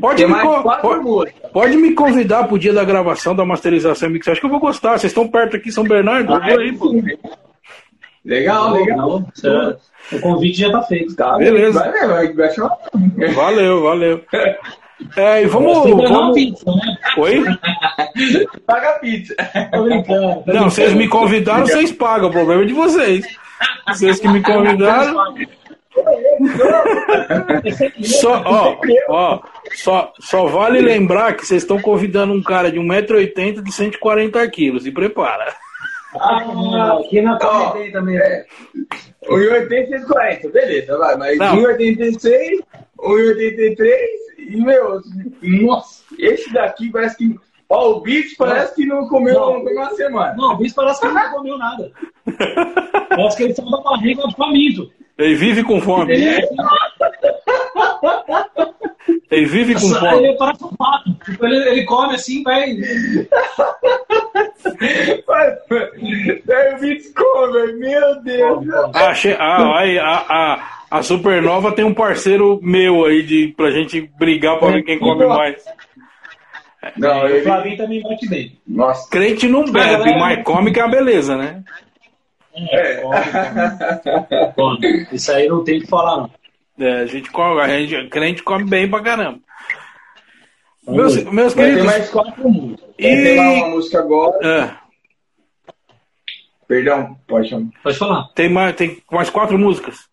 Pode 0.00 0.24
me, 0.26 0.34
pode, 0.80 1.32
pode 1.52 1.76
me 1.76 1.92
convidar 1.94 2.46
pro 2.46 2.58
dia 2.58 2.72
da 2.72 2.84
gravação, 2.84 3.34
da 3.34 3.44
masterização 3.44 4.08
e 4.08 4.12
mixagem, 4.12 4.40
que 4.40 4.46
eu 4.46 4.50
vou 4.50 4.60
gostar. 4.60 4.92
Vocês 4.98 5.10
estão 5.10 5.26
perto 5.28 5.56
aqui, 5.56 5.72
São 5.72 5.82
Bernardo? 5.84 6.32
Eu 6.32 6.40
vou 6.40 6.60
aí, 6.60 6.72
pô. 6.72 6.94
Legal, 8.24 8.72
legal. 8.74 8.96
Não, 8.96 9.26
você- 9.34 9.76
o 10.16 10.20
convite 10.20 10.60
já 10.60 10.70
tá 10.70 10.82
feito. 10.82 11.16
Tá, 11.16 11.36
Beleza. 11.38 11.80
Vai, 11.80 11.92
vai, 11.92 12.08
vai, 12.08 12.32
vai 12.32 12.50
chamar. 12.54 12.76
Valeu, 13.34 13.82
valeu. 13.82 14.20
É, 15.16 15.42
e 15.42 15.46
vamos. 15.46 15.82
Que 15.82 15.88
levar 15.88 16.08
uma 16.08 16.18
vamos... 16.18 16.34
pizza, 16.34 16.70
né? 16.70 16.96
Oi? 17.18 17.44
Paga 18.66 18.90
a 18.90 18.98
pizza. 18.98 19.34
Tô 19.72 19.84
brincando. 19.84 20.42
tô 20.44 20.52
Não, 20.52 20.70
vocês 20.70 20.92
me 20.94 21.08
convidaram, 21.08 21.66
vocês 21.66 21.92
pagam. 21.92 22.28
O 22.28 22.32
problema 22.32 22.62
é 22.62 22.66
de 22.66 22.72
vocês. 22.72 23.26
Vocês 23.88 24.20
que 24.20 24.28
me 24.28 24.42
convidaram. 24.42 25.34
Só, 28.02 28.42
ó, 28.46 28.76
ó, 29.08 29.40
só, 29.74 30.12
só 30.18 30.46
vale 30.46 30.80
lembrar 30.80 31.34
que 31.34 31.46
vocês 31.46 31.62
estão 31.62 31.78
convidando 31.80 32.32
um 32.32 32.42
cara 32.42 32.72
de 32.72 32.78
1,80m 32.78 33.62
de 33.62 33.70
140 33.70 34.48
quilos. 34.48 34.82
Se 34.84 34.90
prepara. 34.90 35.54
Ah, 36.18 36.96
aqui 36.98 37.20
na 37.20 37.38
comentei 37.38 37.92
também. 37.92 38.16
né? 38.16 38.44
1,80 39.28 39.88
140, 40.00 40.48
beleza, 40.48 40.98
vai. 40.98 41.16
Mas 41.16 41.38
Não. 41.38 41.56
1,86, 41.56 42.58
1,83 42.98 43.96
e, 44.50 44.56
meu, 44.56 45.00
nossa, 45.42 46.02
esse 46.18 46.52
daqui 46.52 46.90
parece 46.90 47.16
que. 47.16 47.38
Ó, 47.68 47.92
o 47.92 48.00
bicho 48.00 48.34
parece 48.36 48.74
que 48.74 48.84
não 48.84 49.08
comeu, 49.08 49.34
Não. 49.34 49.62
uma 49.62 49.90
semana. 49.94 50.34
Não, 50.36 50.52
o 50.52 50.56
bicho 50.58 50.74
parece 50.74 51.00
que 51.00 51.06
ele 51.06 51.14
não 51.14 51.30
comeu 51.32 51.56
nada. 51.58 51.90
Parece 53.08 53.36
que 53.36 53.42
ele 53.44 53.54
saiu 53.54 53.70
da 53.70 53.80
barriga 53.80 54.22
faminto. 54.36 54.90
Ele 55.16 55.34
vive 55.34 55.62
com 55.64 55.80
fome. 55.80 56.12
Ele, 56.12 56.28
é- 56.28 56.48
Ele 59.30 59.46
vive 59.46 59.74
com 59.74 59.80
fome. 59.80 60.24
ele 60.26 60.36
parece 60.36 60.64
um 60.64 60.76
pato. 60.76 61.14
Tipo, 61.24 61.46
ele, 61.46 61.68
ele 61.70 61.84
come 61.84 62.14
assim, 62.14 62.42
vai. 62.42 62.76
Aí 65.32 66.74
o 66.74 66.78
bicho 66.80 67.12
come, 67.14 67.72
meu 67.74 68.20
Deus. 68.22 68.66
Ah, 68.94 69.14
che- 69.14 69.36
ah, 69.38 69.78
aí, 69.78 69.98
a, 69.98 70.24
a, 70.28 70.81
a 70.98 71.02
Supernova 71.02 71.72
tem 71.72 71.84
um 71.84 71.94
parceiro 71.94 72.60
meu 72.62 73.04
aí 73.04 73.22
de, 73.22 73.48
pra 73.56 73.70
gente 73.70 74.00
brigar 74.18 74.58
pra 74.58 74.70
ver 74.72 74.82
quem 74.82 74.98
come 74.98 75.26
mais. 75.26 75.62
Não, 76.96 77.22
O 77.22 77.28
ele. 77.28 77.42
Flavinho 77.42 77.76
também 77.76 78.02
bate 78.02 78.28
bem. 78.28 78.58
Nossa. 78.66 79.08
Crente 79.10 79.48
não 79.48 79.64
bebe, 79.64 79.78
galera- 79.92 80.18
mas 80.18 80.42
come 80.44 80.72
que 80.72 80.80
é 80.80 80.84
uma 80.84 80.90
beleza, 80.90 81.36
né? 81.36 81.62
É. 82.54 82.96
Come, 82.96 83.16
come. 84.80 85.06
Isso 85.12 85.32
aí 85.32 85.48
não 85.48 85.62
tem 85.64 85.78
o 85.78 85.80
que 85.82 85.86
falar, 85.86 86.16
não. 86.18 86.30
É, 86.86 87.00
a 87.02 87.06
gente 87.06 87.30
come, 87.30 87.60
a 87.60 87.68
gente, 87.68 88.08
crente 88.08 88.42
come 88.42 88.64
bem 88.64 88.88
pra 88.90 89.00
caramba. 89.02 89.38
Meus, 90.86 91.22
meus 91.24 91.54
Vai 91.54 91.64
queridos. 91.66 91.86
mais 91.86 92.10
quatro 92.10 92.50
músicas. 92.50 92.88
E- 92.98 93.02
ter 93.22 93.36
lá 93.36 93.50
uma 93.52 93.68
música 93.68 93.98
agora. 94.00 94.38
é, 94.46 94.70
Perdão, 96.66 97.16
pode 97.28 97.48
chamar. 97.48 97.66
Pode 97.82 97.98
falar. 97.98 98.28
tem, 98.34 98.48
mais, 98.48 98.74
tem 98.76 99.02
mais 99.10 99.30
quatro 99.30 99.58
músicas. 99.58 100.08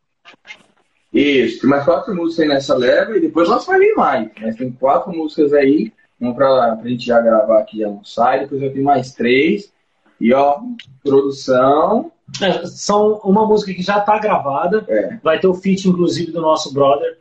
Isso, 1.11 1.61
tem 1.61 1.69
mais 1.69 1.84
quatro 1.86 2.15
músicas 2.15 2.44
aí 2.44 2.48
nessa 2.48 2.76
leva 2.76 3.18
e 3.18 3.22
depois 3.22 3.49
nós 3.49 3.65
vai 3.65 3.80
vir 3.80 3.95
mais. 3.95 4.30
Mas 4.40 4.56
tem 4.56 4.72
quatro 4.72 5.11
músicas 5.11 5.53
aí, 5.53 5.91
uma 6.19 6.36
pra, 6.36 6.76
pra 6.76 6.90
gente 6.90 7.06
já 7.06 7.19
gravar 7.19 7.60
aqui 7.60 7.80
e 7.80 7.84
almoçar, 7.84 8.38
e 8.38 8.41
depois 8.41 8.61
eu 8.61 8.72
tenho 8.72 8.86
mais 8.86 9.14
três. 9.14 9.72
E 10.19 10.34
ó, 10.34 10.60
produção. 11.03 12.11
É, 12.41 12.65
são 12.68 13.19
uma 13.23 13.48
música 13.48 13.73
que 13.73 13.81
já 13.81 13.99
está 13.99 14.19
gravada. 14.19 14.86
É. 14.88 15.18
Vai 15.23 15.40
ter 15.40 15.48
o 15.48 15.53
feat, 15.53 15.88
inclusive, 15.88 16.31
do 16.31 16.41
nosso 16.41 16.73
brother, 16.73 17.18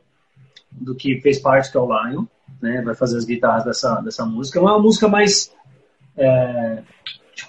do 0.71 0.95
que 0.95 1.21
fez 1.21 1.39
parte, 1.39 1.71
que 1.71 1.77
é 1.77 1.81
o 1.81 1.87
Lion. 1.87 2.25
Né? 2.61 2.83
Vai 2.83 2.95
fazer 2.95 3.17
as 3.17 3.25
guitarras 3.25 3.65
dessa, 3.65 4.01
dessa 4.01 4.27
música. 4.27 4.59
É 4.59 4.63
uma 4.63 4.79
música 4.79 5.09
mais. 5.09 5.55
é, 6.17 6.83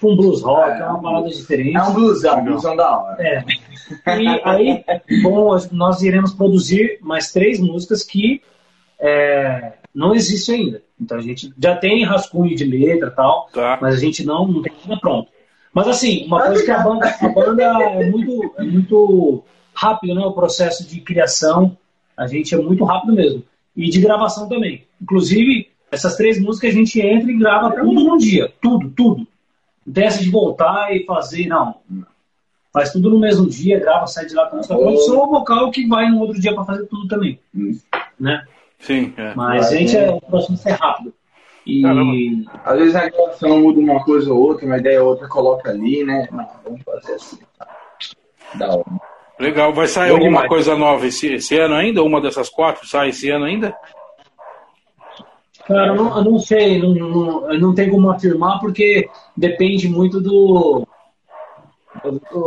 tipo 0.00 0.12
um 0.12 0.16
blues 0.16 0.42
rock, 0.42 0.70
é, 0.70 0.78
É. 0.80 0.86
uma 0.86 1.02
parada 1.02 1.28
diferente. 1.28 1.76
É 1.76 1.82
um 1.82 1.92
blusão, 1.92 2.38
um 2.40 2.44
blusão 2.44 2.74
da 2.76 2.98
hora. 2.98 3.16
É. 3.22 3.44
E 4.20 4.28
aí, 4.44 4.84
bom, 5.22 5.56
nós 5.72 6.02
iremos 6.02 6.32
produzir 6.32 6.98
mais 7.02 7.30
três 7.32 7.60
músicas 7.60 8.02
que 8.02 8.40
é, 8.98 9.74
não 9.94 10.14
existem 10.14 10.54
ainda. 10.66 10.82
Então 11.00 11.18
a 11.18 11.22
gente 11.22 11.52
já 11.58 11.76
tem 11.76 12.04
rascunho 12.04 12.54
de 12.56 12.64
letra 12.64 13.08
e 13.08 13.10
tal, 13.16 13.48
Tá. 13.52 13.78
mas 13.80 13.94
a 13.94 13.98
gente 13.98 14.24
não, 14.24 14.46
não 14.46 14.62
tem 14.62 14.72
nada 14.86 15.00
pronto. 15.00 15.28
Mas 15.72 15.86
assim, 15.88 16.26
uma 16.26 16.42
coisa 16.46 16.64
que 16.64 16.70
a 16.70 16.80
banda, 16.80 17.08
a 17.20 17.28
banda 17.28 17.62
é, 17.62 18.10
muito, 18.10 18.54
é 18.58 18.62
muito 18.62 19.44
rápido, 19.72 20.14
né? 20.14 20.22
O 20.26 20.32
processo 20.32 20.86
de 20.86 21.00
criação, 21.00 21.76
a 22.16 22.26
gente 22.26 22.54
é 22.54 22.58
muito 22.58 22.84
rápido 22.84 23.14
mesmo. 23.14 23.42
E 23.76 23.88
de 23.88 24.00
gravação 24.00 24.48
também. 24.48 24.84
Inclusive, 25.00 25.68
essas 25.90 26.16
três 26.16 26.40
músicas 26.40 26.70
a 26.70 26.74
gente 26.74 27.00
entra 27.00 27.30
e 27.30 27.38
grava 27.38 27.70
tudo 27.70 27.92
num 28.04 28.16
dia. 28.16 28.52
Tudo, 28.60 28.90
tudo. 28.90 29.26
Não 29.86 29.94
tem 29.94 30.04
essa 30.04 30.22
de 30.22 30.30
voltar 30.30 30.94
e 30.94 31.04
fazer, 31.04 31.46
não. 31.46 31.76
Faz 32.72 32.92
tudo 32.92 33.10
no 33.10 33.18
mesmo 33.18 33.48
dia, 33.48 33.80
grava, 33.80 34.06
sai 34.06 34.26
de 34.26 34.34
lá 34.34 34.46
com 34.46 34.54
a 34.54 34.56
música 34.58 34.76
pronta. 34.76 35.00
Só 35.00 35.24
o 35.24 35.30
vocal 35.30 35.70
que 35.70 35.88
vai 35.88 36.08
no 36.08 36.20
outro 36.20 36.40
dia 36.40 36.54
para 36.54 36.64
fazer 36.64 36.86
tudo 36.86 37.08
também. 37.08 37.40
Hum. 37.54 37.76
Né? 38.18 38.44
Sim, 38.78 39.12
é. 39.16 39.34
Mas 39.34 39.70
gente 39.70 39.94
né? 39.96 40.06
é, 40.06 40.10
o 40.10 40.20
processo 40.20 40.68
é 40.68 40.72
rápido. 40.72 41.12
E 41.66 41.82
Caramba. 41.82 42.12
Às 42.64 42.78
vezes 42.78 42.96
a 42.96 43.08
gravação 43.08 43.60
muda 43.60 43.80
uma 43.80 44.04
coisa 44.04 44.32
ou 44.32 44.40
outra, 44.40 44.66
uma 44.66 44.78
ideia 44.78 45.02
ou 45.02 45.10
outra 45.10 45.28
coloca 45.28 45.70
ali, 45.70 46.04
né? 46.04 46.28
Não, 46.30 46.48
vamos 46.64 46.82
fazer 46.82 47.14
assim. 47.14 47.38
Da 48.54 48.68
hora. 48.68 48.84
Legal. 49.38 49.72
Vai 49.72 49.86
sair 49.86 50.08
Bom 50.08 50.16
alguma 50.16 50.30
demais. 50.30 50.48
coisa 50.48 50.76
nova 50.76 51.06
esse, 51.06 51.34
esse 51.34 51.56
ano 51.58 51.74
ainda? 51.74 52.02
Uma 52.02 52.20
dessas 52.20 52.48
quatro 52.48 52.86
sai 52.86 53.08
esse 53.08 53.30
ano 53.30 53.44
ainda? 53.46 53.74
Cara, 55.70 55.86
eu 55.86 55.94
não, 55.94 56.16
eu 56.18 56.24
não 56.24 56.38
sei, 56.40 56.82
não, 56.82 56.92
não, 56.92 57.58
não 57.60 57.72
tem 57.72 57.88
como 57.88 58.10
afirmar 58.10 58.58
porque 58.58 59.08
depende 59.36 59.88
muito 59.88 60.20
do. 60.20 60.84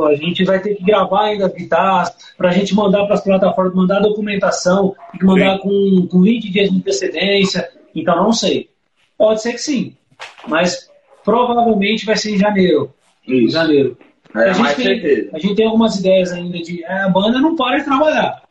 A 0.10 0.16
gente 0.16 0.44
vai 0.44 0.60
ter 0.60 0.76
que 0.76 0.84
gravar 0.84 1.28
ainda 1.28 1.46
as 1.46 1.54
guitarras, 1.54 2.14
para 2.38 2.50
a 2.50 2.52
gente 2.52 2.76
mandar 2.76 3.06
para 3.06 3.14
as 3.14 3.24
plataformas, 3.24 3.76
mandar 3.76 4.02
documentação, 4.02 4.94
tem 5.12 5.22
que 5.22 5.26
mandar 5.26 5.60
com, 5.60 6.06
com 6.12 6.22
20 6.22 6.52
dias 6.52 6.70
de 6.70 6.78
antecedência, 6.78 7.70
então 7.96 8.18
não 8.18 8.34
sei. 8.34 8.70
Pode 9.18 9.42
ser 9.42 9.54
que 9.54 9.60
sim, 9.60 9.96
mas 10.46 10.90
provavelmente 11.24 12.06
vai 12.06 12.18
ser 12.18 12.32
em 12.32 12.38
janeiro. 12.38 12.94
Em 13.26 13.46
Isso. 13.46 13.54
janeiro. 13.54 13.98
É, 14.36 14.50
a, 14.50 14.54
gente 14.54 14.76
tem, 14.76 15.30
a 15.32 15.40
gente 15.40 15.56
tem 15.56 15.66
algumas 15.66 15.98
ideias 15.98 16.34
ainda 16.34 16.58
de. 16.58 16.84
é, 16.84 17.04
a 17.04 17.10
banda 17.10 17.40
não 17.40 17.56
para 17.56 17.78
de 17.78 17.86
trabalhar. 17.86 18.44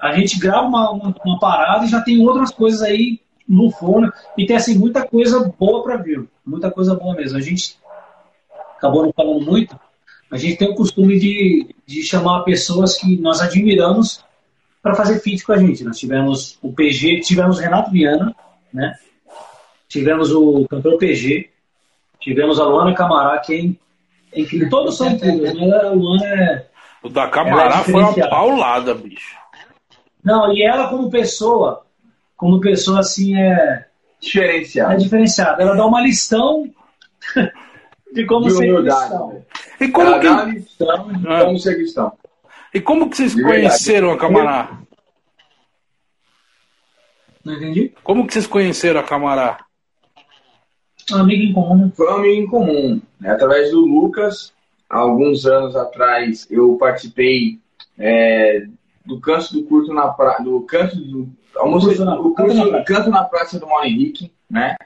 A 0.00 0.12
gente 0.14 0.40
grava 0.40 0.66
uma, 0.66 0.90
uma, 0.90 1.14
uma 1.24 1.38
parada 1.38 1.84
e 1.84 1.88
já 1.88 2.00
tem 2.00 2.20
outras 2.26 2.50
coisas 2.50 2.82
aí 2.82 3.20
no 3.48 3.70
forno. 3.70 4.12
E 4.36 4.46
tem 4.46 4.56
assim, 4.56 4.78
muita 4.78 5.06
coisa 5.06 5.52
boa 5.58 5.82
para 5.82 5.96
vir. 5.96 6.26
Muita 6.44 6.70
coisa 6.70 6.94
boa 6.94 7.14
mesmo. 7.14 7.38
A 7.38 7.40
gente 7.40 7.78
acabou 8.76 9.04
não 9.04 9.12
falando 9.12 9.44
muito. 9.44 9.78
A 10.30 10.36
gente 10.36 10.56
tem 10.56 10.70
o 10.70 10.74
costume 10.74 11.18
de, 11.18 11.74
de 11.86 12.02
chamar 12.02 12.42
pessoas 12.42 12.96
que 12.96 13.16
nós 13.18 13.40
admiramos 13.40 14.24
para 14.82 14.94
fazer 14.94 15.20
feat 15.20 15.44
com 15.44 15.52
a 15.52 15.58
gente. 15.58 15.84
Nós 15.84 15.98
tivemos 15.98 16.58
o 16.62 16.72
PG, 16.72 17.20
tivemos 17.20 17.58
o 17.58 17.60
Renato 17.60 17.90
Viana, 17.90 18.34
né? 18.72 18.94
Tivemos 19.88 20.32
o 20.32 20.66
cantor 20.68 20.98
PG, 20.98 21.48
tivemos 22.20 22.58
a 22.58 22.64
Luana 22.64 22.92
Camará, 22.92 23.38
que 23.38 23.54
é 23.54 23.86
é 24.36 24.40
incrível. 24.40 24.68
Todos 24.68 24.96
são 24.96 25.08
incríveis, 25.08 25.54
mas 25.54 25.72
a 25.72 25.90
Luana 25.90 26.26
é. 26.26 26.66
O 27.02 27.08
da 27.08 27.28
Camará 27.28 27.80
é 27.80 27.84
foi 27.84 28.02
uma 28.02 28.28
paulada, 28.28 28.94
bicho. 28.94 29.36
Não, 30.22 30.52
e 30.52 30.62
ela 30.62 30.88
como 30.88 31.08
pessoa, 31.08 31.85
como 32.36 32.60
pessoa 32.60 33.00
assim, 33.00 33.36
é, 33.36 33.48
é 33.48 33.86
Diferenciado. 34.20 34.98
diferenciada. 34.98 35.62
Ela 35.62 35.74
dá 35.76 35.86
uma 35.86 36.00
lição 36.00 36.70
de 38.12 38.24
como 38.26 38.46
De 38.46 38.52
ser 38.52 38.70
humildade. 38.72 39.00
cristão. 39.08 39.44
E 39.80 39.88
como 39.88 40.06
Ela 40.08 40.18
que, 40.20 40.26
dá 40.26 40.32
uma 40.32 40.44
lição 40.44 41.08
de 41.12 41.28
Ah. 41.28 41.44
como 41.44 41.58
ser 41.58 41.74
cristão. 41.76 42.12
e 42.74 42.80
como 42.80 43.10
que 43.10 43.16
vocês 43.16 43.34
De 43.34 43.42
verdade. 43.42 43.60
conheceram 43.62 44.10
a 44.10 44.16
Camará? 44.18 44.78
Não 47.44 47.54
entendi? 47.54 47.94
Como 48.02 48.26
que 48.26 48.32
vocês 48.32 48.46
conheceram 48.46 49.00
a 49.00 49.04
Camará? 49.04 49.64
Um 51.12 51.16
amigo 51.18 51.42
em 51.44 51.52
comum. 51.52 51.90
Foi 51.94 52.06
um 52.12 52.16
amigo 52.16 52.42
em 52.42 52.46
comum. 52.46 53.00
Né? 53.20 53.30
Através 53.30 53.70
do 53.70 53.80
Lucas, 53.80 54.52
alguns 54.90 55.46
anos 55.46 55.76
atrás, 55.76 56.46
eu 56.50 56.76
participei 56.76 57.60
é, 57.98 58.66
do 59.04 59.20
canto 59.20 59.52
do 59.52 59.62
curto 59.64 59.92
na 59.94 60.08
praça, 60.08 60.42
do 60.42 60.60
canto 60.62 60.96
do 60.96 61.28
almoço, 61.58 61.90
o 61.90 62.34
Canto 62.34 62.34
curso- 62.34 62.54
na 62.56 62.66
Praça. 62.70 62.84
canto 62.84 63.10
na 63.10 63.24
praça 63.24 63.58
do 63.58 63.66
Mauro 63.66 63.86
Henrique, 63.86 64.32
né? 64.50 64.76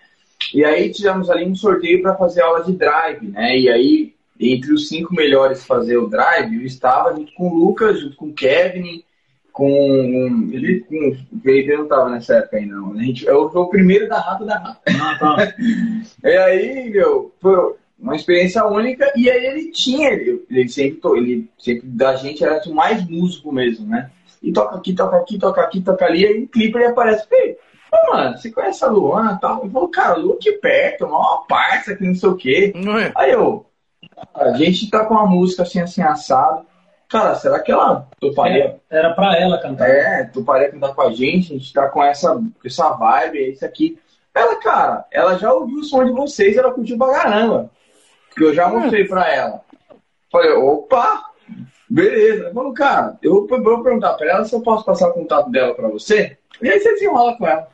E 0.54 0.64
aí 0.64 0.90
tivemos 0.90 1.28
ali 1.30 1.44
um 1.44 1.54
sorteio 1.54 2.02
para 2.02 2.16
fazer 2.16 2.42
aula 2.42 2.64
de 2.64 2.72
drive, 2.72 3.28
né? 3.28 3.58
E 3.58 3.68
aí 3.68 4.14
entre 4.38 4.72
os 4.72 4.88
cinco 4.88 5.14
melhores 5.14 5.64
fazer 5.66 5.98
o 5.98 6.08
drive, 6.08 6.54
eu 6.56 6.62
estava 6.62 7.14
junto 7.14 7.32
com 7.34 7.48
o 7.50 7.54
Lucas, 7.58 8.00
junto 8.00 8.16
com 8.16 8.26
o 8.26 8.32
Kevin, 8.32 9.04
com 9.52 10.48
ele, 10.52 10.80
com 10.80 11.10
o 11.36 11.40
Felipe 11.42 11.74
não 11.76 11.82
estava 11.82 12.08
nessa 12.08 12.36
época 12.36 12.56
ainda, 12.56 12.74
não. 12.76 12.92
A 12.94 13.02
gente, 13.02 13.26
eu 13.26 13.50
fui 13.50 13.60
o 13.60 13.66
primeiro 13.68 14.08
da 14.08 14.18
rata 14.18 14.44
da 14.46 14.58
rata. 14.58 14.80
Ah, 14.88 15.16
tá. 15.18 15.54
E 16.24 16.36
aí, 16.36 16.90
meu, 16.90 17.32
foi 17.40 17.74
uma 17.98 18.16
experiência 18.16 18.64
única. 18.64 19.12
E 19.14 19.28
aí 19.28 19.44
ele 19.44 19.70
tinha, 19.72 20.08
ele, 20.10 20.42
ele 20.50 20.68
sempre, 20.68 21.00
ele 21.16 21.50
sempre 21.58 21.86
da 21.86 22.16
gente 22.16 22.42
era 22.42 22.62
o 22.66 22.74
mais 22.74 23.06
músico 23.06 23.52
mesmo, 23.52 23.86
né? 23.86 24.10
E 24.42 24.52
toca 24.52 24.76
aqui, 24.76 24.94
toca 24.94 25.16
aqui, 25.16 25.38
toca 25.38 25.60
aqui, 25.60 25.80
toca 25.82 26.04
ali. 26.04 26.26
Aí 26.26 26.40
no 26.40 26.48
clipe 26.48 26.78
ele 26.78 26.86
aparece, 26.86 27.26
Ei, 27.30 27.56
mano, 28.08 28.38
você 28.38 28.50
conhece 28.50 28.84
a 28.84 28.88
Luana 28.88 29.32
e 29.32 29.40
tal? 29.40 29.64
Eu 29.64 29.70
falo, 29.70 29.88
cara, 29.88 30.16
Lu 30.16 30.34
aqui 30.34 30.52
perto, 30.52 31.06
uma 31.06 31.44
parça 31.46 31.94
que 31.94 32.04
não 32.04 32.14
sei 32.14 32.28
o 32.28 32.36
quê. 32.36 32.72
Não 32.74 32.98
é? 32.98 33.12
Aí 33.14 33.32
eu, 33.32 33.66
a 34.34 34.52
gente 34.52 34.88
tá 34.90 35.04
com 35.04 35.14
uma 35.14 35.26
música 35.26 35.62
assim, 35.62 35.80
assim, 35.80 36.02
assado. 36.02 36.64
Cara, 37.08 37.34
será 37.34 37.58
que 37.58 37.72
ela 37.72 38.08
toparia? 38.20 38.80
Era 38.88 39.12
pra 39.12 39.36
ela 39.36 39.58
cantar. 39.58 39.90
É, 39.90 40.24
toparia 40.24 40.70
cantar 40.70 40.94
com 40.94 41.02
a 41.02 41.12
gente, 41.12 41.52
a 41.52 41.58
gente 41.58 41.72
tá 41.72 41.88
com 41.88 42.02
essa, 42.02 42.40
essa 42.64 42.90
vibe, 42.90 43.38
é 43.38 43.48
isso 43.48 43.64
aqui. 43.64 43.98
Ela, 44.32 44.56
cara, 44.60 45.04
ela 45.10 45.36
já 45.36 45.52
ouviu 45.52 45.80
o 45.80 45.84
som 45.84 46.04
de 46.04 46.12
vocês, 46.12 46.56
ela 46.56 46.72
curtiu 46.72 46.96
pra 46.96 47.12
caramba. 47.12 47.70
Que 48.36 48.44
eu 48.44 48.54
já 48.54 48.68
mostrei 48.68 49.04
pra 49.04 49.28
ela. 49.28 49.60
Falei, 50.30 50.52
opa, 50.52 51.29
beleza. 51.90 52.44
Ela 52.44 52.54
falou, 52.54 52.72
cara, 52.72 53.18
eu 53.20 53.46
vou 53.46 53.82
perguntar 53.82 54.14
pra 54.14 54.30
ela 54.30 54.44
se 54.44 54.54
eu 54.54 54.62
posso 54.62 54.84
passar 54.84 55.08
o 55.08 55.12
contato 55.12 55.50
dela 55.50 55.74
pra 55.74 55.88
você. 55.88 56.38
E 56.62 56.68
aí 56.68 56.78
você 56.78 56.92
desenrola 56.92 57.36
com 57.36 57.46
ela. 57.46 57.68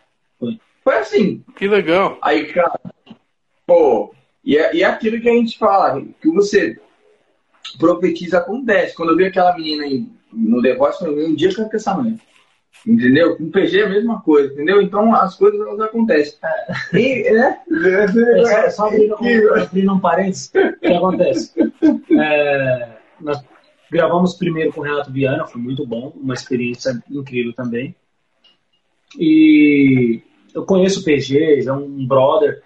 Foi. 0.82 0.97
Assim. 0.98 1.44
Que 1.56 1.68
legal. 1.68 2.16
Aí, 2.22 2.47
cara, 2.52 2.80
pô, 3.66 4.14
e 4.44 4.56
é, 4.56 4.74
e 4.74 4.82
é 4.82 4.86
aquilo 4.86 5.20
que 5.20 5.28
a 5.28 5.32
gente 5.32 5.59
fala, 5.59 6.01
que 6.20 6.30
você 6.30 6.78
profetiza 7.78 8.38
acontece. 8.38 8.94
Quando 8.94 9.10
eu 9.10 9.16
vi 9.16 9.26
aquela 9.26 9.55
menina 9.55 9.84
aí 9.84 10.06
no 10.32 10.62
Voice, 10.62 11.05
eu 11.05 11.10
falei, 11.10 11.26
um 11.26 11.34
dia 11.34 11.51
eu 11.51 11.55
quero 11.55 11.68
com 11.68 11.76
essa 11.76 11.94
mulher. 11.94 12.16
Entendeu? 12.86 13.36
Com 13.36 13.44
o 13.44 13.51
PG 13.51 13.80
é 13.80 13.84
a 13.84 13.88
mesma 13.88 14.20
coisa, 14.20 14.52
entendeu? 14.52 14.80
Então 14.80 15.12
as 15.12 15.34
coisas 15.34 15.60
elas 15.60 15.80
acontecem. 15.80 16.38
E, 16.93 17.32
né? 17.32 17.60
É, 17.84 18.70
só, 18.70 18.70
só 18.70 18.86
abrindo, 18.88 19.16
um, 19.20 19.55
abrindo 19.60 19.93
um 19.93 19.98
parênteses, 19.98 20.52
o 20.55 20.78
que 20.78 20.86
acontece? 20.86 21.52
É, 22.20 22.88
nós 23.20 23.43
gravamos 23.90 24.34
primeiro 24.34 24.72
com 24.72 24.80
o 24.80 24.84
Renato 24.84 25.12
Viana, 25.12 25.46
foi 25.46 25.60
muito 25.60 25.86
bom, 25.86 26.12
uma 26.16 26.34
experiência 26.34 27.02
incrível 27.10 27.52
também. 27.52 27.94
E 29.18 30.20
eu 30.54 30.64
conheço 30.64 31.00
o 31.00 31.04
PG, 31.04 31.64
é 31.66 31.72
um 31.72 32.06
brother. 32.06 32.62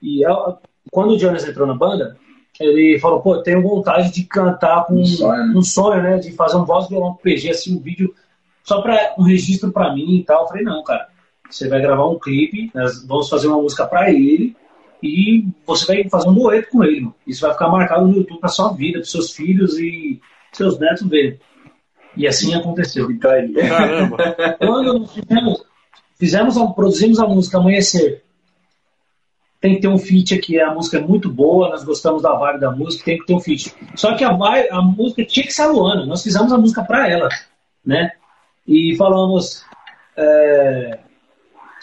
E 0.00 0.22
eu- 0.26 0.56
quando 0.90 1.12
o 1.12 1.18
Jonas 1.18 1.46
entrou 1.46 1.66
na 1.66 1.74
banda, 1.74 2.16
ele 2.60 2.98
falou, 2.98 3.20
pô, 3.20 3.42
tenho 3.42 3.62
vontade 3.62 4.12
de 4.12 4.24
cantar 4.24 4.84
com 4.86 5.00
Um 5.00 5.04
sonho, 5.04 5.46
né? 5.46 5.54
um 5.56 5.62
sonho, 5.62 6.02
né? 6.02 6.18
De 6.18 6.32
fazer 6.32 6.56
um 6.56 6.64
voz 6.64 6.88
violão 6.88 7.14
com 7.14 7.18
o 7.18 7.22
PG, 7.22 7.50
assim, 7.50 7.76
um 7.76 7.80
vídeo 7.80 8.14
só 8.62 8.80
para 8.80 9.14
um 9.18 9.22
registro 9.22 9.72
para 9.72 9.92
mim 9.94 10.16
e 10.16 10.24
tal. 10.24 10.42
Eu 10.42 10.48
falei, 10.48 10.62
não, 10.62 10.82
cara, 10.84 11.08
você 11.50 11.68
vai 11.68 11.80
gravar 11.80 12.08
um 12.08 12.18
clipe, 12.18 12.70
nós 12.74 13.04
vamos 13.06 13.28
fazer 13.28 13.48
uma 13.48 13.60
música 13.60 13.86
para 13.86 14.10
ele 14.12 14.56
e 15.02 15.44
você 15.66 15.86
vai 15.86 16.08
fazer 16.08 16.28
um 16.28 16.34
dueto 16.34 16.68
com 16.70 16.84
ele, 16.84 17.00
mano. 17.00 17.14
Isso 17.26 17.40
vai 17.40 17.52
ficar 17.52 17.68
marcado 17.68 18.06
no 18.06 18.16
YouTube 18.16 18.40
pra 18.40 18.48
sua 18.48 18.72
vida, 18.72 18.98
pros 18.98 19.10
seus 19.10 19.30
filhos 19.32 19.78
e 19.78 20.20
seus 20.52 20.78
netos 20.78 21.06
verem. 21.08 21.38
E 22.16 22.26
assim 22.26 22.54
aconteceu. 22.54 23.10
E 23.10 23.18
tá 23.18 23.32
aí. 23.32 23.52
Caramba. 23.52 24.16
Quando 24.58 24.98
nós 24.98 25.12
fizemos, 25.14 25.64
fizemos 26.18 26.56
a- 26.58 26.66
produzimos 26.66 27.18
a 27.18 27.26
música 27.26 27.58
Amanhecer, 27.58 28.22
tem 29.60 29.76
que 29.76 29.80
ter 29.82 29.88
um 29.88 29.96
feat 29.98 30.34
aqui, 30.34 30.60
a 30.60 30.74
música 30.74 30.98
é 30.98 31.00
muito 31.00 31.30
boa, 31.30 31.68
nós 31.70 31.84
gostamos 31.84 32.20
da 32.22 32.32
vibe 32.34 32.60
da 32.60 32.70
música, 32.72 33.04
tem 33.04 33.18
que 33.18 33.24
ter 33.26 33.32
um 33.34 33.40
feat. 33.40 33.72
Só 33.94 34.14
que 34.16 34.24
a, 34.24 34.32
vibe- 34.32 34.68
a 34.70 34.82
música 34.82 35.24
tinha 35.24 35.46
que 35.46 35.52
ser 35.52 35.62
a 35.62 35.66
Luana, 35.68 36.04
nós 36.04 36.22
fizemos 36.22 36.52
a 36.52 36.58
música 36.58 36.82
para 36.82 37.08
ela, 37.08 37.28
né? 37.86 38.10
E 38.66 38.94
falamos. 38.96 39.64
é, 40.16 40.98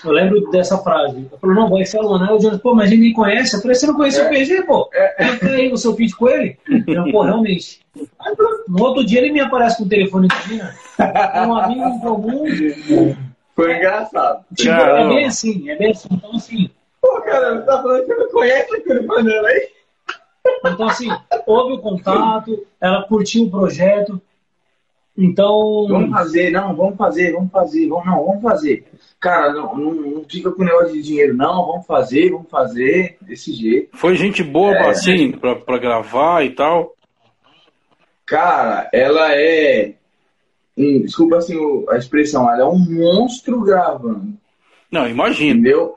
eu 0.04 0.12
lembro 0.12 0.50
dessa 0.52 0.78
frase. 0.78 1.28
Eu 1.32 1.38
falei, 1.40 1.56
não, 1.56 1.70
vai 1.70 1.86
ser 1.86 1.98
a 2.00 2.02
Luana. 2.02 2.30
Aí 2.30 2.36
o 2.36 2.40
Jonas, 2.40 2.62
pô, 2.62 2.74
mas 2.76 2.90
ninguém 2.90 3.12
conhece. 3.14 3.56
Eu 3.56 3.62
falei, 3.62 3.76
você 3.76 3.88
não 3.88 3.96
conhece 3.96 4.20
É. 4.22 4.26
o 4.26 4.30
PG, 4.30 4.64
pô? 4.64 4.90
Eu 5.18 5.38
falei 5.40 5.62
aí 5.66 5.72
o 5.74 5.78
seu 5.78 5.94
feat 5.96 6.16
com 6.16 6.30
ele? 6.30 6.58
Eu, 6.88 7.12
pô, 7.12 7.24
realmente. 7.24 7.82
No 8.68 8.84
outro 8.84 9.06
dia 9.06 9.20
ele 9.20 9.32
me 9.32 9.40
aparece 9.40 9.78
com 9.78 9.84
o 9.84 9.90
telefone 9.90 10.28
aqui, 10.32 10.56
né? 10.56 10.76
É 11.34 11.42
um 11.42 11.56
amigo 11.56 11.84
em 11.84 12.00
comum. 12.00 12.44
Foi 13.56 13.76
engraçado. 13.76 14.44
Tipo, 14.56 14.72
é 14.72 15.08
bem 15.08 15.26
assim, 15.26 15.70
é 15.70 15.76
bem 15.78 15.92
assim. 15.92 16.08
Então, 16.12 16.32
assim, 16.36 16.70
Pô, 17.02 17.22
cara, 17.22 17.56
você 17.60 17.66
tá 17.66 17.82
falando 17.82 18.06
que 18.06 18.14
não 18.14 18.30
conhece 18.30 18.76
aquele 18.76 19.04
panela 19.04 19.48
aí? 19.48 19.70
então, 20.66 20.88
assim, 20.88 21.08
houve 21.46 21.74
o 21.76 21.80
contato, 21.80 22.66
ela 22.82 23.04
curtiu 23.04 23.44
o 23.44 23.50
projeto. 23.52 24.22
Então, 25.18 25.86
Vamos 25.90 26.12
fazer, 26.12 26.50
não, 26.50 26.74
vamos 26.76 26.96
fazer, 26.98 27.34
vamos 27.34 27.52
fazer, 27.52 27.88
vamos, 27.90 28.06
não, 28.06 28.26
vamos 28.26 28.42
fazer. 28.42 28.86
Cara, 29.20 29.52
não, 29.52 29.76
não, 29.76 29.92
não 29.94 30.24
fica 30.24 30.50
com 30.52 30.64
negócio 30.64 30.94
de 30.94 31.02
dinheiro, 31.02 31.36
não, 31.36 31.66
vamos 31.68 31.86
fazer, 31.86 32.32
vamos 32.32 32.50
fazer, 32.50 33.18
desse 33.22 33.52
jeito. 33.54 33.90
Foi 33.98 34.16
gente 34.16 34.42
boa, 34.44 34.74
É. 34.74 34.90
assim, 34.90 35.32
pra, 35.34 35.56
pra 35.56 35.78
gravar 35.78 36.46
e 36.46 36.52
tal. 36.52 36.94
Cara, 38.30 38.90
ela 38.94 39.34
é. 39.36 39.94
hum, 40.78 41.02
desculpa 41.02 41.38
assim 41.38 41.58
o- 41.58 41.86
a 41.90 41.98
expressão, 41.98 42.50
ela 42.50 42.62
é 42.62 42.66
um 42.66 42.78
monstro 42.80 43.60
gravando, 43.62 44.34
Não, 44.92 45.08
imagino, 45.10 45.60
entendeu? 45.60 45.96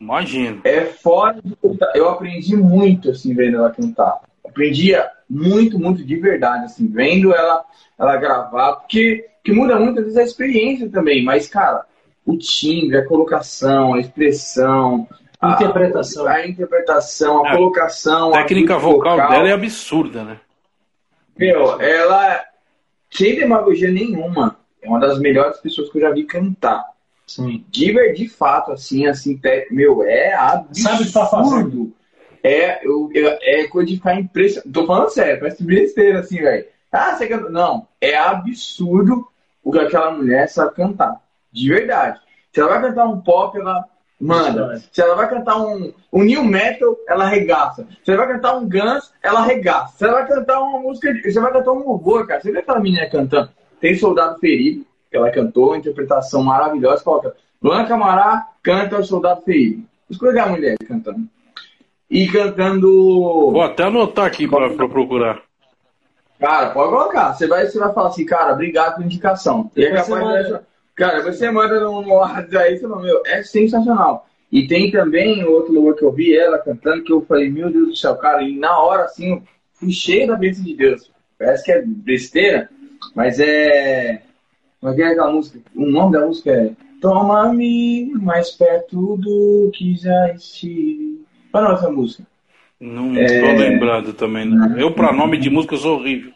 imagino. 0.00 0.60
É 0.64 0.82
fora 0.82 1.40
de. 1.42 1.56
Eu 1.94 2.08
aprendi 2.08 2.56
muito, 2.56 3.10
assim, 3.10 3.34
vendo 3.34 3.56
ela 3.58 3.70
cantar. 3.70 4.20
Aprendia 4.46 5.10
muito, 5.28 5.78
muito 5.78 6.04
de 6.04 6.16
verdade, 6.16 6.64
assim, 6.66 6.86
vendo 6.86 7.34
ela, 7.34 7.64
ela 7.98 8.16
gravar, 8.16 8.76
porque 8.76 9.26
que 9.44 9.50
muda 9.52 9.78
muitas 9.78 10.04
vezes 10.04 10.18
a 10.18 10.22
experiência 10.22 10.88
também, 10.88 11.24
mas, 11.24 11.48
cara, 11.48 11.84
o 12.24 12.36
timbre, 12.38 12.96
a 12.98 13.04
colocação, 13.06 13.94
a 13.94 13.98
expressão, 14.00 15.08
a- 15.40 15.54
Interpretação. 15.54 16.26
a, 16.28 16.46
interpretação, 16.46 17.44
a 17.44 17.48
É. 17.48 17.56
colocação, 17.56 18.28
A 18.34 18.38
técnica 18.44 18.74
atitude 18.76 18.94
vocal 18.94 19.16
dela 19.16 19.48
é 19.48 19.52
absurda, 19.52 20.22
né? 20.22 20.36
Meu, 21.38 21.80
ela 21.80 22.44
sem 23.10 23.36
demagogia 23.36 23.90
nenhuma, 23.90 24.56
é 24.80 24.88
uma 24.88 24.98
das 25.00 25.18
melhores 25.18 25.58
pessoas 25.58 25.90
que 25.90 25.98
eu 25.98 26.02
já 26.02 26.10
vi 26.10 26.24
cantar. 26.24 26.84
Sim. 27.26 27.64
De, 27.68 27.92
ver- 27.92 28.14
de 28.14 28.28
fato, 28.28 28.72
assim, 28.72 29.06
assim, 29.06 29.40
meu, 29.70 30.02
é 30.02 30.34
absurdo. 30.34 30.80
Sabe 30.80 31.02
o 31.02 31.06
que 31.06 31.12
tá 31.12 31.26
fazendo. 31.26 31.92
É, 32.42 32.86
eu, 32.86 33.10
eu- 33.14 33.38
é 33.40 33.66
coisa 33.68 33.88
de 33.88 33.96
ficar 33.96 34.18
impressionado. 34.18 34.72
Tô 34.72 34.86
falando 34.86 35.10
sério, 35.10 35.38
parece 35.40 35.62
besteira, 35.62 36.20
assim, 36.20 36.40
velho. 36.40 36.66
Ah, 36.90 37.16
você 37.16 37.26
canta. 37.26 37.48
Não, 37.48 37.86
é 38.00 38.16
absurdo 38.16 39.26
o 39.62 39.70
que 39.70 39.78
aquela 39.78 40.10
mulher 40.10 40.48
sabe 40.48 40.74
cantar. 40.74 41.20
De 41.50 41.68
verdade. 41.68 42.20
Se 42.52 42.60
ela 42.60 42.70
vai 42.78 42.82
cantar 42.90 43.06
um 43.06 43.20
pop, 43.20 43.56
ela 43.58 43.84
manda. 44.22 44.80
Se 44.92 45.00
ela 45.02 45.14
vai 45.14 45.28
cantar 45.28 45.58
um, 45.58 45.92
um 46.12 46.22
new 46.22 46.44
metal, 46.44 46.96
ela 47.08 47.24
arregaça. 47.24 47.86
Se 48.04 48.10
ela 48.12 48.24
vai 48.24 48.34
cantar 48.34 48.56
um 48.56 48.68
Guns, 48.68 49.12
ela 49.22 49.40
arregaça. 49.40 49.96
Se 49.98 50.04
ela 50.04 50.14
vai 50.14 50.28
cantar 50.28 50.60
uma 50.60 50.78
música. 50.80 51.12
de- 51.12 51.30
Você 51.32 51.40
vai 51.40 51.52
cantar 51.52 51.72
um 51.72 51.84
louvor, 51.86 52.26
cara. 52.26 52.40
Você 52.40 52.52
vê 52.52 52.58
aquela 52.60 52.80
menina 52.80 53.08
cantando? 53.10 53.50
Tem 53.80 53.94
Soldado 53.96 54.38
Ferido, 54.38 54.86
que 55.10 55.16
ela 55.16 55.30
cantou, 55.30 55.68
uma 55.68 55.76
interpretação 55.78 56.42
maravilhosa. 56.42 57.02
Coloca. 57.02 57.34
Luana 57.62 57.86
Camará 57.86 58.46
canta 58.62 58.98
o 58.98 59.04
Soldado 59.04 59.42
Ferido. 59.42 59.82
Escolha 60.08 60.44
a 60.44 60.46
mulher 60.48 60.76
cantando. 60.86 61.20
E 62.10 62.28
cantando. 62.28 63.50
Vou 63.50 63.62
até 63.62 63.84
anotar 63.84 64.26
aqui 64.26 64.46
pra, 64.46 64.68
pra 64.70 64.88
procurar. 64.88 65.40
Cara, 66.38 66.70
pode 66.70 66.90
colocar. 66.90 67.32
Você 67.34 67.46
vai, 67.46 67.66
você 67.66 67.78
vai 67.78 67.92
falar 67.92 68.08
assim, 68.08 68.26
cara, 68.26 68.52
obrigado 68.52 68.94
pela 68.94 69.06
indicação. 69.06 69.70
E 69.76 69.84
é 69.84 69.90
capaz 69.90 70.06
você 70.08 70.14
de- 70.14 70.24
manda. 70.50 70.66
Cara, 70.94 71.22
você 71.22 71.50
manda 71.50 71.80
no 71.80 72.06
WhatsApp 72.14 72.56
aí, 72.56 72.76
você 72.78 72.86
fala, 72.88 73.02
meu, 73.02 73.22
é 73.26 73.42
sensacional. 73.42 74.28
E 74.50 74.66
tem 74.66 74.90
também 74.90 75.42
outro 75.44 75.72
louvor 75.72 75.96
que 75.96 76.04
eu 76.04 76.12
vi 76.12 76.36
ela 76.36 76.58
cantando, 76.58 77.02
que 77.02 77.12
eu 77.12 77.22
falei, 77.22 77.50
meu 77.50 77.70
Deus 77.70 77.88
do 77.88 77.96
céu, 77.96 78.16
cara, 78.16 78.42
e 78.42 78.54
na 78.56 78.78
hora 78.78 79.04
assim, 79.04 79.30
eu 79.30 79.42
fui 79.72 79.90
cheio 79.90 80.26
da 80.26 80.36
bênção 80.36 80.62
de 80.64 80.74
Deus. 80.74 81.10
Parece 81.38 81.64
que 81.64 81.72
é 81.72 81.82
besteira, 81.82 82.68
mas 83.14 83.40
é. 83.40 84.22
Como 84.80 84.92
é 84.92 84.96
que 84.96 85.02
é 85.02 85.06
aquela 85.06 85.30
música? 85.32 85.58
O 85.74 85.86
nome 85.86 86.12
da 86.12 86.26
música 86.26 86.50
é 86.50 86.72
Toma-me 87.02 88.12
mais 88.14 88.52
perto 88.52 89.16
do 89.16 89.72
que 89.74 89.96
já 89.96 90.32
estive. 90.34 91.24
Qual 91.50 91.64
é 91.64 91.66
a 91.66 91.70
nossa 91.70 91.90
música? 91.90 92.22
Não 92.78 93.16
É. 93.16 93.40
tô 93.40 93.58
lembrado 93.60 94.12
também. 94.12 94.44
Não. 94.44 94.78
Eu, 94.78 94.92
pra 94.92 95.12
nome 95.12 95.36
de 95.36 95.50
música, 95.50 95.76
sou 95.76 95.98
horrível. 95.98 96.32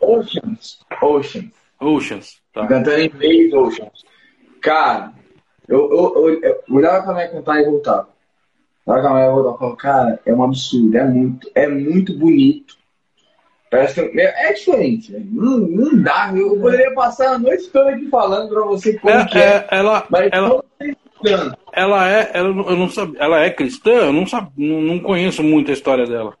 Oceans. 0.00 0.80
Oceans. 1.02 1.50
Oceans. 1.80 2.40
Tá. 2.52 2.66
Cantando 2.66 2.98
em 2.98 3.06
inglês, 3.06 3.52
Oceans. 3.52 4.04
Cara, 4.60 5.12
eu, 5.68 5.90
eu, 5.90 6.28
eu, 6.28 6.40
eu 6.42 6.74
olhava 6.74 7.02
pra 7.04 7.12
mulher 7.12 7.32
cantar 7.32 7.60
e 7.60 7.64
voltava. 7.64 8.08
Olhava 8.86 9.02
pra 9.02 9.10
mulher 9.12 9.28
e 9.28 9.32
voltava. 9.32 9.54
Eu 9.54 9.58
falava, 9.58 9.76
cara, 9.76 10.20
é 10.26 10.34
um 10.34 10.42
absurdo, 10.42 10.96
é 10.96 11.04
muito, 11.04 11.50
é 11.54 11.68
muito 11.68 12.18
bonito. 12.18 12.76
Parece 13.70 14.08
que 14.08 14.20
é, 14.20 14.52
diferente, 14.54 15.12
não, 15.12 15.58
não 15.58 16.02
dá. 16.02 16.32
Eu 16.34 16.58
poderia 16.58 16.92
passar 16.94 17.34
a 17.34 17.38
noite 17.38 17.68
toda 17.68 17.90
aqui 17.90 18.08
falando 18.08 18.48
pra 18.48 18.62
você 18.64 18.98
como 18.98 19.12
É, 19.12 19.26
que 19.26 19.38
é. 19.38 19.42
é, 19.42 19.66
ela, 19.70 20.06
Mas 20.08 20.30
ela, 20.32 20.64
ela 21.74 22.08
é, 22.10 22.30
ela, 22.32 22.48
eu 22.48 22.76
não 22.76 22.88
sabia, 22.88 23.20
ela 23.20 23.40
é 23.40 23.50
cristã? 23.50 23.90
Eu 23.90 24.12
não, 24.12 24.26
sab, 24.26 24.50
não, 24.56 24.80
não 24.80 24.98
conheço 25.00 25.42
muito 25.42 25.70
a 25.70 25.74
história 25.74 26.06
dela. 26.06 26.34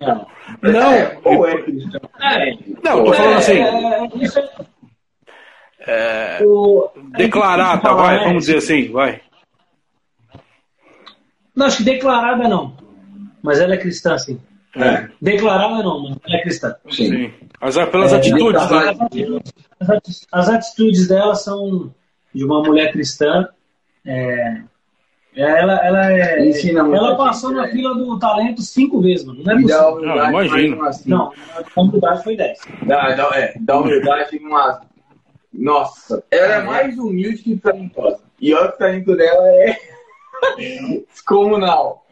Não. 0.00 0.26
Não. 0.62 0.92
É, 0.92 1.18
ou 1.24 1.48
é 1.48 1.62
cristão. 1.62 2.00
É. 2.20 2.50
Não, 2.84 2.98
eu 2.98 3.04
tô 3.06 3.12
falando 3.14 3.32
é- 3.32 3.36
assim, 3.36 3.52
É, 3.58 4.04
é- 5.86 6.38
é, 6.40 6.44
o- 6.46 6.90
declarada, 7.16 7.80
falar, 7.80 8.02
vai, 8.02 8.18
né? 8.18 8.24
vamos 8.26 8.44
dizer 8.46 8.58
assim, 8.58 8.90
vai. 8.92 9.20
Não, 11.54 11.66
acho 11.66 11.78
que 11.78 11.84
declarada 11.84 12.48
não. 12.48 12.76
Mas 13.42 13.60
ela 13.60 13.74
é 13.74 13.76
cristã, 13.76 14.16
sim. 14.18 14.40
É, 14.76 15.08
Declarada 15.20 15.82
não, 15.82 16.02
mas 16.02 16.16
ela 16.26 16.36
é 16.36 16.42
cristã. 16.42 16.74
sim. 16.90 17.08
Sim. 17.08 17.34
As, 17.60 17.74
pelas 17.90 18.12
É, 18.12 18.16
atitudes, 18.16 18.62
as, 18.62 18.70
né? 18.70 19.40
as 19.80 20.26
as 20.32 20.48
atitudes 20.48 21.08
dela 21.08 21.34
são 21.34 21.92
de 22.34 22.44
uma 22.44 22.62
mulher 22.62 22.90
cristã. 22.92 23.48
É, 24.06 24.62
ela, 25.34 25.74
ela, 25.86 26.12
é, 26.12 26.46
Ensina 26.46 26.82
muito 26.84 26.96
ela 26.96 27.16
passou 27.16 27.50
gente, 27.50 27.58
na 27.60 27.66
né? 27.66 27.72
fila 27.72 27.94
do 27.94 28.18
talento 28.18 28.60
cinco 28.62 29.00
vezes, 29.00 29.24
mano. 29.24 29.42
Não 29.42 29.52
é 29.52 29.62
dá 29.62 29.82
possível. 29.84 30.00
Não, 30.06 30.28
imagino. 30.28 30.76
mais 30.76 30.96
assim. 30.96 31.08
Não, 31.10 31.32
a 31.74 31.80
humildade 31.80 32.22
foi 32.24 32.36
10. 32.36 32.58
Dá, 32.86 33.14
dá, 33.14 33.30
é, 33.34 33.54
dá 33.60 33.78
humildade 33.78 34.36
uma. 34.38 34.82
Nossa, 35.52 36.22
ela 36.30 36.54
é 36.54 36.62
mais 36.62 36.98
humilde 36.98 37.38
que 37.42 37.56
talentosa. 37.56 38.20
E 38.40 38.52
olha 38.54 38.68
que 38.68 38.74
o 38.74 38.78
talento 38.78 39.16
dela 39.16 39.46
é 39.48 39.78
descomunal. 41.08 42.06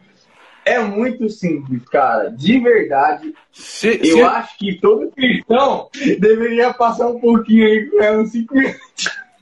É 0.65 0.79
muito 0.79 1.29
simples, 1.31 1.83
cara. 1.89 2.31
De 2.31 2.59
verdade, 2.61 3.35
Se, 3.51 3.99
eu 3.99 4.17
se- 4.19 4.23
acho 4.23 4.59
que 4.59 4.79
todo 4.79 5.11
cristão 5.11 5.89
deveria 6.19 6.73
passar 6.75 7.09
um 7.09 7.19
pouquinho 7.19 7.67
aí 7.67 7.87
com 7.91 8.03
ela, 8.03 8.23
uns 8.23 8.31
5 8.33 8.55
minutos. 8.55 8.81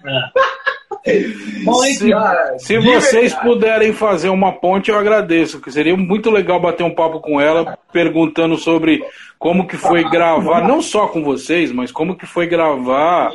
Bom, 1.65 1.75
Se- 1.83 2.11
Cara, 2.11 2.59
Se 2.59 2.79
de 2.79 2.85
vocês 2.87 3.33
verdade. 3.33 3.43
puderem 3.49 3.93
fazer 3.93 4.29
uma 4.29 4.53
ponte, 4.53 4.91
eu 4.91 4.99
agradeço, 4.99 5.61
que 5.61 5.71
seria 5.73 5.97
muito 5.97 6.31
legal 6.31 6.61
bater 6.61 6.85
um 6.85 6.95
papo 6.95 7.21
com 7.21 7.41
ela, 7.41 7.77
perguntando 7.93 8.57
sobre 8.57 9.03
como 9.39 9.67
que 9.67 9.77
foi 9.77 10.03
gravar, 10.09 10.67
não 10.67 10.81
só 10.81 11.07
com 11.09 11.23
vocês, 11.23 11.71
mas 11.73 11.91
como 11.93 12.17
que 12.17 12.27
foi 12.27 12.47
gravar 12.47 13.33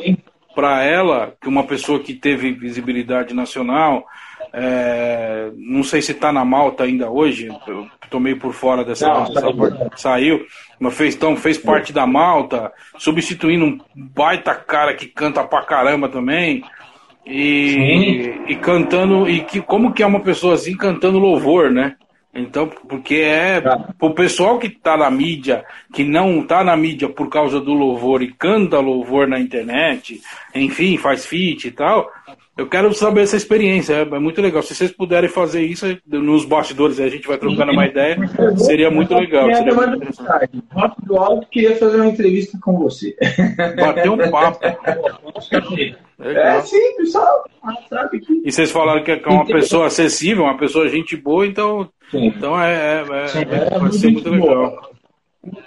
para 0.56 0.84
ela, 0.84 1.34
que 1.42 1.48
uma 1.48 1.64
pessoa 1.64 2.00
que 2.00 2.14
teve 2.14 2.52
visibilidade 2.52 3.34
nacional, 3.34 4.06
é, 4.52 5.50
não 5.58 5.84
sei 5.84 6.02
se 6.02 6.12
está 6.12 6.32
na 6.32 6.46
Malta 6.46 6.84
ainda 6.84 7.10
hoje, 7.10 7.50
eu 7.68 7.88
tô 8.10 8.20
meio 8.20 8.38
por 8.38 8.54
fora 8.54 8.84
dessa, 8.86 9.08
Não, 9.08 9.24
dessa 9.26 9.40
saiu. 9.42 9.56
parte. 9.58 10.02
saiu, 10.02 10.46
mas 10.80 10.94
fez, 10.96 11.16
então, 11.16 11.36
fez 11.36 11.58
parte 11.58 11.92
da 11.92 12.06
Malta, 12.06 12.72
substituindo 12.98 13.66
um 13.66 13.80
baita 13.96 14.54
cara 14.54 14.94
que 14.94 15.08
canta 15.08 15.44
pra 15.44 15.64
caramba 15.64 16.08
também. 16.08 16.64
E, 17.26 18.42
e 18.48 18.56
cantando, 18.58 19.30
e 19.30 19.42
que, 19.42 19.62
como 19.62 19.94
que 19.94 20.04
é 20.04 20.06
uma 20.06 20.20
pessoa 20.20 20.56
assim 20.56 20.76
cantando 20.76 21.20
louvor, 21.20 21.72
né? 21.72 21.96
Então, 22.36 22.68
porque 22.68 23.16
é 23.16 23.62
o 24.02 24.10
pessoal 24.10 24.58
que 24.58 24.68
tá 24.68 24.98
na 24.98 25.10
mídia, 25.12 25.64
que 25.94 26.04
não 26.04 26.42
tá 26.42 26.64
na 26.64 26.76
mídia 26.76 27.08
por 27.08 27.30
causa 27.30 27.62
do 27.62 27.74
louvor 27.74 28.24
e 28.24 28.34
canta 28.34 28.80
louvor 28.80 29.28
na 29.28 29.40
internet, 29.40 30.20
enfim, 30.56 30.98
faz 30.98 31.28
feat 31.28 31.68
e 31.68 31.72
tal. 31.72 32.12
Eu 32.56 32.70
quero 32.70 32.94
saber 32.94 33.22
essa 33.22 33.36
experiência, 33.36 33.94
é, 33.94 34.02
é 34.02 34.20
muito 34.20 34.40
legal. 34.40 34.62
Se 34.62 34.76
vocês 34.76 34.92
puderem 34.92 35.28
fazer 35.30 35.62
isso 35.64 35.86
nos 36.06 36.46
bastidores, 36.46 37.00
a 37.00 37.10
gente 37.10 37.28
vai 37.28 37.38
trocando 37.38 37.72
uma 37.72 37.86
ideia, 37.88 38.16
seria 38.58 38.92
muito 38.92 39.14
legal. 39.16 39.52
Seria 39.54 39.74
muito. 39.74 40.24
Rock 40.72 41.06
do 41.06 41.18
Alto 41.18 41.48
queria 41.50 41.76
fazer 41.76 41.96
uma 41.98 42.08
entrevista 42.08 42.58
com 42.62 42.78
você. 42.78 43.16
Bater 43.76 44.10
um 44.10 44.30
papo. 44.30 44.60
É 46.20 46.62
simples, 46.62 47.12
só 47.12 47.44
sabe 47.90 48.20
que. 48.22 48.42
E 48.46 48.52
vocês 48.52 48.72
falaram 48.72 49.04
que 49.04 49.12
é 49.12 49.22
uma 49.28 49.46
pessoa 49.46 49.88
acessível, 49.88 50.44
uma 50.44 50.58
pessoa 50.58 50.88
gente 50.88 51.18
boa, 51.18 51.46
então, 51.46 51.90
Sim. 52.10 52.28
então 52.28 52.60
é, 52.62 53.04
é- 53.04 53.24
é- 53.24 53.28
Sim, 53.28 53.40
é 53.42 53.78
vai 53.80 53.92
ser 53.92 54.12
muito 54.12 54.30
boa. 54.30 54.68
legal. 54.70 54.92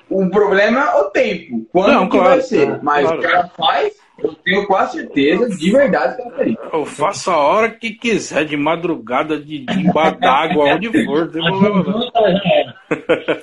O 0.09 0.31
problema 0.31 0.81
é 0.81 0.95
o 0.95 1.05
tempo. 1.11 1.67
Quando 1.71 1.93
Não, 1.93 2.09
claro, 2.09 2.29
vai 2.29 2.41
ser? 2.41 2.83
Mas 2.83 3.05
claro. 3.05 3.19
o 3.19 3.23
cara 3.23 3.51
faz, 3.57 3.95
eu 4.19 4.35
tenho 4.45 4.67
quase 4.67 4.99
certeza, 5.01 5.49
de 5.49 5.71
verdade, 5.71 6.17
que 6.17 6.23
ela 6.23 6.31
faria. 6.37 6.59
Eu 6.73 6.85
faço 6.87 7.31
a 7.31 7.37
hora 7.37 7.71
que 7.71 7.91
quiser, 7.91 8.45
de 8.45 8.57
madrugada, 8.57 9.39
de, 9.39 9.59
de 9.67 9.81
embaixo 9.81 10.19
d'água, 10.21 10.75
onde 10.75 10.89
for. 11.05 11.31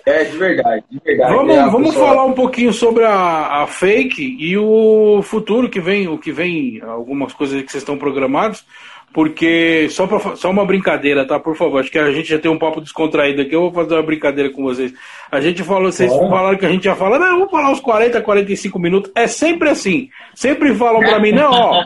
É, 0.05 0.23
de 0.25 0.37
verdade, 0.37 0.83
de 0.89 0.99
verdade. 1.03 1.33
Vamos, 1.35 1.55
É 1.55 1.65
vamos 1.69 1.89
pessoa- 1.91 2.07
falar 2.09 2.25
um 2.25 2.33
pouquinho 2.33 2.73
sobre 2.73 3.03
a, 3.03 3.61
a 3.63 3.67
fake 3.67 4.37
e 4.39 4.57
o 4.57 5.21
futuro 5.23 5.69
que 5.69 5.79
vem, 5.79 6.07
o 6.07 6.17
que 6.17 6.31
vem, 6.31 6.81
algumas 6.81 7.33
coisas 7.33 7.61
que 7.61 7.71
vocês 7.71 7.81
estão 7.83 7.97
programados, 7.97 8.65
porque 9.13 9.87
só, 9.91 10.07
pra, 10.07 10.35
só 10.35 10.49
uma 10.49 10.65
brincadeira, 10.65 11.25
tá? 11.25 11.39
Por 11.39 11.55
favor, 11.55 11.79
acho 11.79 11.91
que 11.91 11.99
a 11.99 12.11
gente 12.11 12.29
já 12.29 12.39
tem 12.39 12.49
um 12.49 12.57
papo 12.57 12.81
descontraído 12.81 13.43
aqui, 13.43 13.55
eu 13.55 13.61
vou 13.61 13.71
fazer 13.71 13.93
uma 13.93 14.03
brincadeira 14.03 14.49
com 14.49 14.63
vocês. 14.63 14.91
A 15.31 15.39
gente 15.39 15.63
falou, 15.63 15.91
vocês 15.91 16.11
Bora. 16.11 16.29
falaram 16.29 16.57
que 16.57 16.65
a 16.65 16.69
gente 16.69 16.85
ia 16.85 16.95
falar, 16.95 17.19
não, 17.19 17.37
vamos 17.37 17.51
falar 17.51 17.71
uns 17.71 17.79
40, 17.79 18.21
45 18.21 18.79
minutos. 18.79 19.11
É 19.15 19.27
sempre 19.27 19.69
assim. 19.69 20.09
Sempre 20.33 20.73
falam 20.73 20.99
pra 21.01 21.19
mim, 21.19 21.31
não, 21.31 21.51
ó, 21.51 21.85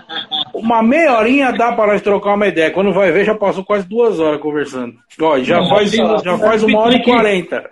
uma 0.54 0.82
meia 0.82 1.18
horinha 1.18 1.52
dá 1.52 1.74
pra 1.74 1.88
nós 1.88 2.02
trocar 2.02 2.36
uma 2.36 2.48
ideia. 2.48 2.72
Quando 2.72 2.94
vai 2.94 3.12
ver, 3.12 3.26
já 3.26 3.36
passou 3.36 3.64
quase 3.64 3.88
duas 3.88 4.20
horas 4.20 4.40
conversando. 4.40 4.95
Ó, 5.22 5.38
já 5.40 5.60
Não, 5.60 5.70
faz, 5.70 5.98
não, 5.98 6.20
já 6.20 6.38
faz 6.38 6.64
uma 6.64 6.80
hora 6.80 6.95
e 6.95 7.04
quarenta. 7.04 7.70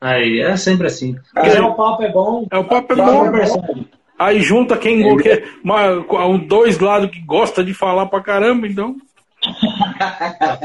Aí, 0.00 0.40
é 0.40 0.56
sempre 0.56 0.86
assim. 0.86 1.16
É. 1.36 1.60
o 1.60 1.74
papo 1.74 2.02
é 2.02 2.10
bom, 2.10 2.46
É, 2.50 2.56
o 2.56 2.64
papo 2.64 2.92
é 2.92 2.96
bom. 2.96 3.84
Aí 4.18 4.40
junta 4.42 4.76
quem 4.76 5.16
que, 5.18 5.44
uma- 5.62 6.26
um, 6.26 6.38
dois 6.38 6.78
lados 6.78 7.10
que 7.10 7.20
gosta 7.20 7.62
de 7.62 7.72
falar 7.72 8.06
pra 8.06 8.20
caramba, 8.20 8.66
então. 8.66 8.96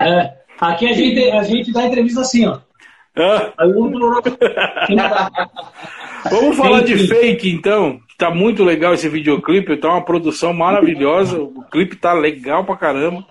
É, 0.00 0.32
aqui 0.60 0.88
a 0.88 0.92
gente, 0.92 1.30
a 1.30 1.42
gente 1.42 1.72
dá 1.72 1.84
entrevista 1.86 2.20
assim, 2.22 2.46
ó. 2.46 2.58
Ah, 3.16 3.52
Aí 3.58 3.68
o 3.70 3.78
outro. 3.78 4.38
vamos 6.30 6.56
falar 6.56 6.82
de 6.82 7.06
fake 7.06 7.50
então. 7.50 8.00
Tá 8.18 8.30
muito 8.30 8.62
legal 8.64 8.94
esse 8.94 9.08
videoclipe, 9.08 9.76
tá 9.76 9.88
uma 9.90 10.04
produção 10.04 10.52
maravilhosa. 10.52 11.40
O 11.40 11.62
clipe 11.70 11.96
tá 11.96 12.12
legal 12.12 12.64
pra 12.64 12.76
caramba. 12.76 13.24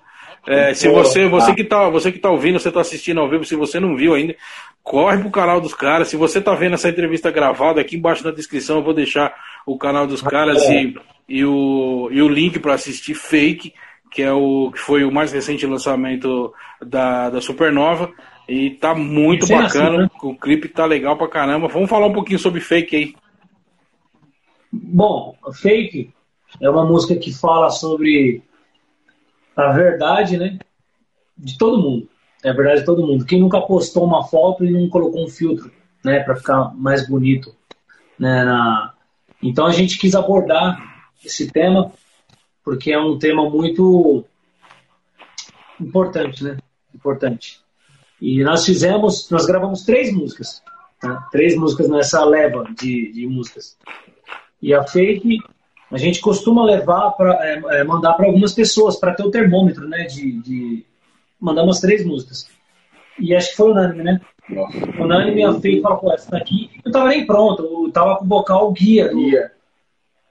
É, 0.46 0.74
se 0.74 0.88
você, 0.88 1.28
você 1.28 1.54
que 1.54 1.62
tá, 1.62 1.88
você 1.88 2.10
que 2.10 2.18
tá 2.18 2.30
ouvindo, 2.30 2.58
você 2.58 2.70
tá 2.72 2.80
assistindo 2.80 3.20
ao 3.20 3.28
vivo, 3.28 3.44
se 3.44 3.54
você 3.54 3.78
não 3.78 3.96
viu 3.96 4.14
ainda, 4.14 4.34
corre 4.82 5.18
pro 5.18 5.30
canal 5.30 5.60
dos 5.60 5.72
caras. 5.74 6.08
Se 6.08 6.16
você 6.16 6.40
tá 6.40 6.54
vendo 6.54 6.74
essa 6.74 6.88
entrevista 6.88 7.30
gravada, 7.30 7.80
aqui 7.80 7.96
embaixo 7.96 8.24
na 8.24 8.32
descrição 8.32 8.78
eu 8.78 8.82
vou 8.82 8.92
deixar 8.94 9.32
o 9.64 9.78
canal 9.78 10.06
dos 10.06 10.20
caras 10.20 10.60
É. 10.64 10.82
e, 10.82 10.94
e, 11.28 11.44
o, 11.44 12.08
e 12.10 12.20
o 12.20 12.28
link 12.28 12.58
para 12.58 12.74
assistir 12.74 13.14
Fake, 13.14 13.72
que 14.10 14.20
é 14.22 14.32
o 14.32 14.70
que 14.72 14.80
foi 14.80 15.04
o 15.04 15.12
mais 15.12 15.30
recente 15.32 15.64
lançamento 15.66 16.52
da, 16.84 17.30
da 17.30 17.40
Supernova. 17.40 18.10
E 18.48 18.70
tá 18.70 18.92
muito 18.94 19.46
Sem 19.46 19.56
bacana. 19.56 20.06
açúcar. 20.06 20.26
O 20.26 20.36
clipe 20.36 20.68
tá 20.68 20.84
legal 20.84 21.16
pra 21.16 21.28
caramba. 21.28 21.68
Vamos 21.68 21.88
falar 21.88 22.06
um 22.08 22.12
pouquinho 22.12 22.40
sobre 22.40 22.60
Fake 22.60 22.96
aí. 22.96 23.14
Bom, 24.72 25.36
Fake 25.60 26.10
é 26.60 26.68
uma 26.68 26.84
música 26.84 27.14
que 27.16 27.32
fala 27.32 27.70
sobre 27.70 28.42
a 29.56 29.72
verdade, 29.72 30.36
né? 30.36 30.58
De 31.36 31.56
todo 31.58 31.82
mundo. 31.82 32.08
É 32.42 32.50
a 32.50 32.52
verdade 32.52 32.80
de 32.80 32.86
todo 32.86 33.06
mundo. 33.06 33.24
Quem 33.24 33.40
nunca 33.40 33.60
postou 33.60 34.04
uma 34.04 34.24
foto 34.24 34.64
e 34.64 34.70
não 34.70 34.88
colocou 34.88 35.24
um 35.24 35.28
filtro, 35.28 35.70
né? 36.04 36.20
Pra 36.20 36.36
ficar 36.36 36.74
mais 36.74 37.08
bonito, 37.08 37.54
né? 38.18 38.44
Na... 38.44 38.94
Então 39.42 39.66
a 39.66 39.72
gente 39.72 39.98
quis 39.98 40.14
abordar 40.14 41.10
esse 41.24 41.50
tema 41.50 41.92
porque 42.64 42.92
é 42.92 42.98
um 42.98 43.18
tema 43.18 43.48
muito 43.48 44.24
importante, 45.80 46.44
né? 46.44 46.58
Importante. 46.94 47.60
E 48.20 48.42
nós 48.44 48.64
fizemos, 48.64 49.28
nós 49.30 49.46
gravamos 49.46 49.82
três 49.82 50.12
músicas, 50.12 50.62
tá? 51.00 51.28
três 51.32 51.56
músicas 51.56 51.88
nessa 51.88 52.24
leva 52.24 52.64
de, 52.78 53.12
de 53.12 53.26
músicas. 53.26 53.76
E 54.60 54.72
a 54.72 54.84
fake 54.84 55.40
a 55.92 55.98
gente 55.98 56.20
costuma 56.20 56.64
levar 56.64 57.10
para 57.12 57.84
mandar 57.84 58.14
para 58.14 58.26
algumas 58.26 58.52
pessoas 58.54 58.96
para 58.96 59.14
ter 59.14 59.22
o 59.24 59.30
termômetro, 59.30 59.86
né? 59.88 60.04
De, 60.04 60.40
de 60.40 60.84
mandar 61.40 61.62
umas 61.62 61.80
três 61.80 62.04
músicas. 62.04 62.48
E 63.18 63.34
acho 63.34 63.50
que 63.50 63.56
foi 63.56 63.70
unânime, 63.70 64.02
né? 64.02 64.20
Unânime 64.98 65.44
a 65.44 65.52
fake 65.54 65.80
falou, 65.82 65.98
pô, 65.98 66.12
essa 66.12 66.30
daqui 66.30 66.70
não 66.84 66.90
tava 66.92 67.08
nem 67.08 67.24
pronto, 67.26 67.62
eu 67.62 67.92
tava 67.92 68.16
com 68.16 68.24
o 68.24 68.28
vocal 68.28 68.72
guia 68.72 69.08
do, 69.08 69.30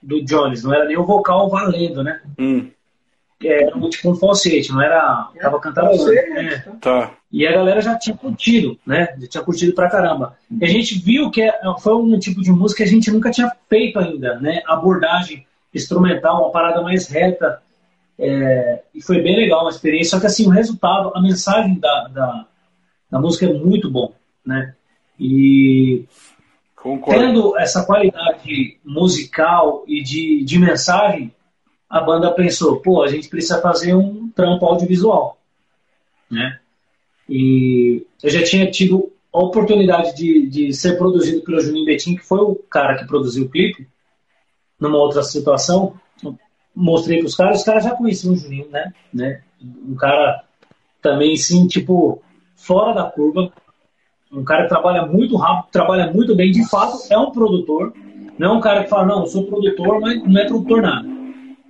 do 0.02 0.24
Jones, 0.24 0.62
não 0.62 0.74
era 0.74 0.84
nem 0.84 0.96
o 0.98 1.04
vocal 1.04 1.48
valendo, 1.48 2.02
né? 2.02 2.20
Hum, 2.38 2.68
Era 3.42 3.76
um, 3.76 3.88
tipo 3.88 4.10
um 4.10 4.14
falsete, 4.16 4.70
não 4.70 4.82
era. 4.82 5.28
Tava 5.40 5.58
cantando. 5.60 5.90
É. 6.12 6.58
tá. 6.80 7.12
E 7.30 7.46
a 7.46 7.52
galera 7.52 7.80
já 7.80 7.98
tinha 7.98 8.16
curtido, 8.16 8.78
né? 8.86 9.14
Já 9.20 9.26
tinha 9.28 9.42
curtido 9.44 9.74
pra 9.74 9.88
caramba. 9.90 10.36
E 10.60 10.64
a 10.64 10.68
gente 10.68 10.98
viu 10.98 11.30
que 11.30 11.40
é- 11.42 11.58
foi 11.80 11.94
um 11.94 12.18
tipo 12.18 12.42
de 12.42 12.52
música 12.52 12.82
que 12.82 12.88
a 12.88 12.92
gente 12.92 13.10
nunca 13.10 13.30
tinha 13.30 13.50
feito 13.68 13.98
ainda, 13.98 14.38
né? 14.38 14.62
Abordagem 14.66 15.46
instrumental, 15.74 16.42
uma 16.42 16.52
parada 16.52 16.82
mais 16.82 17.08
reta. 17.08 17.62
É, 18.18 18.82
e 18.94 19.02
foi 19.02 19.20
bem 19.20 19.36
legal 19.36 19.66
a 19.66 19.70
experiência. 19.70 20.10
Só 20.10 20.20
que 20.20 20.26
assim, 20.26 20.46
o 20.46 20.50
resultado, 20.50 21.12
a 21.14 21.20
mensagem 21.20 21.78
da, 21.78 22.08
da, 22.08 22.46
da 23.10 23.18
música 23.18 23.46
é 23.46 23.52
muito 23.52 23.90
bom, 23.90 24.12
né? 24.44 24.74
E 25.18 26.04
Concordo. 26.76 27.20
tendo 27.20 27.58
essa 27.58 27.84
qualidade 27.84 28.78
musical 28.84 29.84
e 29.86 30.02
de, 30.02 30.44
de 30.44 30.58
mensagem, 30.58 31.32
a 31.88 32.00
banda 32.00 32.32
pensou, 32.32 32.80
pô, 32.80 33.02
a 33.02 33.08
gente 33.08 33.28
precisa 33.28 33.60
fazer 33.60 33.94
um 33.94 34.30
trampo 34.30 34.64
audiovisual, 34.66 35.38
né? 36.30 36.58
E 37.28 38.04
eu 38.22 38.30
já 38.30 38.42
tinha 38.42 38.70
tido 38.70 39.12
a 39.32 39.38
oportunidade 39.38 40.14
de, 40.14 40.46
de 40.46 40.72
ser 40.72 40.98
produzido 40.98 41.42
pelo 41.42 41.60
Juninho 41.60 41.86
Betim, 41.86 42.16
que 42.16 42.24
foi 42.24 42.40
o 42.40 42.54
cara 42.54 42.98
que 42.98 43.06
produziu 43.06 43.44
o 43.44 43.48
clipe, 43.48 43.86
numa 44.82 44.98
outra 44.98 45.22
situação. 45.22 45.94
Mostrei 46.74 47.18
para 47.18 47.26
os 47.26 47.34
caras, 47.34 47.58
os 47.58 47.64
caras 47.64 47.84
já 47.84 47.90
conheciam 47.90 48.32
o 48.32 48.36
Juninho, 48.36 48.68
né? 48.70 48.92
né? 49.12 49.42
Um 49.62 49.94
cara 49.94 50.42
também, 51.00 51.36
sim, 51.36 51.66
tipo, 51.66 52.22
fora 52.56 52.94
da 52.94 53.04
curva, 53.04 53.52
um 54.32 54.42
cara 54.42 54.62
que 54.62 54.70
trabalha 54.70 55.04
muito 55.06 55.36
rápido, 55.36 55.70
trabalha 55.70 56.10
muito 56.10 56.34
bem, 56.34 56.50
de 56.50 56.68
fato, 56.68 56.98
é 57.10 57.18
um 57.18 57.30
produtor. 57.30 57.92
Não 58.38 58.54
é 58.54 58.56
um 58.56 58.60
cara 58.60 58.84
que 58.84 58.90
fala, 58.90 59.06
não, 59.06 59.20
eu 59.20 59.26
sou 59.26 59.44
produtor, 59.44 60.00
mas 60.00 60.22
não 60.22 60.40
é 60.40 60.46
produtor 60.46 60.82
nada. 60.82 61.06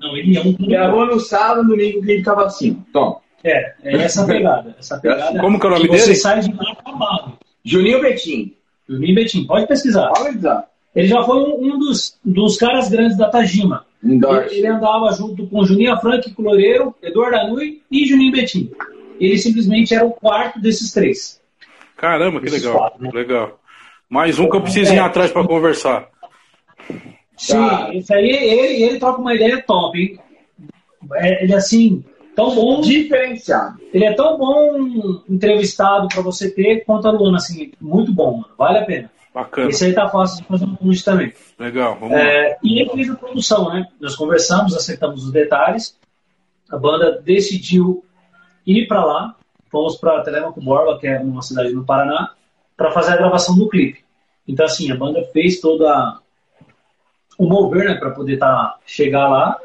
Não, 0.01 0.17
ele 0.17 0.37
é 0.37 0.41
um 0.41 0.55
produtor. 0.55 0.69
Gravou 0.69 1.07
no 1.07 1.21
sábado, 1.21 1.67
domingo, 1.67 2.03
que 2.03 2.13
ele 2.13 2.23
tava 2.23 2.47
assim. 2.47 2.75
Toma. 2.93 3.17
É, 3.43 3.75
é 3.83 3.97
essa 4.03 4.25
pegada. 4.25 4.77
Essa 4.79 5.01
pegada 5.01 5.41
Como 5.41 5.59
que 5.59 5.67
é 5.67 5.69
o 5.69 5.73
nome 5.73 5.89
você 5.89 6.05
dele? 6.05 6.15
sai 6.15 6.41
de 6.41 6.55
lá 6.55 6.73
acabado. 6.73 7.33
Juninho 7.65 8.01
Betim. 8.01 8.55
Juninho 8.89 9.15
Betim, 9.17 9.45
pode 9.45 9.67
pesquisar. 9.67 10.13
Fala, 10.15 10.29
Exato. 10.29 10.69
Ele 10.95 11.09
já 11.09 11.23
foi 11.25 11.37
um, 11.39 11.75
um 11.75 11.79
dos, 11.79 12.19
dos 12.25 12.57
caras 12.57 12.89
grandes 12.89 13.17
da 13.17 13.29
Tajima. 13.31 13.87
Ele, 14.05 14.21
ele 14.51 14.67
andava 14.67 15.11
junto 15.13 15.47
com 15.47 15.65
Juninho 15.65 15.97
Frank, 15.99 16.35
Loureiro, 16.39 16.95
Eduardo 17.03 17.37
Anui 17.37 17.81
e 17.91 18.05
Juninho 18.07 18.33
Betim. 18.33 18.71
Ele 19.21 19.39
simplesmente 19.39 19.95
era 19.95 20.05
o 20.05 20.11
quarto 20.11 20.61
desses 20.61 20.93
três. 20.93 21.41
Caramba, 21.97 22.41
que 22.41 22.47
Esses 22.47 22.63
legal. 22.65 22.79
quatro, 22.79 23.03
né? 23.03 23.11
Legal. 23.15 23.61
Mais 24.09 24.39
um 24.39 24.51
que 24.51 24.57
eu 24.57 24.61
preciso 24.61 24.93
ir 24.93 24.97
É. 24.97 25.01
atrás 25.01 25.31
pra 25.31 25.47
conversar. 25.47 26.09
Sim, 27.37 27.55
Tá. 27.55 27.91
isso 27.95 28.13
aí, 28.13 28.29
ele, 28.29 28.83
ele 28.83 28.99
troca 28.99 29.21
uma 29.21 29.35
ideia 29.35 29.63
top, 29.63 29.99
hein? 29.99 30.19
É, 31.15 31.45
ele 31.45 31.55
assim, 31.55 32.05
tão 32.37 32.55
bom. 32.55 32.81
Diferenciado. 32.81 33.79
Ele 33.93 34.05
é 34.05 34.13
tão 34.13 34.37
bom 34.37 35.23
entrevistado 35.29 36.09
pra 36.09 36.23
você 36.23 36.51
ter 36.51 36.85
quanto 36.85 37.09
a 37.09 37.11
Luana, 37.13 37.37
assim, 37.39 37.73
muito 37.81 38.13
bom, 38.13 38.33
mano. 38.39 38.49
Vale 38.59 38.79
a 38.79 38.85
pena. 38.85 39.11
Bacana. 39.35 39.71
Esse 39.71 39.87
aí 39.87 39.95
tá 39.95 40.09
fácil 40.09 40.43
de 40.43 40.49
fazer 40.49 40.65
um 40.67 40.77
convite 40.77 41.05
também. 41.05 41.33
Legal. 41.59 41.97
Vamos 41.99 42.17
lá. 42.17 42.23
É, 42.23 42.59
e 42.63 42.81
ele 42.81 42.91
fez 42.91 43.11
a 43.11 43.15
produção, 43.15 43.73
né? 43.73 43.87
Nós 44.01 44.15
conversamos, 44.15 44.77
acertamos 44.77 45.25
os 45.25 45.33
detalhes. 45.33 45.99
A 46.71 46.77
banda 46.77 47.21
decidiu 47.21 48.05
ir 48.67 48.87
para 48.87 49.05
lá. 49.05 49.37
Fomos 49.71 49.97
para 49.97 50.23
Telemaco 50.23 50.61
Borba, 50.61 50.99
que 50.99 51.07
é 51.07 51.19
uma 51.19 51.41
cidade 51.41 51.73
no 51.73 51.85
Paraná, 51.85 52.33
para 52.77 52.91
fazer 52.91 53.13
a 53.13 53.17
gravação 53.17 53.57
do 53.57 53.69
clipe. 53.69 54.05
Então, 54.47 54.67
assim, 54.67 54.93
a 54.93 54.97
banda 54.97 55.25
fez 55.33 55.61
toda 55.61 56.19
o 57.39 57.49
mover, 57.49 57.87
né, 57.87 57.95
para 57.95 58.11
poder 58.11 58.37
tá, 58.37 58.79
chegar 58.85 59.29
lá 59.29 59.59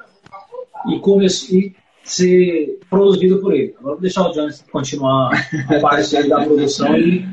e 0.87 0.99
começou 0.99 1.57
e 1.57 1.75
ser 2.03 2.79
produzido 2.89 3.39
por 3.39 3.53
ele. 3.53 3.75
Agora 3.77 3.95
vou 3.95 4.01
deixar 4.01 4.21
o 4.23 4.31
Jones 4.31 4.63
continuar 4.71 5.31
a 5.69 5.79
parte 5.81 6.27
da 6.27 6.45
produção 6.45 6.97
e 6.97 7.27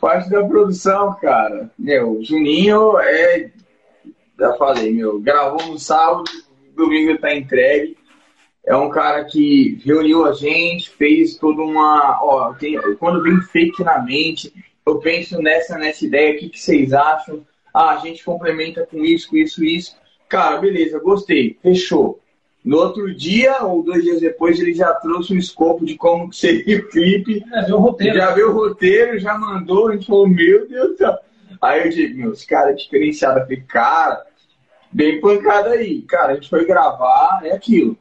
Parte 0.00 0.30
da 0.30 0.44
produção, 0.44 1.16
cara. 1.20 1.70
Meu, 1.78 2.22
Juninho 2.22 2.98
é. 2.98 3.50
Já 4.38 4.54
falei, 4.54 4.92
meu, 4.92 5.18
gravou 5.18 5.66
no 5.66 5.78
sábado, 5.78 6.30
domingo 6.76 7.18
tá 7.18 7.34
entregue. 7.34 7.96
É 8.64 8.76
um 8.76 8.90
cara 8.90 9.24
que 9.24 9.80
reuniu 9.84 10.26
a 10.26 10.32
gente, 10.32 10.90
fez 10.90 11.36
toda 11.36 11.62
uma. 11.62 12.18
Ó, 12.22 12.52
tem- 12.54 12.78
quando 12.96 13.22
vem 13.22 13.40
fake 13.40 13.82
na 13.82 14.00
mente, 14.02 14.52
eu 14.86 14.98
penso 14.98 15.40
nessa, 15.42 15.76
nessa 15.78 16.04
ideia, 16.04 16.34
o 16.34 16.38
que, 16.38 16.50
que 16.50 16.60
vocês 16.60 16.92
acham? 16.92 17.44
Ah, 17.74 17.90
a 17.90 17.96
gente 17.96 18.24
complementa 18.24 18.86
com 18.86 19.04
isso, 19.04 19.30
com 19.30 19.36
isso, 19.36 19.64
isso. 19.64 19.96
Cara, 20.28 20.58
beleza, 20.58 21.00
gostei, 21.00 21.58
fechou. 21.62 22.20
No 22.68 22.76
outro 22.80 23.14
dia, 23.14 23.64
ou 23.64 23.82
dois 23.82 24.04
dias 24.04 24.20
depois, 24.20 24.60
ele 24.60 24.74
já 24.74 24.92
trouxe 24.92 25.32
um 25.32 25.38
escopo 25.38 25.86
de 25.86 25.96
como 25.96 26.28
que 26.28 26.36
seria 26.36 26.78
o 26.80 26.88
clipe. 26.90 27.42
é, 27.50 27.62
ver 27.62 27.72
o 27.72 27.78
roteiro. 27.78 28.14
Já 28.14 28.34
viu 28.34 28.50
o 28.50 28.52
roteiro, 28.52 29.18
já 29.18 29.38
mandou, 29.38 29.88
a 29.88 29.92
gente 29.94 30.06
falou, 30.06 30.28
meu 30.28 30.68
Deus 30.68 30.90
do 30.90 30.96
céu. 30.98 31.16
Aí 31.62 31.86
eu 31.86 31.88
digo, 31.88 32.18
meu, 32.18 32.32
esse 32.34 32.46
cara 32.46 32.72
é 32.72 32.74
diferenciado. 32.74 33.38
Eu 33.38 33.44
falei, 33.44 33.62
cara, 33.62 34.26
bem 34.92 35.18
pancada 35.18 35.70
aí. 35.70 36.02
Cara, 36.02 36.32
a 36.32 36.34
gente 36.34 36.50
foi 36.50 36.66
gravar, 36.66 37.40
é 37.42 37.52
aquilo. 37.52 37.96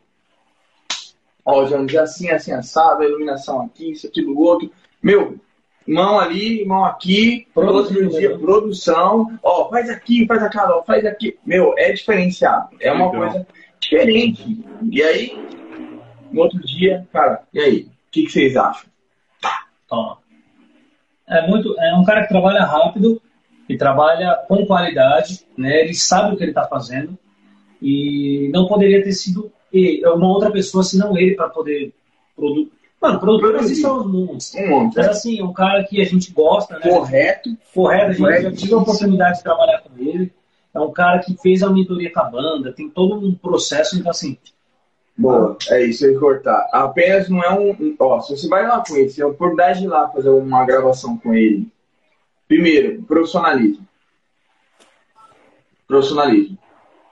Ó, 1.45 1.63
Jones, 1.63 1.93
é 1.93 1.99
assim, 1.99 2.29
assim, 2.29 2.51
assado, 2.51 3.03
a 3.03 3.05
iluminação 3.05 3.61
aqui, 3.61 3.93
isso, 3.93 4.05
aquilo, 4.05 4.37
outro. 4.37 4.69
Meu, 5.01 5.39
mão 5.87 6.19
ali, 6.19 6.65
mão 6.65 6.83
aqui, 6.83 7.47
outro 7.55 7.71
Produzido, 7.71 8.09
dia, 8.09 8.31
né? 8.31 8.37
produção. 8.37 9.39
Ó, 9.41 9.69
faz 9.69 9.89
aqui, 9.89 10.25
faz 10.27 10.43
aquela, 10.43 10.75
ó, 10.75 10.83
faz 10.83 11.05
aqui. 11.05 11.39
Meu, 11.45 11.73
é 11.77 11.93
diferenciado. 11.93 12.75
É 12.81 12.91
uma 12.91 13.09
Legal. 13.09 13.31
coisa 13.31 13.47
diferente. 13.79 14.65
E 14.91 15.01
aí, 15.01 15.37
no 16.31 16.41
outro 16.41 16.59
dia, 16.59 17.07
cara, 17.11 17.43
e 17.53 17.59
aí? 17.59 17.81
O 17.81 18.11
que, 18.11 18.23
que 18.23 18.31
vocês 18.31 18.55
acham? 18.55 18.89
Toma. 19.87 20.17
É 21.27 21.47
muito, 21.47 21.77
é 21.79 21.95
um 21.95 22.03
cara 22.03 22.23
que 22.23 22.29
trabalha 22.29 22.63
rápido 22.63 23.21
e 23.67 23.77
trabalha 23.77 24.35
com 24.47 24.65
qualidade, 24.65 25.45
né? 25.57 25.81
Ele 25.81 25.93
sabe 25.93 26.33
o 26.33 26.37
que 26.37 26.43
ele 26.43 26.51
está 26.51 26.65
fazendo 26.65 27.17
e 27.81 28.49
não 28.53 28.67
poderia 28.67 29.03
ter 29.03 29.11
sido 29.11 29.51
ele, 29.71 30.05
uma 30.07 30.27
outra 30.29 30.51
pessoa 30.51 30.83
senão 30.83 31.17
ele 31.17 31.35
para 31.35 31.49
poder 31.49 31.93
produzir. 32.35 32.71
Mano, 32.99 33.19
produtor 33.19 33.55
existe 33.57 33.85
aos 33.85 34.07
mundos. 34.07 34.55
Um 34.55 34.69
monte. 34.69 34.97
Mas 34.97 35.07
assim, 35.07 35.39
é 35.39 35.43
um 35.43 35.53
cara 35.53 35.83
que 35.83 36.01
a 36.01 36.05
gente 36.05 36.31
gosta, 36.31 36.79
né? 36.79 36.89
correto. 36.89 37.55
Correto, 37.73 38.25
a 38.25 38.31
gente 38.31 38.43
já 38.43 38.51
tive 38.51 38.73
a 38.73 38.77
oportunidade 38.77 39.37
de 39.37 39.43
trabalhar 39.43 39.81
com 39.81 40.01
ele. 40.01 40.33
É 40.77 40.81
um 40.81 40.91
cara 40.91 41.19
que 41.19 41.35
fez 41.41 41.63
a 41.63 41.69
mentoria 41.69 42.11
com 42.11 42.19
a 42.19 42.29
banda, 42.29 42.71
tem 42.71 42.89
todo 42.89 43.15
um 43.25 43.33
processo, 43.33 43.97
então 43.97 44.11
assim, 44.11 44.37
Boa, 45.17 45.57
é 45.71 45.83
isso, 45.83 46.05
eu 46.05 46.13
ia 46.13 46.19
cortar. 46.19 46.69
Apenas 46.71 47.27
não 47.27 47.43
é 47.43 47.51
um. 47.51 47.95
Ó, 47.97 48.21
se 48.21 48.37
você 48.37 48.47
vai 48.47 48.67
lá 48.67 48.83
com 48.87 48.95
ele, 48.95 49.09
se 49.09 49.19
é 49.19 49.23
a 49.23 49.27
oportunidade 49.27 49.79
de 49.79 49.85
ir 49.85 49.87
lá 49.87 50.07
fazer 50.09 50.29
uma 50.29 50.63
gravação 50.63 51.17
com 51.17 51.33
ele. 51.33 51.67
Primeiro, 52.47 53.01
profissionalismo. 53.01 53.85
Profissionalismo. 55.87 56.57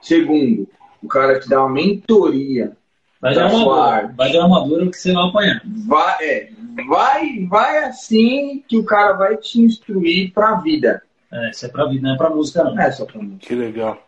Segundo, 0.00 0.68
o 1.02 1.08
cara 1.08 1.40
te 1.40 1.48
dá 1.48 1.60
uma 1.60 1.70
mentoria. 1.70 2.76
vai 3.20 3.32
de 3.32 3.40
Da 3.40 3.48
sua 3.48 3.58
armadura, 3.58 3.82
arte. 3.82 4.16
vai 4.16 4.30
de 4.30 4.38
armadura 4.38 4.90
que 4.90 4.96
você 4.96 5.12
vai 5.12 5.28
apanhar. 5.28 5.62
Vai, 5.64 6.24
é, 6.24 6.50
vai, 6.88 7.46
vai 7.46 7.78
assim 7.84 8.62
que 8.68 8.76
o 8.78 8.84
cara 8.84 9.14
vai 9.14 9.36
te 9.36 9.60
instruir 9.60 10.32
pra 10.32 10.60
vida. 10.60 11.02
É, 11.32 11.50
isso 11.50 11.66
é 11.66 11.68
pra 11.68 11.86
vida, 11.86 12.06
não 12.06 12.14
é 12.14 12.18
pra 12.18 12.30
música 12.30 12.64
não. 12.64 12.78
É 12.80 12.90
só 12.90 13.04
pra 13.04 13.20
mim. 13.20 13.36
Que 13.38 13.54
legal. 13.54 14.00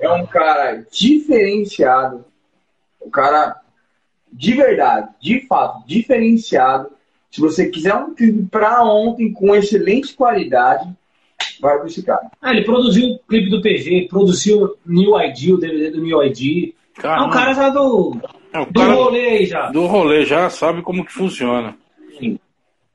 é 0.00 0.10
um 0.10 0.26
cara 0.26 0.84
diferenciado, 0.90 2.24
um 3.04 3.10
cara 3.10 3.56
de 4.32 4.52
verdade, 4.52 5.08
de 5.20 5.46
fato, 5.46 5.86
diferenciado. 5.86 6.90
Se 7.30 7.40
você 7.40 7.68
quiser 7.68 7.94
um 7.94 8.14
clipe 8.14 8.46
para 8.50 8.84
ontem 8.84 9.32
com 9.32 9.54
excelente 9.54 10.14
qualidade, 10.14 10.88
vai 11.60 11.78
com 11.78 11.86
esse 11.86 12.02
cara. 12.02 12.30
Ah, 12.40 12.50
ele 12.52 12.64
produziu 12.64 13.08
o 13.08 13.18
clipe 13.28 13.50
do 13.50 13.62
PG, 13.62 14.08
produziu 14.08 14.76
New 14.84 15.20
ID, 15.20 15.52
o 15.52 15.58
DVD 15.58 15.90
do 15.90 16.02
New 16.02 16.22
ID. 16.24 16.74
é 17.02 17.20
um 17.20 17.30
cara 17.30 17.52
já 17.54 17.70
do, 17.70 18.16
é, 18.52 18.60
o 18.60 18.66
do 18.66 18.80
cara 18.80 18.94
rolê 18.94 19.26
aí 19.26 19.46
já. 19.46 19.70
Do 19.70 19.86
rolê, 19.86 20.24
já 20.24 20.48
sabe 20.50 20.82
como 20.82 21.04
que 21.04 21.12
funciona. 21.12 21.76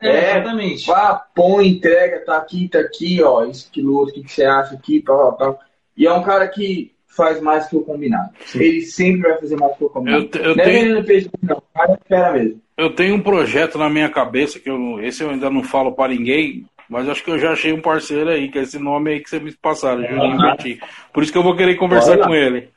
Sim. 0.01 0.07
É, 0.07 0.37
exatamente. 0.37 0.87
Vá, 0.87 1.25
põe, 1.35 1.67
entrega, 1.67 2.23
tá 2.25 2.37
aqui, 2.37 2.69
tá 2.69 2.79
aqui, 2.79 3.21
ó, 3.21 3.43
isso, 3.45 3.67
aquilo, 3.69 3.95
outro, 3.95 4.11
o 4.11 4.15
que, 4.15 4.23
que 4.23 4.31
você 4.31 4.45
acha 4.45 4.75
aqui, 4.75 5.01
pá, 5.01 5.31
pá. 5.33 5.55
E 5.97 6.07
é 6.07 6.13
um 6.13 6.23
cara 6.23 6.47
que 6.47 6.93
faz 7.07 7.41
mais 7.41 7.67
que 7.67 7.75
o 7.75 7.81
combinado. 7.81 8.29
Sim. 8.45 8.59
Ele 8.59 8.81
sempre 8.81 9.29
vai 9.29 9.37
fazer 9.37 9.57
mais 9.57 9.75
que 9.75 9.83
o 9.83 9.89
combinado. 9.89 10.29
Eu, 10.35 10.41
eu 10.41 10.55
não 10.55 10.63
é 10.63 10.65
tenho... 10.65 11.29
Não, 11.43 11.63
cara 11.73 11.93
espera 11.93 12.31
mesmo. 12.31 12.61
Eu 12.77 12.95
tenho 12.95 13.15
um 13.15 13.21
projeto 13.21 13.77
na 13.77 13.89
minha 13.89 14.09
cabeça, 14.09 14.57
que 14.57 14.69
eu, 14.69 15.01
esse 15.01 15.21
eu 15.21 15.29
ainda 15.29 15.49
não 15.49 15.61
falo 15.61 15.91
para 15.91 16.13
ninguém, 16.13 16.65
mas 16.89 17.09
acho 17.09 17.21
que 17.23 17.29
eu 17.29 17.37
já 17.37 17.51
achei 17.51 17.73
um 17.73 17.81
parceiro 17.81 18.29
aí, 18.29 18.49
que 18.49 18.57
é 18.57 18.61
esse 18.61 18.79
nome 18.79 19.11
aí 19.11 19.19
que 19.19 19.29
você 19.29 19.37
me 19.37 19.51
passaram, 19.51 20.07
Juninho 20.07 20.37
Berti. 20.37 20.79
Por 21.13 21.21
isso 21.21 21.31
que 21.31 21.37
eu 21.37 21.43
vou 21.43 21.57
querer 21.57 21.75
conversar 21.75 22.17
com 22.19 22.33
ele. 22.33 22.69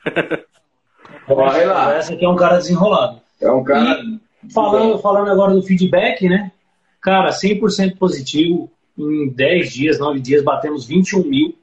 Vai 1.29 1.65
lá. 1.65 1.95
Essa 1.95 2.15
aqui 2.15 2.25
é 2.25 2.29
um 2.29 2.35
cara 2.35 2.57
desenrolado. 2.57 3.21
É 3.41 3.51
um 3.51 3.63
cara. 3.63 4.01
E 4.45 4.53
falando, 4.53 4.99
falando 4.99 5.31
agora 5.31 5.55
do 5.55 5.63
feedback, 5.63 6.29
né? 6.29 6.51
Cara, 7.03 7.31
100% 7.31 7.99
positivo. 7.99 8.71
Em 8.97 9.29
10 9.29 9.73
dias, 9.73 9.99
9 9.99 10.21
dias, 10.21 10.45
batemos 10.45 10.87
21 10.87 11.25
mil 11.25 11.59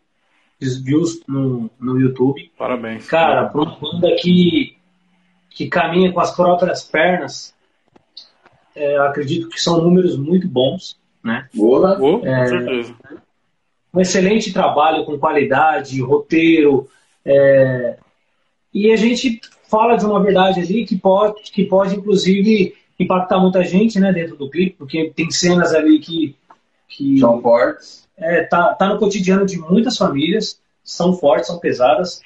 views 0.60 1.22
no, 1.28 1.70
no 1.80 2.00
YouTube. 2.00 2.52
Parabéns. 2.58 3.08
Cara, 3.08 3.48
para 3.48 3.62
uma 3.62 3.78
banda 3.80 4.14
que, 4.20 4.76
que 5.50 5.68
caminha 5.68 6.12
com 6.12 6.20
as 6.20 6.36
próprias 6.36 6.84
pernas, 6.84 7.56
é, 8.76 8.98
acredito 8.98 9.48
que 9.48 9.62
são 9.62 9.82
números 9.82 10.18
muito 10.18 10.48
bons. 10.48 11.00
Né? 11.24 11.48
Boa, 11.54 11.96
Boa 11.96 12.28
é, 12.28 12.42
com 12.42 12.48
certeza. 12.48 12.96
Um 13.94 14.02
excelente 14.02 14.52
trabalho 14.52 15.06
com 15.06 15.18
qualidade, 15.18 16.02
roteiro. 16.02 16.90
É, 17.24 17.98
e 18.74 18.92
a 18.92 18.96
gente 18.96 19.40
fala 19.70 19.96
de 19.96 20.06
uma 20.06 20.22
verdade 20.22 20.60
ali 20.60 20.86
que 20.86 20.98
pode, 20.98 21.44
que 21.52 21.64
pode 21.66 21.96
inclusive 21.96 22.76
impactar 23.00 23.40
muita 23.40 23.64
gente 23.64 24.00
né, 24.00 24.12
dentro 24.12 24.36
do 24.36 24.50
clipe, 24.50 24.76
porque 24.78 25.12
tem 25.16 25.32
cenas 25.32 25.74
ali 25.74 26.00
que. 26.00 26.36
que 26.88 27.20
são 27.20 27.42
fortes. 27.42 28.08
É, 28.18 28.44
tá, 28.44 28.74
tá 28.74 28.90
no 28.90 29.00
cotidiano 29.00 29.46
de 29.46 29.58
muitas 29.58 29.98
famílias, 29.98 30.60
são 30.84 31.14
fortes, 31.14 31.48
são 31.48 31.58
pesadas, 31.58 32.22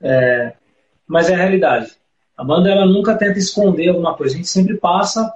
é, 0.00 0.52
mas 1.06 1.28
é 1.28 1.34
a 1.34 1.38
realidade. 1.38 1.92
A 2.36 2.44
banda 2.44 2.70
ela 2.70 2.86
nunca 2.86 3.16
tenta 3.16 3.38
esconder 3.38 3.88
alguma 3.88 4.14
coisa, 4.14 4.34
a 4.34 4.36
gente 4.36 4.48
sempre 4.48 4.76
passa 4.76 5.34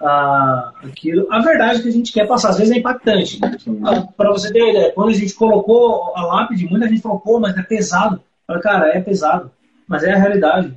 a, 0.00 0.72
aquilo, 0.82 1.26
a 1.30 1.40
verdade 1.40 1.82
que 1.82 1.88
a 1.88 1.92
gente 1.92 2.12
quer 2.12 2.26
passar. 2.26 2.50
Às 2.50 2.58
vezes 2.58 2.74
é 2.74 2.78
impactante. 2.78 3.38
Ah, 3.84 4.06
Para 4.16 4.30
você 4.30 4.52
ter 4.52 4.70
ideia, 4.70 4.92
quando 4.92 5.10
a 5.10 5.14
gente 5.14 5.34
colocou 5.34 6.12
a 6.16 6.22
lápide, 6.24 6.66
muita 6.66 6.88
gente 6.88 7.02
falou, 7.02 7.20
pô, 7.20 7.38
mas 7.38 7.56
é 7.56 7.62
pesado. 7.62 8.20
Falei, 8.46 8.62
cara, 8.62 8.96
é 8.96 9.00
pesado, 9.00 9.50
mas 9.86 10.02
é 10.02 10.12
a 10.12 10.18
realidade. 10.18 10.74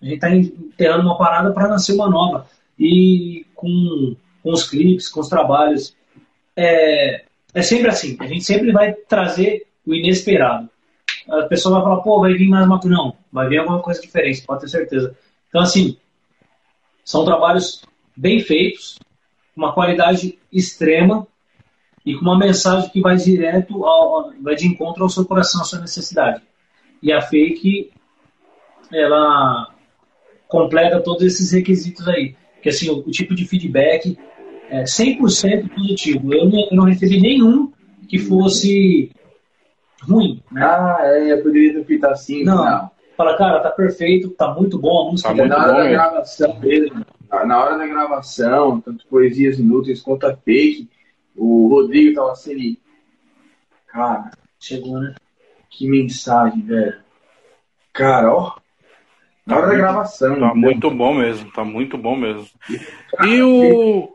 A 0.00 0.04
gente 0.04 0.14
está 0.14 0.30
enterrando 0.30 1.02
uma 1.02 1.18
parada 1.18 1.52
para 1.52 1.68
nascer 1.68 1.94
uma 1.94 2.08
nova. 2.08 2.46
E 2.78 3.46
com, 3.54 4.16
com 4.42 4.52
os 4.52 4.68
clipes, 4.68 5.08
com 5.08 5.20
os 5.20 5.28
trabalhos, 5.28 5.96
é, 6.56 7.24
é 7.54 7.62
sempre 7.62 7.88
assim. 7.88 8.16
A 8.20 8.26
gente 8.26 8.44
sempre 8.44 8.72
vai 8.72 8.92
trazer 8.92 9.66
o 9.86 9.94
inesperado. 9.94 10.68
A 11.28 11.42
pessoa 11.42 11.76
vai 11.76 11.84
falar, 11.84 12.02
pô, 12.02 12.20
vai 12.20 12.34
vir 12.34 12.48
mais 12.48 12.66
uma 12.66 12.80
coisa. 12.80 12.96
Não, 12.96 13.16
vai 13.32 13.48
vir 13.48 13.58
alguma 13.58 13.80
coisa 13.80 14.00
diferente, 14.00 14.42
pode 14.42 14.62
ter 14.62 14.68
certeza. 14.68 15.16
Então, 15.48 15.60
assim, 15.60 15.96
são 17.04 17.24
trabalhos 17.24 17.82
bem 18.16 18.40
feitos, 18.40 18.98
uma 19.56 19.72
qualidade 19.72 20.38
extrema 20.52 21.26
e 22.04 22.14
com 22.14 22.22
uma 22.22 22.38
mensagem 22.38 22.90
que 22.90 23.00
vai 23.00 23.16
direto, 23.16 23.84
ao, 23.84 24.32
vai 24.40 24.56
de 24.56 24.66
encontro 24.66 25.02
ao 25.02 25.08
seu 25.08 25.24
coração, 25.24 25.60
à 25.60 25.64
sua 25.64 25.80
necessidade. 25.80 26.42
E 27.02 27.12
a 27.12 27.20
fake, 27.20 27.92
ela 28.92 29.72
completa 30.48 31.00
todos 31.00 31.22
esses 31.22 31.52
requisitos 31.52 32.06
aí. 32.08 32.34
Que 32.62 32.68
assim, 32.68 32.88
o, 32.88 32.98
o 32.98 33.10
tipo 33.10 33.34
de 33.34 33.44
feedback 33.46 34.16
é 34.70 34.84
100% 34.84 35.68
positivo. 35.74 36.32
Eu 36.32 36.48
não, 36.48 36.60
eu 36.70 36.76
não 36.76 36.84
recebi 36.84 37.20
nenhum 37.20 37.72
que 38.08 38.18
fosse 38.18 39.10
ruim. 40.02 40.42
Né? 40.50 40.64
Ah, 40.64 40.98
é, 41.02 41.32
eu 41.32 41.42
poderia 41.42 41.74
ter 41.74 41.84
feito 41.84 42.04
assim. 42.06 42.44
Não. 42.44 42.64
não. 42.64 42.90
Fala, 43.16 43.36
cara, 43.36 43.60
tá 43.60 43.70
perfeito, 43.70 44.30
tá 44.30 44.54
muito 44.54 44.78
bom 44.78 45.08
a 45.08 45.10
música. 45.10 45.28
Tá 45.28 45.34
muito 45.34 45.48
na 45.48 45.58
hora 45.58 45.84
da 45.84 45.90
gravação 45.90 46.60
dele, 46.60 46.92
na 47.46 47.64
hora 47.64 47.78
da 47.78 47.86
gravação, 47.86 48.80
tanto 48.80 49.06
poesias 49.06 49.58
inúteis 49.58 50.00
quanto 50.00 50.26
a 50.26 50.36
fake, 50.36 50.88
o 51.36 51.68
Rodrigo 51.68 52.14
tava 52.14 52.32
assim, 52.32 52.76
cara, 53.86 54.30
chegou, 54.58 54.98
né? 55.00 55.14
Que 55.70 55.88
mensagem, 55.88 56.62
velho. 56.62 57.00
Cara, 57.92 58.34
ó, 58.34 58.56
na 59.46 59.56
hora 59.56 59.66
da 59.68 59.74
gravação. 59.74 60.38
Tá 60.38 60.54
muito 60.54 60.90
bom 60.90 61.14
mesmo, 61.14 61.50
tá 61.52 61.64
muito 61.64 61.98
bom 61.98 62.16
mesmo. 62.16 62.48
E 63.24 63.42
o. 63.42 64.08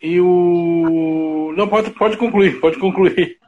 E 0.00 0.20
o. 0.20 1.52
Não, 1.56 1.68
pode, 1.68 1.90
pode 1.90 2.16
concluir, 2.16 2.60
pode 2.60 2.78
concluir. 2.78 3.38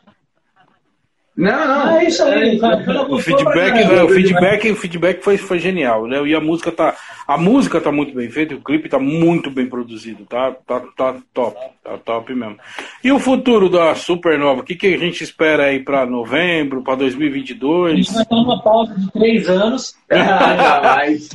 Não, 1.37 1.67
não. 1.67 1.97
É 1.97 2.05
isso 2.05 2.23
aí, 2.23 2.61
é, 2.61 3.13
O 3.13 3.19
feedback, 3.19 3.79
é, 3.79 4.05
o 4.05 4.09
feedback, 4.09 4.71
o 4.71 4.77
feedback 4.77 5.23
foi, 5.23 5.37
foi 5.37 5.59
genial, 5.59 6.07
né? 6.07 6.23
E 6.25 6.35
a 6.35 6.41
música 6.41 6.71
tá, 6.71 6.95
a 7.27 7.37
música 7.37 7.81
tá 7.81 7.91
muito 7.91 8.15
bem 8.15 8.31
feita, 8.31 8.55
o 8.55 8.61
clipe 8.61 8.89
tá 8.89 9.01
muito 9.01 9.51
bem 9.51 9.67
produzido, 9.67 10.25
tá, 10.27 10.53
tá, 10.65 10.81
tá 10.97 11.17
top, 11.33 11.59
tá 11.83 11.99
top 11.99 12.33
mesmo. 12.33 12.57
E 13.03 13.11
o 13.11 13.19
futuro 13.19 13.69
da 13.69 13.97
Supernova, 13.97 14.61
o 14.61 14.65
que, 14.65 14.77
que 14.77 14.95
a 14.95 14.99
gente 14.99 15.25
espera 15.25 15.65
aí 15.65 15.81
para 15.81 16.07
novembro, 16.07 16.83
para 16.83 16.95
2022? 16.97 17.93
A 17.93 17.97
gente 17.97 18.15
vai 18.15 18.25
ter 18.25 18.35
uma 18.35 18.63
pausa 18.63 18.95
de 18.95 19.11
três 19.11 19.49
anos. 19.49 19.97
Jamais. 20.13 21.29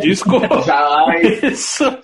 Desculpa. 0.00 0.62
Jamais. 0.62 1.42
Isso. 1.42 1.84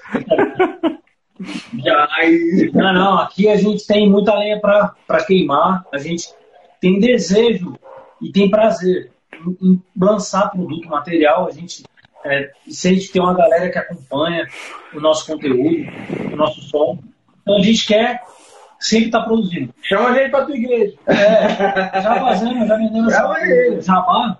Jamais. 1.82 2.72
Não, 2.74 2.92
não, 2.92 3.18
aqui 3.18 3.48
a 3.48 3.56
gente 3.56 3.86
tem 3.86 4.10
muita 4.10 4.34
lenha 4.38 4.60
para 4.60 5.24
queimar, 5.24 5.82
a 5.90 5.96
gente 5.96 6.28
tem 6.80 6.98
desejo 6.98 7.74
e 8.20 8.32
tem 8.32 8.50
prazer 8.50 9.10
em, 9.34 9.68
em 9.68 9.82
lançar 9.96 10.50
produto, 10.50 10.88
material. 10.88 11.46
A 11.46 11.50
gente 11.50 11.84
é, 12.24 12.50
sente 12.68 13.10
ter 13.12 13.20
uma 13.20 13.34
galera 13.34 13.70
que 13.70 13.78
acompanha 13.78 14.46
o 14.94 15.00
nosso 15.00 15.26
conteúdo, 15.26 15.86
o 16.32 16.36
nosso 16.36 16.62
som. 16.62 16.98
Então 17.42 17.56
a 17.56 17.60
gente 17.60 17.86
quer 17.86 18.22
sempre 18.78 19.06
estar 19.06 19.20
tá 19.20 19.26
produzindo. 19.26 19.74
Chama 19.82 20.08
a 20.08 20.14
gente 20.14 20.30
para 20.30 20.44
tua 20.44 20.56
igreja. 20.56 20.94
É, 21.06 22.00
já 22.00 22.20
fazendo, 22.20 22.66
já 22.66 22.76
vendendo 22.76 23.10
essa 23.10 23.80
jabá 23.80 24.38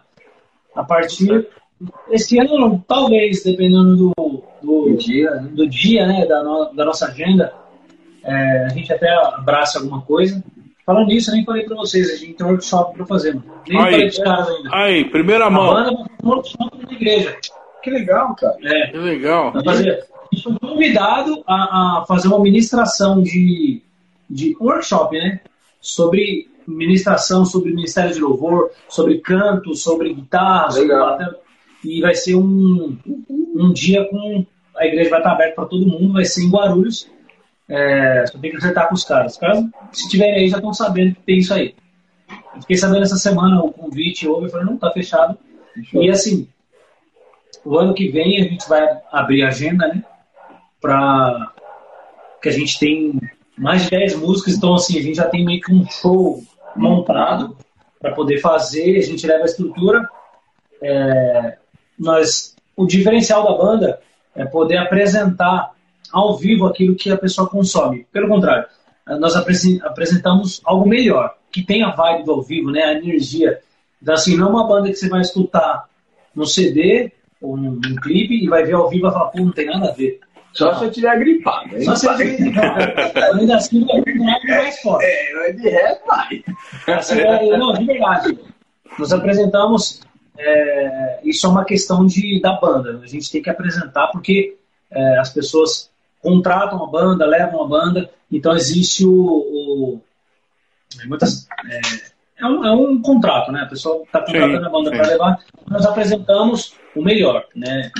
a 0.75 0.85
partir 0.85 1.47
esse 2.11 2.39
ano, 2.39 2.85
talvez, 2.87 3.43
dependendo 3.43 3.97
do, 3.97 4.13
do, 4.15 4.45
do 4.63 4.97
dia, 4.97 5.31
né? 5.31 5.49
do 5.53 5.67
dia 5.67 6.07
né, 6.07 6.27
da, 6.27 6.43
no, 6.43 6.73
da 6.75 6.85
nossa 6.85 7.07
agenda, 7.07 7.53
é, 8.23 8.67
a 8.67 8.69
gente 8.69 8.93
até 8.93 9.09
abraça 9.35 9.79
alguma 9.79 10.03
coisa. 10.03 10.43
Falando 10.91 11.07
nisso, 11.07 11.31
eu 11.31 11.37
nem 11.37 11.45
falei 11.45 11.63
pra 11.63 11.77
vocês, 11.77 12.11
a 12.11 12.17
gente 12.17 12.33
tem 12.33 12.45
um 12.45 12.51
workshop 12.51 12.97
pra 12.97 13.07
fazer, 13.07 13.33
mano. 13.33 13.45
Nem 13.69 13.79
aí, 13.79 13.93
falei 13.93 14.07
dos 14.09 14.19
caras 14.19 14.49
ainda. 14.49 14.71
Aí, 14.73 15.05
primeira 15.05 15.49
mão. 15.49 15.71
A 15.71 15.75
banda 15.75 15.93
vai 15.93 16.07
um 16.25 16.29
workshop 16.29 16.85
na 16.85 16.93
igreja. 16.93 17.37
Que 17.81 17.91
legal, 17.91 18.35
cara. 18.35 18.57
É. 18.65 18.87
Que 18.89 18.97
legal. 18.97 19.53
Vai 19.53 19.63
fazer. 19.63 19.89
A 19.89 20.35
gente 20.35 20.43
foi 20.43 20.59
convidado 20.59 21.45
a, 21.47 21.55
a 21.55 22.05
fazer 22.09 22.27
uma 22.27 22.41
ministração 22.41 23.23
de, 23.23 23.81
de 24.29 24.57
workshop, 24.61 25.17
né? 25.17 25.39
Sobre 25.81 26.49
ministração, 26.67 27.45
sobre 27.45 27.73
Ministério 27.73 28.13
de 28.13 28.19
Louvor, 28.19 28.73
sobre 28.89 29.19
canto, 29.19 29.77
sobre 29.77 30.13
guitarra, 30.13 30.73
sobre 30.73 30.89
bateria. 30.89 31.37
E 31.85 32.01
vai 32.01 32.17
ser 32.17 32.35
um, 32.35 32.99
um 33.55 33.73
dia 33.73 34.05
com. 34.07 34.45
A 34.77 34.87
igreja 34.87 35.09
vai 35.09 35.21
estar 35.21 35.33
aberta 35.35 35.55
para 35.55 35.67
todo 35.67 35.87
mundo, 35.87 36.15
vai 36.15 36.25
ser 36.25 36.43
em 36.43 36.51
Guarulhos. 36.51 37.09
É, 37.71 38.27
só 38.27 38.37
tem 38.37 38.51
que 38.51 38.57
acertar 38.57 38.89
com 38.89 38.95
os 38.95 39.05
caras. 39.05 39.33
Os 39.33 39.39
caras, 39.39 39.65
se 39.93 40.09
tiverem 40.09 40.35
aí, 40.35 40.49
já 40.49 40.57
estão 40.57 40.75
sabendo 40.75 41.15
que 41.15 41.23
tem 41.23 41.39
isso 41.39 41.55
aí. 41.55 41.75
Eu 42.55 42.61
fiquei 42.63 42.77
sabendo 42.77 43.05
essa 43.05 43.17
semana 43.17 43.63
o 43.63 43.73
convite 43.73 44.27
houve, 44.27 44.47
eu 44.47 44.51
falei, 44.51 44.67
não, 44.67 44.77
tá 44.77 44.91
fechado. 44.91 45.39
Fechou. 45.73 46.03
E 46.03 46.11
assim, 46.11 46.49
o 47.65 47.79
ano 47.79 47.95
que 47.95 48.09
vem 48.09 48.41
a 48.41 48.43
gente 48.43 48.69
vai 48.69 48.85
abrir 49.13 49.45
a 49.45 49.49
agenda, 49.49 49.87
né? 49.87 50.03
Pra 50.81 51.53
que 52.43 52.49
a 52.49 52.53
gente 52.53 52.79
tem 52.79 53.21
mais 53.57 53.85
de 53.85 53.91
10 53.91 54.17
músicas, 54.17 54.55
então 54.55 54.75
assim, 54.75 54.99
a 54.99 55.03
gente 55.03 55.17
já 55.17 55.29
tem 55.29 55.45
meio 55.45 55.61
que 55.61 55.73
um 55.73 55.87
show 55.87 56.43
montado 56.75 57.57
para 58.01 58.13
poder 58.13 58.39
fazer, 58.39 58.99
a 58.99 59.03
gente 59.03 59.27
leva 59.27 59.43
a 59.43 59.47
estrutura. 59.47 60.09
É, 60.83 61.59
nós, 61.99 62.57
o 62.75 62.87
diferencial 62.87 63.45
da 63.45 63.63
banda 63.63 64.01
é 64.35 64.45
poder 64.45 64.79
apresentar 64.79 65.73
ao 66.13 66.37
vivo 66.37 66.67
aquilo 66.67 66.95
que 66.95 67.11
a 67.11 67.17
pessoa 67.17 67.49
consome. 67.49 68.07
Pelo 68.13 68.29
contrário, 68.29 68.67
nós 69.19 69.35
apresentamos 69.37 70.61
algo 70.65 70.89
melhor, 70.89 71.35
que 71.51 71.63
tem 71.63 71.83
a 71.83 71.91
vibe 71.91 72.25
do 72.25 72.33
ao 72.33 72.43
vivo, 72.43 72.71
né, 72.71 72.83
a 72.83 72.93
energia. 72.95 73.61
Então, 74.03 74.15
assim, 74.15 74.37
não 74.37 74.47
é 74.49 74.51
uma 74.51 74.67
banda 74.67 74.89
que 74.89 74.95
você 74.95 75.09
vai 75.09 75.21
escutar 75.21 75.89
no 76.35 76.47
CD 76.47 77.13
ou 77.41 77.57
num, 77.57 77.73
num 77.73 77.97
clipe 77.97 78.45
e 78.45 78.49
vai 78.49 78.65
ver 78.65 78.75
ao 78.75 78.89
vivo 78.89 79.01
e 79.01 79.03
vai 79.03 79.13
falar, 79.13 79.31
pô, 79.31 79.41
não 79.41 79.53
tem 79.53 79.67
nada 79.67 79.89
a 79.89 79.93
ver. 79.93 80.21
Só 80.53 80.75
se 80.75 80.85
eu 80.85 80.91
tiver 80.91 81.17
gripado. 81.19 81.77
hein? 81.77 81.85
Só 81.85 81.95
se 81.95 82.07
você 82.07 82.23
ainda 83.33 83.57
assim 83.57 83.85
vai 83.85 84.03
vir 84.03 84.19
mais 84.19 84.81
forte. 84.81 85.05
É, 85.07 85.53
de 85.53 85.69
resto 85.69 86.07
vai. 86.07 86.45
Assim, 86.97 87.21
é, 87.21 87.57
não, 87.57 87.73
de 87.73 87.85
verdade. 87.85 88.39
Nós 88.99 89.13
apresentamos. 89.13 90.01
é, 90.37 91.21
isso 91.23 91.47
é 91.47 91.51
uma 91.51 91.65
questão 91.65 92.05
de, 92.05 92.41
da 92.41 92.55
banda. 92.55 93.01
A 93.03 93.07
gente 93.07 93.31
tem 93.31 93.41
que 93.43 93.51
apresentar 93.51 94.09
porque 94.09 94.57
é, 94.91 95.19
as 95.19 95.33
pessoas 95.33 95.91
contratam 96.23 96.83
a 96.85 96.87
banda, 96.87 97.27
levam 97.27 97.63
a 97.63 97.69
banda. 97.69 98.11
Então 98.31 98.55
existe 98.55 99.05
o. 99.07 99.11
o- 99.13 100.01
é, 101.03 101.07
muitas, 101.07 101.47
é, 101.71 101.81
é 102.43 102.47
um, 102.47 102.65
é 102.65 102.73
um 102.73 103.01
contrato, 103.01 103.53
né? 103.53 103.63
A 103.63 103.67
pessoa 103.67 104.03
está 104.03 104.21
contratando 104.21 104.67
a 104.67 104.71
banda 104.71 104.91
para 104.91 105.07
levar. 105.07 105.39
Nós 105.69 105.87
apresentamos 105.87 106.75
o 106.97 107.03
melhor, 107.03 107.45
né? 107.55 107.91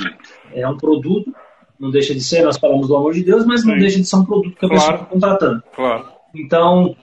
É 0.53 0.67
um 0.67 0.75
produto, 0.77 1.33
não 1.79 1.89
deixa 1.89 2.13
de 2.13 2.19
ser, 2.21 2.43
nós 2.43 2.57
falamos 2.57 2.87
do 2.89 2.95
amor 2.97 3.13
de 3.13 3.23
Deus, 3.23 3.45
mas 3.45 3.63
não 3.65 3.73
Sim. 3.75 3.79
deixa 3.79 3.97
de 3.99 4.05
ser 4.05 4.15
um 4.17 4.25
produto 4.25 4.55
que 4.57 4.65
a 4.65 4.69
pessoa 4.69 4.87
Claro. 4.89 5.03
está 5.03 5.13
contratando. 5.13 5.63
Claro. 5.73 6.05
Então, 6.35 6.95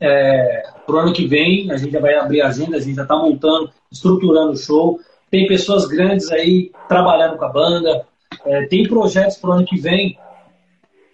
é, 0.00 0.62
pro 0.86 0.98
ano 0.98 1.12
que 1.12 1.26
vem, 1.26 1.70
a 1.70 1.76
gente 1.76 1.92
já 1.92 2.00
vai 2.00 2.14
abrir 2.14 2.40
a 2.42 2.48
agenda, 2.48 2.76
a 2.76 2.80
gente 2.80 2.94
já 2.96 3.02
está 3.02 3.16
montando, 3.16 3.70
estruturando 3.90 4.52
o 4.52 4.56
show. 4.56 5.00
Tem 5.30 5.46
pessoas 5.46 5.86
grandes 5.86 6.30
aí 6.30 6.70
trabalhando 6.88 7.36
com 7.36 7.44
a 7.44 7.48
banda. 7.48 8.06
É, 8.46 8.66
tem 8.66 8.86
projetos 8.86 9.36
pro 9.36 9.52
ano 9.52 9.64
que 9.64 9.78
vem 9.78 10.18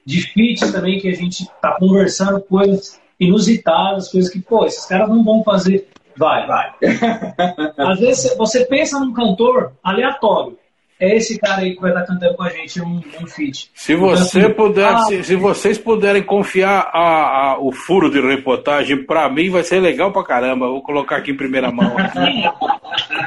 de 0.04 0.32
também 0.72 0.98
que 0.98 1.08
a 1.08 1.14
gente 1.14 1.42
está 1.42 1.76
conversando, 1.78 2.40
coisas 2.40 3.00
inusitadas, 3.18 4.08
coisas 4.08 4.30
que, 4.30 4.40
pô, 4.40 4.64
esses 4.64 4.84
caras 4.86 5.08
não 5.08 5.22
vão 5.22 5.44
fazer. 5.44 5.88
Vai, 6.16 6.46
vai. 6.46 6.74
Às 7.78 8.00
vezes 8.00 8.36
você 8.36 8.64
pensa 8.64 8.98
num 8.98 9.12
cantor 9.12 9.72
aleatório. 9.82 10.58
É 11.00 11.16
esse 11.16 11.38
cara 11.38 11.62
aí 11.62 11.74
que 11.74 11.80
vai 11.80 11.90
estar 11.92 12.04
cantando 12.04 12.34
com 12.36 12.42
a 12.42 12.50
gente 12.50 12.80
um, 12.82 13.00
um 13.22 13.26
feat. 13.26 13.70
Se 13.74 13.94
Então, 13.94 14.08
você 14.10 14.38
assim, 14.40 14.50
puder, 14.54 14.86
ah, 14.86 14.98
se, 15.04 15.24
se 15.24 15.34
vocês 15.34 15.78
puderem 15.78 16.22
confiar 16.22 16.90
a- 16.92 17.52
a- 17.52 17.58
o 17.58 17.72
furo 17.72 18.10
de 18.10 18.20
reportagem, 18.20 19.04
pra 19.06 19.28
mim 19.30 19.48
vai 19.48 19.62
ser 19.62 19.80
legal 19.80 20.12
pra 20.12 20.22
caramba. 20.22 20.66
Eu 20.66 20.72
Vou 20.72 20.82
colocar 20.82 21.16
aqui 21.16 21.30
em 21.30 21.36
primeira 21.36 21.70
mão. 21.72 21.96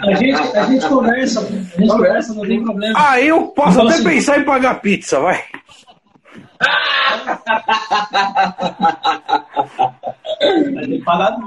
A 0.06 0.14
gente, 0.16 0.58
a 0.58 0.64
gente 0.66 0.86
conversa, 0.88 1.40
a 1.40 1.80
gente 1.82 1.88
conversa, 1.88 2.34
não 2.34 2.42
tem 2.44 2.62
problema. 2.62 2.94
Ah, 2.98 3.22
eu 3.22 3.44
posso 3.48 3.72
Então, 3.72 3.86
até 3.86 3.94
assim- 3.96 4.04
pensar 4.04 4.38
em 4.38 4.44
pagar 4.44 4.82
pizza, 4.82 5.20
vai. 5.20 5.42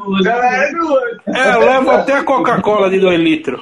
Outro. 0.06 0.30
É, 1.34 1.54
eu 1.54 1.60
levo 1.60 1.90
até 1.90 2.14
a 2.14 2.24
Coca-Cola 2.24 2.90
de 2.90 2.98
2 3.00 3.18
litros. 3.20 3.60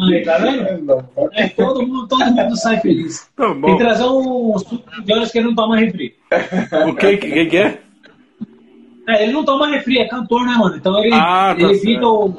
Aí, 0.00 0.22
tá 0.24 0.38
vendo? 0.38 1.04
É, 1.32 1.48
todo, 1.48 1.82
mundo, 1.86 2.06
todo 2.08 2.24
mundo 2.26 2.56
sai 2.56 2.78
feliz. 2.80 3.28
Tá 3.36 3.46
Tem 3.50 3.60
bom. 3.60 3.76
que 3.76 3.82
trazer 3.82 4.04
um 4.04 4.56
suco 4.58 5.02
de 5.04 5.12
olhos 5.12 5.30
que 5.32 5.38
ele 5.38 5.48
não 5.48 5.54
toma 5.54 5.76
refri. 5.78 6.14
O 6.88 6.94
que, 6.94 7.16
que, 7.16 7.46
que 7.46 7.56
é? 7.56 7.80
É, 9.08 9.22
ele 9.24 9.32
não 9.32 9.44
toma 9.44 9.66
refri, 9.68 9.98
é 9.98 10.06
cantor, 10.08 10.44
né, 10.44 10.54
mano? 10.54 10.76
Então 10.76 11.02
ele, 11.02 11.14
Ah, 11.14 11.54
tá 11.58 11.62
ele 11.62 11.72
evita 11.74 12.06
o. 12.06 12.32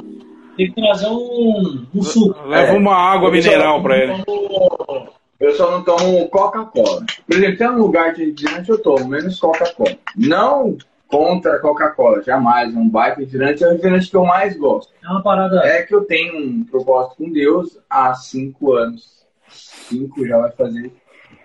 Tem 0.55 0.71
que 0.71 0.81
trazer 0.81 1.07
um, 1.07 1.85
um 1.95 2.03
suco. 2.03 2.47
Leva 2.47 2.77
uma 2.77 2.93
água 2.95 3.31
mineral 3.31 3.81
pra 3.81 3.97
ele. 3.97 4.23
tomo- 4.23 5.09
Eu 5.39 5.55
só 5.55 5.71
não 5.71 5.83
tomo 5.83 6.27
Coca-Cola. 6.29 7.03
Por 7.25 7.35
exemplo, 7.37 7.57
tem 7.57 7.69
um 7.69 7.77
lugar 7.77 8.13
de 8.13 8.25
refrigerante 8.25 8.69
eu 8.69 8.81
tomo, 8.81 9.07
menos 9.07 9.39
Coca-Cola. 9.39 9.95
Não 10.17 10.77
contra 11.09 11.55
a 11.55 11.59
Coca-Cola, 11.59 12.21
jamais. 12.23 12.73
Um 12.73 12.87
baita 12.87 13.19
refrigerante 13.19 13.63
é 13.63 13.67
o 13.67 13.71
refrigerante 13.71 14.09
que 14.09 14.15
eu 14.15 14.23
mais 14.25 14.55
gosto. 14.55 14.93
É 15.03 15.07
uma 15.09 15.21
parada. 15.23 15.59
É 15.65 15.81
que 15.83 15.93
eu 15.93 16.05
tenho 16.05 16.37
um 16.37 16.63
propósito 16.63 17.17
com 17.17 17.31
Deus 17.31 17.77
há 17.89 18.13
cinco 18.13 18.73
anos. 18.73 19.25
Cinco 19.49 20.25
já 20.25 20.37
vai 20.37 20.51
fazer. 20.51 20.93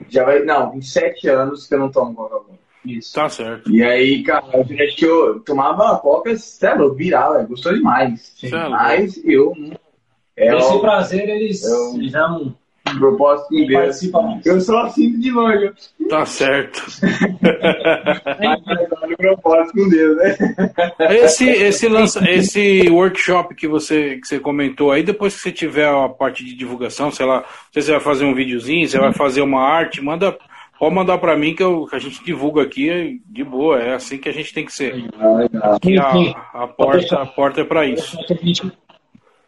Já 0.09 0.24
vai. 0.24 0.45
Não, 0.45 0.74
em 0.74 0.82
sete 0.82 1.28
anos 1.28 1.66
que 1.66 1.74
eu 1.74 1.78
não 1.78 1.91
tomo 1.91 2.15
Coca-Cola. 2.15 2.59
Isso. 2.85 3.15
Tá 3.15 3.28
certo. 3.31 3.70
E 3.70 3.82
aí, 3.82 4.23
cara, 4.23 4.45
o 4.45 4.51
refrigerante 4.51 4.97
que 4.97 5.07
eu 5.07 5.41
tomava 5.41 5.99
Coca, 5.99 6.36
sério, 6.36 6.82
eu 6.82 6.95
virava, 6.95 7.43
gostou 7.45 7.73
demais. 7.73 8.35
Mas 8.70 9.16
eu 9.24 9.55
não. 9.57 9.73
É 10.36 10.55
Esse 10.57 10.78
prazer 10.81 11.28
eles, 11.28 11.65
Eu- 11.65 11.95
eles 11.95 12.11
já 12.12 12.28
não, 12.28 12.55
propósito 12.99 13.49
com 13.49 13.66
Deus. 13.66 14.01
Eu 14.45 14.61
só 14.61 14.89
sinto 14.89 15.21
de 15.21 15.31
longe. 15.31 15.73
Tá 16.09 16.25
certo. 16.27 16.83
O 19.03 19.16
propósito 19.16 19.79
com 19.79 19.89
Deus, 19.89 20.16
né? 20.16 20.37
Esse, 21.11 21.49
esse, 21.49 21.89
lança, 21.89 22.29
esse 22.31 22.89
workshop 22.91 23.55
que 23.55 23.66
você, 23.66 24.16
que 24.16 24.27
você 24.27 24.39
comentou 24.39 24.91
aí, 24.91 25.03
depois 25.03 25.35
que 25.35 25.41
você 25.41 25.53
tiver 25.53 25.89
a 25.89 26.09
parte 26.09 26.45
de 26.45 26.55
divulgação, 26.55 27.11
sei 27.11 27.27
lá, 27.27 27.39
não 27.39 27.45
sei 27.73 27.83
se 27.83 27.87
você 27.87 27.93
vai 27.93 28.01
fazer 28.01 28.25
um 28.25 28.35
videozinho, 28.35 28.89
você 28.89 28.99
vai 28.99 29.12
fazer 29.12 29.41
uma 29.43 29.61
arte, 29.61 30.03
manda, 30.03 30.37
pode 30.79 30.95
mandar 30.95 31.19
pra 31.19 31.37
mim 31.37 31.55
que, 31.55 31.62
eu, 31.62 31.87
que 31.87 31.97
a 31.97 31.99
gente 31.99 32.25
divulga 32.25 32.62
aqui 32.62 33.21
de 33.27 33.45
boa, 33.45 33.81
é 33.81 33.95
assim 33.95 34.19
que 34.19 34.29
a 34.29 34.33
gente 34.33 34.53
tem 34.53 34.65
que 34.65 34.73
ser. 34.73 35.05
Que 35.81 35.91
Sim, 35.91 36.35
a, 36.53 36.65
a, 36.65 36.66
porta, 36.69 37.16
a 37.16 37.27
porta 37.27 37.61
é 37.61 37.65
pra 37.65 37.87
isso. 37.87 38.19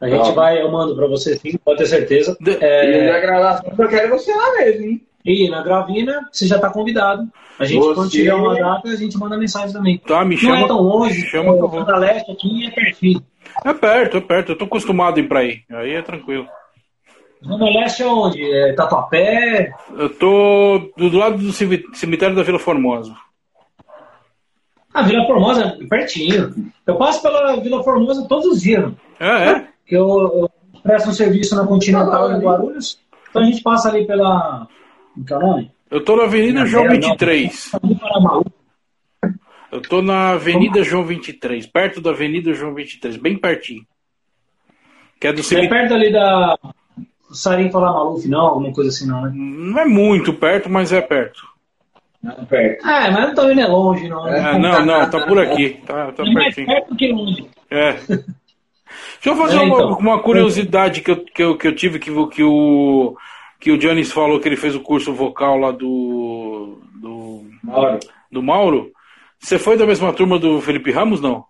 A 0.01 0.09
gente, 0.09 0.20
a 0.20 0.24
gente 0.24 0.35
vai, 0.35 0.60
eu 0.60 0.70
mando 0.70 0.94
pra 0.94 1.06
você 1.06 1.36
sim, 1.39 1.56
pode 1.64 1.78
ter 1.78 1.86
certeza. 1.86 2.36
De- 2.40 2.52
E 2.52 2.64
É, 2.64 3.10
a 3.16 3.20
gravação 3.20 3.73
eu 3.78 3.89
quero 3.89 4.10
você 4.10 4.35
lá 4.35 4.52
mesmo, 4.55 4.85
hein? 4.85 5.02
e 5.24 5.48
na 5.51 5.62
Gravina, 5.62 6.28
você 6.31 6.47
já 6.47 6.59
tá 6.59 6.70
convidado. 6.70 7.27
A 7.59 7.64
gente, 7.64 7.81
Você- 7.81 7.94
quando 7.94 8.10
tiver 8.10 8.35
uma 8.35 8.55
data, 8.55 8.89
a 8.89 8.94
gente 8.97 9.16
manda 9.18 9.36
mensagem 9.39 9.73
também. 9.73 9.98
Tá, 9.98 10.24
me 10.24 10.35
Não 10.35 10.40
chama. 10.43 10.60
é 10.60 10.66
tão 10.66 10.81
longe, 10.82 11.20
chama 11.27 11.55
que 11.55 11.62
eu 11.62 11.68
vou. 11.68 11.81
Zona 11.85 11.97
Leste 11.98 12.31
aqui 12.31 12.66
é 12.66 12.70
pertinho. 12.70 13.23
É 13.64 13.73
perto, 13.73 14.16
é 14.18 14.20
perto. 14.20 14.52
Eu 14.52 14.59
tô 14.59 14.64
acostumado 14.66 15.16
a 15.16 15.20
ir 15.20 15.27
pra 15.28 15.40
aí. 15.40 15.60
Aí 15.73 15.94
é 15.94 16.02
tranquilo. 16.02 16.47
Zona 17.44 17.64
Leste 17.70 18.02
é 18.02 18.06
onde? 18.06 18.43
É 18.52 18.73
Tatuapé? 18.74 19.73
Eu 19.97 20.10
tô 20.10 20.90
do 20.97 21.09
do 21.10 21.16
lado 21.18 21.39
do 21.39 21.51
cemitério 21.52 22.36
da 22.36 22.43
Vila 22.43 22.59
Formosa. 22.59 23.14
A 24.93 25.02
Vila 25.02 25.27
Formosa 25.27 25.77
é 25.81 25.86
pertinho. 25.86 26.55
Eu 26.86 26.97
passo 26.97 27.20
pela 27.23 27.56
Vila 27.56 27.82
Formosa 27.82 28.27
todos 28.28 28.47
os 28.47 28.60
dias. 28.60 28.82
mano. 28.82 28.97
É, 29.18 29.48
é. 29.51 29.68
Que 29.86 29.96
eu, 29.96 30.08
eu 30.08 30.50
presto 30.82 31.10
um 31.10 31.12
serviço 31.12 31.54
na 31.56 31.66
Continental 31.66 32.32
em 32.32 32.40
Guarulhos. 32.40 32.98
Então 33.30 33.42
a 33.42 33.44
gente 33.44 33.62
passa 33.62 33.88
ali 33.88 34.06
pela. 34.06 34.66
Como 35.28 35.28
é 35.30 35.44
o 35.44 35.48
nome? 35.48 35.70
Eu 35.90 36.04
tô 36.04 36.16
na 36.16 36.24
Avenida 36.24 36.66
João 36.66 36.84
Não, 36.84 36.90
23. 36.92 37.70
Ali 37.82 37.94
para 37.94 38.20
Maú. 38.20 38.44
Eu 39.70 39.82
tô 39.82 40.00
na 40.02 40.30
Avenida 40.30 40.82
João 40.82 41.04
23, 41.04 41.66
perto 41.66 42.00
da 42.00 42.10
Avenida 42.10 42.52
João 42.54 42.74
23, 42.74 43.16
bem 43.16 43.36
pertinho. 43.36 43.84
Que 45.20 45.28
é 45.28 45.32
do 45.32 45.40
É 45.40 45.42
cemitério. 45.42 45.78
perto 45.88 45.94
ali 45.94 46.12
da. 46.12 46.58
Sarim 47.32 47.70
falar 47.70 47.92
Maluf, 47.92 48.26
não, 48.28 48.40
alguma 48.40 48.72
coisa 48.72 48.90
assim, 48.90 49.06
não, 49.06 49.22
né? 49.22 49.32
Não 49.34 49.78
é 49.80 49.84
muito 49.84 50.32
perto, 50.32 50.70
mas 50.70 50.92
é 50.92 51.00
perto. 51.00 51.42
Não, 52.22 52.44
perto. 52.46 52.86
É, 52.86 53.10
mas 53.10 53.34
também 53.34 53.56
não 53.56 53.62
é 53.62 53.66
longe, 53.66 54.08
não. 54.08 54.28
É, 54.28 54.58
não, 54.58 54.86
não, 54.86 55.10
tá 55.10 55.26
por 55.26 55.38
aqui. 55.38 55.80
Tá, 55.84 56.12
tá 56.12 56.22
É 56.24 56.30
mais 56.32 56.54
pertinho. 56.54 56.66
perto 56.68 56.88
do 56.90 56.96
que 56.96 57.12
longe. 57.12 57.46
É. 57.70 57.96
Deixa 59.22 59.28
eu 59.30 59.36
fazer 59.36 59.56
É, 59.58 59.60
uma, 59.62 59.74
então. 59.76 59.98
uma 59.98 60.18
curiosidade 60.22 61.00
que 61.00 61.10
eu, 61.10 61.24
que, 61.24 61.42
eu, 61.42 61.56
que 61.56 61.66
eu 61.68 61.74
tive 61.74 61.98
que, 61.98 62.10
o- 62.10 62.26
que 62.28 62.42
o 62.42 63.16
que 63.58 63.70
o 63.72 63.80
Giannis 63.80 64.12
falou 64.12 64.38
que 64.38 64.48
ele 64.48 64.56
fez 64.56 64.74
o 64.76 64.80
curso 64.80 65.12
vocal 65.14 65.56
lá 65.58 65.70
do 65.70 66.78
do, 66.94 67.44
Mauro. 67.62 67.98
do 68.30 68.42
Mauro. 68.42 68.90
Você 69.38 69.58
foi 69.58 69.76
da 69.76 69.86
mesma 69.86 70.12
turma 70.12 70.38
do 70.38 70.60
Felipe 70.60 70.90
Ramos, 70.90 71.20
não? 71.20 71.44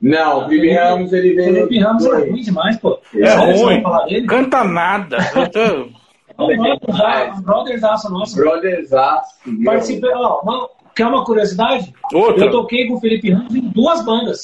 Não, 0.00 0.44
o 0.44 0.48
Felipe 0.48 0.72
Ramos, 0.72 1.12
ele 1.12 1.32
O 1.32 1.36
veio. 1.36 1.54
Felipe 1.54 1.78
Ramos 1.80 2.06
é 2.06 2.30
ruim 2.30 2.40
demais, 2.42 2.76
pô. 2.78 2.98
É 3.14 3.36
você 3.36 3.62
ruim. 3.64 3.82
Canta 4.26 4.64
nada. 4.64 5.18
Tô- 5.52 5.98
É 6.38 6.42
um 6.44 6.56
brother 6.56 6.94
já, 6.96 7.34
um 7.34 7.42
brotherzaço 7.42 8.10
nosso. 8.12 8.36
Brotherzaço. 8.36 9.34
entendeu? 9.44 9.64
Participei, 9.72 10.10
ó, 10.14 10.40
uma, 10.42 10.68
quer 10.94 11.06
uma 11.06 11.24
curiosidade? 11.24 11.92
Outra. 12.12 12.44
Eu 12.44 12.50
toquei 12.52 12.86
com 12.86 12.94
o 12.94 13.00
Felipe 13.00 13.30
Ramos 13.30 13.54
em 13.56 13.60
duas 13.70 14.04
bandas. 14.04 14.38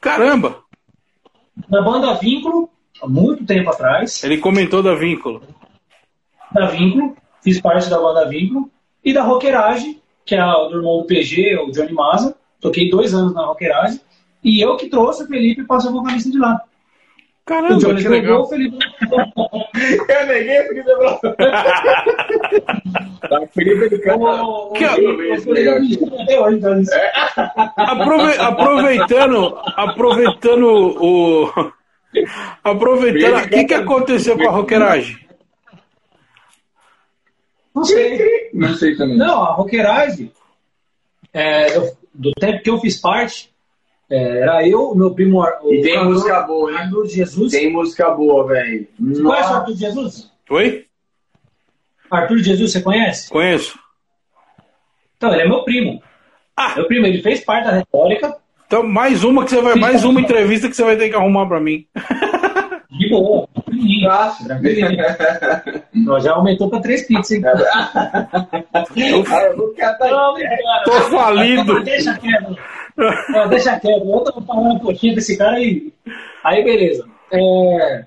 Caramba! 0.00 0.62
Na 1.68 1.82
banda 1.82 2.14
Vínculo, 2.14 2.70
há 3.02 3.08
muito 3.08 3.44
tempo 3.44 3.70
atrás, 3.70 4.22
Ele 4.22 4.38
comentou 4.38 4.82
da 4.82 4.94
vínculo. 4.94 5.42
da 6.52 6.66
Vínculo, 6.66 7.16
fiz 7.42 7.60
parte 7.60 7.90
da 7.90 7.98
banda 7.98 8.28
Vínculo, 8.28 8.70
e 9.04 9.12
da 9.12 9.22
Rockerage, 9.22 10.00
que 10.24 10.34
é 10.34 10.44
o 10.44 10.68
do 10.68 10.76
irmão 10.78 10.98
do 10.98 11.04
PG, 11.04 11.58
o 11.58 11.70
Johnny 11.70 11.92
Maza. 11.92 12.36
Toquei 12.60 12.90
dois 12.90 13.14
anos 13.14 13.34
na 13.34 13.46
Rockerage. 13.46 14.00
E 14.42 14.60
eu 14.60 14.76
que 14.76 14.88
trouxe 14.88 15.24
o 15.24 15.26
Felipe 15.26 15.64
para 15.64 15.80
ser 15.80 15.90
vocalista 15.90 16.30
de 16.30 16.38
lá. 16.38 16.60
O 17.48 17.50
Caramba, 17.50 17.78
Johnny 17.78 18.02
que 18.02 18.08
pegou, 18.10 18.20
legal. 18.20 18.42
o 18.42 18.46
Felipe. 18.48 18.78
Eu 20.08 20.26
neguei 20.26 20.62
porque 20.64 20.82
você 20.82 20.96
falou. 20.96 21.20
Tá, 23.28 23.40
o 23.40 23.46
Felipe, 23.48 23.84
ele 23.86 23.98
canta. 23.98 24.24
O- 24.24 24.68
o- 24.68 24.72
Que- 24.72 24.84
o- 24.84 25.34
o 25.34 25.40
Felipe 25.40 25.98
então. 26.52 26.82
Aprove- 27.76 28.38
aproveitando, 28.38 29.58
aproveitando 29.76 30.66
o. 31.02 31.50
Aproveitando. 32.64 33.44
O 33.44 33.48
que, 33.48 33.64
que 33.64 33.74
aconteceu 33.74 34.36
com 34.36 34.48
a 34.48 34.52
rockeragem? 34.52 35.16
Não 37.74 37.84
sei. 37.84 38.50
Não 38.52 38.74
sei 38.74 38.96
também. 38.96 39.16
Não, 39.16 39.44
a 39.44 39.52
Rockerage, 39.54 40.32
é, 41.32 41.76
eu- 41.76 41.96
do 42.14 42.32
tempo 42.32 42.62
que 42.62 42.70
eu 42.70 42.78
fiz 42.80 43.00
parte, 43.00 43.50
É, 44.10 44.40
era 44.40 44.66
eu, 44.66 44.94
meu 44.94 45.14
primo. 45.14 45.42
O 45.62 45.72
E 45.72 45.82
tem 45.82 45.94
cantor 45.94 46.12
música 46.12 46.40
boa, 46.42 46.70
hein? 46.70 46.78
Arthur 46.78 47.06
Jesus. 47.06 47.52
Tem 47.52 47.72
música 47.72 48.10
boa, 48.10 48.46
velho. 48.46 48.88
Você 48.98 49.22
conhece 49.22 49.52
o 49.52 49.54
Arthur 49.54 49.76
Jesus? 49.76 50.32
Oi? 50.50 50.86
Arthur 52.10 52.38
Jesus, 52.38 52.72
você 52.72 52.80
conhece? 52.80 53.28
Conheço. 53.28 53.78
Então, 55.16 55.32
ele 55.32 55.42
é 55.42 55.48
meu 55.48 55.62
primo. 55.62 56.02
Ah. 56.56 56.74
Meu 56.76 56.86
primo, 56.86 57.06
ele 57.06 57.20
fez 57.20 57.40
parte 57.44 57.66
da 57.66 57.72
retórica. 57.72 58.34
Então, 58.66 58.82
mais 58.82 59.24
uma 59.24 59.44
que 59.44 59.50
você 59.50 59.60
vai, 59.60 59.74
mais 59.74 60.04
uma 60.04 60.20
entrevista 60.22 60.68
que 60.68 60.76
você 60.76 60.84
vai 60.84 60.96
ter 60.96 61.10
que 61.10 61.14
arrumar 61.14 61.46
pra 61.46 61.60
mim. 61.60 61.86
De 62.90 63.10
boa. 63.10 63.46
Nossa. 64.02 64.60
Nós 65.94 66.24
já 66.24 66.32
aumentou 66.32 66.70
pra 66.70 66.80
três 66.80 67.06
pizzas, 67.06 67.30
hein? 67.30 67.42
Cara. 67.42 67.64
Tô 70.84 71.00
falido. 71.10 71.84
Deixa 71.84 72.16
quieto. 72.18 72.56
Não, 73.28 73.48
deixa 73.48 73.78
quieto. 73.78 74.04
Eu 74.04 74.20
tô 74.20 74.42
falando 74.42 74.74
um 74.74 74.78
pouquinho 74.78 75.14
desse 75.14 75.38
cara 75.38 75.56
aí. 75.56 75.92
Aí, 76.42 76.64
beleza. 76.64 77.08
É, 77.30 78.06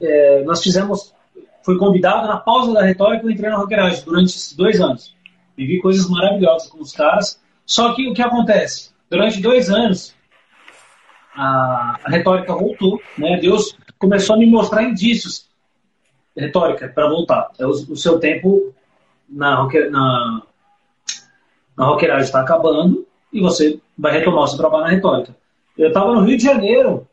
é, 0.00 0.42
nós 0.44 0.62
fizemos. 0.62 1.14
Fui 1.62 1.76
convidado 1.78 2.28
na 2.28 2.36
pausa 2.36 2.72
da 2.72 2.82
retórica, 2.82 3.26
eu 3.26 3.30
entrei 3.30 3.50
na 3.50 3.56
Rockerage 3.56 4.04
durante 4.04 4.28
esses 4.28 4.52
dois 4.52 4.80
anos. 4.80 5.16
Vivi 5.56 5.80
coisas 5.80 6.08
maravilhosas 6.08 6.68
com 6.68 6.78
os 6.80 6.92
caras. 6.92 7.40
Só 7.64 7.92
que 7.92 8.08
o 8.08 8.14
que 8.14 8.22
acontece? 8.22 8.92
Durante 9.10 9.40
dois 9.40 9.68
anos, 9.68 10.14
a, 11.34 11.98
a 12.04 12.08
retórica 12.08 12.54
voltou. 12.54 13.02
Né? 13.18 13.38
Deus 13.40 13.76
começou 13.98 14.36
a 14.36 14.38
me 14.38 14.46
mostrar 14.46 14.84
indícios 14.84 15.48
retórica 16.36 16.88
para 16.88 17.08
voltar. 17.08 17.50
É 17.58 17.66
o, 17.66 17.70
o 17.70 17.96
seu 17.96 18.20
tempo 18.20 18.72
na, 19.28 19.66
na, 19.90 20.42
na 21.76 21.84
rockeragem 21.84 22.26
está 22.26 22.42
acabando 22.42 23.06
e 23.32 23.40
você 23.40 23.80
vai 23.98 24.12
retomar 24.12 24.44
o 24.44 24.46
seu 24.46 24.58
trabalho 24.58 24.84
na 24.84 24.90
retórica. 24.90 25.34
Eu 25.76 25.88
estava 25.88 26.12
no 26.14 26.22
Rio 26.22 26.36
de 26.36 26.44
Janeiro, 26.44 27.06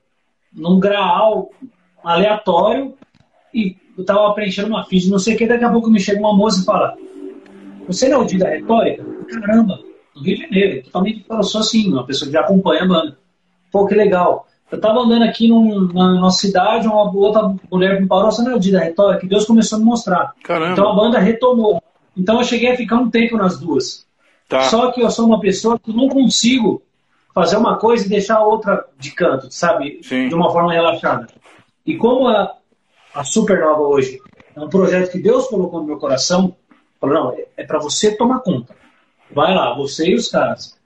num 0.53 0.80
graal 0.80 1.49
aleatório, 2.03 2.93
e 3.53 3.76
eu 3.97 4.01
estava 4.01 4.34
preenchendo 4.34 4.69
uma 4.69 4.84
ficha, 4.85 5.10
não 5.10 5.19
sei 5.19 5.35
o 5.35 5.38
que, 5.38 5.47
daqui 5.47 5.64
a 5.64 5.69
pouco 5.72 5.89
me 5.89 5.99
chega 5.99 6.19
uma 6.19 6.35
moça 6.35 6.61
e 6.61 6.65
fala: 6.65 6.95
Você 7.88 8.10
não 8.10 8.22
é 8.22 8.23
o 8.23 8.26
dia 8.26 8.39
da 8.39 8.49
retórica? 8.49 9.03
Caramba, 9.41 9.80
no 10.15 10.22
Rio 10.22 10.35
de 10.38 10.43
Janeiro, 10.43 10.84
totalmente 10.84 11.26
eu 11.30 11.43
sou 11.43 11.61
assim, 11.61 11.91
uma 11.91 12.05
pessoa 12.05 12.27
que 12.27 12.34
já 12.34 12.41
acompanha 12.41 12.84
a 12.84 12.88
banda. 12.88 13.18
Pô, 13.72 13.85
que 13.88 13.95
legal. 13.95 14.47
Eu 14.72 14.77
estava 14.77 14.99
andando 15.01 15.23
aqui 15.23 15.47
num- 15.47 15.88
na 15.93 16.14
nossa 16.14 16.39
cidade, 16.39 16.88
uma 16.88 17.11
outra 17.15 17.53
mulher 17.72 18.01
me 18.01 18.07
parou, 18.07 18.31
você 18.31 18.41
não 18.41 18.51
é 18.51 18.55
o 18.55 18.60
dia 18.60 18.73
da 18.73 18.80
retórica? 18.80 19.27
Deus 19.27 19.45
começou 19.45 19.76
a 19.76 19.80
me 19.80 19.85
mostrar. 19.85 20.34
Caramba. 20.43 20.72
Então 20.72 20.89
a 20.91 20.95
banda 20.95 21.19
retomou. 21.19 21.81
Então 22.18 22.39
eu 22.39 22.43
cheguei 22.43 22.72
a 22.72 22.76
ficar 22.77 22.95
um 22.97 23.10
tempo 23.10 23.38
nas 23.38 23.60
duas. 23.60 24.05
Tá. 24.48 24.64
Só 24.64 24.91
que 24.91 25.02
eu 25.02 25.10
sou 25.10 25.26
uma 25.26 25.40
pessoa 25.40 25.80
que 25.80 25.91
não 25.94 26.10
consigo 26.10 26.82
fazer 27.34 27.57
uma 27.57 27.78
coisa 27.78 28.06
e 28.06 28.10
deixar 28.10 28.38
a 28.38 28.45
outra 28.45 28.86
de 28.98 29.11
canto, 29.11 29.52
sabe? 29.52 29.99
Sim. 30.03 30.30
De 30.30 30.36
uma 30.36 30.52
forma 30.52 30.72
relaxada. 30.72 31.28
E 31.86 31.95
como 31.98 32.28
a, 32.28 32.56
a 33.14 33.24
Supernova 33.24 33.82
hoje 33.82 34.22
é 34.56 34.60
um 34.60 34.70
projeto 34.70 35.11
que 35.11 35.20
Deus 35.20 35.48
colocou 35.48 35.80
no 35.80 35.88
meu 35.88 35.98
coração, 35.98 36.56
falou, 36.99 37.15
não, 37.15 37.32
é, 37.34 37.45
é 37.57 37.64
para 37.64 37.80
você 37.80 38.15
tomar 38.15 38.40
conta. 38.40 38.76
Vai 39.32 39.53
lá, 39.53 39.74
você 39.74 40.10
e 40.10 40.15
os 40.15 40.30
caras. 40.30 40.78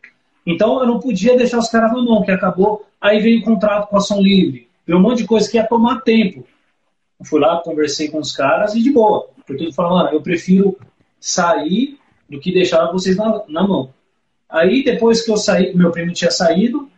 Então 0.45 0.79
eu 0.79 0.87
não 0.87 0.99
podia 0.99 1.35
deixar 1.35 1.59
os 1.59 1.69
caras 1.69 1.91
na 1.91 2.01
mão, 2.01 2.23
que 2.23 2.31
acabou. 2.31 2.85
Aí 3.01 3.19
veio 3.19 3.41
o 3.41 3.43
contrato 3.43 3.89
com 3.89 3.97
a 3.97 3.99
Ação 3.99 4.21
Livre. 4.21 4.69
Veio 4.85 4.97
um 4.97 5.01
monte 5.01 5.19
de 5.19 5.27
coisa 5.27 5.49
que 5.49 5.57
ia 5.57 5.67
tomar 5.67 6.01
tempo. 6.01 6.47
Eu 7.19 7.25
fui 7.25 7.41
lá, 7.41 7.61
conversei 7.61 8.09
com 8.09 8.19
os 8.19 8.31
caras 8.31 8.73
e 8.73 8.81
de 8.81 8.91
boa. 8.91 9.27
Porque 9.45 9.65
eu 9.65 9.73
falei, 9.73 9.91
mano, 9.91 10.09
eu 10.15 10.21
prefiro 10.21 10.77
sair 11.19 11.99
do 12.29 12.39
que 12.39 12.53
deixar 12.53 12.91
vocês 12.91 13.15
na, 13.15 13.41
na 13.47 13.67
mão. 13.67 13.93
Aí 14.49 14.83
depois 14.83 15.23
que 15.23 15.31
eu 15.31 15.37
saí, 15.37 15.75
meu 15.75 15.91
primo 15.91 16.13
tinha 16.13 16.31
saído, 16.31 16.89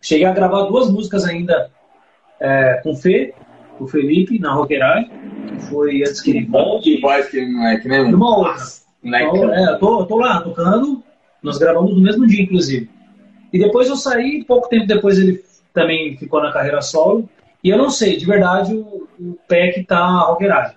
cheguei 0.00 0.26
a 0.26 0.32
gravar 0.32 0.64
duas 0.64 0.90
músicas 0.90 1.24
ainda 1.24 1.70
é, 2.38 2.80
com 2.82 2.92
o 2.92 2.96
Fê, 2.96 3.34
com 3.78 3.84
o 3.84 3.88
Felipe, 3.88 4.38
na 4.38 4.52
Rockeragem, 4.52 5.10
que 5.48 5.62
foi 5.66 6.02
antes 6.02 6.20
que 6.20 6.30
ele 6.30 6.46
volte, 6.46 6.96
Que 6.96 7.00
voz 7.00 7.28
que 7.28 7.46
moleque, 7.46 7.88
né, 7.88 8.02
mano? 8.02 8.16
uma 8.16 8.38
outra. 8.38 8.64
Moleque. 9.02 9.36
Então, 9.36 9.54
é, 9.54 9.72
eu, 9.72 9.78
tô, 9.78 10.00
eu 10.00 10.06
tô 10.06 10.18
lá 10.18 10.40
tocando, 10.42 11.02
nós 11.42 11.58
gravamos 11.58 11.94
no 11.94 12.00
mesmo 12.00 12.26
dia, 12.26 12.42
inclusive. 12.42 12.90
E 13.52 13.58
depois 13.58 13.88
eu 13.88 13.96
saí, 13.96 14.44
pouco 14.44 14.68
tempo 14.68 14.86
depois 14.86 15.18
ele 15.18 15.42
também 15.72 16.16
ficou 16.16 16.42
na 16.42 16.52
carreira 16.52 16.82
solo. 16.82 17.28
E 17.62 17.68
eu 17.68 17.78
não 17.78 17.90
sei, 17.90 18.16
de 18.16 18.24
verdade, 18.24 18.74
o, 18.74 19.08
o 19.18 19.38
pé 19.48 19.70
que 19.72 19.82
tá 19.82 19.98
a 19.98 20.26
rockeragem. 20.26 20.76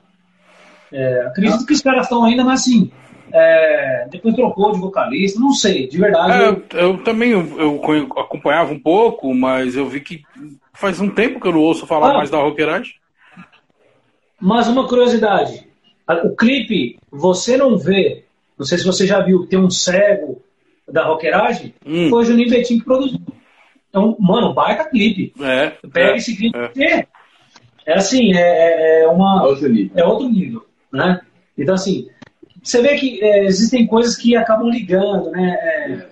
É, 0.91 1.21
acredito 1.21 1.65
que 1.65 1.73
os 1.73 1.81
caras 1.81 2.03
estão 2.03 2.23
ainda, 2.23 2.43
mas 2.43 2.61
assim, 2.61 2.91
é, 3.33 4.07
depois 4.11 4.35
trocou 4.35 4.71
de 4.71 4.79
vocalista, 4.79 5.39
não 5.39 5.51
sei, 5.53 5.87
de 5.87 5.97
verdade. 5.97 6.43
É, 6.43 6.47
eu- 6.49 6.79
eu, 6.91 7.03
também 7.03 7.31
eu, 7.31 7.59
eu 7.59 7.81
acompanhava 8.17 8.71
um 8.71 8.79
pouco, 8.79 9.33
mas 9.33 9.75
eu 9.75 9.87
vi 9.89 9.99
que 10.01 10.21
faz 10.73 10.99
um 11.01 11.09
tempo 11.09 11.39
que 11.39 11.47
eu 11.47 11.51
não 11.53 11.59
ouço 11.61 11.87
falar 11.87 12.11
Ah. 12.11 12.17
mais 12.17 12.29
da 12.29 12.37
rockeragem. 12.37 12.93
Mas 14.39 14.67
uma 14.67 14.87
curiosidade: 14.87 15.65
o 16.25 16.35
clipe, 16.35 16.99
você 17.11 17.57
não 17.57 17.77
vê, 17.77 18.23
não 18.57 18.65
sei 18.65 18.77
se 18.77 18.85
você 18.85 19.07
já 19.07 19.19
viu, 19.21 19.45
tem 19.47 19.59
um 19.59 19.69
cego 19.69 20.41
da 20.87 21.05
rockeragem, 21.05 21.73
Hum. 21.85 22.09
foi 22.09 22.21
o 22.21 22.25
Juninho 22.25 22.49
Betinho 22.49 22.79
que 22.79 22.85
produziu. 22.85 23.19
Então, 23.89 24.15
mano, 24.19 24.53
baita 24.53 24.89
clipe. 24.89 25.33
É. 25.41 25.69
Pega 25.91 26.11
é, 26.13 26.17
esse 26.17 26.35
clipe 26.35 26.57
é. 26.57 26.71
é. 26.99 27.07
é 27.85 27.93
assim, 27.93 28.33
é, 28.35 28.39
é- 28.39 29.03
é 29.03 29.07
uma, 29.07 29.43
Outro 29.45 29.69
nível. 29.69 29.91
é 29.95 30.05
outro 30.05 30.29
nível, 30.29 30.65
né? 30.91 31.21
Então, 31.57 31.75
assim, 31.75 32.09
você 32.63 32.81
vê 32.81 32.95
que 32.95 33.23
é, 33.23 33.45
existem 33.45 33.85
coisas 33.85 34.15
que 34.15 34.35
acabam 34.35 34.69
ligando, 34.69 35.29
né? 35.31 36.07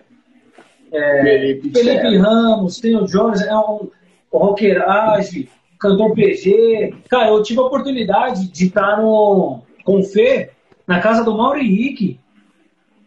É, 0.93 1.21
Felipe, 1.23 1.69
Felipe 1.71 2.01
Serra. 2.11 2.21
Ramos, 2.23 2.79
tem 2.79 2.95
o 2.97 3.05
Jones, 3.05 3.41
é 3.41 3.55
um 3.55 3.89
rockerage, 4.31 5.47
cantor 5.79 6.13
PG. 6.13 6.93
Cara, 7.09 7.29
eu 7.29 7.41
tive 7.41 7.59
a 7.59 7.63
oportunidade 7.63 8.47
de 8.51 8.65
estar 8.65 8.97
no, 9.01 9.61
com 9.85 9.99
o 9.99 10.03
Fê 10.03 10.49
na 10.85 10.99
casa 10.99 11.23
do 11.23 11.35
Mauro 11.37 11.59
Henrique. 11.59 12.19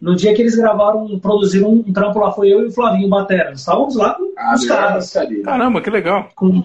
No 0.00 0.14
dia 0.16 0.34
que 0.34 0.42
eles 0.42 0.54
gravaram, 0.54 1.18
produziram 1.18 1.70
um, 1.70 1.84
um 1.86 1.92
trampo 1.92 2.18
lá, 2.18 2.30
foi 2.32 2.52
eu 2.52 2.62
e 2.62 2.66
o 2.66 2.70
Flavinho 2.72 3.08
Batera. 3.08 3.50
Nós 3.50 3.60
Estávamos 3.60 3.96
lá 3.96 4.14
com 4.14 4.32
Ah, 4.36 4.54
os 4.54 4.66
caras. 4.66 5.12
dele. 5.12 5.42
Caramba, 5.42 5.80
que 5.80 5.90
legal. 5.90 6.28
Com, 6.34 6.62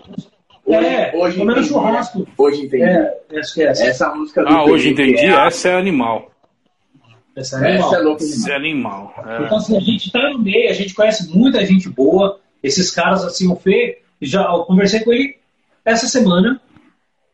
Hoje, 0.66 0.86
é, 0.86 1.12
hoje 1.16 1.38
comendo 1.38 1.60
entendi, 1.60 1.74
churrasco. 1.74 2.20
né? 2.20 2.26
Hoje 2.38 2.66
entendi. 2.66 2.84
É, 2.84 3.18
é 3.32 3.70
essa. 3.90 4.14
Música 4.14 4.44
do 4.44 4.48
Ah, 4.50 4.64
hoje 4.66 4.94
Felipe 4.94 5.02
entendi. 5.04 5.26
é 5.26 5.48
Essa 5.48 5.70
é 5.70 5.76
animal. 5.76 6.30
Essa 7.40 7.66
é 7.66 7.72
animal. 7.72 8.16
Essa 8.16 8.52
é 8.52 8.56
animal. 8.56 9.14
É. 9.26 9.46
Então, 9.46 9.58
assim, 9.58 9.78
a 9.78 9.80
gente 9.80 10.12
tá 10.12 10.30
no 10.30 10.40
meio, 10.40 10.70
a 10.70 10.74
gente 10.74 10.94
conhece 10.94 11.30
muita 11.36 11.66
gente 11.66 11.90
boa. 11.90 12.40
Esses 12.62 12.92
caras, 12.92 13.24
assim, 13.24 13.50
o 13.50 13.56
Fê, 13.56 14.02
já, 14.22 14.44
eu 14.44 14.64
conversei 14.66 15.00
com 15.00 15.14
ele 15.14 15.38
essa 15.86 16.08
semana, 16.08 16.62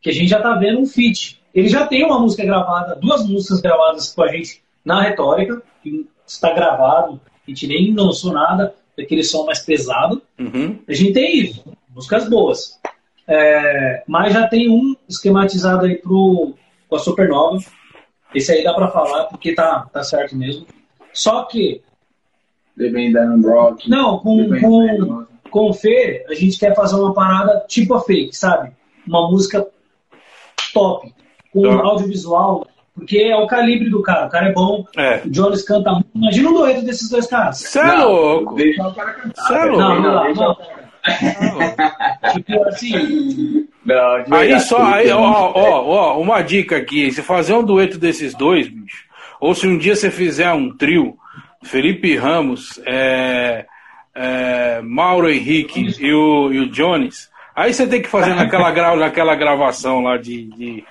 que 0.02 0.10
a 0.10 0.14
gente 0.14 0.30
já 0.30 0.42
tá 0.42 0.54
vendo 0.56 0.80
um 0.80 0.86
feat. 0.86 1.42
Ele 1.54 1.68
já 1.68 1.88
tem 1.88 2.06
uma 2.06 2.20
música 2.20 2.46
gravada, 2.46 2.96
duas 2.96 3.28
músicas 3.28 3.62
gravadas 3.62 4.14
com 4.14 4.22
a 4.22 4.28
gente 4.28 4.62
na 4.84 5.02
retórica, 5.02 5.62
que 5.82 6.08
está 6.28 6.54
gravado, 6.54 7.20
a 7.26 7.50
gente 7.50 7.66
nem 7.66 7.94
lançou 7.94 8.32
nada, 8.32 8.76
daquele 8.98 9.24
som 9.24 9.46
mais 9.46 9.60
pesado. 9.60 10.22
Uhum. 10.40 10.80
A 10.88 10.94
gente 10.94 11.14
tem 11.14 11.40
isso, 11.40 11.64
músicas 11.90 12.30
boas. 12.30 12.80
É, 13.28 14.04
mas 14.08 14.34
já 14.34 14.48
tem 14.48 14.70
um 14.70 14.96
esquematizado 15.10 15.86
aí 15.86 15.96
pro, 15.96 16.54
com 16.88 16.96
a 16.96 17.00
Supernova. 17.00 17.58
Esse 18.36 18.52
aí 18.52 18.64
dá 18.64 18.74
pra 18.74 18.90
falar, 18.90 19.24
porque 19.26 19.54
tá, 19.56 19.88
tá 19.92 20.04
certo 20.04 20.36
mesmo. 20.36 20.66
Só 21.14 21.44
que 21.44 21.82
Devem 22.78 23.12
dar 23.14 23.26
no 23.26 23.48
rock. 23.50 23.90
não, 23.90 24.20
com, 24.20 24.50
com, 24.60 25.26
com 25.50 25.70
o 25.70 25.74
Fê, 25.74 26.26
a 26.30 26.34
gente 26.34 26.60
quer 26.60 26.76
fazer 26.76 26.96
uma 26.96 27.14
parada 27.14 27.64
tipo 27.70 27.94
a 27.94 28.02
fake, 28.02 28.36
sabe? 28.36 28.72
Uma 29.08 29.30
música 29.32 29.66
top, 30.74 31.14
com 31.54 31.60
um 31.68 31.78
Tá. 31.78 31.84
audiovisual, 31.88 32.68
porque 32.94 33.18
é 33.18 33.36
o 33.38 33.48
calibre 33.48 33.90
do 33.90 34.02
cara. 34.02 34.28
O 34.28 34.30
cara 34.30 34.50
é 34.50 34.54
bom, 34.54 34.84
É. 34.98 35.22
o 35.26 35.30
Jones 35.30 35.64
canta 35.64 35.92
muito. 35.94 36.08
Imagina 36.14 36.50
um 36.50 36.54
dueto 36.54 36.82
desses 36.84 37.10
dois 37.10 37.28
caras. 37.28 37.60
Você 37.60 37.80
é 37.80 37.84
Não, 37.86 38.12
louco. 38.12 38.56
Deixa 38.56 38.86
o 38.88 38.94
cara 38.94 39.14
cantar. 39.14 39.42
Cê 39.48 39.54
é 39.54 39.64
louco. 39.66 39.78
Não, 39.80 40.02
não, 40.02 40.24
deixa 40.24 40.42
não. 40.42 40.58
Tipo 42.34 42.64
assim, 42.68 43.68
Não, 43.86 44.36
Aí 44.36 44.60
só, 44.60 44.84
aí, 44.84 45.10
é 45.10 45.16
ó, 45.16 45.52
ó, 45.54 45.84
ó, 45.86 46.20
uma 46.20 46.42
dica 46.42 46.78
aqui, 46.78 47.12
se 47.12 47.22
fazer 47.22 47.54
um 47.54 47.64
dueto 47.64 47.98
desses 47.98 48.34
dois, 48.34 48.68
bicho, 48.68 49.06
ou 49.40 49.54
se 49.54 49.68
um 49.68 49.78
dia 49.78 49.96
você 49.96 50.10
fizer 50.10 50.52
um 50.54 50.76
trio, 50.76 51.16
Felipe 51.64 52.16
Ramos, 52.16 52.82
é, 52.86 53.66
é, 54.16 54.82
Mauro 54.82 55.30
Henrique 55.30 55.96
e 56.00 56.14
o, 56.14 56.52
e 56.52 56.60
o 56.60 56.70
Jones, 56.70 57.30
aí 57.56 57.74
você 57.74 57.86
tem 57.86 58.02
que 58.02 58.10
fazer 58.10 58.34
naquela, 58.34 58.72
gra, 58.72 58.96
naquela 58.98 59.36
gravação 59.36 60.02
lá 60.02 60.18
de, 60.18 60.46
de, 60.46 60.84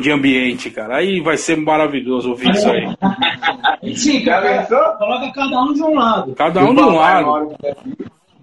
de 0.00 0.10
ambiente, 0.10 0.70
cara, 0.70 0.96
aí 0.96 1.20
vai 1.20 1.36
ser 1.36 1.56
maravilhoso 1.56 2.30
ouvir 2.30 2.50
isso 2.50 2.70
aí. 2.70 3.96
sim, 3.96 4.24
cara, 4.24 4.62
pensou? 4.62 4.78
coloca 4.98 5.32
cada 5.32 5.60
um 5.60 5.72
de 5.72 5.82
um 5.82 5.94
lado. 5.94 6.34
Cada 6.34 6.64
um 6.64 6.74
de 6.74 6.82
um 6.82 6.94
lado, 6.94 7.56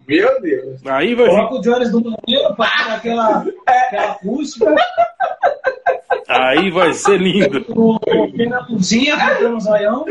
Meu 0.08 0.42
Deus. 0.42 0.86
aí 0.86 1.16
vai, 1.16 1.28
Coloca 1.28 1.56
o 1.56 1.62
Jones 1.62 1.92
do 1.92 2.02
banheiro 2.02 2.56
pra 2.56 2.68
ter 2.70 2.92
aquela, 2.92 3.46
aquela 3.66 4.12
acústica. 4.12 4.76
aí 6.28 6.70
vai 6.72 6.94
ser 6.94 7.18
lindo. 7.20 7.66
O 7.70 8.00
na 8.50 8.66
cozinha, 8.66 9.16
botando 9.16 9.56
um 9.56 9.60
zoião. 9.60 10.06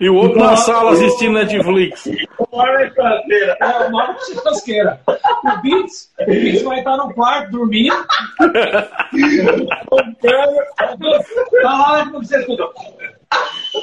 E 0.00 0.08
o 0.08 0.14
outro 0.14 0.38
na 0.38 0.56
sala 0.56 0.92
assistindo 0.92 1.32
Netflix. 1.32 2.06
O 2.38 2.56
Mauro 2.56 2.78
é 2.78 2.88
churrasqueira. 2.90 3.56
É, 3.60 3.66
o 3.66 3.90
Mauro 3.90 4.12
é 4.12 4.24
churrasqueira. 4.24 5.00
O 5.06 5.60
Beats, 5.60 6.12
o 6.20 6.24
Beats 6.26 6.62
vai 6.62 6.78
estar 6.78 6.96
no 6.96 7.12
quarto 7.14 7.50
dormindo. 7.50 7.96
tá 11.62 11.64
lá 11.64 12.08
com 12.10 12.22
você 12.22 12.44
tudo. 12.44 12.72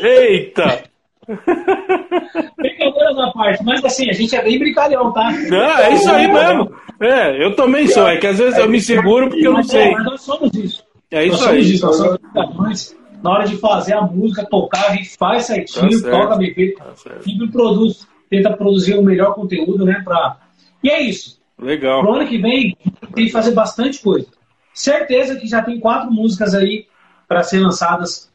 Eita! 0.01 0.83
Brincadeiras 2.57 3.17
à 3.19 3.31
parte, 3.31 3.63
mas 3.63 3.83
assim, 3.83 4.09
a 4.09 4.13
gente 4.13 4.35
é 4.35 4.43
bem 4.43 4.59
brincalhão, 4.59 5.11
tá? 5.11 5.31
Não, 5.31 5.77
é 5.77 5.93
isso 5.93 6.09
aí 6.09 6.27
mesmo. 6.27 6.75
É, 6.99 7.43
eu 7.43 7.55
também 7.55 7.87
sou. 7.87 8.07
É 8.07 8.17
que 8.17 8.27
às 8.27 8.37
vezes 8.37 8.57
eu 8.57 8.69
me 8.69 8.79
seguro 8.81 9.29
porque 9.29 9.47
eu 9.47 9.53
não 9.53 9.63
sei. 9.63 9.81
é, 9.81 9.91
mas 9.91 10.05
nós 10.05 10.21
somos 10.21 10.53
isso. 10.53 10.83
É 11.11 11.25
isso 11.25 11.47
aí. 11.47 11.61
isso, 11.61 11.85
nós 11.85 11.97
somos 11.97 12.17
brincalhões. 12.17 12.95
Na 13.23 13.31
hora 13.31 13.47
de 13.47 13.57
fazer 13.57 13.93
a 13.93 14.01
música, 14.01 14.45
tocar, 14.45 14.91
a 14.91 14.95
gente 14.95 15.17
faz 15.17 15.45
certinho, 15.45 16.01
Tá 16.01 16.11
toca 16.11 16.35
bem 16.35 16.53
feito. 16.53 16.77
Tá. 16.77 16.93
Sempre 17.21 17.47
produz, 17.51 18.07
tenta 18.29 18.55
produzir 18.55 18.95
o 18.95 19.01
melhor 19.01 19.33
conteúdo, 19.33 19.83
né? 19.83 20.01
Pra... 20.03 20.37
E 20.83 20.89
é 20.89 21.01
isso. 21.01 21.39
Legal. 21.59 22.01
Pro 22.01 22.13
ano 22.13 22.27
que 22.27 22.37
vem, 22.37 22.77
tem 23.15 23.25
que 23.25 23.31
fazer 23.31 23.51
bastante 23.51 24.01
coisa. 24.01 24.27
Certeza 24.73 25.37
que 25.37 25.47
já 25.47 25.61
tem 25.61 25.79
quatro 25.79 26.11
músicas 26.11 26.53
aí 26.53 26.85
para 27.27 27.43
ser 27.43 27.59
lançadas 27.59 28.31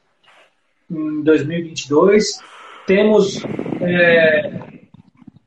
em 0.91 1.23
2022. 1.23 2.41
Temos 2.91 3.41
é, 3.81 4.51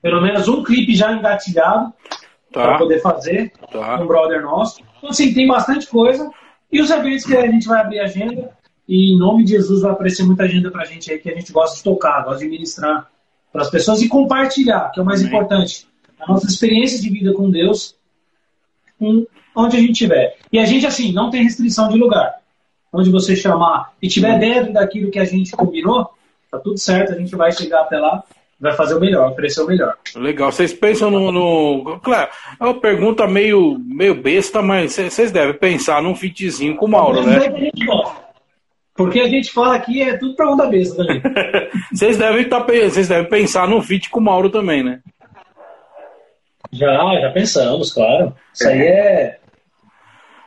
pelo 0.01 0.21
menos 0.21 0.47
um 0.47 0.63
clipe 0.63 0.95
já 0.95 1.11
engatilhado 1.11 1.91
para 2.53 2.71
Tá, 2.71 2.77
poder 2.77 3.01
fazer 3.01 3.51
tá. 3.69 3.97
com 3.97 4.03
um 4.05 4.07
brother 4.07 4.41
nosso. 4.41 4.81
Então, 4.97 5.09
assim, 5.09 5.33
tem 5.33 5.45
bastante 5.45 5.87
coisa. 5.87 6.31
E 6.71 6.79
os 6.79 6.89
eventos 6.89 7.25
que 7.25 7.35
a 7.35 7.45
gente 7.45 7.67
vai 7.67 7.81
abrir 7.81 7.99
agenda. 7.99 8.49
E 8.87 9.13
em 9.13 9.19
nome 9.19 9.43
de 9.43 9.51
Jesus 9.51 9.81
vai 9.81 9.91
aparecer 9.91 10.23
muita 10.23 10.43
agenda 10.43 10.71
pra 10.71 10.85
gente 10.85 11.11
aí 11.11 11.19
que 11.19 11.29
a 11.29 11.35
gente 11.35 11.51
gosta 11.51 11.75
de 11.75 11.83
tocar, 11.83 12.23
gosta 12.23 12.45
de 12.45 12.49
ministrar 12.49 13.09
para 13.51 13.63
as 13.63 13.69
pessoas 13.69 14.01
e 14.01 14.07
compartilhar, 14.07 14.91
que 14.91 15.01
é 15.01 15.03
o 15.03 15.05
mais 15.05 15.19
Amém. 15.19 15.33
importante. 15.33 15.85
A 16.21 16.31
nossa 16.31 16.47
experiência 16.47 17.01
de 17.01 17.09
vida 17.09 17.33
com 17.33 17.51
Deus, 17.51 17.93
com 18.97 19.27
onde 19.53 19.75
a 19.75 19.79
gente 19.81 19.91
estiver. 19.91 20.37
E 20.49 20.59
a 20.59 20.65
gente, 20.65 20.85
assim, 20.85 21.11
não 21.11 21.29
tem 21.29 21.43
restrição 21.43 21.89
de 21.89 21.97
lugar. 21.97 22.35
Onde 22.93 23.09
você 23.09 23.35
chamar 23.35 23.91
e 24.01 24.07
tiver 24.07 24.39
dentro 24.39 24.71
daquilo 24.71 25.11
que 25.11 25.19
a 25.19 25.25
gente 25.25 25.51
combinou, 25.51 26.09
tá 26.57 26.59
tudo 26.63 26.77
certo, 26.77 27.13
a 27.13 27.15
gente 27.17 27.35
vai 27.35 27.51
chegar 27.51 27.81
até 27.81 27.97
lá, 27.97 28.23
vai 28.59 28.73
fazer 28.73 28.95
o 28.95 28.99
melhor, 28.99 29.31
oferecer 29.31 29.61
o 29.61 29.67
melhor. 29.67 29.95
Legal. 30.15 30.51
Vocês 30.51 30.71
pensam 30.73 31.09
no. 31.11 31.31
no- 31.31 31.99
Claro, 31.99 32.29
é 32.59 32.63
uma 32.63 32.79
pergunta 32.79 33.27
meio, 33.27 33.77
meio 33.85 34.15
besta, 34.15 34.61
mas 34.61 34.93
cê- 34.93 35.09
vocês 35.09 35.31
devem 35.31 35.53
pensar 35.55 36.01
num 36.01 36.15
fitzinho 36.15 36.75
com 36.75 36.85
o 36.85 36.89
Mauro, 36.89 37.19
é 37.19 37.25
né? 37.25 37.71
Porque 38.95 39.19
a 39.19 39.27
gente 39.27 39.51
fala 39.51 39.75
aqui 39.75 40.03
é 40.03 40.15
tudo 40.17 40.35
pergunta 40.35 40.67
besta 40.67 40.95
também. 40.97 41.19
Vocês 41.91 42.15
devem, 42.15 42.47
tá, 42.47 42.59
vocês 42.59 43.07
devem 43.07 43.27
pensar 43.27 43.67
num 43.67 43.81
fit 43.81 44.07
com 44.09 44.19
o 44.19 44.23
Mauro 44.23 44.51
também, 44.51 44.83
né? 44.83 44.99
Já, 46.71 47.19
já 47.19 47.31
pensamos, 47.31 47.91
claro. 47.91 48.35
Isso 48.53 48.67
aí 48.67 48.81
é. 48.81 49.39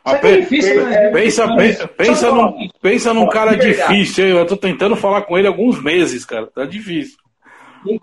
Ah, 0.07 0.15
Isso 0.15 0.27
aí 0.27 0.35
é 0.35 0.41
difícil, 0.41 0.85
né? 0.87 1.11
Pensa, 1.11 1.49
pensa, 1.89 2.15
só 2.15 2.33
num, 2.33 2.69
pensa 2.81 3.13
num 3.13 3.29
cara 3.29 3.57
difícil. 3.57 4.25
Eu 4.25 4.47
tô 4.47 4.57
tentando 4.57 4.95
falar 4.95 5.23
com 5.23 5.37
ele 5.37 5.49
há 5.49 5.51
alguns 5.51 5.83
meses, 5.83 6.25
cara. 6.25 6.47
Tá 6.47 6.65
difícil. 6.65 7.19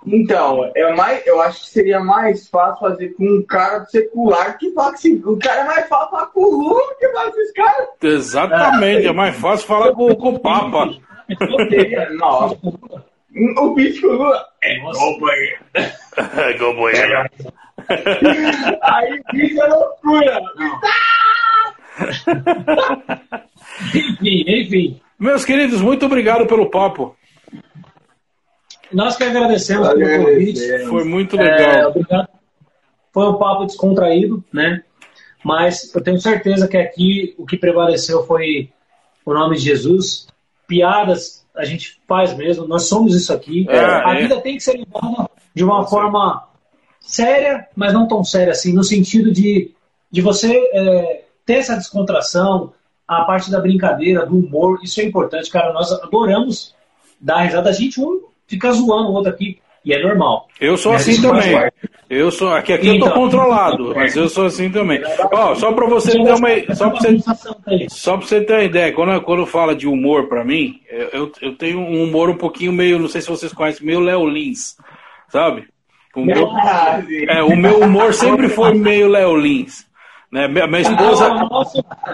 Então, 0.06 0.70
é 0.76 0.94
mais, 0.94 1.26
eu 1.26 1.42
acho 1.42 1.62
que 1.62 1.70
seria 1.70 2.02
mais 2.02 2.50
fácil 2.50 2.80
fazer 2.80 3.10
com 3.14 3.24
um 3.24 3.42
cara 3.42 3.86
secular 3.86 4.58
que 4.58 4.72
fala 4.72 4.92
assim. 4.92 5.22
O 5.26 5.38
cara 5.40 5.62
é 5.62 5.64
mais 5.64 5.88
fácil 5.88 6.10
falar 6.10 6.26
com 6.28 6.42
o 6.42 6.52
Lula 6.52 6.96
que 7.00 7.08
fala 7.10 7.32
com 7.32 7.40
esses 7.40 7.54
caras. 7.54 7.88
Exatamente. 8.02 9.08
É 9.08 9.14
mais 9.14 9.36
fácil 9.38 9.66
falar 9.68 9.94
com, 9.94 10.14
com 10.16 10.30
o 10.34 10.40
Papa. 10.40 10.90
Nossa. 12.18 12.58
O 13.58 13.74
bicho 13.74 14.02
com 14.02 14.08
o 14.08 14.18
Lula. 14.18 14.46
É, 14.62 14.78
companheiro. 14.78 15.58
Companheiro. 16.60 17.30
Aí 18.82 19.20
o 19.20 19.34
bicho 19.34 19.62
é 19.62 19.68
loucura. 19.68 20.42
Enfim, 23.96 24.44
enfim. 24.48 25.02
Meus 25.20 25.46
queridos, 25.46 25.82
muito 25.82 26.06
obrigado 26.06 26.46
pelo 26.48 26.70
papo. 26.70 27.16
Nós 28.92 29.16
que 29.16 29.24
agradecemos 29.24 29.88
pelo 29.90 30.26
convite. 30.26 30.86
Foi 30.88 31.04
muito 31.04 31.40
É, 31.40 31.44
legal. 31.44 31.90
obrigado. 31.90 32.28
Foi 33.12 33.28
um 33.28 33.38
papo 33.38 33.66
descontraído, 33.66 34.44
né? 34.52 34.84
Mas 35.44 35.94
eu 35.94 36.02
tenho 36.02 36.20
certeza 36.20 36.68
que 36.68 36.78
aqui 36.78 37.36
o 37.38 37.46
que 37.46 37.58
prevaleceu 37.58 38.26
foi 38.26 38.70
o 39.26 39.34
nome 39.34 39.58
de 39.58 39.64
Jesus. 39.64 40.28
Piadas 40.68 41.44
a 41.56 41.66
gente 41.66 42.00
faz 42.08 42.36
mesmo, 42.36 42.68
nós 42.68 42.88
somos 42.88 43.16
isso 43.16 43.32
aqui. 43.32 43.68
É, 43.70 43.80
a 43.80 44.16
é. 44.16 44.22
vida 44.22 44.42
tem 44.42 44.56
que 44.56 44.64
ser 44.64 44.74
levada 44.74 45.30
de 45.54 45.64
uma 45.64 45.86
forma 45.86 46.48
séria, 47.00 47.68
mas 47.76 47.94
não 47.94 48.08
tão 48.08 48.24
séria 48.24 48.52
assim, 48.52 48.74
no 48.74 48.84
sentido 48.84 49.32
de, 49.32 49.72
de 50.10 50.22
você 50.22 50.52
é, 50.74 51.23
ter 51.46 51.56
essa 51.56 51.76
descontração, 51.76 52.74
a 53.08 53.24
parte 53.24 53.52
da 53.52 53.60
brincadeira, 53.60 54.26
do 54.26 54.38
humor, 54.38 54.80
isso 54.84 55.02
é 55.02 55.04
importante, 55.04 55.50
cara. 55.50 55.74
Nós 55.74 55.92
adoramos 55.92 56.74
dar 57.20 57.42
risada. 57.42 57.70
A 57.70 57.74
gente 57.74 58.00
um 58.00 58.22
fica 58.48 58.72
zoando 58.72 59.10
o 59.10 59.14
outro 59.14 59.32
aqui, 59.32 59.60
e 59.86 59.94
é 59.94 60.02
normal. 60.02 60.48
Eu 60.60 60.78
sou 60.78 60.94
assim 60.94 61.22
também. 61.22 61.54
Eu 62.10 62.32
sou 62.32 62.54
aqui, 62.54 62.72
aqui 62.74 62.88
eu 62.88 63.00
tô 63.00 63.06
Então. 63.08 63.18
controlado, 63.18 63.94
mas 63.96 64.16
eu 64.16 64.30
sou 64.30 64.46
assim 64.46 64.70
também. 64.70 65.02
Ó, 65.32 65.56
só 65.56 65.72
para 65.74 65.88
você 65.88 66.12
ter 66.12 66.34
uma, 66.34 66.76
só 66.76 66.90
para 66.90 67.00
você, 67.00 67.90
só 67.90 68.18
pra 68.18 68.28
você 68.28 68.42
ter 68.42 68.54
uma 68.54 68.64
ideia, 68.64 68.94
quando 68.94 69.22
quando 69.22 69.46
fala 69.46 69.76
de 69.76 69.88
humor 69.88 70.28
pra 70.28 70.46
mim, 70.46 70.80
eu, 70.90 71.32
eu, 71.42 71.56
tenho 71.56 71.80
um 71.80 72.04
humor 72.04 72.30
um 72.30 72.38
pouquinho 72.38 72.72
meio, 72.72 73.00
não 73.00 73.08
sei 73.08 73.22
se 73.22 73.30
vocês 73.30 73.52
conhecem, 73.52 73.86
meio 73.86 74.00
Léo 74.00 74.28
Lins, 74.28 74.78
sabe? 75.28 75.68
O 76.16 76.24
meu, 76.24 76.48
é, 77.28 77.42
o 77.42 77.56
meu 77.56 77.80
humor 77.80 78.14
sempre 78.14 78.48
foi 78.48 78.74
meio 78.76 79.08
Léo 79.08 79.36
Lins. 79.36 79.88
Né? 80.34 80.48
Minha, 80.48 80.66
minha 80.66 80.82
esposa, 80.82 81.32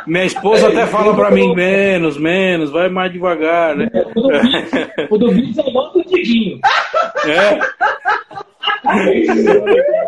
minha 0.05 0.25
esposa 0.25 0.67
até 0.67 0.85
fala 0.91 1.15
pra 1.15 1.31
mim, 1.31 1.55
menos, 1.55 2.17
menos, 2.17 2.69
vai 2.69 2.89
mais 2.89 3.13
devagar, 3.13 3.77
né? 3.77 3.87
o 4.13 4.21
do 4.21 4.27
Beats- 4.29 5.07
o 5.09 5.17
do 5.17 5.31
Beats 5.31 5.57
é 5.57 5.69
igual 5.69 5.93
do 5.93 6.03
Diguinho. 6.03 6.59
É. 7.25 7.59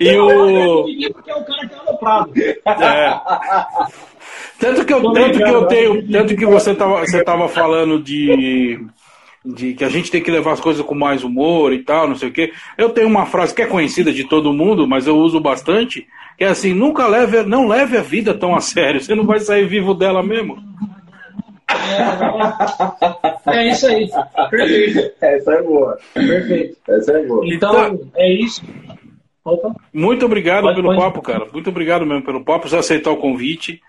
E 0.00 0.16
o. 0.18 0.84
Porque 1.12 1.30
é 1.30 1.34
o 1.34 1.44
cara 1.44 1.68
que 1.68 1.74
é 1.74 1.78
aloprado. 1.78 2.32
É. 2.36 3.20
Tanto 4.58 4.84
que 4.84 4.92
eu, 4.92 5.12
tanto 5.12 5.38
que 5.38 5.42
eu 5.50 5.66
tenho, 5.66 6.08
tanto 6.10 6.36
que 6.36 6.46
você 6.46 6.74
tava, 6.74 7.00
você 7.00 7.22
tava 7.22 7.48
falando 7.48 8.02
de, 8.02 8.78
de 9.44 9.74
que 9.74 9.84
a 9.84 9.88
gente 9.90 10.10
tem 10.10 10.22
que 10.22 10.30
levar 10.30 10.52
as 10.52 10.60
coisas 10.60 10.84
com 10.84 10.94
mais 10.94 11.22
humor 11.24 11.72
e 11.74 11.82
tal, 11.84 12.08
não 12.08 12.16
sei 12.16 12.30
o 12.30 12.32
quê. 12.32 12.52
Eu 12.78 12.90
tenho 12.90 13.06
uma 13.08 13.26
frase 13.26 13.54
que 13.54 13.62
é 13.62 13.66
conhecida 13.66 14.12
de 14.12 14.24
todo 14.24 14.52
mundo, 14.52 14.86
mas 14.88 15.06
eu 15.06 15.16
uso 15.18 15.38
bastante, 15.40 16.06
que 16.40 16.44
é 16.44 16.48
assim: 16.48 16.72
nunca 16.72 17.06
leve, 17.06 17.42
não 17.42 17.68
leve 17.68 17.98
a 17.98 18.02
vida 18.02 18.32
tão 18.32 18.56
a 18.56 18.62
sério. 18.62 18.98
Você 18.98 19.14
não 19.14 19.26
vai 19.26 19.40
sair 19.40 19.66
vivo 19.66 19.92
dela 19.92 20.22
mesmo. 20.22 20.56
É, 23.46 23.58
é 23.58 23.70
isso 23.70 23.86
aí. 23.86 24.08
Perfeito. 24.48 25.12
Essa 25.20 25.52
é 25.52 25.62
boa. 25.62 25.98
Perfeito. 26.14 26.78
Essa 26.88 27.12
é 27.12 27.26
boa. 27.26 27.44
Então, 27.46 28.00
é 28.16 28.32
isso. 28.32 28.62
Opa. 29.44 29.74
Muito 29.92 30.24
obrigado 30.24 30.62
Pode, 30.62 30.76
pelo 30.76 30.88
pode. 30.88 30.98
papo, 30.98 31.20
cara. 31.20 31.46
Muito 31.52 31.68
obrigado 31.68 32.06
mesmo 32.06 32.24
pelo 32.24 32.42
papo, 32.42 32.66
por 32.70 32.78
aceitar 32.78 33.10
o 33.10 33.18
convite. 33.18 33.82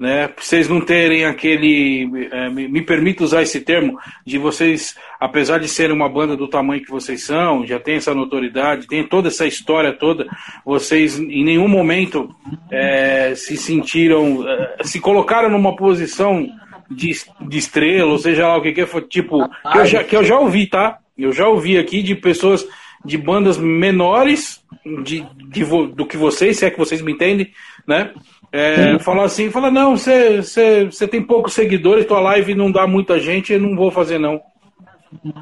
Né, 0.00 0.28
pra 0.28 0.42
vocês 0.42 0.66
não 0.66 0.80
terem 0.80 1.26
aquele. 1.26 2.08
é, 2.32 2.48
me, 2.48 2.66
me 2.66 2.80
permito 2.80 3.22
usar 3.22 3.42
esse 3.42 3.60
termo, 3.60 3.98
de 4.24 4.38
vocês, 4.38 4.96
apesar 5.20 5.58
de 5.58 5.68
serem 5.68 5.94
uma 5.94 6.08
banda 6.08 6.34
do 6.34 6.48
tamanho 6.48 6.82
que 6.82 6.90
vocês 6.90 7.22
são, 7.24 7.66
já 7.66 7.78
tem 7.78 7.96
essa 7.96 8.14
notoriedade, 8.14 8.86
tem 8.86 9.06
toda 9.06 9.28
essa 9.28 9.46
história 9.46 9.92
toda, 9.92 10.26
vocês 10.64 11.18
em 11.18 11.44
nenhum 11.44 11.68
momento 11.68 12.34
é, 12.70 13.34
se 13.34 13.58
sentiram. 13.58 14.48
é, 14.48 14.78
se 14.84 14.98
colocaram 15.00 15.50
numa 15.50 15.76
posição 15.76 16.48
de, 16.90 17.12
de 17.42 17.58
estrela, 17.58 18.10
ou 18.10 18.18
seja 18.18 18.48
lá 18.48 18.56
o 18.56 18.62
que 18.62 18.72
que 18.72 18.86
foi, 18.86 19.02
tipo, 19.02 19.46
que 19.70 19.78
eu, 19.78 19.84
já, 19.84 20.02
que 20.02 20.16
eu 20.16 20.24
já 20.24 20.38
ouvi, 20.38 20.66
tá? 20.66 20.98
Eu 21.16 21.30
já 21.30 21.46
ouvi 21.46 21.76
aqui 21.76 22.02
de 22.02 22.14
pessoas 22.14 22.66
de 23.04 23.16
bandas 23.16 23.58
menores 23.58 24.62
de, 25.04 25.26
de 25.48 25.64
do 25.94 26.06
que 26.06 26.16
vocês, 26.16 26.58
se 26.58 26.64
é 26.66 26.70
que 26.70 26.78
vocês 26.78 27.00
me 27.00 27.12
entendem, 27.12 27.52
né? 27.86 28.12
É, 28.52 28.98
falar 28.98 29.24
assim, 29.24 29.50
fala, 29.50 29.70
não, 29.70 29.96
você 29.96 31.08
tem 31.08 31.22
poucos 31.22 31.52
seguidores, 31.54 32.06
tua 32.06 32.20
live 32.20 32.54
não 32.54 32.70
dá 32.70 32.86
muita 32.86 33.18
gente, 33.20 33.52
eu 33.52 33.60
não 33.60 33.76
vou 33.76 33.90
fazer 33.90 34.18
não. 34.18 34.40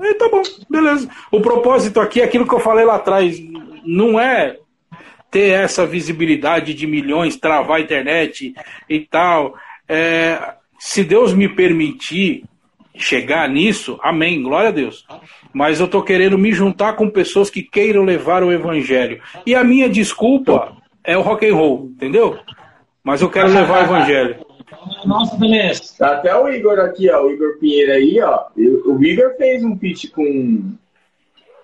Aí 0.01 0.15
tá 0.15 0.29
bom, 0.29 0.43
beleza. 0.69 1.09
O 1.31 1.41
propósito 1.41 2.01
aqui 2.01 2.21
é 2.21 2.25
aquilo 2.25 2.47
que 2.47 2.55
eu 2.55 2.61
falei 2.61 2.85
lá 2.85 2.97
atrás, 2.97 3.39
não 3.85 4.21
é 4.21 4.57
ter 5.31 5.51
essa 5.51 5.87
visibilidade 5.87 6.73
de 6.75 6.87
milhões, 6.87 7.37
travar 7.37 7.79
a 7.79 7.81
internet 7.81 8.55
e 8.89 9.01
tal. 9.01 9.55
É, 9.89 10.55
se 10.79 11.05
Deus 11.05 11.35
me 11.35 11.49
permitir 11.49 12.45
chegar 12.95 13.49
nisso, 13.49 13.99
amém, 14.03 14.43
glória 14.43 14.69
a 14.69 14.73
Deus. 14.73 15.07
Mas 15.53 15.81
eu 15.81 15.89
tô 15.89 16.03
querendo 16.03 16.37
me 16.37 16.53
juntar 16.53 16.95
com 16.95 17.09
pessoas 17.09 17.49
que 17.49 17.63
queiram 17.63 18.05
levar 18.05 18.43
o 18.43 18.53
evangelho. 18.53 19.21
E 19.47 19.55
a 19.55 19.63
minha 19.63 19.89
desculpa 19.89 20.77
é 21.05 21.17
o 21.17 21.23
rock 21.23 21.47
and 21.49 21.55
roll, 21.55 21.91
entendeu? 21.95 22.39
Mas 23.09 23.23
eu 23.23 23.31
quero 23.31 23.49
levar 23.49 23.81
o 23.81 23.85
evangelho. 23.85 24.37
Nossa, 25.07 25.35
beleza. 25.39 25.95
Até 25.99 26.37
o 26.37 26.47
Igor 26.47 26.79
aqui, 26.79 27.09
ó, 27.11 27.23
o 27.25 27.31
Igor 27.31 27.59
Pinheiro 27.59 27.93
aí, 27.93 28.21
ó. 28.21 28.45
O 28.85 29.03
Igor 29.03 29.35
fez 29.39 29.65
um 29.65 29.75
pitch 29.75 30.11
com, 30.11 30.75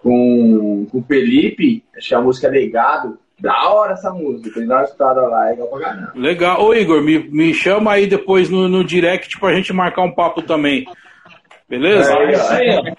com, 0.02 0.86
com 0.90 0.98
o 0.98 1.04
Felipe, 1.06 1.84
acho 1.94 2.08
que 2.08 2.14
a 2.14 2.20
música 2.22 2.46
é 2.46 2.50
Legado. 2.50 3.18
Da 3.38 3.68
hora 3.68 3.92
essa 3.92 4.10
música, 4.10 4.54
tem 4.54 4.64
uma 4.64 4.84
escutada 4.84 5.20
lá, 5.20 5.48
é 5.48 5.50
legal 5.50 5.68
pra 5.68 5.80
caramba. 5.80 6.12
Legal. 6.14 6.64
Ô 6.64 6.74
Igor, 6.74 7.02
me, 7.02 7.18
me 7.18 7.52
chama 7.52 7.92
aí 7.92 8.06
depois 8.06 8.48
no, 8.48 8.66
no 8.66 8.82
direct 8.82 9.38
pra 9.38 9.52
gente 9.52 9.70
marcar 9.70 10.00
um 10.00 10.14
papo 10.14 10.40
também. 10.40 10.86
Beleza? 11.68 12.10
É 12.10 12.32
isso 12.32 12.52
aí, 12.54 12.94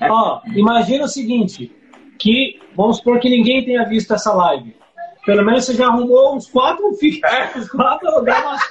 ó. 0.00 0.08
ó. 0.10 0.40
Imagina 0.56 1.04
o 1.04 1.08
seguinte, 1.08 1.70
que 2.18 2.58
vamos 2.74 2.96
supor 2.96 3.20
que 3.20 3.30
ninguém 3.30 3.64
tenha 3.64 3.84
visto 3.84 4.12
essa 4.12 4.32
live. 4.32 4.77
Pelo 5.28 5.44
menos 5.44 5.66
você 5.66 5.74
já 5.74 5.88
arrumou 5.88 6.36
uns 6.36 6.48
quatro 6.48 6.86
uns 6.88 7.68
quatro 7.68 8.10
programas. 8.10 8.62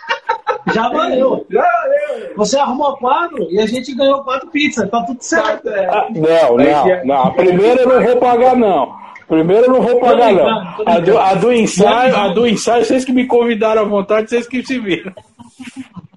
Já 0.74 0.90
valeu. 0.90 1.46
Já 1.52 1.62
valeu. 1.62 2.34
Você 2.36 2.58
arrumou 2.58 2.98
quatro 2.98 3.48
e 3.52 3.60
a 3.60 3.68
gente 3.68 3.94
ganhou 3.94 4.24
quatro 4.24 4.50
pizzas. 4.50 4.90
Tá 4.90 5.04
tudo 5.04 5.22
certo. 5.22 5.70
Ah, 5.70 6.08
não, 6.10 6.58
não, 6.58 7.06
não. 7.06 7.24
A 7.26 7.32
primeira 7.32 7.84
eu 7.84 7.88
não 7.88 8.02
vou 8.02 8.18
pagar, 8.18 8.56
não. 8.56 8.92
Primeiro 9.28 9.66
eu 9.68 9.72
não 9.72 9.82
vou 9.84 10.00
pagar, 10.00 10.34
não. 10.34 10.84
A 10.84 11.00
do, 11.00 11.18
a 11.20 11.34
do 11.36 11.54
ensaio, 11.54 12.16
a 12.16 12.30
do 12.30 12.48
ensaio, 12.48 12.84
vocês 12.84 13.06
que 13.06 13.14
me 13.14 13.28
convidaram 13.28 13.84
à 13.84 13.86
vontade, 13.86 14.28
vocês 14.28 14.48
que 14.48 14.66
se 14.66 14.80
viram. 14.80 15.14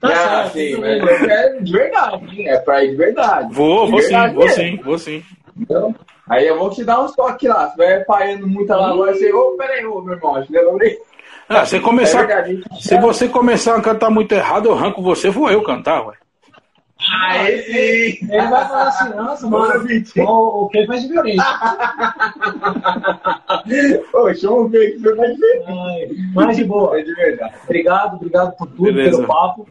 Tá 0.00 0.08
ah, 0.08 0.14
certo, 0.14 0.52
sim, 0.54 0.76
mas 0.80 1.22
é 1.28 1.58
de 1.60 1.72
verdade, 1.72 2.48
é 2.48 2.58
pra 2.60 2.82
ir 2.82 2.92
de 2.92 2.96
verdade. 2.96 3.52
Vou, 3.52 3.90
vou 3.90 4.00
sim, 4.00 4.14
vou 4.32 4.48
sim, 4.48 4.80
vou 4.82 4.98
sim. 4.98 5.22
Então, 5.60 5.94
aí 6.30 6.46
eu 6.46 6.58
vou 6.58 6.70
te 6.70 6.84
dar 6.84 7.02
uns 7.02 7.14
toques 7.14 7.48
lá. 7.48 7.68
Se 7.68 7.76
vai 7.76 8.04
paiando 8.04 8.46
muita 8.46 8.76
lagoa, 8.76 9.12
você, 9.12 9.30
ô, 9.32 9.56
peraí, 9.58 9.84
ô, 9.84 10.00
meu 10.00 10.14
irmão, 10.14 10.36
acho 10.36 10.48
que 10.48 10.56
eu 10.56 10.78
ah, 11.48 11.66
se, 11.66 11.80
começar, 11.80 12.30
é 12.30 12.60
se 12.78 12.96
você 13.00 13.28
começar 13.28 13.74
a 13.74 13.82
cantar 13.82 14.08
muito 14.08 14.30
errado, 14.30 14.66
eu 14.66 14.74
arranco 14.74 15.02
você, 15.02 15.30
vou 15.30 15.50
eu 15.50 15.60
cantar, 15.64 16.06
ué. 16.06 16.14
Aí 17.28 17.62
sim! 17.62 18.28
Ele 18.30 18.46
vai 18.46 18.68
falar 18.68 18.88
assim, 18.88 19.08
nossa, 19.16 19.48
mano, 19.48 19.84
o, 20.18 20.64
o 20.64 20.68
que 20.68 20.86
faz 20.86 21.02
diferente? 21.02 21.42
Poxa, 24.12 24.48
vamos 24.48 24.70
ver 24.70 24.92
que 24.92 25.16
faz 25.16 25.34
diferente. 25.34 26.30
Mas 26.34 26.56
de 26.56 26.64
boa. 26.64 27.00
É 27.00 27.02
de 27.02 27.14
verdade. 27.14 27.54
Obrigado, 27.64 28.14
obrigado 28.14 28.56
por 28.56 28.66
tudo, 28.68 28.84
Beleza. 28.84 29.16
pelo 29.16 29.26
papo. 29.26 29.66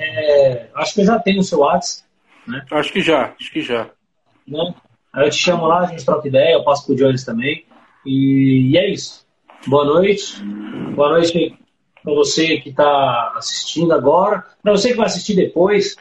É, 0.00 0.68
acho 0.76 0.94
que 0.94 1.00
eu 1.00 1.04
já 1.04 1.18
tenho 1.18 1.40
o 1.40 1.44
seu 1.44 1.58
WhatsApp. 1.58 2.08
Né? 2.46 2.64
Acho 2.70 2.92
que 2.92 3.02
já, 3.02 3.34
acho 3.38 3.52
que 3.52 3.60
já. 3.60 3.86
Né? 4.46 4.74
Aí 5.18 5.26
eu 5.26 5.30
te 5.30 5.36
chamo 5.36 5.66
lá, 5.66 5.80
a 5.80 5.86
gente 5.86 6.04
troca 6.04 6.28
ideia, 6.28 6.54
eu 6.54 6.62
passo 6.62 6.86
pro 6.86 6.94
Jones 6.94 7.24
também. 7.24 7.64
E, 8.06 8.70
e 8.70 8.78
é 8.78 8.88
isso. 8.88 9.26
Boa 9.66 9.84
noite. 9.84 10.40
Boa 10.94 11.08
noite 11.08 11.58
para 12.04 12.14
você 12.14 12.58
que 12.58 12.70
está 12.70 13.32
assistindo 13.34 13.92
agora. 13.92 14.44
Para 14.62 14.70
você 14.70 14.90
que 14.90 14.96
vai 14.96 15.06
assistir 15.06 15.34
depois, 15.34 15.96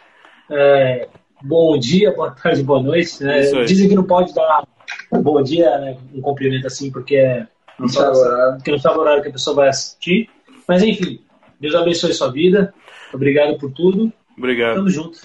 é, 0.51 1.07
bom 1.41 1.79
dia, 1.79 2.13
boa 2.15 2.29
tarde, 2.29 2.61
boa 2.61 2.81
noite. 2.81 3.23
Né? 3.23 3.41
Dizem 3.65 3.89
que 3.89 3.95
não 3.95 4.03
pode 4.03 4.35
dar 4.35 4.67
bom 5.11 5.41
dia, 5.41 5.79
né, 5.79 5.97
um 6.13 6.21
cumprimento 6.21 6.67
assim, 6.67 6.91
porque 6.91 7.15
é 7.15 7.47
não 7.79 7.87
sabe 7.87 8.97
o 8.97 9.01
horário 9.01 9.23
que 9.23 9.29
a 9.29 9.31
pessoa 9.31 9.55
vai 9.55 9.69
assistir. 9.69 10.29
Mas 10.67 10.83
enfim, 10.83 11.21
Deus 11.59 11.73
abençoe 11.73 12.13
sua 12.13 12.31
vida. 12.31 12.71
Obrigado 13.11 13.57
por 13.57 13.71
tudo. 13.71 14.13
Obrigado. 14.37 14.75
Tamo 14.75 14.89
junto. 14.91 15.21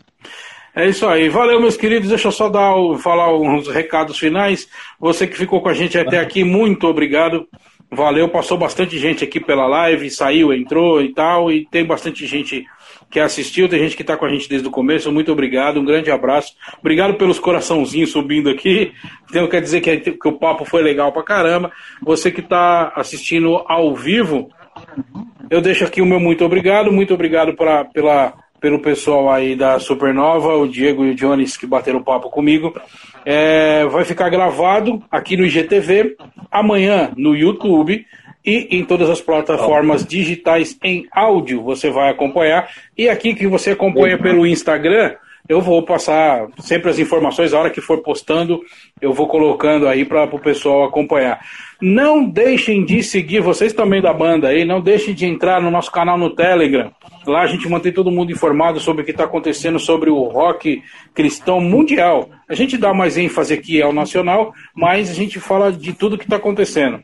É 0.74 0.88
isso 0.88 1.06
aí. 1.06 1.28
Valeu, 1.28 1.60
meus 1.60 1.76
queridos. 1.76 2.08
Deixa 2.08 2.28
eu 2.28 2.32
só 2.32 2.48
dar 2.48 2.74
falar 2.98 3.34
uns 3.36 3.68
recados 3.68 4.18
finais. 4.18 4.68
Você 4.98 5.26
que 5.26 5.36
ficou 5.36 5.60
com 5.60 5.68
a 5.68 5.74
gente 5.74 5.98
até 5.98 6.18
aqui, 6.18 6.44
muito 6.44 6.86
obrigado. 6.86 7.46
Valeu, 7.94 8.26
passou 8.26 8.56
bastante 8.56 8.98
gente 8.98 9.22
aqui 9.22 9.38
pela 9.38 9.66
live, 9.66 10.08
saiu, 10.08 10.50
entrou 10.50 11.02
e 11.02 11.12
tal, 11.12 11.52
e 11.52 11.66
tem 11.66 11.84
bastante 11.84 12.26
gente 12.26 12.64
que 13.10 13.20
assistiu, 13.20 13.68
tem 13.68 13.80
gente 13.80 13.94
que 13.94 14.00
está 14.00 14.16
com 14.16 14.24
a 14.24 14.30
gente 14.30 14.48
desde 14.48 14.66
o 14.66 14.70
começo. 14.70 15.12
Muito 15.12 15.30
obrigado, 15.30 15.78
um 15.78 15.84
grande 15.84 16.10
abraço. 16.10 16.54
Obrigado 16.80 17.14
pelos 17.14 17.38
coraçãozinhos 17.38 18.10
subindo 18.10 18.48
aqui. 18.48 18.94
Então 19.28 19.46
quer 19.46 19.60
dizer 19.60 19.82
que, 19.82 20.12
que 20.12 20.28
o 20.28 20.38
papo 20.38 20.64
foi 20.64 20.82
legal 20.82 21.12
pra 21.12 21.22
caramba. 21.22 21.70
Você 22.00 22.30
que 22.30 22.40
está 22.40 22.94
assistindo 22.96 23.62
ao 23.68 23.94
vivo, 23.94 24.48
eu 25.50 25.60
deixo 25.60 25.84
aqui 25.84 26.00
o 26.00 26.06
meu 26.06 26.18
muito 26.18 26.46
obrigado. 26.46 26.90
Muito 26.90 27.12
obrigado 27.12 27.52
pra, 27.52 27.84
pela, 27.84 28.32
pelo 28.62 28.78
pessoal 28.78 29.28
aí 29.28 29.56
da 29.56 29.80
Supernova, 29.80 30.54
o 30.54 30.68
Diego 30.68 31.04
e 31.04 31.10
o 31.10 31.14
Jones 31.16 31.56
que 31.56 31.66
bateram 31.66 32.00
papo 32.00 32.30
comigo. 32.30 32.72
É, 33.26 33.84
vai 33.86 34.04
ficar 34.04 34.30
gravado 34.30 35.02
aqui 35.10 35.36
no 35.36 35.44
IGTV, 35.44 36.16
amanhã 36.48 37.12
no 37.16 37.36
YouTube 37.36 38.06
e 38.44 38.68
em 38.70 38.84
todas 38.84 39.10
as 39.10 39.20
plataformas 39.20 40.06
digitais 40.06 40.78
em 40.82 41.06
áudio 41.10 41.60
você 41.60 41.90
vai 41.90 42.08
acompanhar. 42.08 42.68
E 42.96 43.08
aqui 43.08 43.34
que 43.34 43.48
você 43.48 43.72
acompanha 43.72 44.16
pelo 44.16 44.46
Instagram, 44.46 45.16
eu 45.48 45.60
vou 45.60 45.82
passar 45.82 46.46
sempre 46.60 46.88
as 46.88 47.00
informações, 47.00 47.52
a 47.52 47.58
hora 47.58 47.70
que 47.70 47.80
for 47.80 48.00
postando, 48.00 48.60
eu 49.00 49.12
vou 49.12 49.26
colocando 49.26 49.88
aí 49.88 50.04
para 50.04 50.24
o 50.24 50.38
pessoal 50.38 50.84
acompanhar. 50.84 51.40
Não 51.80 52.24
deixem 52.24 52.84
de 52.84 53.02
seguir, 53.02 53.40
vocês 53.40 53.72
também 53.72 54.00
da 54.00 54.12
banda 54.12 54.48
aí, 54.48 54.64
não 54.64 54.80
deixem 54.80 55.12
de 55.12 55.26
entrar 55.26 55.60
no 55.60 55.68
nosso 55.68 55.90
canal 55.90 56.16
no 56.16 56.30
Telegram. 56.30 56.92
Lá 57.26 57.42
a 57.42 57.46
gente 57.46 57.68
mantém 57.68 57.92
todo 57.92 58.10
mundo 58.10 58.32
informado 58.32 58.80
sobre 58.80 59.02
o 59.02 59.04
que 59.04 59.10
está 59.12 59.24
acontecendo 59.24 59.78
sobre 59.78 60.10
o 60.10 60.22
rock 60.24 60.82
cristão 61.14 61.60
mundial. 61.60 62.28
A 62.48 62.54
gente 62.54 62.76
dá 62.76 62.92
mais 62.92 63.16
ênfase 63.16 63.54
aqui 63.54 63.80
ao 63.80 63.92
nacional, 63.92 64.52
mas 64.74 65.10
a 65.10 65.14
gente 65.14 65.38
fala 65.38 65.72
de 65.72 65.92
tudo 65.92 66.18
que 66.18 66.24
está 66.24 66.36
acontecendo. 66.36 67.02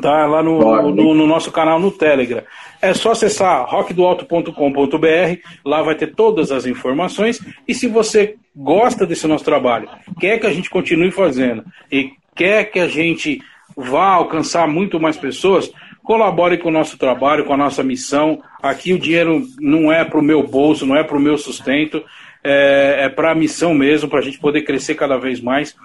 Tá 0.00 0.26
lá 0.26 0.42
no, 0.42 0.92
no, 0.92 1.14
no, 1.14 1.26
nosso 1.26 1.50
canal 1.50 1.80
no 1.80 1.90
Telegram. 1.90 2.42
É 2.80 2.94
só 2.94 3.12
acessar 3.12 3.66
rockdoalto.com.br, 3.66 5.40
lá 5.64 5.82
vai 5.82 5.94
ter 5.94 6.14
todas 6.14 6.52
as 6.52 6.66
informações. 6.66 7.40
E 7.66 7.74
se 7.74 7.88
você 7.88 8.36
gosta 8.54 9.06
desse 9.06 9.26
nosso 9.26 9.44
trabalho, 9.44 9.88
quer 10.18 10.38
que 10.38 10.46
a 10.46 10.52
gente 10.52 10.70
continue 10.70 11.10
fazendo 11.10 11.64
e 11.90 12.12
quer 12.36 12.64
que 12.64 12.78
a 12.78 12.86
gente 12.86 13.40
vá 13.76 14.10
alcançar 14.10 14.68
muito 14.68 15.00
mais 15.00 15.16
pessoas, 15.16 15.72
colabore 16.02 16.58
com 16.58 16.68
o 16.68 16.72
nosso 16.72 16.98
trabalho, 16.98 17.44
com 17.44 17.54
a 17.54 17.56
nossa 17.56 17.82
missão. 17.82 18.42
Aqui 18.62 18.92
o 18.92 18.98
dinheiro 18.98 19.42
não 19.58 19.92
é 19.92 20.04
para 20.04 20.18
o 20.18 20.22
meu 20.22 20.42
bolso, 20.42 20.86
não 20.86 20.96
é 20.96 21.04
para 21.04 21.16
o 21.16 21.20
meu 21.20 21.38
sustento, 21.38 22.02
é, 22.42 23.04
é 23.04 23.08
para 23.08 23.32
a 23.32 23.34
missão 23.34 23.74
mesmo, 23.74 24.08
para 24.08 24.20
a 24.20 24.22
gente 24.22 24.38
poder 24.38 24.62
crescer 24.62 24.94
cada 24.94 25.16
vez 25.16 25.40
mais. 25.40 25.76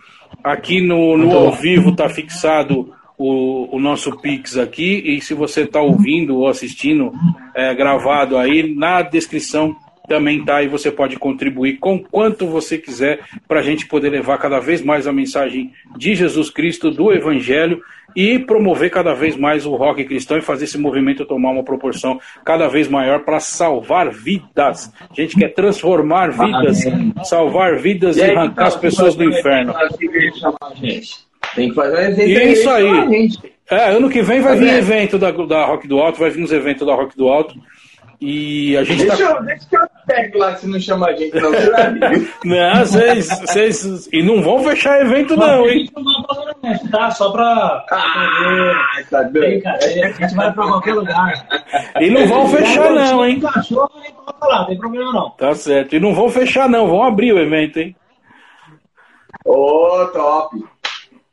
Aqui 0.44 0.82
no, 0.82 1.18
no 1.18 1.32
ao 1.36 1.52
vivo 1.52 1.90
está 1.90 2.10
fixado 2.10 2.94
o, 3.18 3.76
o, 3.76 3.80
nosso 3.80 4.20
Pix 4.20 4.58
aqui, 4.58 5.02
e 5.06 5.22
se 5.22 5.34
você 5.34 5.62
está 5.62 5.80
ouvindo 5.80 6.38
ou 6.38 6.48
assistindo 6.48 7.14
é, 7.54 7.74
gravado 7.74 8.38
aí, 8.38 8.76
na 8.76 9.02
descrição 9.02 9.76
também 10.08 10.44
tá 10.44 10.62
e 10.62 10.68
você 10.68 10.92
pode 10.92 11.18
contribuir 11.18 11.78
com 11.78 11.98
quanto 12.00 12.46
você 12.46 12.78
quiser 12.78 13.22
para 13.48 13.60
a 13.60 13.64
gente 13.64 13.88
poder 13.88 14.10
levar 14.10 14.38
cada 14.38 14.60
vez 14.60 14.82
mais 14.82 15.08
a 15.08 15.14
mensagem 15.14 15.72
de 15.98 16.16
Jesus 16.16 16.50
Cristo, 16.50 16.92
do 16.92 17.12
Evangelho 17.12 17.82
e 18.16 18.40
promover 18.40 18.90
cada 18.90 19.14
vez 19.14 19.36
mais 19.36 19.66
o 19.66 19.76
rock 19.76 20.06
cristão 20.06 20.38
e 20.38 20.42
fazer 20.42 20.66
esse 20.66 20.78
movimento 20.78 21.26
tomar 21.26 21.52
uma 21.52 21.64
proporção 21.64 22.20
cada 22.46 22.68
vez 22.68 22.88
maior 22.88 23.26
para 23.26 23.40
salvar 23.40 24.10
vidas. 24.10 24.92
A 25.10 25.22
gente 25.22 25.36
quer 25.36 25.54
transformar 25.54 26.32
vidas, 26.32 26.86
Amém. 26.88 27.14
salvar 27.24 27.78
vidas 27.78 28.18
e, 28.18 28.24
arrancar 28.24 28.68
as 28.68 28.76
pessoas 28.78 29.16
do 29.16 29.24
inferno. 29.24 29.74
Tem 31.56 31.70
que 31.70 31.76
fazer 31.76 31.98
um 31.98 32.02
evento. 32.02 32.30
E 32.30 32.38
é 32.38 32.52
isso 32.52 32.70
aí. 32.70 33.30
É, 33.70 33.92
ano 33.92 34.10
que 34.10 34.22
vem 34.22 34.42
vai 34.42 34.56
vir 34.58 34.70
evento 34.76 35.18
da, 35.18 35.32
da 35.32 35.66
Rock 35.66 35.88
do 35.88 36.00
Alto, 36.00 36.20
vai 36.20 36.30
vir 36.30 36.44
uns 36.44 36.52
eventos 36.52 36.86
da 36.86 36.94
Rock 36.94 37.18
do 37.18 37.28
Alto. 37.28 37.56
E 38.22 38.78
a 38.78 38.84
gente 38.84 39.06
deixa, 39.06 39.28
tá... 39.28 39.34
eu, 39.34 39.44
deixa 39.44 39.68
eu 39.74 39.88
pego 40.08 40.38
lá 40.38 40.56
se 40.56 40.68
não 40.68 40.80
chama 40.80 41.08
a 41.08 41.14
gente, 41.14 41.36
não. 41.36 41.52
não, 42.46 42.86
vocês, 42.86 43.28
vocês. 43.28 44.10
E 44.12 44.24
não 44.24 44.42
vão 44.42 44.64
fechar 44.64 45.02
evento, 45.02 45.36
não, 45.36 45.68
hein? 45.68 45.90
Tá? 46.92 47.12
Só 47.12 47.32
pra. 47.32 47.86
Ah, 47.92 49.04
tá. 49.10 49.30
Cara, 49.64 49.78
a 49.78 49.90
gente 49.90 50.36
vai 50.36 50.54
pra 50.54 50.66
qualquer 50.66 50.94
lugar. 50.94 51.48
E 52.00 52.10
não 52.10 52.28
vão 52.28 52.48
fechar, 52.48 52.92
não, 52.92 53.26
hein? 53.26 53.40
Cachorro, 53.40 53.92
não 54.42 54.66
tem 54.66 54.78
problema, 54.78 55.12
não. 55.12 55.30
Tá 55.32 55.54
certo. 55.54 55.96
E 55.96 56.00
não 56.00 56.14
vão 56.14 56.30
fechar, 56.30 56.70
não. 56.70 56.88
Vão 56.88 57.04
abrir 57.04 57.34
o 57.34 57.40
evento, 57.40 57.80
hein? 57.80 57.96
Ô, 59.46 60.02
oh, 60.02 60.08
top. 60.08 60.64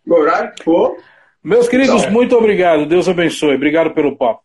O 0.07 0.15
horário 0.15 0.53
que 0.55 0.65
for. 0.65 0.97
Meus 1.43 1.69
queridos, 1.69 2.07
muito 2.07 2.37
obrigado. 2.37 2.87
Deus 2.87 3.09
abençoe. 3.09 3.55
Obrigado 3.55 3.91
pelo 3.91 4.17
papo. 4.17 4.43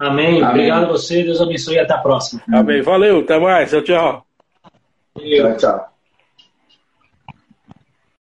Amém. 0.00 0.42
Amém. 0.42 0.44
Obrigado 0.44 0.84
a 0.84 0.88
você. 0.88 1.22
Deus 1.22 1.40
abençoe 1.42 1.74
e 1.74 1.78
até 1.78 1.92
a 1.92 1.98
próxima. 1.98 2.40
Amém. 2.50 2.80
Valeu. 2.80 3.20
Até 3.20 3.38
mais. 3.38 3.70
Tchau, 3.70 3.82
tchau. 3.82 4.26
Tchau, 5.18 5.56
tchau. 5.58 5.89